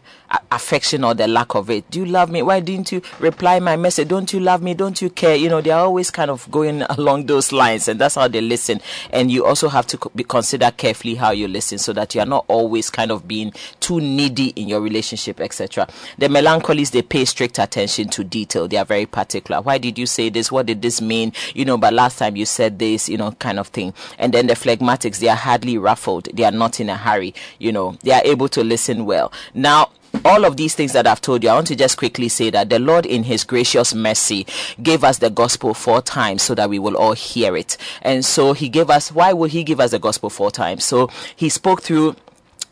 affection 0.50 1.04
or 1.04 1.14
the 1.14 1.26
lack 1.26 1.54
of 1.54 1.70
it. 1.70 1.88
Do 1.90 2.00
you 2.00 2.06
love 2.06 2.30
me? 2.30 2.42
Why 2.42 2.60
didn't 2.60 2.92
you 2.92 3.02
reply 3.20 3.60
my 3.60 3.76
message? 3.76 4.08
Don't 4.08 4.32
you 4.32 4.40
love 4.40 4.62
me? 4.62 4.74
Don't 4.74 5.00
you 5.00 5.10
care? 5.10 5.36
You 5.36 5.48
know 5.48 5.60
they're 5.60 5.76
always 5.76 6.10
kind 6.10 6.30
of 6.30 6.50
going 6.50 6.82
along 6.90 7.26
those 7.26 7.52
lines 7.52 7.88
and 7.88 8.00
that's 8.00 8.14
how 8.14 8.28
they 8.28 8.40
listen. 8.40 8.80
And 9.10 9.30
you 9.30 9.44
also 9.44 9.68
have 9.68 9.86
to 9.88 10.10
be 10.14 10.24
consider 10.24 10.70
carefully 10.70 11.14
how 11.14 11.30
you 11.30 11.48
listen 11.48 11.78
so 11.78 11.92
that 11.92 12.14
you 12.14 12.20
are 12.20 12.26
not 12.26 12.44
always 12.48 12.90
kind 12.90 13.10
of 13.10 13.28
being 13.28 13.52
too 13.80 14.00
needy 14.00 14.48
in 14.56 14.68
your 14.68 14.80
relationship 14.80 15.40
etc 15.40 15.86
the 16.18 16.28
melancholies 16.28 16.90
they 16.90 17.02
pay 17.02 17.24
strict 17.24 17.58
attention 17.58 18.08
to 18.08 18.24
detail. 18.24 18.68
They 18.68 18.76
are 18.76 18.84
very 18.84 19.06
particular. 19.06 19.60
Why 19.60 19.78
did 19.78 19.98
you 19.98 20.06
say 20.06 20.28
this? 20.28 20.50
What 20.50 20.66
did 20.66 20.82
this 20.82 21.00
mean? 21.00 21.32
You 21.54 21.64
know 21.64 21.78
but 21.78 21.92
last 21.92 22.18
time 22.18 22.36
you 22.36 22.46
said 22.46 22.78
this 22.78 23.08
you 23.08 23.16
know 23.16 23.32
kind 23.32 23.58
of 23.58 23.68
thing. 23.68 23.94
And 24.18 24.32
then 24.32 24.46
the 24.46 24.54
phlegmatics 24.54 25.18
they 25.18 25.28
are 25.28 25.36
hardly 25.36 25.78
ruffled. 25.78 26.28
They 26.32 26.44
are 26.44 26.52
not 26.52 26.80
in 26.80 26.88
a 26.88 26.96
hurry. 26.96 27.34
You 27.58 27.72
know 27.72 27.96
they 28.02 28.12
are 28.12 28.22
able 28.24 28.48
to 28.50 28.64
listen 28.64 29.04
well. 29.04 29.32
Now 29.54 29.90
all 30.24 30.44
of 30.44 30.56
these 30.56 30.74
things 30.74 30.92
that 30.92 31.06
I've 31.06 31.20
told 31.20 31.42
you, 31.42 31.50
I 31.50 31.54
want 31.54 31.66
to 31.68 31.76
just 31.76 31.96
quickly 31.96 32.28
say 32.28 32.50
that 32.50 32.70
the 32.70 32.78
Lord, 32.78 33.06
in 33.06 33.24
His 33.24 33.44
gracious 33.44 33.94
mercy, 33.94 34.46
gave 34.82 35.04
us 35.04 35.18
the 35.18 35.30
gospel 35.30 35.74
four 35.74 36.02
times 36.02 36.42
so 36.42 36.54
that 36.54 36.70
we 36.70 36.78
will 36.78 36.96
all 36.96 37.12
hear 37.12 37.56
it. 37.56 37.76
And 38.02 38.24
so 38.24 38.52
He 38.52 38.68
gave 38.68 38.90
us, 38.90 39.12
why 39.12 39.32
would 39.32 39.50
He 39.50 39.64
give 39.64 39.80
us 39.80 39.90
the 39.90 39.98
gospel 39.98 40.30
four 40.30 40.50
times? 40.50 40.84
So 40.84 41.10
He 41.34 41.48
spoke 41.48 41.82
through 41.82 42.16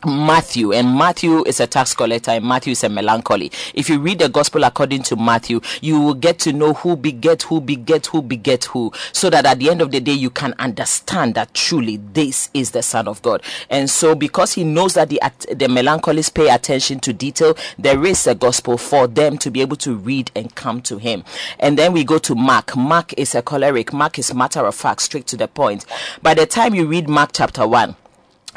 Matthew, 0.05 0.71
and 0.71 0.95
Matthew 0.95 1.43
is 1.45 1.59
a 1.59 1.67
tax 1.67 1.93
collector, 1.93 2.31
and 2.31 2.45
Matthew 2.45 2.71
is 2.71 2.83
a 2.83 2.89
melancholy. 2.89 3.51
If 3.73 3.89
you 3.89 3.99
read 3.99 4.19
the 4.19 4.29
gospel 4.29 4.63
according 4.63 5.03
to 5.03 5.15
Matthew, 5.15 5.61
you 5.81 5.99
will 5.99 6.13
get 6.13 6.39
to 6.39 6.53
know 6.53 6.73
who 6.73 6.95
beget 6.95 7.43
who 7.43 7.59
beget 7.59 8.05
who 8.07 8.21
beget 8.21 8.65
who, 8.65 8.91
so 9.11 9.29
that 9.29 9.45
at 9.45 9.59
the 9.59 9.69
end 9.69 9.81
of 9.81 9.91
the 9.91 9.99
day, 9.99 10.13
you 10.13 10.29
can 10.29 10.53
understand 10.59 11.35
that 11.35 11.53
truly 11.53 11.97
this 11.97 12.49
is 12.53 12.71
the 12.71 12.83
Son 12.83 13.07
of 13.07 13.21
God. 13.21 13.41
And 13.69 13.89
so, 13.89 14.15
because 14.15 14.53
he 14.53 14.63
knows 14.63 14.93
that 14.93 15.09
the, 15.09 15.19
the 15.49 15.67
melancholies 15.67 16.33
pay 16.33 16.49
attention 16.49 16.99
to 16.99 17.13
detail, 17.13 17.57
there 17.77 18.05
is 18.05 18.27
a 18.27 18.35
gospel 18.35 18.77
for 18.77 19.07
them 19.07 19.37
to 19.39 19.49
be 19.49 19.61
able 19.61 19.77
to 19.77 19.95
read 19.95 20.31
and 20.35 20.53
come 20.55 20.81
to 20.83 20.97
him. 20.97 21.23
And 21.59 21.77
then 21.77 21.93
we 21.93 22.03
go 22.03 22.19
to 22.19 22.35
Mark. 22.35 22.75
Mark 22.75 23.13
is 23.17 23.35
a 23.35 23.41
choleric, 23.41 23.91
Mark 23.93 24.19
is 24.19 24.33
matter 24.33 24.65
of 24.65 24.75
fact, 24.75 25.01
straight 25.01 25.27
to 25.27 25.37
the 25.37 25.47
point. 25.47 25.85
By 26.21 26.33
the 26.33 26.45
time 26.45 26.75
you 26.75 26.85
read 26.85 27.09
Mark 27.09 27.31
chapter 27.33 27.67
1, 27.67 27.95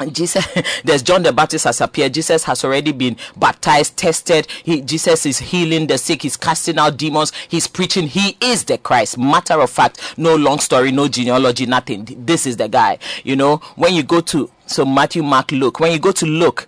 Jesus, 0.07 0.47
there's 0.83 1.03
John 1.03 1.23
the 1.23 1.33
Baptist 1.33 1.65
has 1.65 1.81
appeared. 1.81 2.13
Jesus 2.13 2.43
has 2.45 2.63
already 2.63 2.91
been 2.91 3.17
baptized, 3.37 3.97
tested. 3.97 4.47
He, 4.63 4.81
Jesus 4.81 5.25
is 5.25 5.39
healing 5.39 5.87
the 5.87 5.97
sick. 5.97 6.21
He's 6.21 6.37
casting 6.37 6.77
out 6.77 6.97
demons. 6.97 7.31
He's 7.47 7.67
preaching. 7.67 8.07
He 8.07 8.37
is 8.41 8.63
the 8.63 8.77
Christ. 8.77 9.17
Matter 9.17 9.59
of 9.59 9.69
fact, 9.69 10.17
no 10.17 10.35
long 10.35 10.59
story, 10.59 10.91
no 10.91 11.07
genealogy, 11.07 11.65
nothing. 11.65 12.05
This 12.09 12.45
is 12.45 12.57
the 12.57 12.67
guy. 12.67 12.99
You 13.23 13.35
know, 13.35 13.57
when 13.75 13.93
you 13.93 14.03
go 14.03 14.21
to, 14.21 14.49
so 14.65 14.85
Matthew, 14.85 15.23
Mark, 15.23 15.51
Luke, 15.51 15.79
when 15.79 15.91
you 15.91 15.99
go 15.99 16.11
to 16.11 16.25
Luke, 16.25 16.67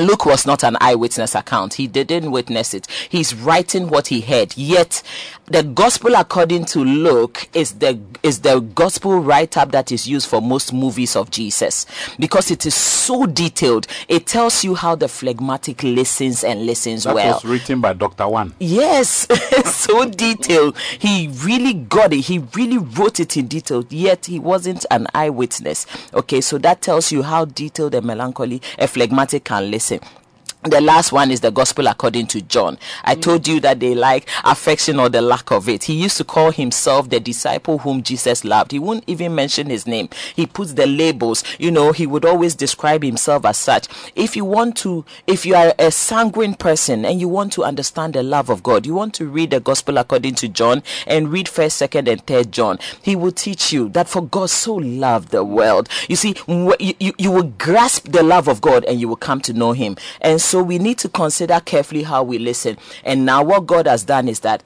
Luke 0.00 0.26
was 0.26 0.46
not 0.46 0.62
an 0.64 0.76
eyewitness 0.80 1.34
account. 1.34 1.74
He 1.74 1.86
didn't 1.86 2.30
witness 2.30 2.74
it. 2.74 2.86
He's 3.08 3.34
writing 3.34 3.88
what 3.88 4.08
he 4.08 4.20
heard. 4.20 4.56
Yet, 4.56 5.02
the 5.46 5.62
gospel 5.64 6.14
according 6.14 6.64
to 6.66 6.80
Luke 6.84 7.48
is 7.54 7.72
the 7.72 7.98
is 8.22 8.40
the 8.40 8.60
gospel 8.60 9.18
write 9.18 9.56
up 9.56 9.72
that 9.72 9.90
is 9.90 10.06
used 10.06 10.28
for 10.28 10.40
most 10.40 10.72
movies 10.72 11.16
of 11.16 11.30
Jesus 11.30 11.86
because 12.20 12.50
it 12.52 12.64
is 12.66 12.74
so 12.74 13.26
detailed. 13.26 13.86
It 14.08 14.26
tells 14.26 14.62
you 14.62 14.74
how 14.76 14.94
the 14.94 15.08
phlegmatic 15.08 15.82
listens 15.82 16.44
and 16.44 16.66
listens 16.66 17.02
That 17.04 17.14
well. 17.16 17.34
was 17.34 17.44
written 17.44 17.80
by 17.80 17.94
Dr. 17.94 18.28
One. 18.28 18.54
Yes, 18.60 19.26
so 19.74 20.08
detailed. 20.08 20.76
He 20.98 21.28
really 21.42 21.74
got 21.74 22.12
it. 22.12 22.20
He 22.20 22.38
really 22.54 22.78
wrote 22.78 23.18
it 23.18 23.36
in 23.36 23.48
detail, 23.48 23.84
yet 23.90 24.26
he 24.26 24.38
wasn't 24.38 24.86
an 24.90 25.08
eyewitness. 25.14 25.86
Okay, 26.14 26.40
so 26.40 26.58
that 26.58 26.80
tells 26.80 27.10
you 27.10 27.22
how 27.24 27.44
detailed 27.44 27.94
a 27.96 28.02
melancholy, 28.02 28.62
a 28.78 28.86
phlegmatic 28.86 29.44
can 29.44 29.68
listen. 29.70 29.89
passé. 29.98 30.19
The 30.62 30.82
last 30.82 31.10
one 31.10 31.30
is 31.30 31.40
the 31.40 31.50
gospel 31.50 31.86
according 31.86 32.26
to 32.28 32.42
John. 32.42 32.78
I 33.04 33.14
mm. 33.14 33.22
told 33.22 33.48
you 33.48 33.60
that 33.60 33.80
they 33.80 33.94
like 33.94 34.28
affection 34.44 35.00
or 35.00 35.08
the 35.08 35.22
lack 35.22 35.50
of 35.50 35.70
it. 35.70 35.84
He 35.84 35.94
used 35.94 36.18
to 36.18 36.24
call 36.24 36.50
himself 36.50 37.08
the 37.08 37.18
disciple 37.18 37.78
whom 37.78 38.02
Jesus 38.02 38.44
loved. 38.44 38.72
He 38.72 38.78
wouldn't 38.78 39.04
even 39.06 39.34
mention 39.34 39.70
his 39.70 39.86
name. 39.86 40.10
He 40.36 40.44
puts 40.44 40.74
the 40.74 40.86
labels, 40.86 41.44
you 41.58 41.70
know, 41.70 41.92
he 41.92 42.06
would 42.06 42.26
always 42.26 42.54
describe 42.54 43.02
himself 43.02 43.46
as 43.46 43.56
such. 43.56 43.88
If 44.14 44.36
you 44.36 44.44
want 44.44 44.76
to, 44.78 45.06
if 45.26 45.46
you 45.46 45.54
are 45.54 45.72
a 45.78 45.90
sanguine 45.90 46.56
person 46.56 47.06
and 47.06 47.18
you 47.18 47.28
want 47.28 47.54
to 47.54 47.64
understand 47.64 48.12
the 48.12 48.22
love 48.22 48.50
of 48.50 48.62
God, 48.62 48.84
you 48.84 48.92
want 48.92 49.14
to 49.14 49.28
read 49.28 49.52
the 49.52 49.60
gospel 49.60 49.96
according 49.96 50.34
to 50.36 50.48
John 50.48 50.82
and 51.06 51.32
read 51.32 51.48
first, 51.48 51.78
second, 51.78 52.06
and 52.06 52.26
third 52.26 52.52
John. 52.52 52.78
He 53.00 53.16
will 53.16 53.32
teach 53.32 53.72
you 53.72 53.88
that 53.90 54.10
for 54.10 54.20
God 54.20 54.50
so 54.50 54.74
loved 54.74 55.30
the 55.30 55.42
world. 55.42 55.88
You 56.06 56.16
see, 56.16 56.34
you, 56.46 56.74
you, 56.98 57.14
you 57.16 57.30
will 57.30 57.44
grasp 57.44 58.10
the 58.10 58.22
love 58.22 58.46
of 58.46 58.60
God 58.60 58.84
and 58.84 59.00
you 59.00 59.08
will 59.08 59.16
come 59.16 59.40
to 59.40 59.54
know 59.54 59.72
him. 59.72 59.96
And 60.20 60.38
so 60.40 60.49
we 60.54 60.78
need 60.78 60.98
to 60.98 61.08
consider 61.08 61.60
carefully 61.60 62.02
how 62.02 62.22
we 62.22 62.38
listen. 62.38 62.76
And 63.04 63.24
now 63.24 63.42
what 63.42 63.66
God 63.66 63.86
has 63.86 64.04
done 64.04 64.28
is 64.28 64.40
that 64.40 64.62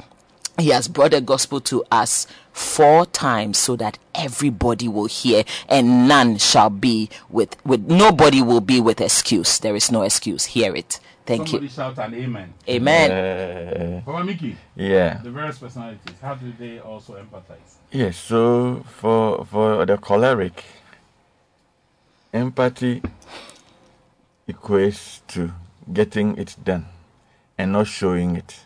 he 0.59 0.69
has 0.69 0.89
brought 0.89 1.11
the 1.11 1.21
gospel 1.21 1.61
to 1.63 1.85
us 1.91 2.27
four 2.53 3.07
times 3.07 3.59
so 3.59 3.75
that 3.77 3.99
everybody 4.15 4.87
will 4.87 5.07
hear 5.07 5.45
and 5.69 6.07
none 6.07 6.39
shall 6.39 6.71
be 6.71 7.11
with 7.29 7.57
with 7.67 7.85
nobody 7.89 8.41
will 8.41 8.61
be 8.61 8.81
with 8.81 9.01
excuse 9.01 9.59
there 9.59 9.75
is 9.75 9.91
no 9.91 10.03
excuse 10.03 10.45
hear 10.45 10.75
it 10.77 11.01
thank 11.27 11.49
Somebody 11.49 11.65
you 11.67 11.71
shout 11.71 11.99
an 11.99 12.15
amen. 12.15 12.55
amen 12.69 13.11
Uh, 13.11 14.01
Papa 14.05 14.23
Mickey, 14.25 14.57
yeah. 14.77 15.15
the 15.23 15.31
various 15.31 15.59
personalities, 15.59 16.15
how 16.23 16.35
do 16.35 16.53
they 16.59 16.79
also 16.79 17.15
empathize? 17.15 17.79
Yes, 17.91 18.17
so 18.17 18.85
for 18.87 19.45
for 19.47 19.85
the 19.87 19.97
choleric, 19.97 20.63
empathy 22.33 23.03
equates 24.49 25.21
to 25.29 25.51
getting 25.93 26.37
it 26.37 26.57
done 26.65 26.87
and 27.59 27.73
not 27.73 27.87
showing 27.87 28.37
it. 28.37 28.61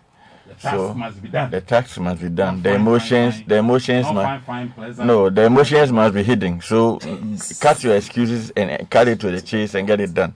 The 0.47 0.55
task 0.55 0.97
must 0.97 1.23
be 1.23 1.29
done. 1.29 1.51
The 1.51 2.01
must 2.01 2.23
be 2.23 2.29
done. 2.29 2.55
Not 2.57 2.63
the 2.63 2.71
fine, 2.71 2.81
emotions, 2.81 3.35
fine, 3.37 3.45
the 3.49 3.57
emotions 3.57 4.13
must 4.13 4.45
fine, 4.47 4.73
no, 4.99 5.29
the 5.31 5.45
emotions 5.45 5.93
must 5.93 6.15
be 6.15 6.23
hidden. 6.23 6.61
So 6.61 6.99
cut 7.61 7.85
your 7.85 7.97
excuses 7.97 8.51
and 8.57 8.89
cut 8.89 9.09
it 9.09 9.21
to 9.21 9.31
the 9.31 9.41
chase 9.41 9.75
and 9.75 9.87
get 9.87 10.01
it 10.01 10.15
done. 10.15 10.35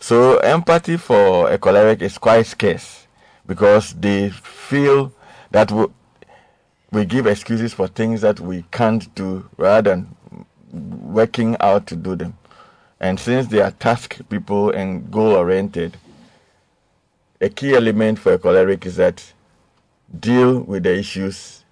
So 0.00 0.38
empathy 0.38 0.96
for 0.98 1.50
a 1.50 1.58
choleric 1.58 2.02
is 2.02 2.18
quite 2.18 2.46
scarce 2.46 3.06
because 3.46 3.94
they 3.94 4.30
feel 4.30 5.12
that 5.50 5.68
w- 5.68 5.92
we 6.92 7.04
give 7.04 7.26
excuses 7.26 7.72
for 7.72 7.88
things 7.88 8.20
that 8.20 8.38
we 8.40 8.64
can't 8.70 9.12
do 9.14 9.48
rather 9.56 9.90
than 9.90 10.14
working 10.72 11.56
out 11.60 11.86
to 11.86 11.96
do 11.96 12.14
them. 12.16 12.36
And 13.00 13.18
since 13.18 13.46
they 13.48 13.60
are 13.60 13.70
task 13.70 14.18
people 14.28 14.70
and 14.70 15.10
goal 15.10 15.32
oriented, 15.32 15.96
a 17.40 17.48
key 17.48 17.74
element 17.74 18.18
for 18.18 18.34
a 18.34 18.38
choleric 18.38 18.86
is 18.86 18.96
that 18.96 19.32
deal 20.20 20.60
with 20.60 20.84
the 20.84 20.96
issues. 20.96 21.64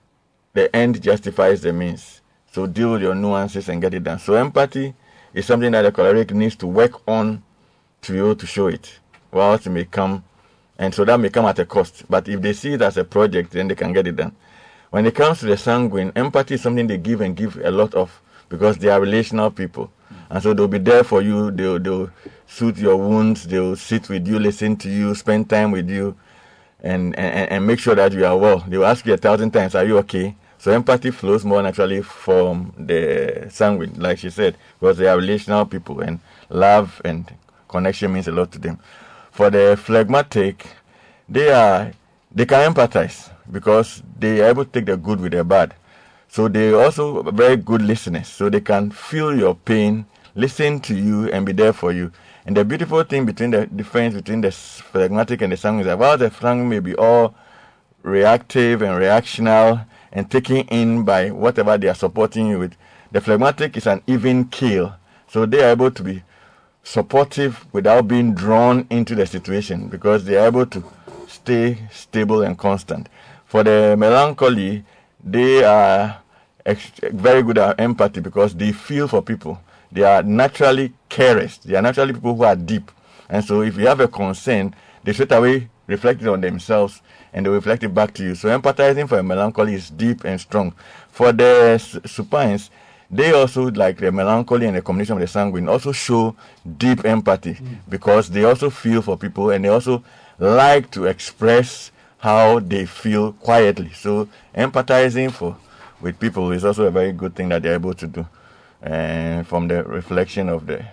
The 0.55 0.75
end 0.75 1.01
justifies 1.03 1.63
the 1.63 1.73
means. 1.73 2.21
So 2.53 2.67
deal 2.67 2.93
with 2.93 3.03
your 3.03 3.15
nuances 3.15 3.69
and 3.69 3.81
get 3.81 3.95
it 3.95 4.05
done. 4.05 4.19
So 4.19 4.35
empathy 4.35 4.95
is 5.33 5.47
something 5.47 5.73
that 5.73 5.87
a 5.87 5.93
choleric 5.93 6.33
needs 6.33 6.57
to 6.57 6.67
work 6.67 7.07
on 7.09 7.43
to 8.03 8.17
able 8.19 8.37
to 8.37 8.47
show 8.47 8.67
it. 8.67 8.99
Else 9.33 9.67
it 9.67 9.71
may 9.71 9.87
come, 9.87 10.25
and 10.79 10.95
so 10.95 11.07
that 11.07 11.19
may 11.19 11.31
come 11.31 11.47
at 11.47 11.59
a 11.59 11.65
cost. 11.65 12.05
But 12.11 12.29
if 12.29 12.43
they 12.43 12.53
see 12.53 12.75
it 12.75 12.83
as 12.83 12.99
a 12.99 13.05
project, 13.05 13.53
then 13.53 13.69
they 13.69 13.75
can 13.75 13.95
get 13.95 14.07
it 14.07 14.17
done. 14.17 14.37
When 14.91 15.07
it 15.07 15.15
comes 15.15 15.41
to 15.41 15.47
the 15.47 15.57
sanguine, 15.57 16.13
empathy 16.15 16.55
is 16.55 16.63
something 16.63 16.87
they 16.87 16.99
give 16.99 17.23
and 17.23 17.35
give 17.35 17.57
a 17.65 17.71
lot 17.71 17.95
of 17.95 18.21
because 18.51 18.77
they 18.77 18.89
are 18.89 19.01
relational 19.01 19.51
people. 19.51 19.91
And 20.29 20.43
so 20.43 20.53
they'll 20.53 20.69
be 20.69 20.77
there 20.79 21.03
for 21.03 21.23
you. 21.23 21.51
They'll, 21.51 21.79
they'll 21.79 22.11
soothe 22.53 22.79
your 22.79 22.97
wounds. 22.97 23.45
They 23.45 23.59
will 23.59 23.77
sit 23.77 24.09
with 24.09 24.27
you, 24.29 24.39
listen 24.39 24.77
to 24.77 24.91
you, 24.91 25.15
spend 25.15 25.49
time 25.49 25.71
with 25.71 25.89
you, 25.89 26.17
and, 26.81 27.19
and, 27.19 27.51
and 27.51 27.67
make 27.67 27.79
sure 27.79 27.95
that 27.95 28.13
you 28.13 28.27
are 28.27 28.37
well. 28.37 28.59
They 28.69 28.77
will 28.77 28.87
ask 28.87 29.07
you 29.07 29.15
a 29.15 29.17
thousand 29.17 29.53
times, 29.53 29.75
Are 29.75 29.85
you 29.85 29.99
okay? 29.99 30.37
So 30.59 30.71
empathy 30.71 31.11
flows 31.11 31.45
more 31.45 31.61
naturally 31.63 32.03
from 32.03 32.73
the 32.79 33.49
sanguine, 33.51 33.95
like 33.99 34.19
she 34.19 34.31
said, 34.31 34.57
because 34.79 34.97
they 34.99 35.09
are 35.09 35.17
relational 35.17 35.67
people 35.67 36.01
and 36.01 36.21
love 36.51 37.01
and 37.05 37.29
connection 37.69 38.13
means 38.13 38.29
a 38.29 38.33
lot 38.33 38.53
to 38.53 38.59
them. 38.59 38.79
For 39.33 39.51
the 39.51 39.77
phlegmatic, 39.83 40.67
they 41.29 41.51
are 41.51 41.93
they 42.31 42.47
can 42.47 42.73
empathize 42.73 43.31
because 43.51 44.03
they 44.19 44.41
are 44.41 44.51
able 44.51 44.65
to 44.65 44.71
take 44.71 44.87
the 44.87 44.97
good 44.97 45.21
with 45.21 45.33
the 45.33 45.43
bad. 45.43 45.75
So 46.29 46.49
they 46.49 46.73
also 46.73 47.23
very 47.23 47.57
good 47.57 47.83
listeners. 47.83 48.29
So 48.29 48.49
they 48.49 48.61
can 48.61 48.91
feel 48.91 49.37
your 49.37 49.55
pain, 49.57 50.07
listen 50.37 50.81
to 50.83 50.95
you, 50.95 51.29
and 51.31 51.45
be 51.45 51.53
there 51.53 51.73
for 51.73 51.91
you. 51.93 52.13
And 52.45 52.57
the 52.57 52.65
beautiful 52.65 53.03
thing 53.05 53.25
between 53.25 53.53
the 53.53 53.67
difference 53.67 54.15
between 54.15 54.41
the 54.41 54.51
phlegmatic 54.51 55.43
and 55.43 55.53
the 55.53 55.57
sanguine 55.57 55.81
is 55.81 55.87
that 55.87 55.99
while 55.99 56.19
the 56.19 56.31
sanguine 56.31 56.69
may 56.69 56.81
be 56.81 56.95
all 56.97 57.35
reactive 58.03 58.83
and 58.83 59.01
reactional 59.01 59.87
and 60.13 60.31
taken 60.31 60.59
in 60.69 61.05
by 61.05 61.31
whatever 61.31 61.79
they 61.79 61.89
are 61.89 61.95
supporting 61.95 62.49
you 62.49 62.59
with, 62.59 62.75
the 63.13 63.21
phlegmatic 63.21 63.77
is 63.77 63.87
an 63.87 64.03
even 64.07 64.47
keel. 64.47 64.97
So 65.29 65.47
they 65.47 65.63
are 65.63 65.71
able 65.71 65.91
to 65.93 66.03
be 66.03 66.23
supportive 66.83 67.65
without 67.73 68.09
being 68.09 68.35
drawn 68.35 68.87
into 68.91 69.15
the 69.15 69.27
situation 69.27 69.89
because 69.89 70.25
they 70.25 70.37
are 70.37 70.49
able 70.49 70.67
to 70.67 70.85
stay 71.29 71.79
stable 71.93 72.43
and 72.43 72.59
constant. 72.59 73.09
For 73.47 73.63
the 73.63 73.97
melancholy, 73.97 74.85
they 75.23 75.63
are 75.63 76.19
very 77.13 77.43
good 77.43 77.59
at 77.59 77.79
empathy 77.81 78.21
because 78.21 78.55
they 78.55 78.73
feel 78.73 79.07
for 79.07 79.23
people. 79.23 79.61
They 79.91 80.03
are 80.03 80.23
naturally 80.23 80.93
carers. 81.13 81.61
They 81.63 81.77
are 81.77 81.83
naturally 81.83 82.15
people 82.15 82.35
who 82.35 82.45
are 82.45 82.57
deep. 82.57 82.91
And 83.29 83.45
so 83.45 83.63
if 83.63 83.77
you 83.77 83.87
have 83.87 84.01
a 84.01 84.09
concern, 84.09 84.75
they 85.05 85.13
straight 85.13 85.33
away 85.33 85.69
reflect 85.87 86.23
it 86.23 86.29
on 86.29 86.41
themselves 86.41 87.03
and 87.33 87.45
they 87.45 87.51
reflect 87.51 87.83
it 87.85 87.95
back 87.95 88.15
to 88.15 88.23
you. 88.23 88.35
So 88.35 88.49
empathizing 88.49 89.09
for 89.09 89.19
a 89.19 89.23
melancholy 89.23 89.75
is 89.75 89.91
deep 89.91 90.25
and 90.25 90.41
strong. 90.41 90.75
For 91.11 91.33
the 91.33 91.79
supines, 92.05 92.71
they 93.11 93.33
also, 93.33 93.71
like 93.71 93.99
the 93.99 94.11
melancholy 94.11 94.67
and 94.67 94.77
the 94.77 94.83
combination 94.83 95.15
of 95.15 95.21
the 95.21 95.27
sanguine, 95.27 95.69
also 95.69 95.93
show 95.93 96.35
deep 96.79 97.05
empathy 97.05 97.55
mm. 97.55 97.77
because 97.89 98.31
they 98.31 98.45
also 98.45 98.71
feel 98.71 99.03
for 99.03 99.19
people 99.19 99.51
and 99.51 99.65
they 99.65 99.69
also 99.69 100.03
like 100.39 100.91
to 100.93 101.05
express 101.05 101.93
how 102.19 102.59
they 102.61 102.87
feel 102.87 103.33
quietly. 103.33 103.93
So 103.93 104.29
empathizing 104.55 105.31
for 105.31 105.57
with 106.01 106.19
people 106.19 106.51
is 106.53 106.65
also 106.65 106.85
a 106.85 106.91
very 106.91 107.13
good 107.13 107.35
thing 107.35 107.49
that 107.51 107.63
they're 107.63 107.75
able 107.75 107.95
to 107.95 108.07
do. 108.07 108.27
And 108.81 109.47
from 109.47 109.69
the 109.69 109.85
reflection 109.85 110.49
of 110.49 110.67
the 110.67 110.85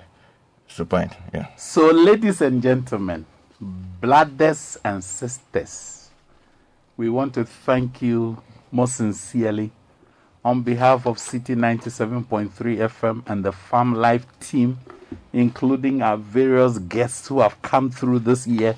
supine, 0.69 1.11
yeah. 1.33 1.47
So, 1.57 1.87
ladies 1.91 2.41
and 2.41 2.61
gentlemen, 2.61 3.25
brothers 3.59 4.77
and 4.85 5.03
sisters, 5.03 6.09
we 6.95 7.09
want 7.09 7.33
to 7.33 7.45
thank 7.45 8.01
you 8.01 8.41
most 8.71 8.95
sincerely 8.95 9.71
on 10.45 10.61
behalf 10.61 11.05
of 11.05 11.19
City 11.19 11.55
97.3 11.55 12.49
FM 12.51 13.23
and 13.27 13.43
the 13.43 13.51
Farm 13.51 13.93
Life 13.93 14.25
team, 14.39 14.79
including 15.33 16.01
our 16.01 16.17
various 16.17 16.77
guests 16.77 17.27
who 17.27 17.41
have 17.41 17.61
come 17.61 17.89
through 17.89 18.19
this 18.19 18.47
year, 18.47 18.75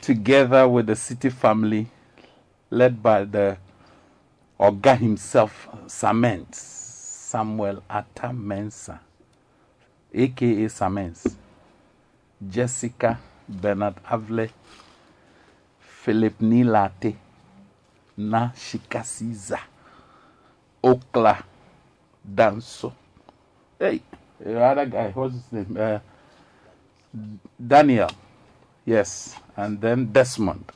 together 0.00 0.66
with 0.68 0.86
the 0.86 0.96
City 0.96 1.28
family, 1.28 1.88
led 2.70 3.02
by 3.02 3.24
the 3.24 3.58
Oga 4.58 4.96
himself, 4.96 5.68
Samens, 5.86 6.54
Samuel 6.54 7.82
Atta 7.90 8.28
Mensah 8.28 9.00
aka 10.14 10.68
Samens, 10.68 11.36
Jessica 12.48 13.18
Bernard 13.48 13.96
Avle, 14.10 14.50
Philip 15.80 16.40
Nilate, 16.40 17.16
Na 18.16 18.50
Shikasiza, 18.50 19.58
Okla 20.82 21.42
Danso. 22.34 22.92
Hey, 23.78 24.02
the 24.38 24.60
other 24.60 24.86
guy, 24.86 25.10
what's 25.10 25.34
his 25.34 25.52
name? 25.52 25.76
Uh, 25.78 25.98
Daniel, 27.64 28.10
yes, 28.84 29.36
and 29.56 29.80
then 29.80 30.12
Desmond. 30.12 30.72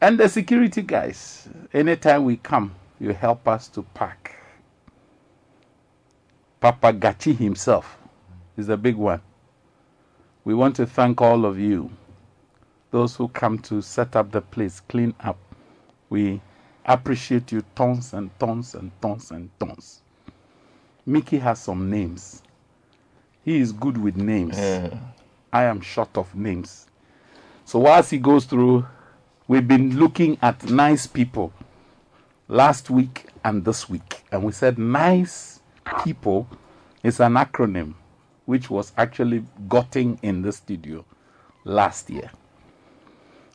And 0.00 0.18
the 0.18 0.28
security 0.28 0.82
guys, 0.82 1.48
anytime 1.72 2.24
we 2.24 2.36
come, 2.36 2.74
you 2.98 3.12
help 3.12 3.46
us 3.46 3.68
to 3.68 3.82
pack. 3.94 4.19
Papa 6.60 6.92
Gachi 6.92 7.34
himself 7.34 7.96
is 8.58 8.68
a 8.68 8.76
big 8.76 8.94
one. 8.96 9.22
We 10.44 10.52
want 10.52 10.76
to 10.76 10.86
thank 10.86 11.20
all 11.22 11.46
of 11.46 11.58
you, 11.58 11.90
those 12.90 13.16
who 13.16 13.28
come 13.28 13.58
to 13.60 13.80
set 13.80 14.14
up 14.14 14.30
the 14.30 14.42
place, 14.42 14.80
clean 14.80 15.14
up. 15.20 15.38
We 16.10 16.42
appreciate 16.84 17.50
you 17.50 17.62
tons 17.74 18.12
and 18.12 18.30
tons 18.38 18.74
and 18.74 18.90
tons 19.00 19.30
and 19.30 19.48
tons. 19.58 20.02
Mickey 21.06 21.38
has 21.38 21.62
some 21.62 21.88
names. 21.88 22.42
He 23.42 23.58
is 23.58 23.72
good 23.72 23.96
with 23.96 24.16
names. 24.16 24.58
I 25.52 25.64
am 25.64 25.80
short 25.80 26.16
of 26.18 26.34
names. 26.34 26.86
So 27.64 27.78
whilst 27.78 28.10
he 28.10 28.18
goes 28.18 28.44
through, 28.44 28.84
we've 29.48 29.66
been 29.66 29.98
looking 29.98 30.36
at 30.42 30.62
nice 30.68 31.06
people 31.06 31.54
last 32.48 32.90
week 32.90 33.28
and 33.44 33.64
this 33.64 33.88
week. 33.88 34.24
And 34.30 34.44
we 34.44 34.52
said 34.52 34.78
nice 34.78 35.59
people 36.04 36.48
is 37.02 37.20
an 37.20 37.34
acronym 37.34 37.94
which 38.46 38.70
was 38.70 38.92
actually 38.96 39.44
gotten 39.68 40.18
in 40.22 40.42
the 40.42 40.52
studio 40.52 41.04
last 41.64 42.10
year. 42.10 42.30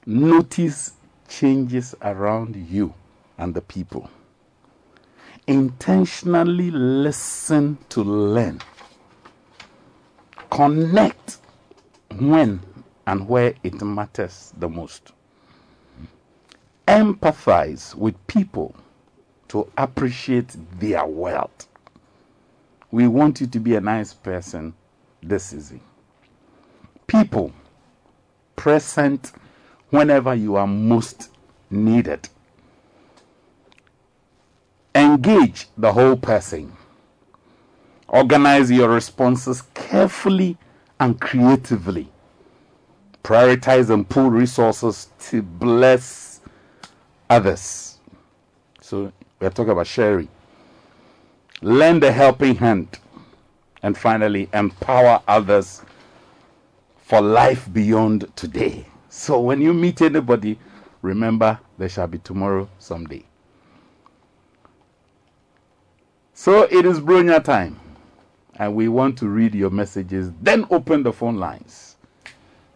Notice 0.05 0.93
changes 1.27 1.95
around 2.01 2.55
you 2.55 2.93
and 3.37 3.53
the 3.53 3.61
people. 3.61 4.09
Intentionally 5.47 6.71
listen 6.71 7.77
to 7.89 8.03
learn. 8.03 8.61
Connect 10.49 11.37
when 12.17 12.61
and 13.07 13.27
where 13.27 13.53
it 13.63 13.81
matters 13.81 14.53
the 14.57 14.69
most. 14.69 15.11
Empathize 16.87 17.95
with 17.95 18.15
people 18.27 18.75
to 19.49 19.69
appreciate 19.77 20.55
their 20.79 21.05
wealth. 21.05 21.67
We 22.95 23.09
want 23.09 23.41
you 23.41 23.47
to 23.47 23.59
be 23.59 23.75
a 23.75 23.81
nice 23.81 24.13
person 24.13 24.73
this 25.21 25.47
season. 25.47 25.81
People 27.07 27.51
present 28.55 29.33
whenever 29.89 30.33
you 30.33 30.55
are 30.55 30.65
most 30.65 31.29
needed. 31.69 32.29
Engage 34.95 35.67
the 35.77 35.91
whole 35.91 36.15
person. 36.15 36.71
Organize 38.07 38.71
your 38.71 38.87
responses 38.87 39.63
carefully 39.73 40.57
and 40.97 41.19
creatively. 41.19 42.07
Prioritize 43.25 43.89
and 43.89 44.07
pool 44.07 44.29
resources 44.29 45.09
to 45.19 45.41
bless 45.41 46.39
others. 47.29 47.99
So 48.79 49.11
we're 49.41 49.49
talking 49.49 49.71
about 49.73 49.87
sharing. 49.87 50.29
Lend 51.65 52.03
a 52.03 52.11
helping 52.11 52.53
hand. 52.53 52.99
And 53.81 53.97
finally, 53.97 54.47
empower 54.53 55.23
others 55.27 55.81
for 56.95 57.21
life 57.21 57.67
beyond 57.73 58.31
today. 58.35 58.85
So 59.09 59.39
when 59.39 59.61
you 59.61 59.73
meet 59.73 60.03
anybody, 60.03 60.59
remember 61.01 61.59
there 61.79 61.89
shall 61.89 62.05
be 62.05 62.19
tomorrow 62.19 62.69
someday. 62.77 63.25
So 66.35 66.67
it 66.69 66.85
is 66.85 66.99
Bronya 66.99 67.43
time, 67.43 67.79
and 68.57 68.75
we 68.75 68.87
want 68.87 69.17
to 69.17 69.27
read 69.27 69.55
your 69.55 69.71
messages, 69.71 70.31
then 70.43 70.67
open 70.69 71.01
the 71.01 71.13
phone 71.13 71.37
lines. 71.37 71.95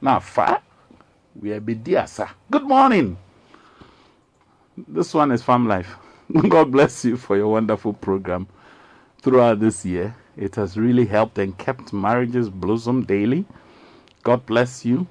Now, 0.02 0.20
fa, 0.20 0.64
we 1.40 1.52
are 1.52 1.62
Bidiasa. 1.62 2.28
Good 2.50 2.64
morning. 2.64 3.20
This 4.88 5.14
one 5.14 5.32
is 5.32 5.44
Farm 5.44 5.68
Life. 5.68 5.96
God 6.50 6.72
bless 6.72 7.06
you 7.06 7.18
for 7.18 7.38
your 7.38 7.50
wonderful 7.50 7.94
program 7.94 8.48
throughout 9.22 9.60
this 9.60 9.86
year. 9.86 10.16
It 10.38 10.56
has 10.56 10.78
really 10.78 11.06
helped 11.06 11.38
and 11.38 11.58
kept 11.58 11.94
marriages 11.94 12.50
blossom 12.50 13.04
daily. 13.04 13.46
God 14.24 14.46
bless 14.46 14.86
you 14.86 15.08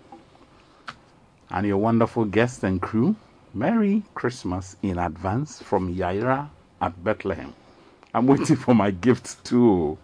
and 1.51 1.67
your 1.67 1.79
wonderful 1.79 2.25
guests 2.25 2.63
and 2.63 2.81
crew. 2.81 3.17
Merry 3.55 4.03
Christmas 4.15 4.77
in 4.83 4.99
advance 4.99 5.63
from 5.63 5.95
Yaira 5.95 6.49
at 6.81 7.03
Bethlehem. 7.05 7.55
I'm 8.15 8.27
waiting 8.27 8.57
for 8.65 8.75
my 8.75 8.91
gift 8.91 9.45
too 9.45 9.99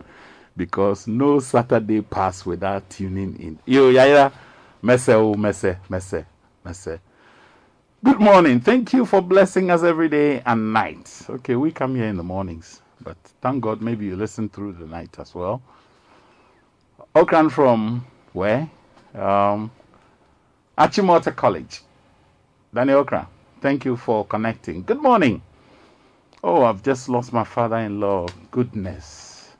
because 0.57 1.07
no 1.07 1.41
Saturday 1.41 2.01
pass 2.03 2.47
without 2.47 2.89
tuning 2.91 3.37
in. 3.41 3.59
Yo, 3.67 3.93
Yaira, 3.93 4.33
messe, 4.83 5.11
oh, 5.11 5.35
messe, 5.35 5.77
messe, 5.89 6.25
messe. 6.65 6.99
Good 8.05 8.21
morning. 8.21 8.61
Thank 8.61 8.93
you 8.93 9.07
for 9.07 9.23
blessing 9.23 9.71
us 9.71 9.83
every 9.83 10.09
day 10.09 10.43
and 10.47 10.73
night. 10.73 11.11
Okay, 11.29 11.57
we 11.57 11.73
come 11.73 11.95
here 11.97 12.07
in 12.07 12.17
the 12.17 12.23
mornings, 12.23 12.83
but 13.05 13.17
thank 13.43 13.63
God 13.63 13.83
maybe 13.83 14.07
you 14.07 14.17
listen 14.17 14.49
through 14.49 14.73
the 14.73 14.87
night 14.87 15.17
as 15.19 15.35
well. 15.35 15.63
Okran 17.15 17.51
from 17.51 18.05
where? 18.33 18.69
Um, 19.15 19.71
Achimota 20.77 21.35
College. 21.37 21.83
Daniel 22.75 23.05
Okran, 23.05 23.27
thank 23.61 23.85
you 23.85 23.97
for 23.97 24.25
connecting. 24.25 24.83
Good 24.83 25.01
morning. 25.01 25.43
Oh, 26.43 26.65
I've 26.65 26.83
just 26.83 27.09
lost 27.09 27.33
my 27.33 27.45
father 27.45 27.77
in 27.77 28.01
law. 28.01 28.27
Goodness. 28.51 29.53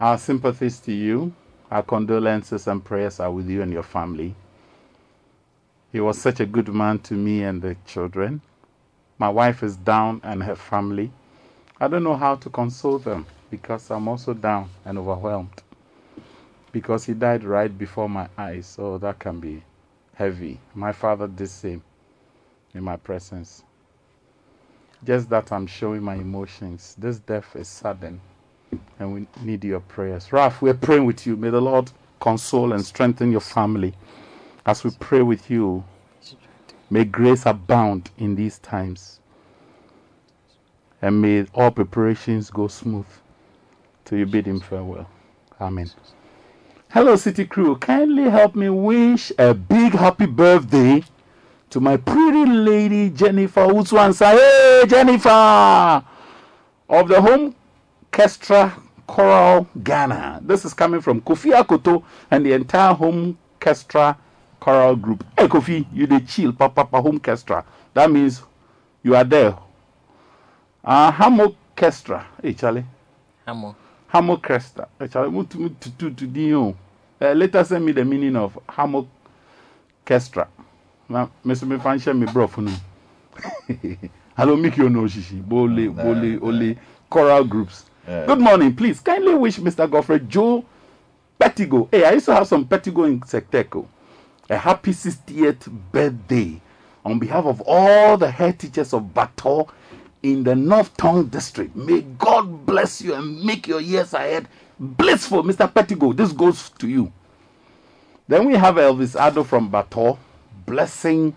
Our 0.00 0.18
sympathies 0.18 0.80
to 0.80 0.92
you. 0.92 1.32
Our 1.70 1.82
condolences 1.82 2.66
and 2.66 2.84
prayers 2.84 3.20
are 3.20 3.30
with 3.30 3.48
you 3.48 3.62
and 3.62 3.72
your 3.72 3.82
family. 3.82 4.34
He 5.92 6.00
was 6.00 6.20
such 6.20 6.40
a 6.40 6.46
good 6.46 6.68
man 6.68 6.98
to 7.00 7.14
me 7.14 7.44
and 7.44 7.62
the 7.62 7.76
children. 7.86 8.42
My 9.18 9.28
wife 9.28 9.62
is 9.62 9.76
down 9.76 10.20
and 10.24 10.42
her 10.42 10.56
family. 10.56 11.12
I 11.84 11.88
don't 11.88 12.02
know 12.02 12.16
how 12.16 12.36
to 12.36 12.48
console 12.48 12.98
them 12.98 13.26
because 13.50 13.90
I'm 13.90 14.08
also 14.08 14.32
down 14.32 14.70
and 14.86 14.96
overwhelmed. 14.96 15.62
Because 16.72 17.04
he 17.04 17.12
died 17.12 17.44
right 17.44 17.76
before 17.76 18.08
my 18.08 18.26
eyes, 18.38 18.64
so 18.64 18.96
that 18.96 19.18
can 19.18 19.38
be 19.38 19.62
heavy. 20.14 20.60
My 20.74 20.92
father 20.92 21.26
did 21.26 21.36
the 21.36 21.46
same 21.46 21.82
in 22.72 22.82
my 22.82 22.96
presence. 22.96 23.64
Just 25.04 25.28
that 25.28 25.52
I'm 25.52 25.66
showing 25.66 26.02
my 26.02 26.14
emotions. 26.14 26.96
This 26.96 27.18
death 27.18 27.54
is 27.54 27.68
sudden, 27.68 28.18
and 28.98 29.12
we 29.12 29.26
need 29.42 29.62
your 29.62 29.80
prayers. 29.80 30.32
Ralph, 30.32 30.62
we're 30.62 30.72
praying 30.72 31.04
with 31.04 31.26
you. 31.26 31.36
May 31.36 31.50
the 31.50 31.60
Lord 31.60 31.92
console 32.18 32.72
and 32.72 32.82
strengthen 32.82 33.30
your 33.30 33.42
family. 33.42 33.92
As 34.64 34.84
we 34.84 34.90
pray 35.00 35.20
with 35.20 35.50
you, 35.50 35.84
may 36.88 37.04
grace 37.04 37.44
abound 37.44 38.10
in 38.16 38.36
these 38.36 38.58
times, 38.60 39.20
and 41.04 41.20
may 41.20 41.44
all 41.52 41.70
preparations 41.70 42.48
go 42.48 42.66
smooth 42.66 43.04
till 44.06 44.16
you 44.16 44.24
bid 44.24 44.46
him 44.46 44.58
farewell. 44.58 45.06
Amen. 45.60 45.90
Hello, 46.88 47.14
City 47.16 47.44
Crew. 47.44 47.76
Kindly 47.76 48.30
help 48.30 48.54
me 48.54 48.70
wish 48.70 49.30
a 49.38 49.52
big 49.52 49.92
happy 49.92 50.24
birthday 50.24 51.04
to 51.68 51.78
my 51.78 51.98
pretty 51.98 52.46
lady 52.46 53.10
Jennifer 53.10 53.66
Utswansa. 53.66 54.32
Hey, 54.32 54.84
Jennifer! 54.88 56.02
Of 56.88 57.08
the 57.08 57.20
Home 57.20 57.54
Orchestra 58.04 58.74
Choral 59.06 59.68
Ghana. 59.82 60.40
This 60.42 60.64
is 60.64 60.72
coming 60.72 61.02
from 61.02 61.20
Kofi 61.20 61.52
Akoto 61.52 62.02
and 62.30 62.46
the 62.46 62.54
entire 62.54 62.94
Home 62.94 63.36
Orchestra 63.56 64.16
Choral 64.58 64.96
Group. 64.96 65.22
Hey, 65.38 65.48
Kofi, 65.48 65.84
you 65.92 66.06
the 66.06 66.20
chill, 66.20 66.54
Papa, 66.54 66.86
Papa 66.86 67.02
Home 67.02 67.16
Orchestra. 67.16 67.62
That 67.92 68.10
means 68.10 68.42
you 69.02 69.14
are 69.14 69.24
there. 69.24 69.54
Uh, 70.84 71.10
Ham 71.12 71.40
Orchestra. 71.40 72.26
Hey, 72.42 72.52
Charlie. 72.52 72.84
Hamo. 73.46 73.74
Ham 74.08 74.30
Orchestra. 74.30 74.86
Hey, 74.98 75.08
Charlie, 75.08 75.30
want 75.30 75.50
to 75.50 76.10
the 76.10 76.74
uh, 77.20 77.32
later 77.32 77.64
send 77.64 77.86
me 77.86 77.92
the 77.92 78.04
meaning 78.04 78.36
of 78.36 78.58
Ham 78.68 79.06
Orchestra. 80.04 80.46
Na, 81.08 81.28
Mr. 81.44 81.66
Me 81.66 81.76
fanche 81.76 82.14
me 82.16 82.26
bro 82.26 82.46
for 82.46 82.62
no. 82.62 82.72
Hello, 84.36 84.56
make 84.56 84.76
you 84.76 84.90
know 84.90 85.02
shishi. 85.02 85.42
Bole, 85.42 85.88
bole, 85.88 86.38
ole, 86.42 86.76
choral 87.08 87.44
groups. 87.44 87.86
Yeah. 88.06 88.26
Good 88.26 88.40
morning. 88.40 88.74
Please 88.76 89.00
kindly 89.00 89.34
wish 89.34 89.58
Mr. 89.58 89.90
Godfrey 89.90 90.20
Joe 90.20 90.64
Petigo. 91.40 91.88
Hey, 91.90 92.04
I 92.04 92.12
used 92.12 92.26
to 92.26 92.34
have 92.34 92.46
some 92.46 92.66
Petigo 92.66 93.06
in 93.06 93.20
Secteco. 93.20 93.86
A 94.50 94.58
happy 94.58 94.90
60th 94.90 95.70
birthday 95.90 96.60
on 97.04 97.18
behalf 97.18 97.46
of 97.46 97.62
all 97.62 98.18
the 98.18 98.30
head 98.30 98.58
teachers 98.58 98.92
of 98.92 99.02
Bato 99.04 99.70
in 100.24 100.42
the 100.42 100.56
North 100.56 100.96
Tongu 100.96 101.30
district. 101.30 101.76
May 101.76 102.00
God 102.00 102.64
bless 102.64 103.02
you 103.02 103.12
and 103.14 103.44
make 103.44 103.68
your 103.68 103.80
years 103.80 104.14
ahead 104.14 104.48
blissful. 104.80 105.42
Mr. 105.44 105.70
Petigo, 105.70 106.16
this 106.16 106.32
goes 106.32 106.70
to 106.70 106.88
you. 106.88 107.12
Then 108.26 108.46
we 108.46 108.54
have 108.54 108.76
Elvis 108.76 109.14
Ado 109.20 109.44
from 109.44 109.68
Battor. 109.70 110.16
Blessing 110.64 111.36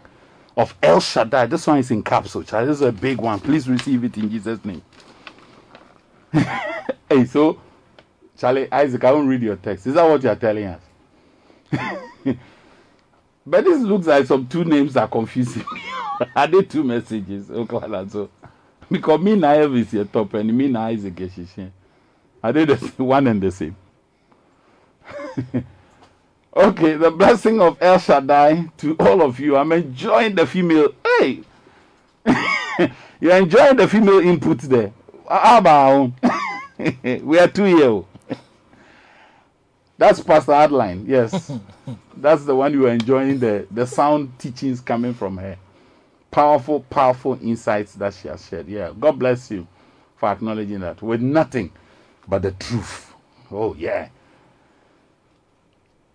of 0.55 0.73
El 0.81 1.01
Shaddai. 1.01 1.47
This 1.47 1.67
one 1.67 1.79
is 1.79 1.91
in 1.91 2.01
capsule. 2.01 2.43
Child. 2.43 2.69
This 2.69 2.77
is 2.77 2.81
a 2.81 2.93
big 2.93 3.19
one. 3.19 3.41
Please 3.41 3.67
receive 3.67 4.05
it 4.05 4.17
in 4.17 4.31
Jesus' 4.31 4.63
name. 4.63 4.81
hey, 6.31 7.25
so, 7.25 7.59
Charlie, 8.37 8.71
Isaac, 8.71 9.03
I 9.03 9.11
won't 9.11 9.27
read 9.27 9.41
your 9.41 9.57
text. 9.57 9.85
Is 9.85 9.95
that 9.95 10.09
what 10.09 10.23
you 10.23 10.29
are 10.29 10.35
telling 10.37 10.63
us? 10.63 10.81
but 13.45 13.65
this 13.65 13.81
looks 13.81 14.07
like 14.07 14.25
some 14.25 14.47
two 14.47 14.63
names 14.63 14.95
are 14.95 15.09
confusing 15.09 15.65
are 16.35 16.47
they 16.47 16.61
two 16.63 16.83
messages? 16.83 17.49
Oh, 17.51 17.67
okay, 17.69 17.87
well, 17.87 18.09
so, 18.09 18.29
because 18.91 19.19
me 19.19 19.35
now 19.35 19.53
Elvis 19.53 19.93
is 19.93 20.07
top 20.09 20.33
and 20.35 20.55
me 20.57 20.67
now 20.67 20.83
Isaac 20.87 21.19
is 21.21 21.31
Shishin. 21.33 21.71
Are 22.43 22.53
they 22.53 22.65
the 22.65 22.77
same, 22.77 22.91
one 23.07 23.27
and 23.27 23.41
the 23.41 23.51
same? 23.51 23.75
okay, 26.55 26.93
the 26.93 27.11
blessing 27.11 27.61
of 27.61 27.77
El 27.81 27.99
Shaddai 27.99 28.69
to 28.77 28.95
all 28.99 29.21
of 29.21 29.39
you. 29.39 29.57
I'm 29.57 29.71
enjoying 29.71 30.35
the 30.35 30.45
female. 30.45 30.93
Hey, 31.19 31.41
you're 33.19 33.37
enjoying 33.37 33.77
the 33.77 33.87
female 33.87 34.19
input 34.19 34.59
there. 34.59 34.93
How 35.29 35.57
about 35.59 36.11
we 37.23 37.39
are 37.39 37.47
two 37.47 37.65
year. 37.65 38.03
That's 39.97 40.19
Pastor 40.21 40.51
Adeline. 40.53 41.05
Yes, 41.07 41.51
that's 42.15 42.45
the 42.45 42.55
one 42.55 42.73
you 42.73 42.85
are 42.87 42.91
enjoying 42.91 43.39
the 43.39 43.65
the 43.71 43.85
sound 43.87 44.37
teachings 44.37 44.79
coming 44.79 45.13
from 45.13 45.37
her. 45.37 45.57
Powerful, 46.31 46.81
powerful 46.89 47.39
insights 47.41 47.93
that 47.95 48.13
she 48.13 48.27
has 48.27 48.47
shared. 48.47 48.67
Yeah, 48.67 48.91
God 48.99 49.19
bless 49.19 49.49
you 49.49 49.67
for 50.17 50.29
acknowledging 50.29 50.79
that 50.81 51.01
with 51.01 51.21
nothing 51.21 51.71
but 52.27 52.41
the 52.41 52.51
truth. 52.51 53.13
Oh 53.51 53.73
yeah. 53.75 54.09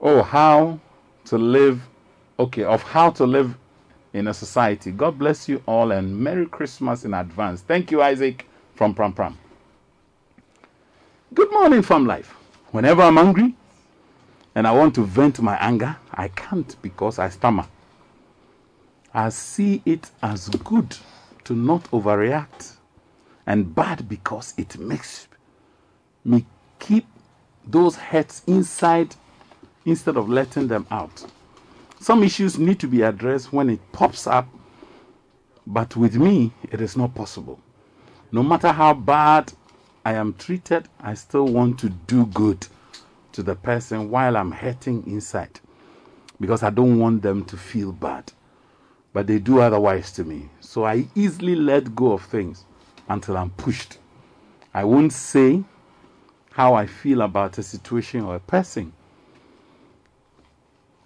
Oh, 0.01 0.23
how 0.23 0.79
to 1.27 1.39
live. 1.39 1.81
Okay, 2.39 2.65
of 2.65 2.83
how 2.83 3.11
to 3.11 3.25
live 3.25 3.57
in 4.13 4.29
a 4.29 4.35
society. 4.35 4.91
God 4.91 5.19
bless 5.19 5.49
you 5.49 5.63
all 5.67 5.93
and 5.93 6.19
Merry 6.19 6.47
Christmas 6.47 7.05
in 7.05 7.15
advance. 7.15 7.63
Thank 7.63 7.91
you, 7.91 8.03
Isaac 8.03 8.47
from 8.75 8.95
Prampram. 8.95 9.37
Good 11.35 11.51
morning, 11.53 11.83
Farm 11.83 12.07
Life. 12.07 12.35
Whenever 12.73 13.03
I'm 13.03 13.17
angry 13.17 13.55
and 14.55 14.67
I 14.67 14.73
want 14.73 14.95
to 14.97 15.05
vent 15.05 15.41
my 15.41 15.57
anger, 15.57 15.97
I 16.13 16.29
can't 16.29 16.77
because 16.83 17.19
I 17.19 17.29
stammer. 17.31 17.67
I 19.15 19.29
see 19.29 19.83
it 19.85 20.11
as 20.23 20.49
good 20.49 20.97
to 21.45 21.55
not 21.55 21.85
overreact 21.91 22.77
and 23.47 23.75
bad 23.75 24.09
because 24.09 24.55
it 24.57 24.79
makes 24.79 25.29
me 26.25 26.47
keep 26.79 27.07
those 27.67 27.97
hurts 27.97 28.43
inside 28.47 29.15
instead 29.85 30.17
of 30.17 30.31
letting 30.31 30.69
them 30.69 30.87
out. 30.91 31.27
Some 32.01 32.23
issues 32.23 32.59
need 32.59 32.81
to 32.81 32.89
be 32.89 33.03
addressed 33.03 33.53
when 33.53 33.69
it 33.69 33.81
pops 33.93 34.27
up, 34.27 34.49
but 35.67 35.95
with 35.95 36.17
me, 36.17 36.53
it 36.71 36.81
is 36.81 36.97
not 36.97 37.15
possible. 37.15 37.61
No 38.33 38.43
matter 38.43 38.73
how 38.73 38.95
bad 38.95 39.53
I 40.07 40.15
am 40.15 40.33
treated, 40.35 40.89
I 41.01 41.15
still 41.15 41.47
want 41.47 41.79
to 41.81 41.91
do 41.91 42.27
good 42.27 42.67
to 43.33 43.43
the 43.43 43.55
person 43.55 44.11
while 44.11 44.39
I'm 44.39 44.53
hurting 44.53 45.07
inside 45.07 45.61
because 46.41 46.63
I 46.63 46.71
don't 46.71 46.99
want 46.99 47.23
them 47.23 47.45
to 47.45 47.57
feel 47.57 47.93
bad. 47.93 48.33
But 49.13 49.27
they 49.27 49.39
do 49.39 49.61
otherwise 49.61 50.11
to 50.13 50.25
me. 50.25 50.49
So 50.61 50.85
I 50.85 51.07
easily 51.15 51.55
let 51.55 51.95
go 51.95 52.13
of 52.13 52.23
things 52.23 52.65
until 53.09 53.37
I'm 53.37 53.51
pushed. 53.51 53.99
I 54.73 54.85
won't 54.85 55.13
say 55.13 55.63
how 56.53 56.75
I 56.75 56.87
feel 56.87 57.23
about 57.23 57.59
a 57.59 57.63
situation 57.63 58.23
or 58.23 58.37
a 58.37 58.41
person. 58.41 58.93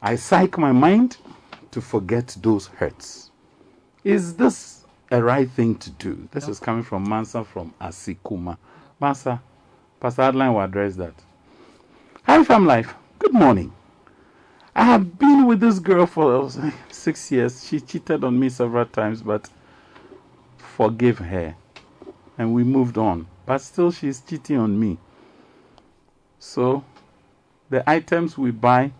I 0.00 0.16
psych 0.16 0.56
my 0.58 0.72
mind 0.72 1.16
to 1.72 1.80
forget 1.80 2.36
those 2.40 2.68
hurts. 2.68 3.30
Is 4.04 4.34
this 4.34 4.84
a 5.10 5.22
right 5.22 5.50
thing 5.50 5.74
to 5.76 5.90
do? 5.90 6.28
This 6.30 6.48
is 6.48 6.60
coming 6.60 6.84
from 6.84 7.08
Mansa 7.08 7.44
from 7.44 7.74
Asikuma. 7.80 8.56
Mansa, 9.00 9.42
Pastor 10.00 10.22
Adeline 10.22 10.54
will 10.54 10.60
address 10.60 10.94
that. 10.96 11.14
Hi, 12.24 12.42
Fam 12.44 12.66
Life. 12.66 12.94
Good 13.18 13.32
morning. 13.32 13.72
I 14.76 14.84
have 14.84 15.18
been 15.18 15.46
with 15.46 15.60
this 15.60 15.78
girl 15.78 16.04
for 16.04 16.50
six 16.90 17.32
years. 17.32 17.66
She 17.66 17.80
cheated 17.80 18.22
on 18.22 18.38
me 18.38 18.50
several 18.50 18.84
times, 18.84 19.22
but 19.22 19.48
forgive 20.58 21.16
her. 21.16 21.56
And 22.36 22.52
we 22.52 22.62
moved 22.62 22.98
on. 22.98 23.26
But 23.46 23.62
still, 23.62 23.90
she's 23.90 24.20
cheating 24.20 24.58
on 24.58 24.78
me. 24.78 24.98
So, 26.38 26.84
the 27.70 27.88
items 27.88 28.36
we 28.36 28.50
buy 28.50 28.92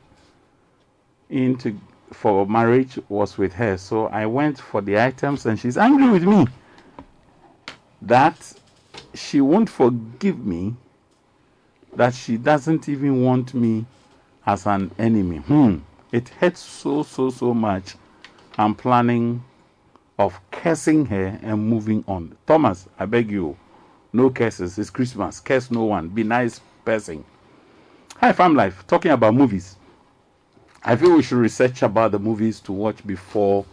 into 1.28 1.78
for 2.10 2.46
marriage 2.46 2.98
was 3.10 3.36
with 3.36 3.52
her. 3.52 3.76
So 3.76 4.06
I 4.06 4.24
went 4.24 4.58
for 4.58 4.80
the 4.80 4.98
items 4.98 5.44
and 5.44 5.60
she's 5.60 5.76
angry 5.76 6.08
with 6.08 6.24
me 6.24 6.46
that 8.00 8.54
she 9.12 9.42
won't 9.42 9.68
forgive 9.68 10.38
me, 10.38 10.74
that 11.94 12.14
she 12.14 12.38
doesn't 12.38 12.88
even 12.88 13.22
want 13.22 13.52
me 13.52 13.84
as 14.46 14.66
an 14.66 14.92
enemy. 14.98 15.38
Hmm. 15.38 15.78
It 16.12 16.28
hurts 16.28 16.60
so, 16.60 17.02
so, 17.02 17.30
so 17.30 17.52
much. 17.52 17.96
I'm 18.56 18.74
planning 18.74 19.44
of 20.18 20.40
cursing 20.50 21.06
her 21.06 21.38
and 21.42 21.68
moving 21.68 22.04
on. 22.06 22.36
Thomas, 22.46 22.88
I 22.98 23.06
beg 23.06 23.30
you, 23.30 23.56
no 24.12 24.30
curses. 24.30 24.78
It's 24.78 24.88
Christmas. 24.88 25.40
Curse 25.40 25.70
no 25.70 25.84
one. 25.84 26.08
Be 26.08 26.22
nice 26.22 26.60
person. 26.84 27.24
Hi, 28.18 28.32
Farm 28.32 28.54
Life. 28.54 28.86
Talking 28.86 29.10
about 29.10 29.34
movies. 29.34 29.76
I 30.82 30.94
feel 30.94 31.16
we 31.16 31.22
should 31.22 31.38
research 31.38 31.82
about 31.82 32.12
the 32.12 32.18
movies 32.18 32.60
to 32.60 32.72
watch 32.72 33.04
before 33.06 33.66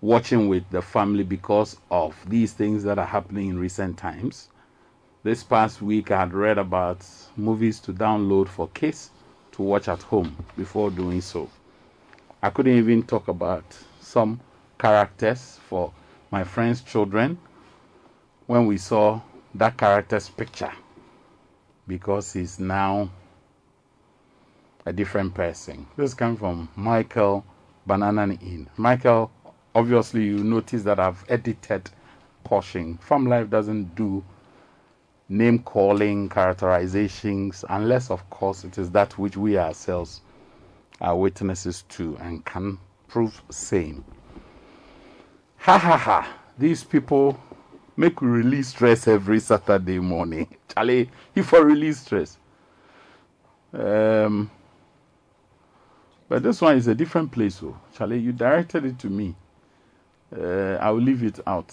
watching 0.00 0.48
with 0.48 0.68
the 0.70 0.80
family 0.80 1.22
because 1.22 1.76
of 1.90 2.16
these 2.26 2.54
things 2.54 2.82
that 2.84 2.98
are 2.98 3.06
happening 3.06 3.50
in 3.50 3.58
recent 3.58 3.98
times. 3.98 4.48
This 5.22 5.44
past 5.44 5.82
week, 5.82 6.10
I 6.10 6.20
had 6.20 6.32
read 6.32 6.56
about 6.56 7.06
movies 7.36 7.78
to 7.80 7.92
download 7.92 8.48
for 8.48 8.68
kids 8.68 9.10
to 9.52 9.62
watch 9.62 9.88
at 9.88 10.02
home 10.02 10.36
before 10.56 10.90
doing 10.90 11.20
so. 11.20 11.48
I 12.42 12.50
couldn't 12.50 12.76
even 12.76 13.02
talk 13.02 13.28
about 13.28 13.64
some 14.00 14.40
characters 14.78 15.58
for 15.68 15.92
my 16.30 16.44
friend's 16.44 16.80
children 16.80 17.38
when 18.46 18.66
we 18.66 18.78
saw 18.78 19.20
that 19.54 19.76
character's 19.76 20.28
picture 20.28 20.72
because 21.86 22.32
he's 22.32 22.58
now 22.58 23.10
a 24.86 24.92
different 24.92 25.34
person. 25.34 25.86
This 25.96 26.14
comes 26.14 26.38
from 26.38 26.68
Michael 26.76 27.44
Banana 27.86 28.24
In. 28.40 28.68
Michael, 28.76 29.30
obviously, 29.74 30.24
you 30.24 30.42
notice 30.42 30.82
that 30.84 30.98
I've 30.98 31.24
edited 31.28 31.90
portion. 32.44 32.96
Farm 32.98 33.26
Life 33.26 33.50
doesn't 33.50 33.94
do 33.94 34.24
name 35.30 35.60
calling, 35.60 36.28
characterizations, 36.28 37.64
unless, 37.70 38.10
of 38.10 38.28
course, 38.30 38.64
it 38.64 38.76
is 38.76 38.90
that 38.90 39.16
which 39.16 39.36
we 39.36 39.56
ourselves 39.56 40.22
are 41.00 41.16
witnesses 41.16 41.84
to 41.88 42.16
and 42.20 42.44
can 42.44 42.76
prove 43.08 43.40
same. 43.48 44.04
Ha 45.58 45.78
ha 45.78 45.96
ha. 45.96 46.36
These 46.58 46.82
people 46.84 47.38
make 47.96 48.20
release 48.20 48.68
stress 48.68 49.06
every 49.06 49.38
Saturday 49.38 50.00
morning. 50.00 50.48
Charlie, 50.68 51.08
if 51.34 51.46
for 51.46 51.64
release 51.64 52.00
stress. 52.00 52.36
Um, 53.72 54.50
but 56.28 56.42
this 56.42 56.60
one 56.60 56.76
is 56.76 56.88
a 56.88 56.94
different 56.94 57.30
place, 57.30 57.62
oh. 57.62 57.78
Charlie, 57.94 58.18
you 58.18 58.32
directed 58.32 58.84
it 58.84 58.98
to 58.98 59.08
me. 59.08 59.36
Uh, 60.36 60.76
I 60.80 60.90
will 60.90 61.02
leave 61.02 61.22
it 61.22 61.38
out. 61.46 61.72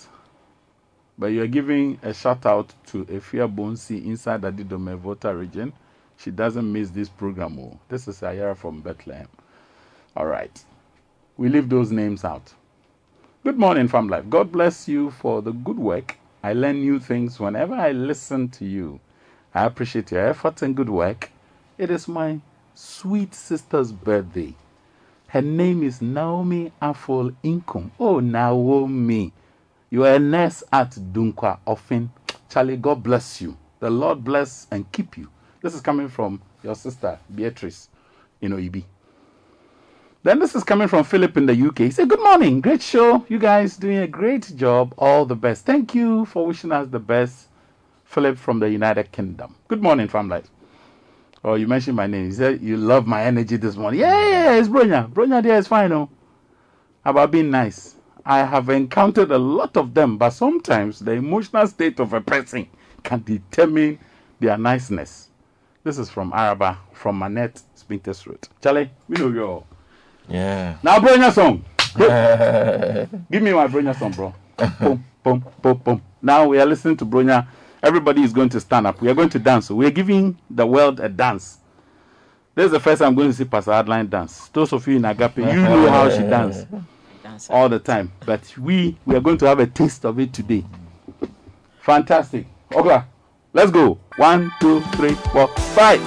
But 1.19 1.27
you 1.27 1.41
are 1.41 1.48
giving 1.48 1.99
a 2.03 2.14
shout 2.14 2.45
out 2.45 2.73
to 2.88 3.02
a 3.02 3.06
Efia 3.06 3.53
Bonsi 3.53 4.06
inside 4.06 4.41
the 4.44 4.52
Didome 4.52 4.98
Volta 4.98 5.35
region. 5.35 5.73
She 6.18 6.30
doesn't 6.30 6.72
miss 6.72 6.91
this 6.91 7.10
program. 7.10 7.57
Oh. 7.60 7.80
This 7.89 8.07
is 8.07 8.22
Ayara 8.22 8.56
from 8.56 8.81
Bethlehem. 8.81 9.27
All 10.15 10.27
right. 10.27 10.64
We 11.38 11.49
leave 11.49 11.69
those 11.69 11.91
names 11.91 12.23
out. 12.23 12.53
Good 13.44 13.57
morning, 13.57 13.88
Farm 13.88 14.10
Life. 14.10 14.30
God 14.30 14.52
bless 14.52 14.88
you 14.88 15.10
for 15.11 15.41
the 15.41 15.52
good 15.53 15.80
work. 15.80 16.18
I 16.44 16.53
learn 16.53 16.81
new 16.81 16.99
things 16.99 17.39
whenever 17.39 17.73
I 17.73 17.91
listen 17.94 18.49
to 18.49 18.65
you. 18.65 18.99
I 19.56 19.65
appreciate 19.65 20.11
your 20.11 20.27
efforts 20.27 20.61
and 20.61 20.76
good 20.76 20.89
work. 20.89 21.31
It 21.77 21.89
is 21.89 22.07
my 22.07 22.41
sweet 22.76 23.34
sister's 23.34 23.91
birthday. 23.91 24.53
Her 25.27 25.41
name 25.41 25.81
is 25.81 26.02
Naomi 26.02 26.72
Afol 26.81 27.35
Inkum. 27.44 27.89
Oh, 27.99 28.19
Naomi. 28.19 29.34
You 29.89 30.05
are 30.05 30.15
a 30.15 30.19
nurse 30.19 30.64
at 30.72 30.91
Dunkwa 30.91 31.59
Offin. 31.65 32.09
Charlie, 32.49 32.77
God 32.77 33.01
bless 33.03 33.41
you. 33.41 33.57
The 33.80 33.89
Lord 33.89 34.23
bless 34.23 34.68
and 34.72 34.91
keep 34.91 35.18
you. 35.18 35.30
This 35.61 35.73
is 35.73 35.81
coming 35.81 36.09
from 36.09 36.41
your 36.64 36.76
sister, 36.76 37.18
Beatrice, 37.34 37.89
in 38.41 38.51
Oyibi. 38.51 38.84
Then 40.23 40.39
this 40.39 40.55
is 40.55 40.64
coming 40.64 40.89
from 40.89 41.05
Philip 41.05 41.38
in 41.38 41.45
the 41.45 41.68
UK. 41.68 41.80
He 41.80 41.91
said, 41.91 42.09
Good 42.09 42.22
morning. 42.22 42.59
Great 42.59 42.81
show. 42.81 43.26
You 43.30 43.39
guys 43.39 43.77
doing 43.77 43.99
a 43.99 44.07
great 44.07 44.51
job. 44.57 44.93
All 44.97 45.26
the 45.26 45.35
best. 45.35 45.65
Thank 45.65 45.95
you 45.95 46.26
for 46.26 46.45
wishing 46.45 46.72
us 46.73 46.88
the 46.89 46.99
best. 46.99 47.47
Philip 48.03 48.38
from 48.38 48.59
the 48.59 48.69
United 48.69 49.11
Kingdom. 49.11 49.55
Good 49.68 49.81
morning, 49.81 50.07
family. 50.07 50.43
Oh, 51.43 51.55
you 51.55 51.68
mentioned 51.68 51.95
my 51.95 52.07
name. 52.07 52.26
You 52.26 52.31
said 52.34 52.61
you 52.61 52.77
love 52.77 53.07
my 53.07 53.23
energy 53.23 53.57
this 53.57 53.76
morning. 53.77 53.99
Yeah, 54.01 54.19
yeah, 54.22 54.30
yeah 54.30 54.59
it's 54.59 54.68
Bronya. 54.69 55.09
Bronya 55.11 55.43
there 55.43 55.57
is 55.57 55.68
fine. 55.68 55.91
Oh. 55.91 56.09
About 57.05 57.31
being 57.31 57.51
nice. 57.51 57.97
I 58.28 58.40
have 58.44 58.68
encountered 58.68 59.32
a 59.32 59.38
lot 59.38 59.78
of 59.78 59.94
them, 59.94 60.18
but 60.18 60.32
sometimes 60.32 60.99
the 60.99 61.14
emotional 61.14 61.66
state 61.66 61.98
of 62.02 62.12
a 62.12 62.20
person 62.20 62.68
can 63.02 63.24
determine 63.24 63.99
their 64.41 64.58
niceness. 64.58 65.30
This 65.86 65.98
is 65.98 66.10
from 66.10 66.34
Araba, 66.34 66.78
from 66.91 67.20
Manet 67.20 67.62
Spintex 67.78 68.28
Road. 68.28 68.45
Charlie, 68.62 68.91
we 69.08 69.16
know 69.16 69.30
you 69.30 69.45
all. 69.45 69.68
Yeah. 70.28 70.76
Now, 70.84 70.99
Bronya 70.99 71.32
song. 71.32 71.64
Give 73.32 73.41
me 73.41 73.54
my 73.54 73.66
Bronya 73.66 73.98
song, 73.98 74.12
bro. 74.12 74.34
boom, 74.78 75.06
boom, 75.24 75.45
boom, 75.62 75.78
boom. 75.78 76.02
Now 76.22 76.48
we 76.48 76.60
are 76.60 76.66
listening 76.66 76.98
to 76.98 77.06
Bronya. 77.06 77.48
Everybody 77.82 78.24
is 78.24 78.34
going 78.34 78.49
to 78.49 78.60
stand 78.60 78.88
up. 78.88 78.99
We 78.99 79.08
are 79.08 79.14
going 79.14 79.30
to 79.30 79.40
dance. 79.40 79.72
We 79.72 79.86
are 79.86 79.91
giving 79.91 80.38
the 80.49 80.68
world 80.68 80.99
a 80.99 81.08
dance. 81.08 81.60
This 82.56 82.66
is 82.66 82.72
the 82.72 82.80
first 82.82 82.99
time 82.99 83.08
I'm 83.10 83.16
going 83.16 83.30
to 83.30 83.34
see 83.34 83.45
Pastor 83.45 83.72
Adeline 83.72 84.10
dance. 84.10 84.49
Those 84.49 84.74
of 84.74 84.86
you 84.86 84.98
in 84.98 85.06
Agape, 85.06 85.38
you 85.38 85.45
know 85.45 85.90
how 85.90 86.10
she 86.10 86.18
dances 86.30 86.66
Dance. 87.38 87.49
all 87.51 87.69
the 87.69 87.77
time. 87.80 88.11
But 88.26 88.57
we 88.57 88.97
we 89.05 89.15
are 89.15 89.19
going 89.19 89.38
to 89.39 89.45
have 89.45 89.59
a 89.59 89.68
taste 89.68 90.05
of 90.05 90.19
it 90.19 90.34
today. 90.34 90.65
Fantastic. 91.81 92.47
Okay, 92.73 93.01
let's 93.53 93.69
go. 93.72 93.99
One, 94.18 94.51
two, 94.59 94.81
three, 94.97 95.14
four, 95.31 95.47
five. 95.77 96.01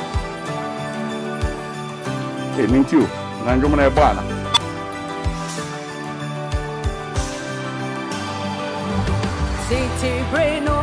Hey, 2.57 2.67
me 2.67 2.83
too. 2.85 3.07
Nanjo 3.47 3.71
mo 3.71 3.77
na 3.77 3.87
ebo 3.87 4.03
ana. 4.03 4.23
City 9.71 10.13
Breno, 10.33 10.79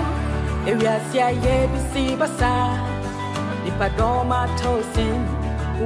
ewiase 0.65 1.19
ayɛ 1.27 1.67
bisi 1.71 2.15
basa, 2.15 2.51
nipadɔm 3.63 4.31
atosin, 4.31 5.19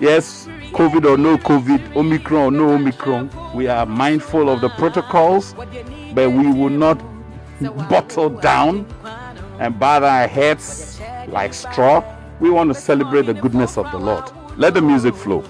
Yes, 0.00 0.46
COVID 0.72 1.04
or 1.04 1.18
no 1.18 1.36
COVID, 1.36 1.94
Omicron 1.94 2.42
or 2.42 2.50
no 2.50 2.70
Omicron, 2.74 3.30
we 3.54 3.68
are 3.68 3.84
mindful 3.84 4.48
of 4.48 4.62
the 4.62 4.70
protocols, 4.70 5.52
but 6.14 6.30
we 6.30 6.50
will 6.50 6.70
not 6.70 6.98
bottle 7.90 8.30
down 8.30 8.86
and 9.58 9.78
batter 9.78 10.06
our 10.06 10.26
heads 10.26 10.98
like 11.28 11.52
straw. 11.52 12.02
We 12.40 12.48
want 12.48 12.72
to 12.72 12.80
celebrate 12.80 13.26
the 13.26 13.34
goodness 13.34 13.76
of 13.76 13.90
the 13.92 13.98
Lord. 13.98 14.24
Let 14.56 14.72
the 14.72 14.80
music 14.80 15.14
flow. 15.14 15.44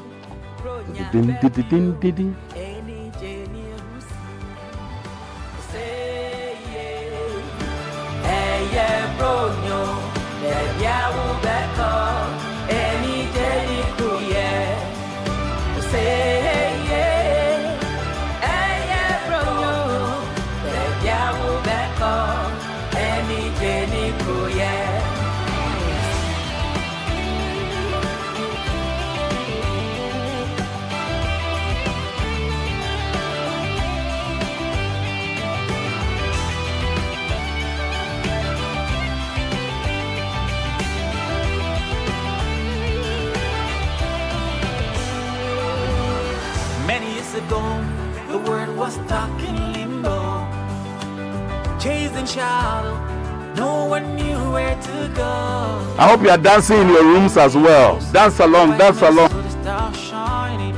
I 55.99 56.09
hope 56.09 56.23
you 56.23 56.31
are 56.31 56.39
dancing 56.39 56.81
in 56.81 56.89
your 56.89 57.03
rooms 57.03 57.37
as 57.37 57.55
well. 57.57 57.99
Dance 58.13 58.39
along, 58.41 58.79
dance 58.79 59.03
along. 59.03 59.31
So 59.31 59.43
the 59.43 59.51
star 59.51 59.95
shining, 59.95 60.75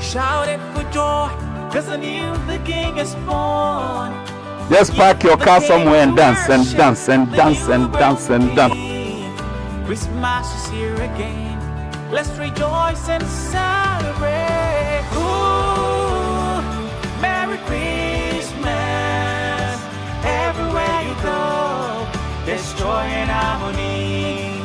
shouted 0.00 0.60
for 0.72 0.82
joy, 0.90 1.28
cause 1.70 1.88
I 1.88 1.96
knew 1.96 2.34
the 2.46 2.58
King 2.64 2.96
is 2.98 3.14
born. 3.26 4.12
Just 4.70 4.94
park 4.94 5.22
your 5.22 5.36
car 5.36 5.60
somewhere 5.60 6.02
and 6.02 6.16
dance 6.16 6.48
and 6.48 6.64
dance 6.76 7.08
and 7.08 7.30
dance 7.30 7.68
and 7.68 7.92
dance 7.92 8.30
and 8.30 8.56
dance. 8.56 9.86
Christmas 9.86 10.46
is 10.54 10.70
here 10.70 10.94
again. 10.94 11.60
Let's 12.10 12.30
rejoice 12.38 13.08
and 13.08 13.22
celebrate. 13.24 14.63
Joy 22.84 23.08
and 23.20 23.30
harmony. 23.30 24.60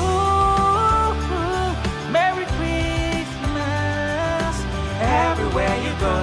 Ooh, 0.00 1.12
Merry 2.10 2.46
Christmas. 2.56 4.54
Everywhere 4.98 5.76
you 5.84 5.92
go, 6.00 6.16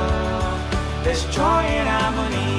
there's 1.03 1.23
joy 1.25 1.63
and 1.77 1.87
harmony. 1.87 2.49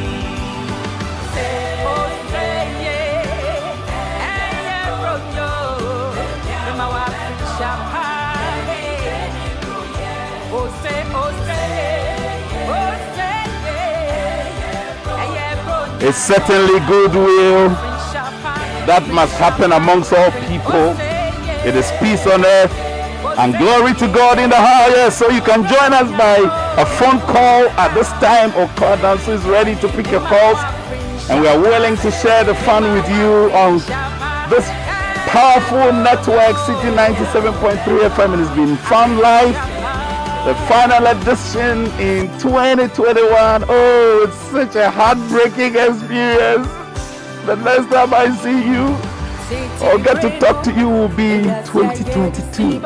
It's 16.05 16.19
certainly 16.19 16.81
goodwill 16.81 17.92
that 18.87 19.07
must 19.09 19.35
happen 19.39 19.73
amongst 19.73 20.13
all 20.13 20.31
people. 20.51 20.97
It 21.63 21.77
is 21.77 21.87
peace 22.03 22.27
on 22.27 22.45
earth 22.45 22.75
and 23.39 23.57
glory 23.57 23.95
to 23.95 24.09
God 24.13 24.39
in 24.39 24.51
the 24.51 24.59
highest. 24.59 25.19
So 25.19 25.31
you 25.31 25.41
can 25.41 25.63
join 25.63 25.93
us 25.95 26.11
by 26.19 26.43
a 26.81 26.87
phone 26.99 27.21
call 27.21 27.71
at 27.79 27.95
this 27.95 28.09
time. 28.19 28.51
Dannex 28.51 29.29
is 29.29 29.43
ready 29.45 29.75
to 29.77 29.89
pick 29.89 30.11
your 30.11 30.21
calls, 30.27 30.59
and 31.31 31.41
we 31.41 31.49
are 31.49 31.59
willing 31.61 31.97
to 31.99 32.11
share 32.11 32.45
the 32.45 32.55
fun 32.67 32.83
with 32.83 33.09
you 33.09 33.51
on 33.55 33.79
this 34.51 34.67
powerful 35.31 35.93
network, 35.93 36.57
City 36.67 36.91
97.3 36.91 37.79
FM. 38.11 38.35
It 38.35 38.39
has 38.45 38.57
been 38.57 38.77
fun 38.77 39.19
live. 39.19 39.55
The 40.45 40.55
final 40.67 41.07
edition 41.07 41.87
in 42.01 42.27
2021. 42.41 43.65
Oh, 43.69 44.27
it's 44.27 44.37
such 44.51 44.75
a 44.75 44.91
heartbreaking 44.91 45.77
experience. 45.77 46.82
The 47.47 47.57
next 47.57 47.91
time 47.91 48.15
I 48.15 48.31
see 48.37 48.63
you 48.71 48.97
or 49.85 49.99
get 49.99 50.21
to 50.23 50.31
talk 50.39 50.63
to 50.65 50.73
you 50.73 50.89
will 50.89 51.09
be 51.09 51.43
2022. 51.67 52.79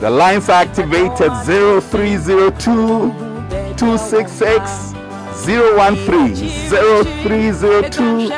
The 0.00 0.10
lines 0.10 0.48
are 0.48 0.62
activated 0.62 1.30
0302 1.44 3.12
266 3.76 4.92
013 5.44 6.34
0302 6.70 8.28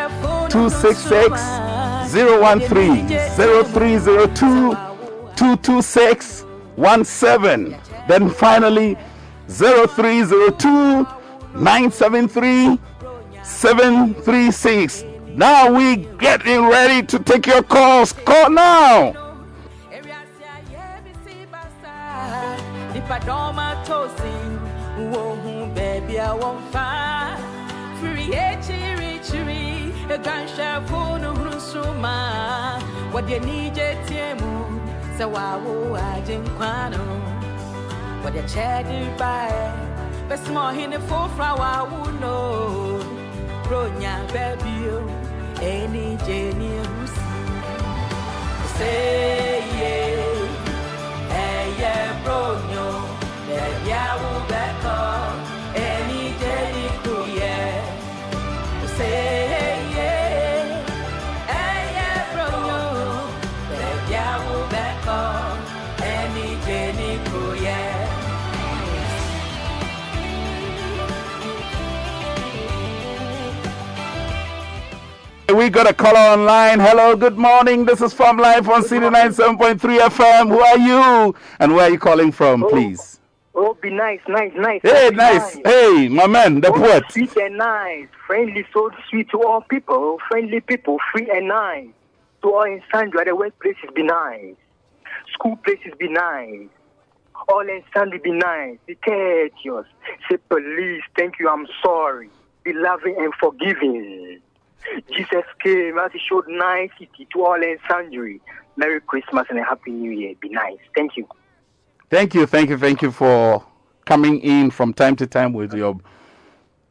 266 0.51 1.41
013 2.13 3.09
0302 3.37 4.75
226 5.37 6.45
17. 7.05 7.77
Then 8.09 8.29
finally 8.31 8.97
0302 9.49 11.07
973 11.55 12.79
736. 13.45 15.05
Now 15.39 15.71
we 15.73 15.95
getting 16.19 16.67
ready 16.67 17.07
to 17.07 17.19
take 17.21 17.47
your 17.47 17.63
calls. 17.63 18.13
Call 18.13 18.51
now. 18.51 19.15
Nipadoma 22.93 23.79
tosi, 23.87 24.35
wohu 24.99 25.73
baby 25.77 26.19
I 26.19 26.35
won't 26.35 26.65
find. 26.73 27.39
Free 28.01 28.35
chiri 28.67 29.21
chiri, 29.23 30.11
a 30.11 30.19
gunshot 30.19 30.89
for 30.89 31.21
no 31.21 31.33
rusuma. 31.35 32.83
What 33.13 33.29
you 33.29 33.39
need 33.39 33.77
je 33.77 33.97
tiemu, 34.09 34.51
so 35.17 35.33
I 35.37 35.55
will 35.55 35.89
Bronya 43.69 44.17
baby, 44.33 44.77
any 45.61 46.17
Jenny 46.25 46.73
who's 46.79 47.13
say 48.79 49.61
yeah, 49.79 50.18
We 75.69 75.73
got 75.73 75.87
a 75.87 75.93
caller 75.93 76.19
online. 76.19 76.81
Hello, 76.81 77.15
good 77.15 77.37
morning. 77.37 77.85
This 77.85 78.01
is 78.01 78.15
from 78.15 78.39
live 78.39 78.71
on 78.71 78.83
City 78.83 79.05
97.3 79.05 79.77
FM. 79.77 80.49
Who 80.49 80.61
are 80.61 80.79
you? 80.79 81.35
And 81.59 81.75
where 81.75 81.89
are 81.89 81.91
you 81.91 81.99
calling 81.99 82.33
from, 82.33 82.65
oh, 82.65 82.71
please? 82.71 83.21
Oh, 83.55 83.75
be 83.75 83.91
nice, 83.91 84.21
nice, 84.27 84.51
nice. 84.57 84.81
Hey, 84.83 85.11
Be 85.11 85.17
nice. 85.17 85.57
Hey, 85.57 86.09
my 86.09 86.27
man, 86.27 86.63
the 86.63 86.69
Oh, 86.69 86.73
poet. 86.73 87.05
Sweet 87.11 87.37
and 87.37 87.59
nice, 87.59 88.09
friendly, 88.27 88.65
so 88.73 88.91
sweet 89.11 89.29
to 89.33 89.43
all 89.43 89.61
people, 89.61 90.17
friendly 90.31 90.61
people, 90.61 90.97
free 91.13 91.31
and 91.31 91.49
nice. 91.49 91.89
To 92.41 92.49
all 92.55 92.63
in 92.63 92.83
Sandra, 92.91 93.27
the 93.27 93.33
workplaces 93.33 93.95
be 93.95 94.05
nice. 94.05 94.55
School 95.35 95.57
places 95.57 95.93
be 95.99 96.09
nice. 96.09 96.69
All 97.47 97.69
in 97.69 97.83
Sandra 97.93 98.19
be 98.19 98.33
nice. 98.33 98.79
Be 98.87 98.95
courteous. 98.95 99.85
Say, 100.31 100.39
please, 100.49 101.03
thank 101.15 101.39
you, 101.39 101.51
I'm 101.51 101.67
sorry. 101.85 102.31
Be 102.65 102.73
loving 102.73 103.17
and 103.19 103.35
forgiving. 103.35 104.41
Jesus 105.15 105.45
came 105.63 105.99
as 105.99 106.13
he 106.13 106.19
showed 106.29 106.47
nicety 106.49 107.27
to 107.33 107.45
all 107.45 107.63
in 107.63 107.79
Sandra. 107.89 108.35
Merry 108.77 109.01
Christmas 109.01 109.47
and 109.51 109.59
a 109.59 109.65
Happy 109.65 109.91
New 109.91 110.13
Year. 110.13 110.35
Be 110.41 110.49
nice. 110.51 110.79
Thank 110.95 111.17
you. 111.17 111.27
Thank 112.11 112.35
you, 112.35 112.47
thank 112.47 112.71
you, 112.71 112.79
thank 112.79 113.03
you 113.03 113.11
for 113.11 113.65
coming 114.07 114.41
in 114.41 114.71
from 114.71 114.95
time 114.95 115.17
to 115.17 115.27
time 115.27 115.53
with 115.53 115.75
your 115.75 115.99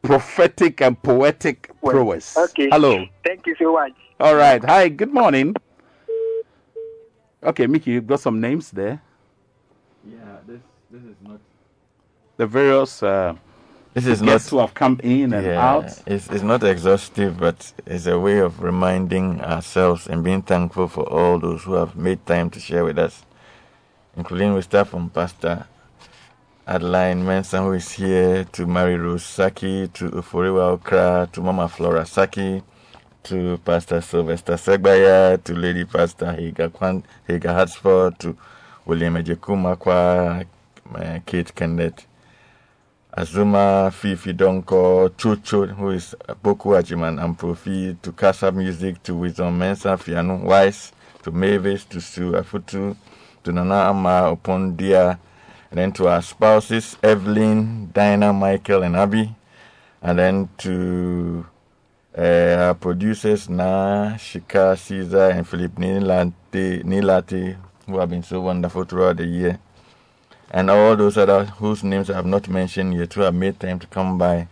prophetic 0.03 0.82
and 0.82 1.02
poetic 1.02 1.72
prowess. 1.84 2.38
Okay. 2.38 2.69
Hello. 2.69 3.06
Thank 3.26 3.48
you 3.48 3.56
so 3.57 3.74
much. 3.74 3.94
All 4.19 4.36
right. 4.36 4.64
Hi, 4.64 4.90
good 4.90 5.14
morning. 5.14 5.56
Okay, 7.44 7.68
Mickey, 7.68 7.91
you've 7.91 8.07
got 8.07 8.19
some 8.19 8.41
names 8.41 8.72
there. 8.72 9.02
Yeah, 10.06 10.38
this 10.48 10.61
this 10.91 11.02
is 11.02 11.15
not. 11.22 11.40
The 12.38 12.45
various 12.45 13.02
uh, 13.02 13.36
This 13.98 14.06
is 14.06 14.22
guests 14.22 14.52
not 14.52 14.56
who 14.56 14.60
have 14.60 14.76
come 14.76 14.99
in 15.02 15.34
and 15.34 15.44
yeah, 15.44 15.69
out. 15.69 15.86
It's, 16.06 16.30
it's 16.30 16.44
not 16.44 16.64
exhaustive, 16.64 17.40
but 17.40 17.74
it's 17.88 18.06
a 18.06 18.19
way 18.19 18.38
of 18.38 18.61
reminding 18.61 19.41
ourselves 19.41 20.06
and 20.06 20.24
being 20.24 20.44
thankful 20.44 20.88
for 20.88 21.02
all 21.10 21.40
those 21.40 21.64
who 21.64 21.74
have 21.74 21.95
made 21.95 22.24
time 22.28 22.52
to 22.52 22.60
share 22.60 22.84
with 22.84 22.99
us, 22.99 23.24
including 24.15 24.53
we 24.53 24.61
start 24.61 24.90
from 24.90 25.10
Pastor 25.10 25.65
Adeline 26.68 27.26
Manson, 27.26 27.64
who 27.64 27.74
is 27.74 27.91
here, 27.94 28.44
to 28.52 28.68
Mary 28.68 28.98
Rose 28.98 29.24
Saki, 29.24 29.88
to 29.88 30.11
Uforiwa 30.11 30.74
Okra, 30.74 31.28
to 31.34 31.41
Mama 31.41 31.68
Flora 31.68 32.06
Saki, 32.06 32.61
to 33.24 33.57
Pastor 33.65 33.99
Sylvester 34.02 34.57
Segbaya, 34.57 35.44
to 35.44 35.56
Lady 35.56 35.86
Pastor 35.86 36.36
Higa, 36.38 36.72
Kwan, 36.72 37.03
Higa 37.28 37.52
Hartsford, 37.52 38.19
to 38.19 38.38
William 38.86 39.15
Ejeku 39.15 39.57
Makwa, 39.57 40.45
uh, 40.94 41.19
Kate 41.26 41.56
Kenneth. 41.56 42.06
Azuma, 43.18 43.89
Fifi 43.91 44.31
Donko, 44.31 45.10
Chucho, 45.10 45.65
who 45.76 45.89
is 45.89 46.14
Boku 46.44 46.77
Ajiman 46.77 47.19
and 47.19 47.35
Profi, 47.35 47.99
to 48.03 48.11
Casa 48.11 48.52
Music, 48.52 49.02
to 49.02 49.15
Wisdom 49.15 49.57
Mensa, 49.57 49.98
Fianu 49.98 50.44
Wise, 50.44 50.91
to 51.23 51.31
Mavis, 51.31 51.84
to 51.85 51.99
Sue 51.99 52.34
Afutu, 52.34 52.95
to 53.44 53.52
Nana 53.52 53.89
Ama 53.89 54.38
Opondia, 54.38 55.18
and 55.72 55.80
then 55.80 55.91
to 55.94 56.07
our 56.07 56.22
spouses, 56.22 56.95
Evelyn, 57.02 57.89
Dinah, 57.91 58.34
Michael, 58.34 58.84
and 58.84 58.95
Abby, 58.95 59.35
and 60.03 60.19
then 60.19 60.49
to 60.60 61.44
uh, 62.15 62.22
our 62.68 62.76
producers, 62.76 63.49
Na, 63.49 64.14
Shika, 64.18 64.77
Caesar, 64.77 65.30
and 65.31 65.48
Philip 65.48 65.73
Nilati, 65.73 66.84
Nilati, 66.84 67.57
who 67.88 67.98
have 67.98 68.11
been 68.11 68.22
so 68.22 68.41
wonderful 68.41 68.84
throughout 68.84 69.18
the 69.18 69.26
year 69.26 69.60
and 70.52 70.69
all 70.69 70.95
those 70.95 71.18
others 71.18 71.49
whose 71.57 71.84
names 71.84 72.10
I 72.10 72.15
have 72.15 72.26
not 72.26 72.48
mentioned 72.48 72.94
yet 72.94 73.14
who 73.14 73.22
have 73.22 73.36
made 73.36 73.60
time 73.60 73.80
to 73.80 73.88
come 73.88 74.18
by 74.18 74.48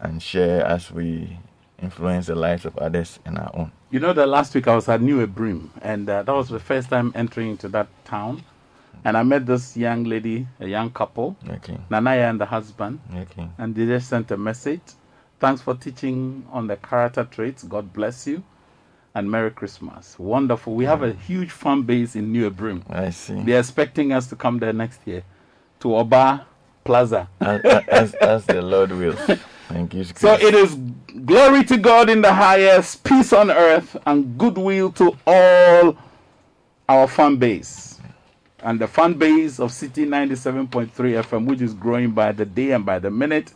and 0.00 0.22
share 0.22 0.64
as 0.64 0.90
we 0.90 1.38
influence 1.82 2.26
the 2.26 2.34
lives 2.34 2.64
of 2.64 2.76
others 2.78 3.18
and 3.24 3.38
our 3.38 3.50
own. 3.54 3.72
You 3.90 4.00
know 4.00 4.12
that 4.12 4.26
last 4.26 4.54
week 4.54 4.68
I 4.68 4.74
was 4.74 4.88
at 4.88 5.00
New 5.00 5.24
Ebrim, 5.26 5.68
and 5.82 6.08
uh, 6.08 6.22
that 6.22 6.34
was 6.34 6.48
the 6.48 6.58
first 6.60 6.88
time 6.90 7.12
entering 7.14 7.50
into 7.50 7.68
that 7.68 7.88
town. 8.04 8.42
And 9.04 9.16
I 9.18 9.22
met 9.22 9.44
this 9.44 9.76
young 9.76 10.04
lady, 10.04 10.46
a 10.60 10.66
young 10.66 10.90
couple, 10.90 11.36
Okay. 11.48 11.78
Nanaya 11.90 12.30
and 12.30 12.40
the 12.40 12.46
husband, 12.46 13.00
Okay. 13.14 13.48
and 13.58 13.74
they 13.74 13.84
just 13.86 14.08
sent 14.08 14.30
a 14.30 14.36
message 14.36 14.80
Thanks 15.40 15.60
for 15.60 15.74
teaching 15.74 16.46
on 16.52 16.68
the 16.68 16.76
character 16.76 17.24
traits. 17.24 17.64
God 17.64 17.92
bless 17.92 18.26
you. 18.26 18.42
And 19.14 19.30
Merry 19.30 19.50
Christmas. 19.50 20.18
Wonderful. 20.18 20.74
We 20.74 20.86
have 20.86 21.02
a 21.02 21.12
huge 21.12 21.50
fan 21.50 21.82
base 21.82 22.16
in 22.16 22.32
New 22.32 22.50
Ebrim. 22.50 22.82
I 22.88 23.10
see. 23.10 23.42
They're 23.42 23.60
expecting 23.60 24.12
us 24.12 24.26
to 24.28 24.36
come 24.36 24.58
there 24.58 24.72
next 24.72 25.00
year 25.04 25.22
to 25.84 25.96
Oba 25.96 26.46
Plaza. 26.82 27.28
As, 27.40 27.60
as, 27.88 28.14
as 28.14 28.46
the 28.46 28.62
Lord 28.62 28.90
will. 28.90 29.12
Thank 29.68 29.92
you. 29.94 30.04
So 30.04 30.32
it 30.32 30.54
is 30.54 30.76
glory 31.26 31.62
to 31.64 31.76
God 31.76 32.08
in 32.08 32.22
the 32.22 32.32
highest, 32.32 33.04
peace 33.04 33.32
on 33.34 33.50
earth, 33.50 33.94
and 34.06 34.36
goodwill 34.38 34.92
to 34.92 35.14
all 35.26 35.96
our 36.88 37.06
fan 37.06 37.36
base. 37.36 38.00
And 38.60 38.80
the 38.80 38.88
fan 38.88 39.12
base 39.14 39.60
of 39.60 39.72
City 39.72 40.06
97.3 40.06 40.88
FM, 40.90 41.46
which 41.46 41.60
is 41.60 41.74
growing 41.74 42.12
by 42.12 42.32
the 42.32 42.46
day 42.46 42.70
and 42.70 42.84
by 42.86 42.98
the 42.98 43.10
minute. 43.10 43.52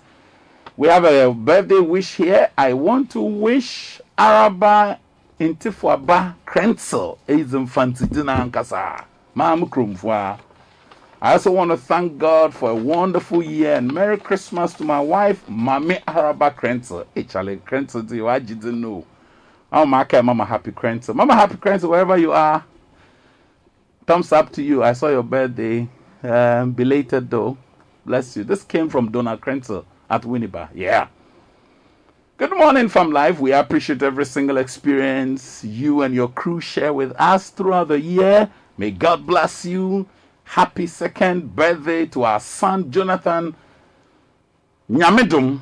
We 0.76 0.88
have 0.88 1.04
a 1.04 1.32
birthday 1.32 1.80
wish 1.80 2.14
here. 2.16 2.50
I 2.58 2.74
want 2.74 3.10
to 3.12 3.22
wish 3.22 4.02
Araba 4.18 5.00
Intifuaba 5.40 6.34
Crentsil 6.46 7.16
Ezemfantidina 7.26 8.50
Ankasa. 8.50 9.04
Mam 9.34 9.66
Krumfwa. 9.66 10.38
I 11.20 11.32
also 11.32 11.50
want 11.50 11.72
to 11.72 11.76
thank 11.76 12.16
God 12.16 12.54
for 12.54 12.70
a 12.70 12.74
wonderful 12.74 13.42
year 13.42 13.74
and 13.74 13.92
Merry 13.92 14.18
Christmas 14.18 14.72
to 14.74 14.84
my 14.84 15.00
wife, 15.00 15.44
Mami 15.48 16.00
Araba 16.06 16.52
Crentsil. 16.52 17.06
Hey, 17.12 17.24
Charlie 17.24 17.56
Crentsil, 17.56 18.08
you 18.12 18.28
I 18.28 18.38
didn't 18.38 18.80
know. 18.80 19.04
Oh, 19.72 19.84
my 19.84 20.04
care, 20.04 20.22
Mama 20.22 20.44
Happy 20.44 20.70
Crentsil. 20.70 21.16
Mama 21.16 21.34
Happy 21.34 21.56
Crentsil, 21.56 21.88
wherever 21.90 22.16
you 22.16 22.30
are. 22.30 22.64
Thumbs 24.06 24.30
up 24.30 24.52
to 24.52 24.62
you. 24.62 24.84
I 24.84 24.92
saw 24.92 25.08
your 25.08 25.24
birthday. 25.24 25.88
Um, 26.22 26.72
belated 26.72 27.30
though. 27.30 27.58
Bless 28.06 28.36
you. 28.36 28.44
This 28.44 28.62
came 28.62 28.88
from 28.88 29.10
Donald 29.10 29.40
Crentsil 29.40 29.84
at 30.08 30.22
Winneba. 30.22 30.68
Yeah. 30.72 31.08
Good 32.36 32.56
morning 32.56 32.88
from 32.88 33.10
life. 33.10 33.40
We 33.40 33.52
appreciate 33.52 34.02
every 34.04 34.24
single 34.24 34.56
experience 34.56 35.64
you 35.64 36.02
and 36.02 36.14
your 36.14 36.28
crew 36.28 36.60
share 36.60 36.92
with 36.92 37.12
us 37.18 37.50
throughout 37.50 37.88
the 37.88 38.00
year. 38.00 38.50
May 38.76 38.92
God 38.92 39.26
bless 39.26 39.64
you. 39.64 40.06
Happy 40.48 40.86
second 40.86 41.54
birthday 41.54 42.06
to 42.06 42.24
our 42.24 42.40
son 42.40 42.90
Jonathan 42.90 43.54
Nyamedum 44.90 45.60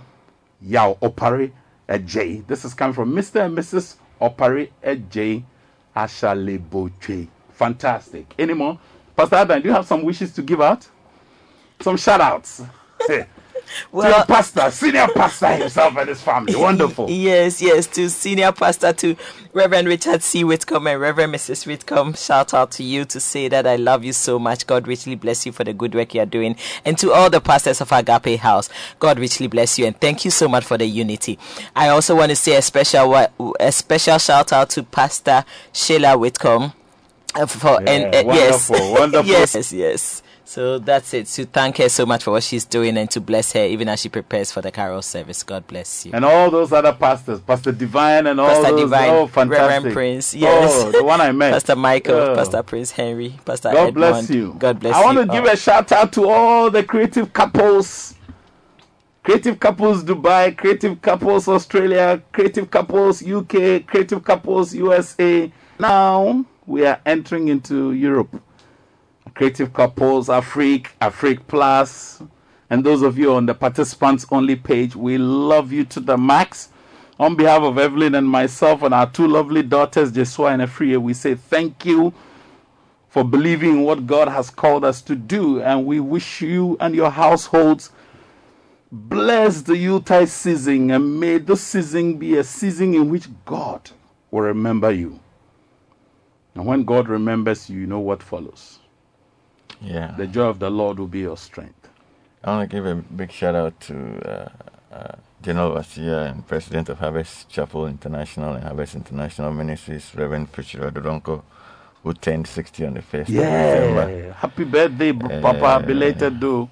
Yao 0.62 0.94
Opare 1.02 1.50
Ejay. 1.88 2.46
This 2.46 2.64
is 2.64 2.72
coming 2.72 2.94
from 2.94 3.12
Mr. 3.12 3.44
and 3.44 3.58
Mrs. 3.58 3.96
Opare 4.20 4.70
Ejay 4.84 5.42
Ashale 5.96 6.60
Botwe. 6.60 7.26
Fantastic. 7.50 8.32
Any 8.38 8.54
more? 8.54 8.78
Pastor 9.16 9.34
Adam, 9.34 9.60
do 9.60 9.68
you 9.68 9.74
have 9.74 9.86
some 9.86 10.04
wishes 10.04 10.32
to 10.34 10.42
give 10.42 10.60
out? 10.60 10.86
Some 11.80 11.96
shout 11.96 12.20
outs. 12.20 12.62
to 13.92 14.08
your 14.08 14.24
pastor, 14.24 14.70
senior 14.70 15.08
pastor 15.14 15.48
himself 15.48 15.96
and 15.96 16.08
his 16.08 16.20
family. 16.22 16.54
Wonderful. 16.56 17.10
Yes, 17.10 17.60
yes, 17.60 17.86
to 17.88 18.08
senior 18.08 18.52
pastor, 18.52 18.92
to 18.94 19.16
Reverend 19.52 19.88
Richard 19.88 20.22
C. 20.22 20.44
Whitcomb 20.44 20.86
and 20.86 21.00
Reverend 21.00 21.34
Mrs. 21.34 21.66
Whitcomb. 21.66 22.14
Shout 22.14 22.52
out 22.54 22.70
to 22.72 22.82
you 22.82 23.04
to 23.06 23.20
say 23.20 23.48
that 23.48 23.66
I 23.66 23.76
love 23.76 24.04
you 24.04 24.12
so 24.12 24.38
much. 24.38 24.66
God 24.66 24.86
richly 24.86 25.14
bless 25.14 25.46
you 25.46 25.52
for 25.52 25.64
the 25.64 25.72
good 25.72 25.94
work 25.94 26.14
you 26.14 26.20
are 26.22 26.26
doing. 26.26 26.56
And 26.84 26.98
to 26.98 27.12
all 27.12 27.30
the 27.30 27.40
pastors 27.40 27.80
of 27.80 27.90
Agape 27.92 28.38
House, 28.40 28.68
God 28.98 29.18
richly 29.18 29.46
bless 29.46 29.78
you 29.78 29.86
and 29.86 29.98
thank 30.00 30.24
you 30.24 30.30
so 30.30 30.48
much 30.48 30.64
for 30.64 30.76
the 30.78 30.86
unity. 30.86 31.38
I 31.74 31.88
also 31.88 32.16
want 32.16 32.30
to 32.30 32.36
say 32.36 32.56
a 32.56 32.62
special 32.62 33.14
a 33.60 33.72
special 33.72 34.18
shout 34.18 34.52
out 34.52 34.70
to 34.70 34.82
Pastor 34.82 35.44
Sheila 35.72 36.16
Whitcomb. 36.18 36.72
uh, 37.34 37.46
For 37.46 37.82
Yeah, 37.82 37.90
and 37.90 38.14
uh, 38.14 38.32
yes, 38.34 38.68
wonderful, 38.70 38.92
wonderful. 38.92 39.30
yes, 39.30 39.54
yes, 39.54 39.72
yes. 39.72 40.22
So 40.48 40.78
that's 40.78 41.12
it. 41.12 41.26
To 41.26 41.44
thank 41.44 41.78
her 41.78 41.88
so 41.88 42.06
much 42.06 42.22
for 42.22 42.30
what 42.30 42.44
she's 42.44 42.64
doing 42.64 42.96
and 42.96 43.10
to 43.10 43.20
bless 43.20 43.52
her 43.54 43.64
even 43.66 43.88
as 43.88 44.00
she 44.00 44.08
prepares 44.08 44.52
for 44.52 44.60
the 44.62 44.70
carol 44.70 45.02
service. 45.02 45.42
God 45.42 45.66
bless 45.66 46.06
you. 46.06 46.12
And 46.14 46.24
all 46.24 46.52
those 46.52 46.72
other 46.72 46.92
pastors, 46.92 47.40
Pastor 47.40 47.72
Divine 47.72 48.28
and 48.28 48.38
all 48.40 48.46
Pastor 48.48 48.70
those. 48.70 48.80
Divine, 48.82 49.10
oh, 49.10 49.26
fantastic. 49.26 49.68
Reverend 49.68 49.92
Prince, 49.92 50.34
oh, 50.34 50.38
yes. 50.38 50.72
Oh, 50.84 50.92
the 50.92 51.02
one 51.02 51.20
I 51.20 51.32
met. 51.32 51.52
Pastor 51.56 51.74
Michael, 51.74 52.14
Oh. 52.14 52.34
Pastor 52.36 52.62
Prince 52.62 52.92
Henry, 52.92 53.34
Pastor 53.44 53.70
God 53.72 53.76
Edmond. 53.88 53.94
bless 53.96 54.30
you. 54.30 54.54
God 54.56 54.78
bless 54.78 54.94
I 54.94 55.00
you. 55.00 55.04
want 55.04 55.18
to 55.18 55.26
give 55.36 55.44
a 55.46 55.56
shout 55.56 55.90
out 55.90 56.12
to 56.12 56.28
all 56.28 56.70
the 56.70 56.84
creative 56.84 57.32
couples. 57.32 58.14
Creative 59.24 59.58
couples 59.58 60.04
Dubai, 60.04 60.56
creative 60.56 61.02
couples 61.02 61.48
Australia, 61.48 62.22
creative 62.30 62.70
couples 62.70 63.20
UK, 63.26 63.84
creative 63.84 64.22
couples 64.22 64.72
USA. 64.72 65.50
Now 65.80 66.44
we 66.66 66.86
are 66.86 67.00
entering 67.04 67.48
into 67.48 67.90
Europe. 67.92 68.40
Creative 69.34 69.72
couples 69.72 70.28
Afrique, 70.28 70.88
Afrique 71.00 71.46
Plus, 71.46 72.22
and 72.70 72.84
those 72.84 73.02
of 73.02 73.18
you 73.18 73.34
on 73.34 73.46
the 73.46 73.54
participants 73.54 74.26
only 74.30 74.56
page, 74.56 74.96
we 74.96 75.18
love 75.18 75.72
you 75.72 75.84
to 75.84 76.00
the 76.00 76.16
max. 76.16 76.70
On 77.18 77.34
behalf 77.34 77.62
of 77.62 77.78
Evelyn 77.78 78.14
and 78.14 78.28
myself 78.28 78.82
and 78.82 78.92
our 78.92 79.10
two 79.10 79.26
lovely 79.26 79.62
daughters, 79.62 80.12
Jesua 80.12 80.52
and 80.52 80.62
Efria, 80.62 81.00
we 81.00 81.14
say 81.14 81.34
thank 81.34 81.86
you 81.86 82.12
for 83.08 83.24
believing 83.24 83.70
in 83.70 83.82
what 83.82 84.06
God 84.06 84.28
has 84.28 84.50
called 84.50 84.84
us 84.84 85.00
to 85.02 85.14
do. 85.14 85.62
And 85.62 85.86
we 85.86 86.00
wish 86.00 86.42
you 86.42 86.76
and 86.80 86.94
your 86.94 87.10
households 87.10 87.90
bless 88.92 89.62
the 89.62 89.76
Yuletide 89.76 90.28
season. 90.28 90.90
And 90.90 91.18
may 91.18 91.38
this 91.38 91.62
season 91.62 92.18
be 92.18 92.36
a 92.36 92.44
season 92.44 92.94
in 92.94 93.08
which 93.08 93.28
God 93.46 93.90
will 94.30 94.42
remember 94.42 94.90
you. 94.90 95.18
And 96.54 96.66
when 96.66 96.84
God 96.84 97.08
remembers 97.08 97.70
you, 97.70 97.80
you 97.80 97.86
know 97.86 98.00
what 98.00 98.22
follows. 98.22 98.75
Yeah. 99.80 100.14
The 100.16 100.26
joy 100.26 100.46
of 100.46 100.58
the 100.58 100.70
Lord 100.70 100.98
will 100.98 101.06
be 101.06 101.20
your 101.20 101.36
strength. 101.36 101.88
I 102.44 102.50
want 102.56 102.70
to 102.70 102.76
give 102.76 102.86
a 102.86 102.94
big 102.94 103.32
shout 103.32 103.54
out 103.54 103.78
to 103.80 103.94
uh, 104.28 104.48
uh, 104.94 105.12
General 105.42 105.72
Vasia 105.76 106.30
and 106.30 106.46
President 106.46 106.88
of 106.88 106.98
Harvest 106.98 107.48
Chapel 107.48 107.86
International 107.86 108.54
and 108.54 108.64
Harvest 108.64 108.94
International 108.94 109.52
Ministries, 109.52 110.12
Reverend 110.14 110.50
Fitzgerald 110.50 110.94
Odonkor, 110.94 111.42
who 112.02 112.12
turned 112.14 112.46
60 112.46 112.86
on 112.86 112.94
the 112.94 113.00
1st 113.00 113.20
of 113.20 113.26
December. 113.26 114.18
Yeah. 114.26 114.32
Happy 114.34 114.64
birthday, 114.64 115.10
Uh, 115.10 115.40
Papa. 115.42 115.84
Belated, 115.86 116.40
though. 116.40 116.70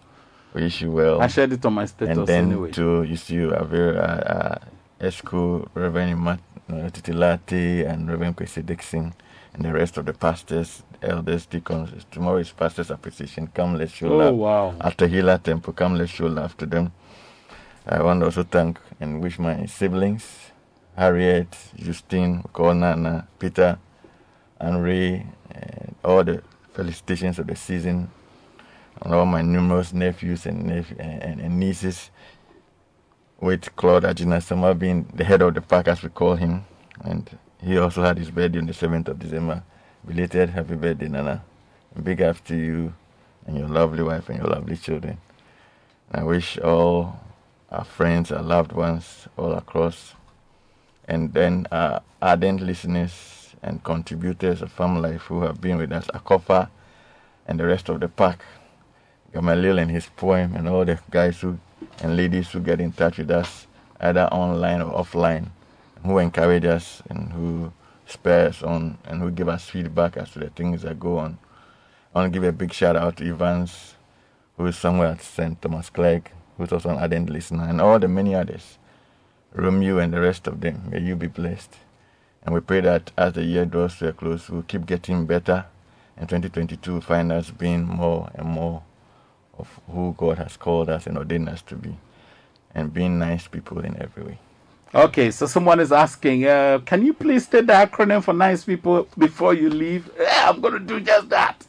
Wish 0.55 0.83
you 0.83 0.93
well. 0.93 1.21
I 1.21 1.27
shared 1.27 1.53
it 1.53 1.67
on 1.67 1.73
my 1.75 1.85
status 1.87 2.17
and 2.17 2.27
then 2.29 2.45
anyway. 2.53 2.71
to 2.71 3.03
you 3.03 3.17
see 3.17 3.39
a 3.43 3.65
very 3.65 3.99
uh, 3.99 4.03
uh, 4.03 4.59
Esco, 5.01 5.67
Reverend 5.75 6.23
Mat, 6.23 6.39
uh, 6.71 6.75
Titilati 6.91 7.85
and 7.85 8.09
Reverend 8.09 8.37
Kwesi 8.37 8.65
Dixon 8.65 9.13
and 9.53 9.65
the 9.65 9.73
rest 9.73 9.97
of 9.97 10.07
the 10.07 10.13
pastors, 10.13 10.84
elders, 11.05 11.47
deacons. 11.47 12.05
Tomorrow 12.11 12.39
is 12.39 12.53
pastors 12.53 12.91
appreciation. 12.91 13.47
Come 13.49 13.77
let's 13.79 13.93
show 13.93 14.09
Oh, 14.13 14.17
love. 14.17 14.35
wow. 14.37 14.75
After 14.81 15.07
Hila 15.09 15.43
Temple, 15.43 15.73
come 15.73 15.97
let's 15.97 16.11
show 16.13 16.27
love 16.27 16.57
to 16.59 16.67
them. 16.67 16.93
I 17.87 18.03
want 18.03 18.21
to 18.21 18.27
also 18.27 18.43
thank 18.45 18.79
and 19.01 19.21
wish 19.23 19.39
my 19.39 19.67
siblings, 19.67 20.25
Harriet, 20.97 21.55
Justine, 21.77 22.43
Nana, 22.59 23.29
Peter, 23.39 23.79
Henri, 24.61 25.27
and 25.51 25.95
all 26.05 26.25
the 26.25 26.43
felicitations 26.73 27.39
of 27.39 27.47
the 27.47 27.57
season 27.57 28.11
and 29.03 29.15
all 29.15 29.27
my 29.27 29.43
numerous 29.43 29.93
nephews 29.93 30.47
and, 30.47 30.65
nephew, 30.65 30.97
and, 30.99 31.41
and 31.41 31.59
nieces, 31.61 32.11
with 33.41 33.75
Claude 33.77 34.05
Ajinasama 34.05 34.79
being 34.79 35.05
the 35.15 35.25
head 35.25 35.43
of 35.43 35.53
the 35.55 35.61
pack, 35.61 35.89
as 35.89 36.03
we 36.03 36.09
call 36.09 36.37
him. 36.37 36.65
And 37.03 37.29
he 37.63 37.77
also 37.77 38.03
had 38.03 38.17
his 38.17 38.31
birthday 38.31 38.59
on 38.61 38.67
the 38.67 38.73
7th 38.73 39.09
of 39.09 39.19
December. 39.19 39.63
Belated 40.07 40.51
happy 40.51 40.75
birthday, 40.75 41.09
Nana. 41.09 41.43
Big 42.03 42.21
up 42.21 42.45
to 42.45 42.55
you 42.55 42.93
and 43.47 43.57
your 43.57 43.69
lovely 43.69 44.03
wife 44.03 44.29
and 44.29 44.39
your 44.39 44.49
lovely 44.49 44.77
children. 44.77 45.17
I 46.13 46.23
wish 46.23 46.59
all 46.59 47.21
our 47.71 47.85
friends, 47.85 48.31
our 48.31 48.43
loved 48.43 48.73
ones, 48.73 49.29
all 49.39 49.55
across, 49.55 50.15
and 51.09 51.33
then 51.33 51.67
our 51.73 52.03
ardent 52.21 52.61
listeners 52.61 53.57
and 53.63 53.83
contributors 53.83 54.61
of 54.61 54.71
Farm 54.73 55.01
Life 55.01 55.23
who 55.23 55.41
have 55.43 55.61
been 55.63 55.79
with 55.79 55.91
us, 55.91 56.07
Akofa 56.09 56.69
and 57.47 57.59
the 57.59 57.67
rest 57.67 57.89
of 57.89 58.01
the 58.01 58.09
pack. 58.09 58.45
Gamaliel 59.33 59.79
and 59.79 59.91
his 59.91 60.07
poem, 60.17 60.55
and 60.55 60.69
all 60.69 60.85
the 60.85 60.99
guys 61.11 61.41
who 61.41 61.59
and 62.03 62.15
ladies 62.17 62.51
who 62.51 62.61
get 62.61 62.81
in 62.81 62.93
touch 62.93 63.19
with 63.19 63.31
us, 63.31 63.67
either 64.01 64.27
online 64.27 64.83
or 64.83 64.93
offline, 64.93 65.49
who 66.05 66.19
encourage 66.19 66.67
us 66.67 67.03
and 67.09 67.33
who 67.33 67.73
spur 68.07 68.49
us 68.49 68.63
on 68.63 68.99
and 69.05 69.21
who 69.21 69.31
give 69.31 69.49
us 69.49 69.69
feedback 69.69 70.17
as 70.17 70.31
to 70.33 70.39
the 70.39 70.51
things 70.51 70.83
that 70.83 71.01
go 71.01 71.19
on. 71.19 71.39
I 72.15 72.21
want 72.21 72.33
to 72.33 72.39
give 72.39 72.49
a 72.49 72.53
big 72.53 72.73
shout 72.73 72.97
out 72.97 73.17
to 73.17 73.29
Evans, 73.29 73.95
who 74.57 74.67
is 74.67 74.77
somewhere 74.77 75.09
at 75.09 75.23
St. 75.23 75.61
Thomas 75.61 75.91
Clegg, 75.91 76.31
who's 76.57 76.73
also 76.73 76.91
an 76.91 76.99
ardent 76.99 77.31
listener, 77.31 77.65
and 77.65 77.81
all 77.81 77.99
the 77.99 78.09
many 78.09 78.35
others. 78.35 78.79
Romeo 79.53 79.99
and 79.99 80.13
the 80.13 80.21
rest 80.21 80.47
of 80.47 80.61
them, 80.61 80.91
may 80.91 81.01
you 81.01 81.17
be 81.17 81.27
blessed. 81.27 81.77
And 82.45 82.55
we 82.55 82.61
pray 82.61 82.81
that 82.81 83.11
as 83.17 83.33
the 83.33 83.45
year 83.45 83.65
draws 83.65 83.97
to 83.99 84.09
a 84.09 84.13
close, 84.13 84.51
we'll 84.51 84.63
keep 84.63 84.87
getting 84.87 85.27
better. 85.27 85.67
And 86.17 86.29
2022 86.29 87.01
find 87.01 87.33
us 87.33 87.51
being 87.51 87.85
more 87.85 88.31
and 88.35 88.47
more 88.47 88.83
of 89.59 89.81
who 89.91 90.15
God 90.17 90.39
has 90.39 90.57
called 90.57 90.89
us 90.91 91.07
and 91.07 91.17
ordained 91.17 91.49
us 91.49 91.63
to 91.63 91.77
be, 91.77 91.97
and 92.75 92.93
being 92.93 93.19
nice 93.19 93.49
people 93.49 93.81
in 93.81 94.01
every 94.01 94.23
way. 94.23 94.39
Okay, 94.95 95.33
so 95.33 95.47
someone 95.47 95.81
is 95.81 95.91
asking, 95.91 96.47
uh, 96.47 96.79
can 96.87 97.05
you 97.05 97.13
please 97.13 97.45
state 97.45 97.67
the 97.67 97.73
acronym 97.73 98.23
for 98.23 98.33
nice 98.33 98.65
people 98.65 99.09
before 99.19 99.53
you 99.53 99.69
leave? 99.69 100.09
Yeah, 100.17 100.49
I'm 100.49 100.61
going 100.61 100.75
to 100.75 100.79
do 100.79 101.01
just 101.01 101.29
that. 101.31 101.67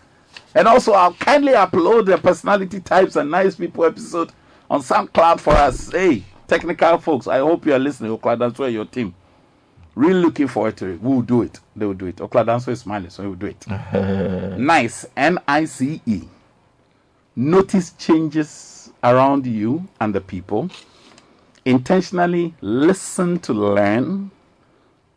And 0.54 0.68
also, 0.68 0.92
I'll 0.94 1.14
kindly 1.14 1.54
upload 1.54 2.06
the 2.06 2.20
personality 2.20 2.80
types 2.80 3.16
and 3.16 3.32
nice 3.32 3.56
people 3.56 3.84
episode 3.84 4.32
on 4.70 4.82
SoundCloud 4.82 5.40
for 5.40 5.54
us. 5.54 5.92
Hey, 5.92 6.24
technical 6.48 7.00
folks, 7.00 7.26
I 7.26 7.40
hope 7.40 7.66
you 7.66 7.74
are 7.74 7.80
listening. 7.80 8.16
Okladanso, 8.16 8.72
your 8.72 8.86
team. 8.86 9.16
Really 9.96 10.22
looking 10.22 10.48
forward 10.48 10.78
to 10.78 10.90
it. 10.92 11.02
We'll 11.02 11.22
do 11.24 11.42
it. 11.42 11.60
They 11.76 11.88
will 11.88 11.96
do 11.96 12.06
it. 12.06 12.18
Okladanso 12.18 12.68
is 12.70 12.82
smiling, 12.82 13.10
so 13.10 13.24
we'll 13.24 13.34
do 13.34 13.48
it. 13.48 13.68
nice. 14.60 15.04
N 15.18 15.40
I 15.48 15.66
C 15.66 16.00
E. 16.06 16.22
Notice 17.36 17.94
changes 17.94 18.92
around 19.04 19.48
you 19.48 19.88
and 20.00 20.14
the 20.14 20.22
people. 20.22 20.70
Intentionally 21.66 22.54
listen 22.62 23.40
to 23.40 23.52
learn. 23.52 24.30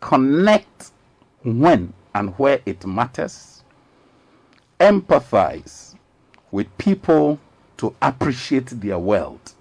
Connect 0.01 0.91
when 1.43 1.93
and 2.15 2.31
where 2.39 2.61
it 2.65 2.87
matters. 2.87 3.63
Empathize 4.81 5.95
with 6.51 6.67
people 6.79 7.39
to 7.77 7.95
appreciate 8.01 8.69
their 8.81 8.99
world. 8.99 9.53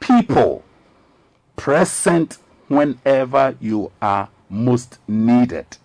People 0.00 0.64
present 1.54 2.38
whenever 2.66 3.56
you 3.60 3.92
are 4.02 4.28
most 4.48 4.98
needed. 5.06 5.76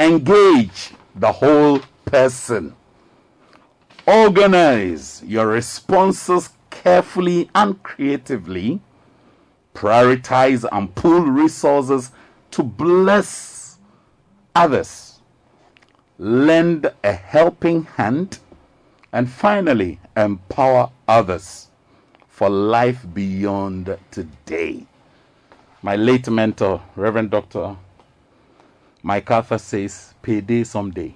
Engage 0.00 0.92
the 1.14 1.30
whole 1.30 1.80
person. 2.06 2.74
Organize 4.06 5.22
your 5.26 5.46
responses 5.46 6.50
carefully 6.70 7.50
and 7.54 7.82
creatively. 7.82 8.80
Prioritize 9.74 10.64
and 10.70 10.94
pool 10.94 11.20
resources 11.20 12.12
to 12.52 12.62
bless 12.62 13.78
others. 14.54 15.20
Lend 16.18 16.92
a 17.02 17.12
helping 17.12 17.84
hand. 17.84 18.38
And 19.12 19.28
finally, 19.28 20.00
empower 20.16 20.90
others 21.06 21.68
for 22.28 22.48
life 22.48 23.04
beyond 23.12 23.96
today. 24.10 24.86
My 25.82 25.96
late 25.96 26.28
mentor, 26.28 26.82
Reverend 26.96 27.30
Dr. 27.30 27.76
Mike 29.02 29.30
Arthur 29.30 29.58
says, 29.58 30.14
payday 30.22 30.64
someday. 30.64 31.14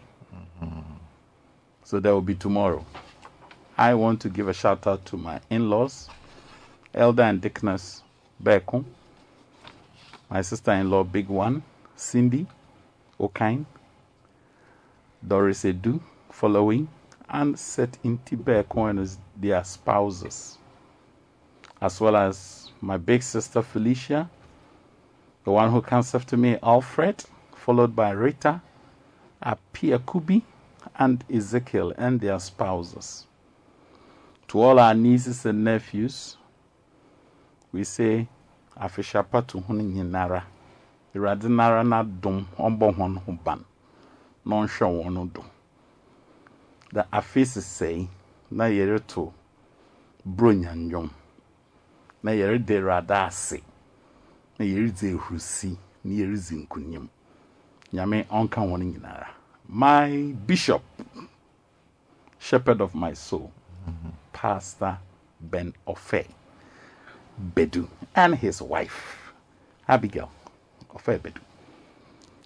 So 1.85 1.99
there 1.99 2.13
will 2.13 2.21
be 2.21 2.35
tomorrow. 2.35 2.85
I 3.79 3.95
want 3.95 4.21
to 4.21 4.29
give 4.29 4.49
a 4.49 4.53
shout 4.53 4.87
out 4.87 5.07
to 5.07 5.17
my 5.17 5.41
in 5.49 5.71
laws, 5.71 6.11
Elder 6.93 7.23
and 7.23 7.41
Dickness 7.41 8.03
Bekum, 8.43 8.85
my 10.31 10.43
sister 10.43 10.73
in 10.73 10.90
law, 10.90 11.05
Big 11.05 11.28
One, 11.28 11.62
Cindy. 11.97 12.47
Okine, 13.20 13.65
Doris 15.27 15.65
Edu, 15.65 16.01
following, 16.31 16.89
and 17.28 17.59
Set 17.59 17.98
Inti 18.05 18.36
Bekum 18.36 19.01
as 19.01 19.19
their 19.36 19.65
spouses, 19.65 20.56
as 21.81 22.01
well 22.01 22.16
as 22.16 22.70
my 22.81 22.97
big 22.97 23.24
sister 23.24 23.60
Felicia, 23.60 24.31
the 25.44 25.51
one 25.51 25.73
who 25.73 25.82
comes 25.82 26.15
after 26.15 26.36
me, 26.36 26.59
Alfred, 26.62 27.24
followed 27.56 27.97
by 27.97 28.10
Rita, 28.10 28.62
Appiah 29.43 29.98
Kubi, 30.06 30.44
and 30.97 31.24
Ezekiel 31.28 31.93
and 31.98 32.20
their 32.20 32.39
spouses. 32.39 33.27
To 34.48 34.60
all 34.60 34.78
our 34.78 34.94
nieces 34.94 35.44
and 35.44 35.65
nephews, 35.65 36.38
we 37.73 37.85
say 37.85 38.27
afehyapa 38.77 39.47
to 39.47 39.61
ho 39.61 39.73
nyinara. 39.74 40.45
Awurade 41.15 41.49
nara 41.49 41.82
n'adom 41.82 42.45
ɔbɔ 42.59 42.86
wɔn 42.97 43.16
ho 43.24 43.32
ban 43.45 43.65
na 44.45 44.57
ɔnhwɛ 44.57 44.86
wɔn 45.05 45.32
do. 45.32 45.43
Na 46.93 47.03
afei 47.12 47.45
sisɛe 47.45 48.09
na 48.51 48.65
yɛreto 48.65 49.32
bronya 50.24 50.73
nnwom 50.74 51.11
na 52.23 52.31
yɛrede 52.32 52.78
awurade 52.78 53.11
ase 53.27 53.62
na 54.59 54.65
yɛredze 54.65 55.12
ehurusi 55.15 55.77
na 56.05 56.11
yɛredze 56.12 56.55
nkunim 56.66 57.09
nyame 57.93 58.24
ɔnka 58.28 58.61
wɔn 58.62 58.82
nyinara. 58.93 59.28
My 59.69 60.32
bishop 60.47 60.82
shepherd 62.39 62.81
of 62.81 62.95
my 62.95 63.12
soul 63.12 63.51
pastor 64.32 64.99
ben 65.40 65.73
ofe. 65.86 66.27
Bedu, 67.55 67.89
and 68.15 68.35
his 68.35 68.60
wife, 68.60 69.32
Abigail 69.89 70.31
of 70.90 71.05
Bedu, 71.05 71.40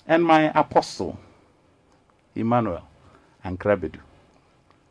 and 0.07 0.25
my 0.25 0.51
apostle, 0.59 1.19
Emmanuel 2.35 2.83
and 3.45 3.59
Bedu, 3.59 3.99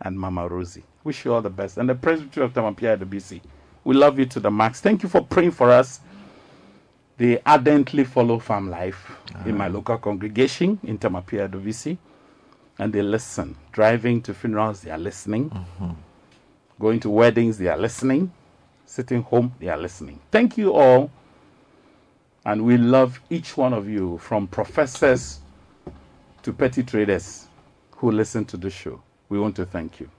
and 0.01 0.19
Mama 0.19 0.47
Rosie. 0.47 0.83
Wish 1.03 1.25
you 1.25 1.33
all 1.33 1.41
the 1.41 1.49
best. 1.49 1.77
And 1.77 1.89
the 1.89 1.95
Presbytery 1.95 2.43
of 2.43 2.53
Tamapia 2.53 2.97
BC. 2.97 3.41
We 3.83 3.95
love 3.95 4.19
you 4.19 4.25
to 4.27 4.39
the 4.39 4.51
max. 4.51 4.81
Thank 4.81 5.01
you 5.03 5.09
for 5.09 5.21
praying 5.21 5.51
for 5.51 5.71
us. 5.71 5.99
They 7.17 7.41
ardently 7.45 8.03
follow 8.03 8.39
farm 8.39 8.69
life 8.69 9.11
in 9.45 9.57
my 9.57 9.65
ah. 9.65 9.71
local 9.71 9.97
congregation 9.97 10.79
in 10.83 10.97
Tamapia 10.97 11.49
VC. 11.49 11.97
And 12.77 12.93
they 12.93 13.01
listen. 13.01 13.55
Driving 13.71 14.21
to 14.23 14.33
funerals, 14.33 14.81
they 14.81 14.91
are 14.91 14.97
listening. 14.97 15.49
Mm-hmm. 15.49 15.91
Going 16.79 16.99
to 17.01 17.09
weddings, 17.09 17.57
they 17.57 17.67
are 17.67 17.77
listening. 17.77 18.31
Sitting 18.91 19.22
home, 19.22 19.53
they 19.57 19.69
are 19.69 19.77
listening. 19.77 20.19
Thank 20.31 20.57
you 20.57 20.73
all. 20.73 21.09
And 22.43 22.65
we 22.65 22.76
love 22.76 23.22
each 23.30 23.55
one 23.55 23.72
of 23.72 23.88
you, 23.88 24.18
from 24.18 24.47
professors 24.47 25.39
to 26.43 26.51
petty 26.51 26.84
traders 26.84 27.47
who 27.91 28.11
listen 28.11 28.43
to 28.43 28.57
the 28.57 28.69
show. 28.69 29.01
We 29.30 29.39
want 29.39 29.55
to 29.55 29.65
thank 29.65 30.01
you. 30.01 30.09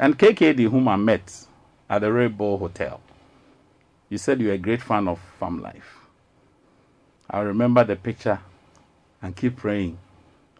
And 0.00 0.18
KKD, 0.18 0.68
whom 0.68 0.88
I 0.88 0.96
met 0.96 1.46
at 1.88 2.00
the 2.00 2.12
Rainbow 2.12 2.56
Hotel, 2.56 3.00
you 4.08 4.18
said 4.18 4.40
you're 4.40 4.54
a 4.54 4.58
great 4.58 4.82
fan 4.82 5.06
of 5.06 5.20
Farm 5.38 5.62
Life. 5.62 6.00
I 7.30 7.38
remember 7.38 7.84
the 7.84 7.94
picture 7.94 8.40
and 9.22 9.36
keep 9.36 9.58
praying 9.58 9.96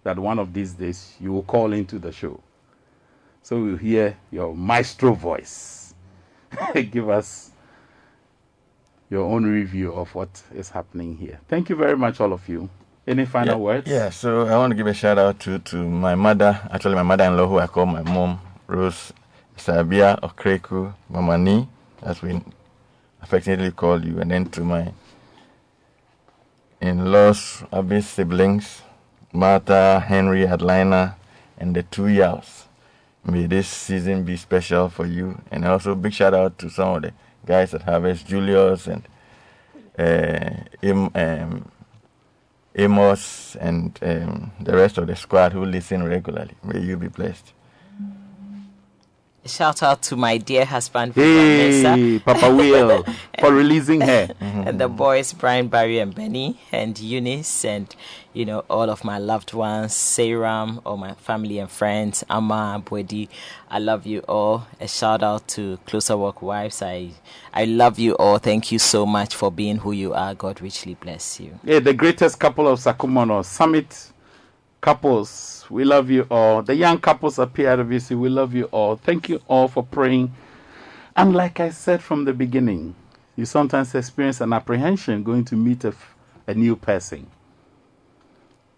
that 0.05 0.17
one 0.17 0.39
of 0.39 0.53
these 0.53 0.75
days 0.75 1.15
you 1.19 1.33
will 1.33 1.43
call 1.43 1.73
into 1.73 1.99
the 1.99 2.13
show. 2.13 2.41
So 3.43 3.61
we'll 3.61 3.79
hear 3.79 4.17
your 4.31 4.55
maestro 4.55 5.13
voice. 5.13 5.86
Give 6.91 7.09
us 7.09 7.51
your 9.11 9.25
own 9.25 9.45
review 9.45 9.93
of 9.93 10.15
what 10.15 10.43
is 10.55 10.71
happening 10.71 11.17
here. 11.17 11.41
Thank 11.49 11.69
you 11.69 11.77
very 11.77 11.97
much, 11.97 12.21
all 12.21 12.33
of 12.33 12.49
you. 12.49 12.69
Any 13.07 13.25
final 13.25 13.55
yeah, 13.59 13.65
words? 13.65 13.89
Yeah, 13.89 14.11
so 14.11 14.47
I 14.47 14.57
want 14.57 14.73
to 14.73 14.75
give 14.75 14.89
a 14.89 14.95
shout 14.95 15.17
out 15.17 15.39
to, 15.41 15.61
to 15.61 15.77
my 15.77 16.17
mother, 16.17 16.61
actually 16.73 16.97
my 16.97 17.05
mother-in-law, 17.05 17.47
who 17.47 17.59
I 17.61 17.69
call 17.69 17.87
my 17.87 18.03
mom, 18.03 18.41
Rose 18.67 19.13
Sabia 19.57 20.19
Okreku 20.21 20.93
Mamani, 21.13 21.69
as 22.03 22.21
we 22.21 22.41
affectionately 23.23 23.71
call 23.71 24.05
you, 24.05 24.19
and 24.21 24.31
then 24.33 24.47
to 24.51 24.63
my 24.63 24.93
in-laws, 26.81 27.63
Abby's 27.73 28.09
siblings, 28.09 28.83
Martha, 29.33 30.01
Henry, 30.01 30.45
Atlanta, 30.45 31.17
and 31.59 31.77
the 31.77 31.85
two 31.85 32.09
Yaos. 32.09 32.66
May 33.27 33.47
this 33.47 33.69
season 33.69 34.23
be 34.25 34.37
special 34.37 34.89
for 34.89 35.05
you. 35.07 35.41
And 35.51 35.65
also 35.65 35.95
big 35.95 36.13
shout 36.13 36.33
out 36.35 36.59
to 36.59 36.71
some 36.71 36.97
of 36.97 37.03
the 37.03 37.13
guys 37.45 37.75
at 37.75 37.83
Harvest, 37.83 38.27
Julius 38.27 38.87
and 38.87 39.03
uh, 39.99 40.63
Im, 40.83 41.11
um, 41.15 41.71
Amos 42.77 43.57
and 43.57 43.99
um, 44.03 44.53
the 44.61 44.77
rest 44.77 44.99
of 44.99 45.07
the 45.09 45.17
squad 45.17 45.53
who 45.53 45.65
listen 45.65 46.05
regularly. 46.05 46.55
May 46.63 46.81
you 46.81 46.97
be 46.97 47.09
blessed. 47.09 47.53
Shout 49.45 49.81
out 49.83 50.03
to 50.03 50.17
my 50.17 50.39
dear 50.39 50.65
husband, 50.65 51.15
Hey, 51.15 51.81
Vanessa. 51.81 52.25
Papa 52.25 52.53
Will, 52.53 53.05
for 53.39 53.53
releasing 53.63 54.01
her. 54.01 54.29
and 54.41 54.81
the 54.81 54.89
boys, 54.89 55.33
Brian, 55.33 55.69
Barry, 55.69 56.01
and 56.01 56.13
Benny, 56.13 56.59
and 56.73 56.99
Eunice, 56.99 57.65
and 57.65 57.95
you 58.37 58.45
know 58.45 58.67
all 58.69 58.91
of 58.91 59.03
my 59.03 59.17
loved 59.17 59.55
ones, 59.55 59.95
Saram, 59.95 60.83
all 60.85 60.99
my 60.99 61.15
family 61.15 61.59
and 61.59 61.71
friends, 61.71 62.23
Amma, 62.29 62.83
Bwedi. 62.85 63.29
I 63.71 63.79
love 63.79 64.05
you 64.05 64.21
all. 64.29 64.67
A 64.79 64.87
shout 64.87 65.23
out 65.23 65.49
to 65.49 65.79
Closer 65.87 66.19
Walk 66.19 66.43
Wives. 66.43 66.83
I, 66.83 67.13
I 67.55 67.65
love 67.65 67.99
you 67.99 68.15
all. 68.17 68.37
Thank 68.37 68.71
you 68.71 68.79
so 68.79 69.07
much 69.07 69.35
for 69.35 69.51
being 69.51 69.79
who 69.79 69.93
you 69.93 70.13
are. 70.13 70.35
God 70.35 70.61
richly 70.61 70.97
bless 70.97 71.41
you. 71.41 71.59
Yeah, 71.65 71.79
the 71.79 71.95
greatest 71.95 72.39
couple 72.39 72.69
of 72.69 72.79
Sakumono 72.79 73.43
Summit 73.43 74.13
couples. 74.83 75.65
We 75.71 75.85
love 75.85 76.11
you 76.11 76.27
all. 76.31 76.63
The 76.63 76.75
young 76.75 77.01
couples 77.01 77.39
appear 77.39 77.71
at 77.71 77.79
PRVC, 77.79 78.19
we 78.19 78.29
love 78.29 78.53
you 78.55 78.65
all. 78.65 78.97
Thank 78.97 79.31
you 79.31 79.41
all 79.49 79.67
for 79.67 79.83
praying. 79.83 80.35
And 81.17 81.35
like 81.35 81.59
I 81.59 81.71
said 81.71 82.03
from 82.03 82.27
the 82.27 82.35
beginning, 82.35 82.95
you 83.35 83.47
sometimes 83.47 83.95
experience 83.95 84.43
an 84.43 84.53
apprehension 84.53 85.23
going 85.23 85.47
to 85.47 85.57
meet 85.57 85.87
a 85.87 86.55
new 86.55 86.77
person. 86.77 87.29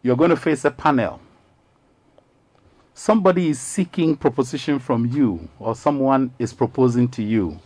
You're 0.02 0.16
going 0.16 0.30
to 0.30 0.36
face 0.36 0.64
a 0.64 0.70
panel. 0.70 1.20
Somebody 2.94 3.48
is 3.48 3.60
seeking 3.60 4.16
proposition 4.16 4.78
from 4.78 5.06
you, 5.06 5.48
or 5.58 5.74
someone 5.74 6.32
is 6.38 6.52
proposing 6.52 7.08
to 7.10 7.22
you. 7.22 7.60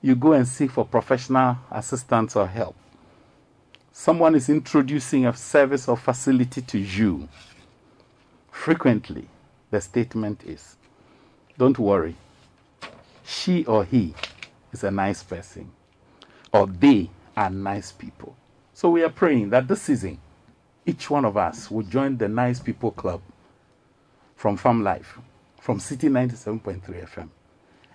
You 0.00 0.16
go 0.16 0.32
and 0.32 0.46
seek 0.46 0.70
for 0.70 0.84
professional 0.84 1.58
assistance 1.70 2.36
or 2.36 2.46
help 2.46 2.76
someone 3.92 4.34
is 4.34 4.48
introducing 4.48 5.26
a 5.26 5.36
service 5.36 5.86
or 5.86 5.96
facility 5.96 6.62
to 6.62 6.78
you, 6.78 7.28
frequently 8.50 9.28
the 9.70 9.80
statement 9.80 10.42
is, 10.44 10.76
Don't 11.58 11.78
worry, 11.78 12.16
she 13.24 13.64
or 13.66 13.84
he 13.84 14.14
is 14.72 14.82
a 14.82 14.90
nice 14.90 15.22
person, 15.22 15.70
or 16.52 16.66
they 16.66 17.10
are 17.36 17.50
nice 17.50 17.92
people. 17.92 18.34
So 18.72 18.88
we 18.90 19.02
are 19.02 19.10
praying 19.10 19.50
that 19.50 19.68
this 19.68 19.82
season, 19.82 20.18
each 20.86 21.10
one 21.10 21.24
of 21.24 21.36
us 21.36 21.70
will 21.70 21.82
join 21.84 22.16
the 22.16 22.28
Nice 22.28 22.60
People 22.60 22.90
Club 22.90 23.20
from 24.36 24.56
Farm 24.56 24.82
Life, 24.82 25.18
from 25.60 25.78
City 25.78 26.08
97.3 26.08 26.82
FM, 26.82 27.28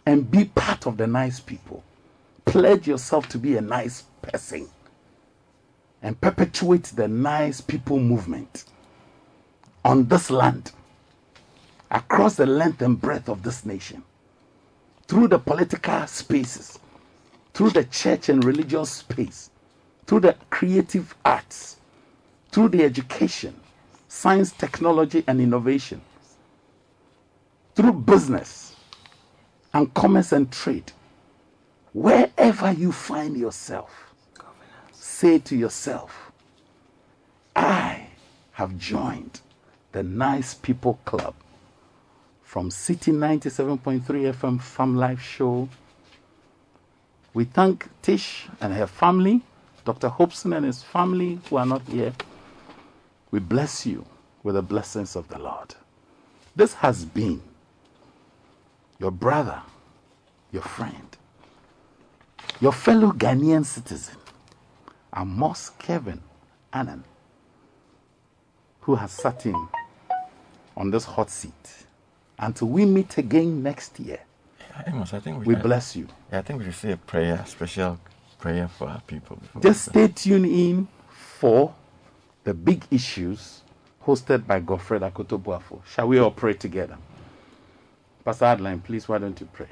and 0.05 0.31
be 0.31 0.45
part 0.45 0.88
of 0.88 0.97
the 0.97 1.07
nice 1.07 1.39
people. 1.39 1.84
Pledge 2.45 2.88
yourself 2.88 3.27
to 3.30 3.38
be 3.38 3.57
a 3.57 3.61
nice 3.61 4.03
person 4.22 4.69
and 6.01 6.19
perpetuate 6.22 6.85
the 6.85 7.07
nice 7.07 7.59
people 7.59 7.99
movement 7.99 8.65
on 9.84 10.07
this 10.07 10.30
land, 10.30 10.72
across 11.91 12.35
the 12.35 12.45
length 12.45 12.81
and 12.81 12.99
breadth 13.01 13.30
of 13.30 13.43
this 13.43 13.65
nation, 13.65 14.03
through 15.07 15.27
the 15.27 15.39
political 15.39 16.05
spaces, 16.07 16.80
through 17.53 17.69
the 17.72 17.84
church 17.85 18.30
and 18.30 18.43
religious 18.43 18.89
space, 18.89 19.49
through 20.05 20.19
the 20.22 20.35
creative 20.49 21.15
arts, 21.26 21.76
through 22.57 22.69
the 22.69 22.84
education, 22.84 23.53
science, 24.07 24.51
technology, 24.51 25.23
and 25.27 25.39
innovation, 25.39 26.01
through 27.75 27.93
business 27.93 28.75
and 29.75 29.93
commerce 29.93 30.31
and 30.31 30.51
trade. 30.51 30.91
Wherever 31.93 32.71
you 32.71 32.91
find 32.91 33.38
yourself, 33.38 34.11
say 34.91 35.38
to 35.38 35.55
yourself, 35.55 36.31
I 37.55 38.07
have 38.53 38.75
joined 38.79 39.39
the 39.91 40.01
Nice 40.01 40.55
People 40.55 40.99
Club 41.05 41.35
from 42.41 42.71
City 42.71 43.11
97.3 43.11 44.01
FM 44.01 44.59
Farm 44.59 44.95
Life 44.95 45.21
Show. 45.21 45.69
We 47.35 47.43
thank 47.45 47.88
Tish 48.01 48.47
and 48.59 48.73
her 48.73 48.88
family, 48.88 49.43
Dr. 49.85 50.09
Hopeson 50.09 50.57
and 50.57 50.65
his 50.65 50.81
family 50.81 51.38
who 51.51 51.57
are 51.57 51.65
not 51.67 51.84
here. 51.84 52.13
We 53.31 53.39
bless 53.39 53.85
you 53.85 54.05
with 54.43 54.55
the 54.55 54.61
blessings 54.61 55.15
of 55.15 55.27
the 55.27 55.39
Lord. 55.39 55.75
This 56.55 56.73
has 56.75 57.05
been 57.05 57.41
your 58.99 59.11
brother, 59.11 59.61
your 60.51 60.61
friend, 60.63 61.15
your 62.61 62.71
fellow 62.71 63.11
Ghanaian 63.11 63.65
citizen, 63.65 64.15
Amos 65.15 65.71
Kevin 65.77 66.21
Annan, 66.73 67.03
who 68.81 68.95
has 68.95 69.11
sat 69.11 69.45
in 69.45 69.67
on 70.75 70.91
this 70.91 71.05
hot 71.05 71.29
seat. 71.29 71.53
Until 72.39 72.67
we 72.67 72.85
meet 72.85 73.17
again 73.17 73.63
next 73.63 73.99
year, 73.99 74.19
Amos, 74.85 75.13
I 75.13 75.19
think 75.19 75.39
we, 75.39 75.55
we 75.55 75.61
bless 75.61 75.95
you. 75.95 76.07
Yeah, 76.31 76.39
I 76.39 76.41
think 76.43 76.59
we 76.59 76.65
should 76.65 76.75
say 76.75 76.91
a 76.91 76.97
prayer, 76.97 77.43
special 77.47 77.99
prayer 78.39 78.67
for 78.67 78.87
our 78.87 79.01
people. 79.01 79.39
Just 79.59 79.85
stay 79.89 80.07
tuned 80.07 80.45
in 80.45 80.87
for 81.39 81.73
the 82.47 82.53
big 82.53 82.81
issues 82.89 83.61
hosted 84.05 84.47
by 84.47 84.61
Godfred 84.61 85.01
Akotobuafo. 85.01 85.81
Shall 85.85 86.07
we 86.07 86.17
all 86.17 86.31
pray 86.31 86.53
together? 86.53 86.97
Pastor 88.23 88.45
Adeline, 88.45 88.79
please, 88.79 89.05
why 89.09 89.17
don't 89.17 89.37
you 89.37 89.49
pray? 89.51 89.67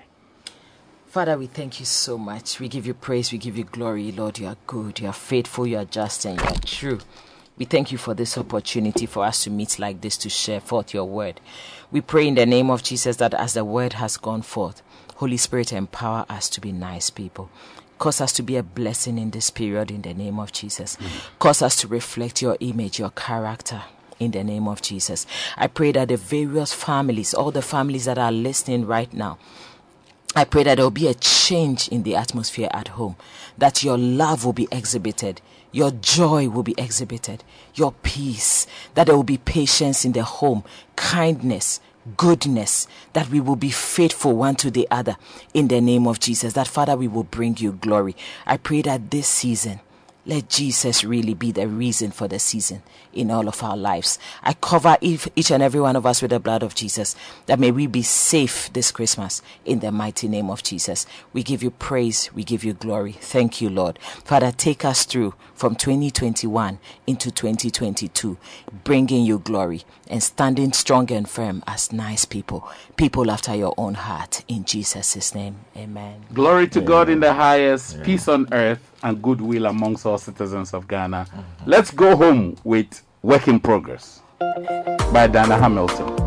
Father, 1.08 1.38
we 1.38 1.48
thank 1.48 1.80
you 1.80 1.86
so 1.86 2.18
much. 2.18 2.60
We 2.60 2.68
give 2.68 2.86
you 2.86 2.94
praise, 2.94 3.32
we 3.32 3.38
give 3.38 3.58
you 3.58 3.64
glory. 3.64 4.12
Lord, 4.12 4.40
you 4.40 4.48
are 4.48 4.58
good, 4.68 5.00
you 5.00 5.08
are 5.08 5.14
faithful, 5.14 5.66
you 5.66 5.78
are 5.78 5.86
just, 5.86 6.26
and 6.26 6.38
you 6.38 6.46
are 6.46 6.60
true. 6.66 7.00
We 7.58 7.64
thank 7.64 7.94
you 7.94 7.98
for 7.98 8.14
this 8.14 8.38
opportunity 8.38 9.06
for 9.06 9.24
us 9.24 9.46
to 9.46 9.50
meet 9.50 9.80
like 9.80 10.02
this 10.02 10.18
to 10.18 10.30
share 10.30 10.60
forth 10.60 10.94
your 10.94 11.06
word. 11.06 11.40
We 11.94 12.02
pray 12.02 12.28
in 12.28 12.36
the 12.36 12.46
name 12.46 12.70
of 12.70 12.84
Jesus 12.84 13.16
that 13.16 13.34
as 13.34 13.54
the 13.54 13.64
word 13.64 13.94
has 13.94 14.18
gone 14.18 14.42
forth, 14.42 14.82
Holy 15.16 15.38
Spirit, 15.38 15.72
empower 15.72 16.26
us 16.28 16.50
to 16.50 16.60
be 16.60 16.74
nice 16.74 17.10
people. 17.10 17.50
Cause 17.98 18.22
us 18.22 18.34
to 18.34 18.44
be 18.44 18.58
a 18.58 18.64
blessing 18.64 19.18
in 19.18 19.32
this 19.32 19.50
period 19.50 19.90
in 19.90 20.02
the 20.02 20.14
name 20.14 20.40
of 20.40 20.52
Jesus. 20.52 20.98
Cause 21.40 21.62
us 21.62 21.76
to 21.78 21.88
reflect 21.88 22.42
your 22.42 22.58
image, 22.60 23.00
your 23.00 23.12
character 23.12 23.84
in 24.20 24.32
the 24.32 24.44
name 24.44 24.68
of 24.68 24.82
Jesus. 24.82 25.26
I 25.58 25.68
pray 25.68 25.92
that 25.94 26.10
the 26.10 26.18
various 26.18 26.74
families, 26.74 27.34
all 27.34 27.52
the 27.52 27.62
families 27.62 28.06
that 28.06 28.18
are 28.18 28.32
listening 28.32 28.86
right 28.86 29.12
now, 29.14 29.38
I 30.36 30.44
pray 30.44 30.64
that 30.64 30.76
there 30.76 30.86
will 30.86 30.92
be 30.92 31.08
a 31.08 31.14
change 31.14 31.88
in 31.88 32.04
the 32.04 32.16
atmosphere 32.18 32.68
at 32.72 32.90
home, 32.90 33.16
that 33.58 33.84
your 33.84 33.98
love 33.98 34.44
will 34.44 34.54
be 34.54 34.68
exhibited, 34.70 35.42
your 35.72 35.92
joy 35.92 36.50
will 36.50 36.64
be 36.64 36.76
exhibited, 36.78 37.44
your 37.74 37.94
peace, 38.04 38.68
that 38.96 39.08
there 39.08 39.16
will 39.16 39.24
be 39.24 39.38
patience 39.38 40.04
in 40.04 40.12
the 40.12 40.24
home, 40.24 40.64
kindness, 40.98 41.80
goodness, 42.18 42.88
that 43.14 43.30
we 43.30 43.40
will 43.40 43.56
be 43.56 43.72
faithful 43.72 44.36
one 44.36 44.56
to 44.56 44.72
the 44.72 44.88
other 44.92 45.18
in 45.54 45.68
the 45.68 45.82
name 45.82 46.08
of 46.08 46.20
Jesus, 46.20 46.54
that 46.54 46.68
Father, 46.68 46.96
we 46.96 47.08
will 47.08 47.24
bring 47.24 47.58
you 47.58 47.74
glory. 47.74 48.16
I 48.46 48.58
pray 48.58 48.82
that 48.84 49.12
this 49.12 49.28
season, 49.28 49.80
let 50.26 50.50
Jesus 50.50 51.04
really 51.04 51.34
be 51.34 51.52
the 51.52 51.68
reason 51.68 52.12
for 52.12 52.28
the 52.28 52.40
season 52.40 52.82
in 53.14 53.32
all 53.32 53.48
of 53.48 53.62
our 53.64 53.78
lives. 53.78 54.20
I 54.44 54.54
cover 54.54 54.98
each, 55.02 55.28
each 55.36 55.52
and 55.52 55.62
every 55.62 55.80
one 55.80 55.96
of 55.96 56.06
us 56.06 56.22
with 56.22 56.32
the 56.32 56.40
blood 56.40 56.64
of 56.64 56.76
Jesus, 56.76 57.16
that 57.46 57.60
may 57.60 57.72
we 57.72 57.88
be 57.88 58.02
safe 58.02 58.72
this 58.74 58.92
Christmas 58.92 59.42
in 59.64 59.80
the 59.80 59.92
mighty 59.92 60.28
name 60.28 60.50
of 60.50 60.64
Jesus. 60.64 61.06
We 61.32 61.44
give 61.44 61.64
you 61.64 61.72
praise, 61.72 62.30
we 62.34 62.44
give 62.44 62.64
you 62.64 62.74
glory. 62.74 63.14
Thank 63.14 63.62
you, 63.62 63.70
Lord. 63.70 64.00
Father, 64.00 64.52
take 64.52 64.84
us 64.84 65.06
through 65.06 65.34
from 65.54 65.76
2021 65.76 66.80
into 67.08 67.32
2022, 67.32 68.38
bringing 68.84 69.26
you 69.26 69.40
glory 69.40 69.84
and 70.08 70.22
standing 70.22 70.74
strong 70.74 71.12
and 71.12 71.30
firm 71.30 71.64
as 71.66 71.94
nice 71.94 72.26
people, 72.26 72.68
people 72.98 73.32
after 73.32 73.56
your 73.56 73.74
own 73.78 73.94
heart. 73.94 74.44
In 74.48 74.66
Jesus' 74.66 75.34
name, 75.34 75.56
amen. 75.78 76.26
Glory 76.34 76.68
to 76.70 76.82
God 76.82 77.10
in 77.10 77.22
the 77.22 77.34
highest, 77.34 78.04
peace 78.04 78.28
on 78.28 78.52
earth, 78.52 78.92
and 79.06 79.22
goodwill 79.22 79.68
amongst 79.68 80.04
all 80.08 80.18
citizens 80.18 80.74
of 80.74 80.88
Ghana. 80.88 81.28
Let's 81.68 81.92
go 81.92 82.16
home 82.16 82.58
with 82.64 83.04
Work 83.22 83.48
in 83.48 83.60
Progress 83.60 84.22
by 85.14 85.28
Dana 85.28 85.58
Hamilton. 85.58 86.26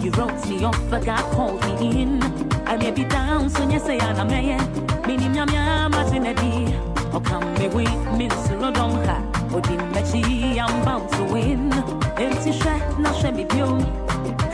You 0.00 0.10
wrote 0.12 0.48
me 0.48 0.64
off, 0.64 0.80
but 0.88 1.04
God 1.04 1.22
called 1.34 1.62
me 1.66 2.00
in. 2.00 2.22
I 2.66 2.78
may 2.78 2.90
be 2.90 3.04
down, 3.04 3.50
so 3.50 3.68
you 3.68 3.78
say 3.78 4.00
I'm 4.00 4.18
a 4.18 4.24
man. 4.24 4.58
Meaning 5.06 5.32
Yamya 5.32 5.90
Martinelli. 5.90 6.74
Or 7.12 7.20
come 7.20 7.52
me 7.54 7.68
with 7.68 7.92
Miss 8.16 8.32
Rodonka. 8.48 9.20
Or 9.52 9.60
did 9.60 9.78
Mechi, 9.92 10.58
I'm 10.58 10.84
bound 10.86 11.10
to 11.12 11.24
win. 11.24 11.70
Empty 12.16 12.52
share, 12.52 12.80
not 12.98 13.14
share 13.20 13.32
me 13.32 13.44
view. 13.44 13.66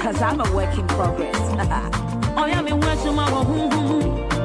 Cause 0.02 0.20
I'm 0.20 0.40
a 0.40 0.52
work 0.52 0.76
in 0.76 0.86
progress. 0.88 1.36
Oh, 2.38 2.44
yeah, 2.44 2.60
me 2.60 2.72
went 2.72 3.00
to 3.00 3.12
my 3.12 3.30
home. 3.30 3.48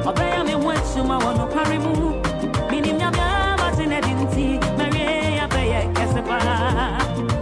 Oh, 0.06 0.14
yeah, 0.16 0.42
me 0.44 0.54
went 0.54 0.82
to 0.94 1.02
my 1.04 1.22
one, 1.22 1.36
no 1.36 1.46
parimu. 1.48 2.70
Meaning 2.70 3.00
Yamya 3.00 3.58
Martinelli. 3.58 4.58
Maria, 4.78 5.48
Baya, 5.48 5.92
Casepa. 5.94 6.38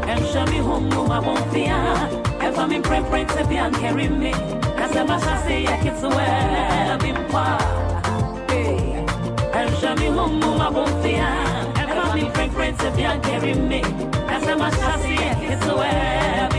And 0.08 0.26
show 0.26 0.46
me 0.46 0.58
home, 0.58 0.88
no, 0.88 1.06
I 1.06 1.18
won't 1.20 1.52
fear. 1.52 2.29
If 2.50 2.58
I'm 2.58 2.72
in 2.72 2.82
preference, 2.82 3.32
if 3.36 3.48
you 3.48 3.70
carry 3.78 4.08
me. 4.08 4.32
Cause 4.32 4.96
I'm 4.96 5.08
a 5.08 5.20
say, 5.20 5.68
I 5.68 5.76
can 5.78 5.96
swear, 5.96 6.98
been 6.98 7.14
Hey. 8.48 9.06
And 9.54 9.76
show 9.78 9.94
me 9.94 10.06
home, 10.06 10.42
I 10.60 10.68
won't 10.68 10.90
fear. 11.00 11.30
If 11.76 11.90
I'm 11.90 12.18
in 12.18 12.32
preference, 12.32 12.82
if 12.82 12.98
you 12.98 13.20
carry 13.22 13.54
me. 13.54 13.82
Cause 13.82 14.48
I'm 14.48 14.60
a 14.62 14.72
say, 14.72 15.14
I 15.30 15.34
can 15.34 15.62
swear, 15.62 16.42
I've 16.42 16.50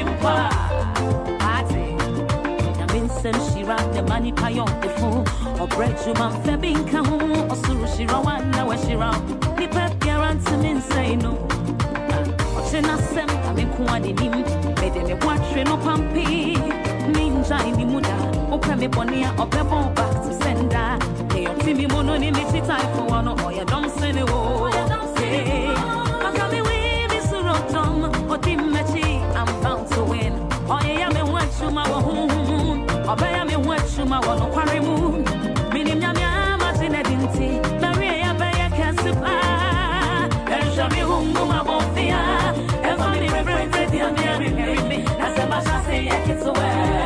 been 2.88 3.10
Shira, 3.54 3.76
the 3.94 4.04
money 4.08 4.32
pay 4.32 4.60
on 4.60 4.80
the 4.80 4.90
phone. 4.92 5.28
Or 5.60 5.68
bread 5.68 6.00
you 6.08 6.14
man 6.14 6.32
febin 6.44 6.88
kahu, 6.88 7.52
or 7.52 7.56
Suru 7.66 7.88
Shira 7.98 8.22
one 8.22 8.50
now 8.52 8.74
Shira. 8.78 9.12
Nipa 9.60 9.94
guarantee 10.00 10.56
me 10.56 10.80
say 10.80 11.18
no. 11.18 11.34
Ochena 12.56 12.98
sem 12.98 13.28
kame 13.28 13.66
kuwa 13.76 14.00
di 14.02 14.14
nim 14.14 14.71
Mede 14.94 15.08
me 15.08 15.14
watre 15.26 15.64
no 15.66 15.78
pampi 15.78 16.58
Ninja 17.14 17.58
ini 17.66 17.86
muda. 17.86 18.16
Ope 18.52 18.76
me 18.78 18.88
bonia 18.88 19.34
ope 19.40 19.64
bon 19.70 19.94
back 19.94 20.14
to 20.24 20.34
sender. 20.34 20.98
Hey 21.34 21.48
oti 21.48 21.74
mi 21.74 21.88
mono 21.88 22.18
ni 22.18 22.32
me 22.32 22.44
chita 22.52 22.78
ifo 22.78 23.08
wano 23.10 23.36
Oya 23.46 23.66
dom 23.66 23.90
sene 23.90 24.24
wo 24.24 24.70
Hey 25.18 25.68
Makami 26.24 26.62
we 26.62 27.08
mi 27.08 27.20
suro 27.28 27.56
tom 27.72 28.04
Oti 28.30 28.56
mechi 28.56 29.22
I'm 29.36 29.46
bound 29.64 29.88
to 29.92 30.04
win. 30.04 30.34
Oh, 30.70 30.76
Oya 30.84 31.00
ya 31.00 31.10
me 31.10 31.22
wachuma 31.22 31.84
wa 31.90 32.02
hun 32.02 32.30
hun 32.30 32.46
hun 32.46 33.10
Obe 33.10 33.32
ya 33.32 33.46
me 33.46 33.56
wachuma 33.56 34.20
wa 34.28 34.36
no 34.36 34.46
kware 34.48 34.80
mu 34.82 35.24
I 45.68 45.86
say 45.86 46.08
it 46.08 46.30
it's 46.30 46.44
the 46.44 46.54
way. 46.54 47.01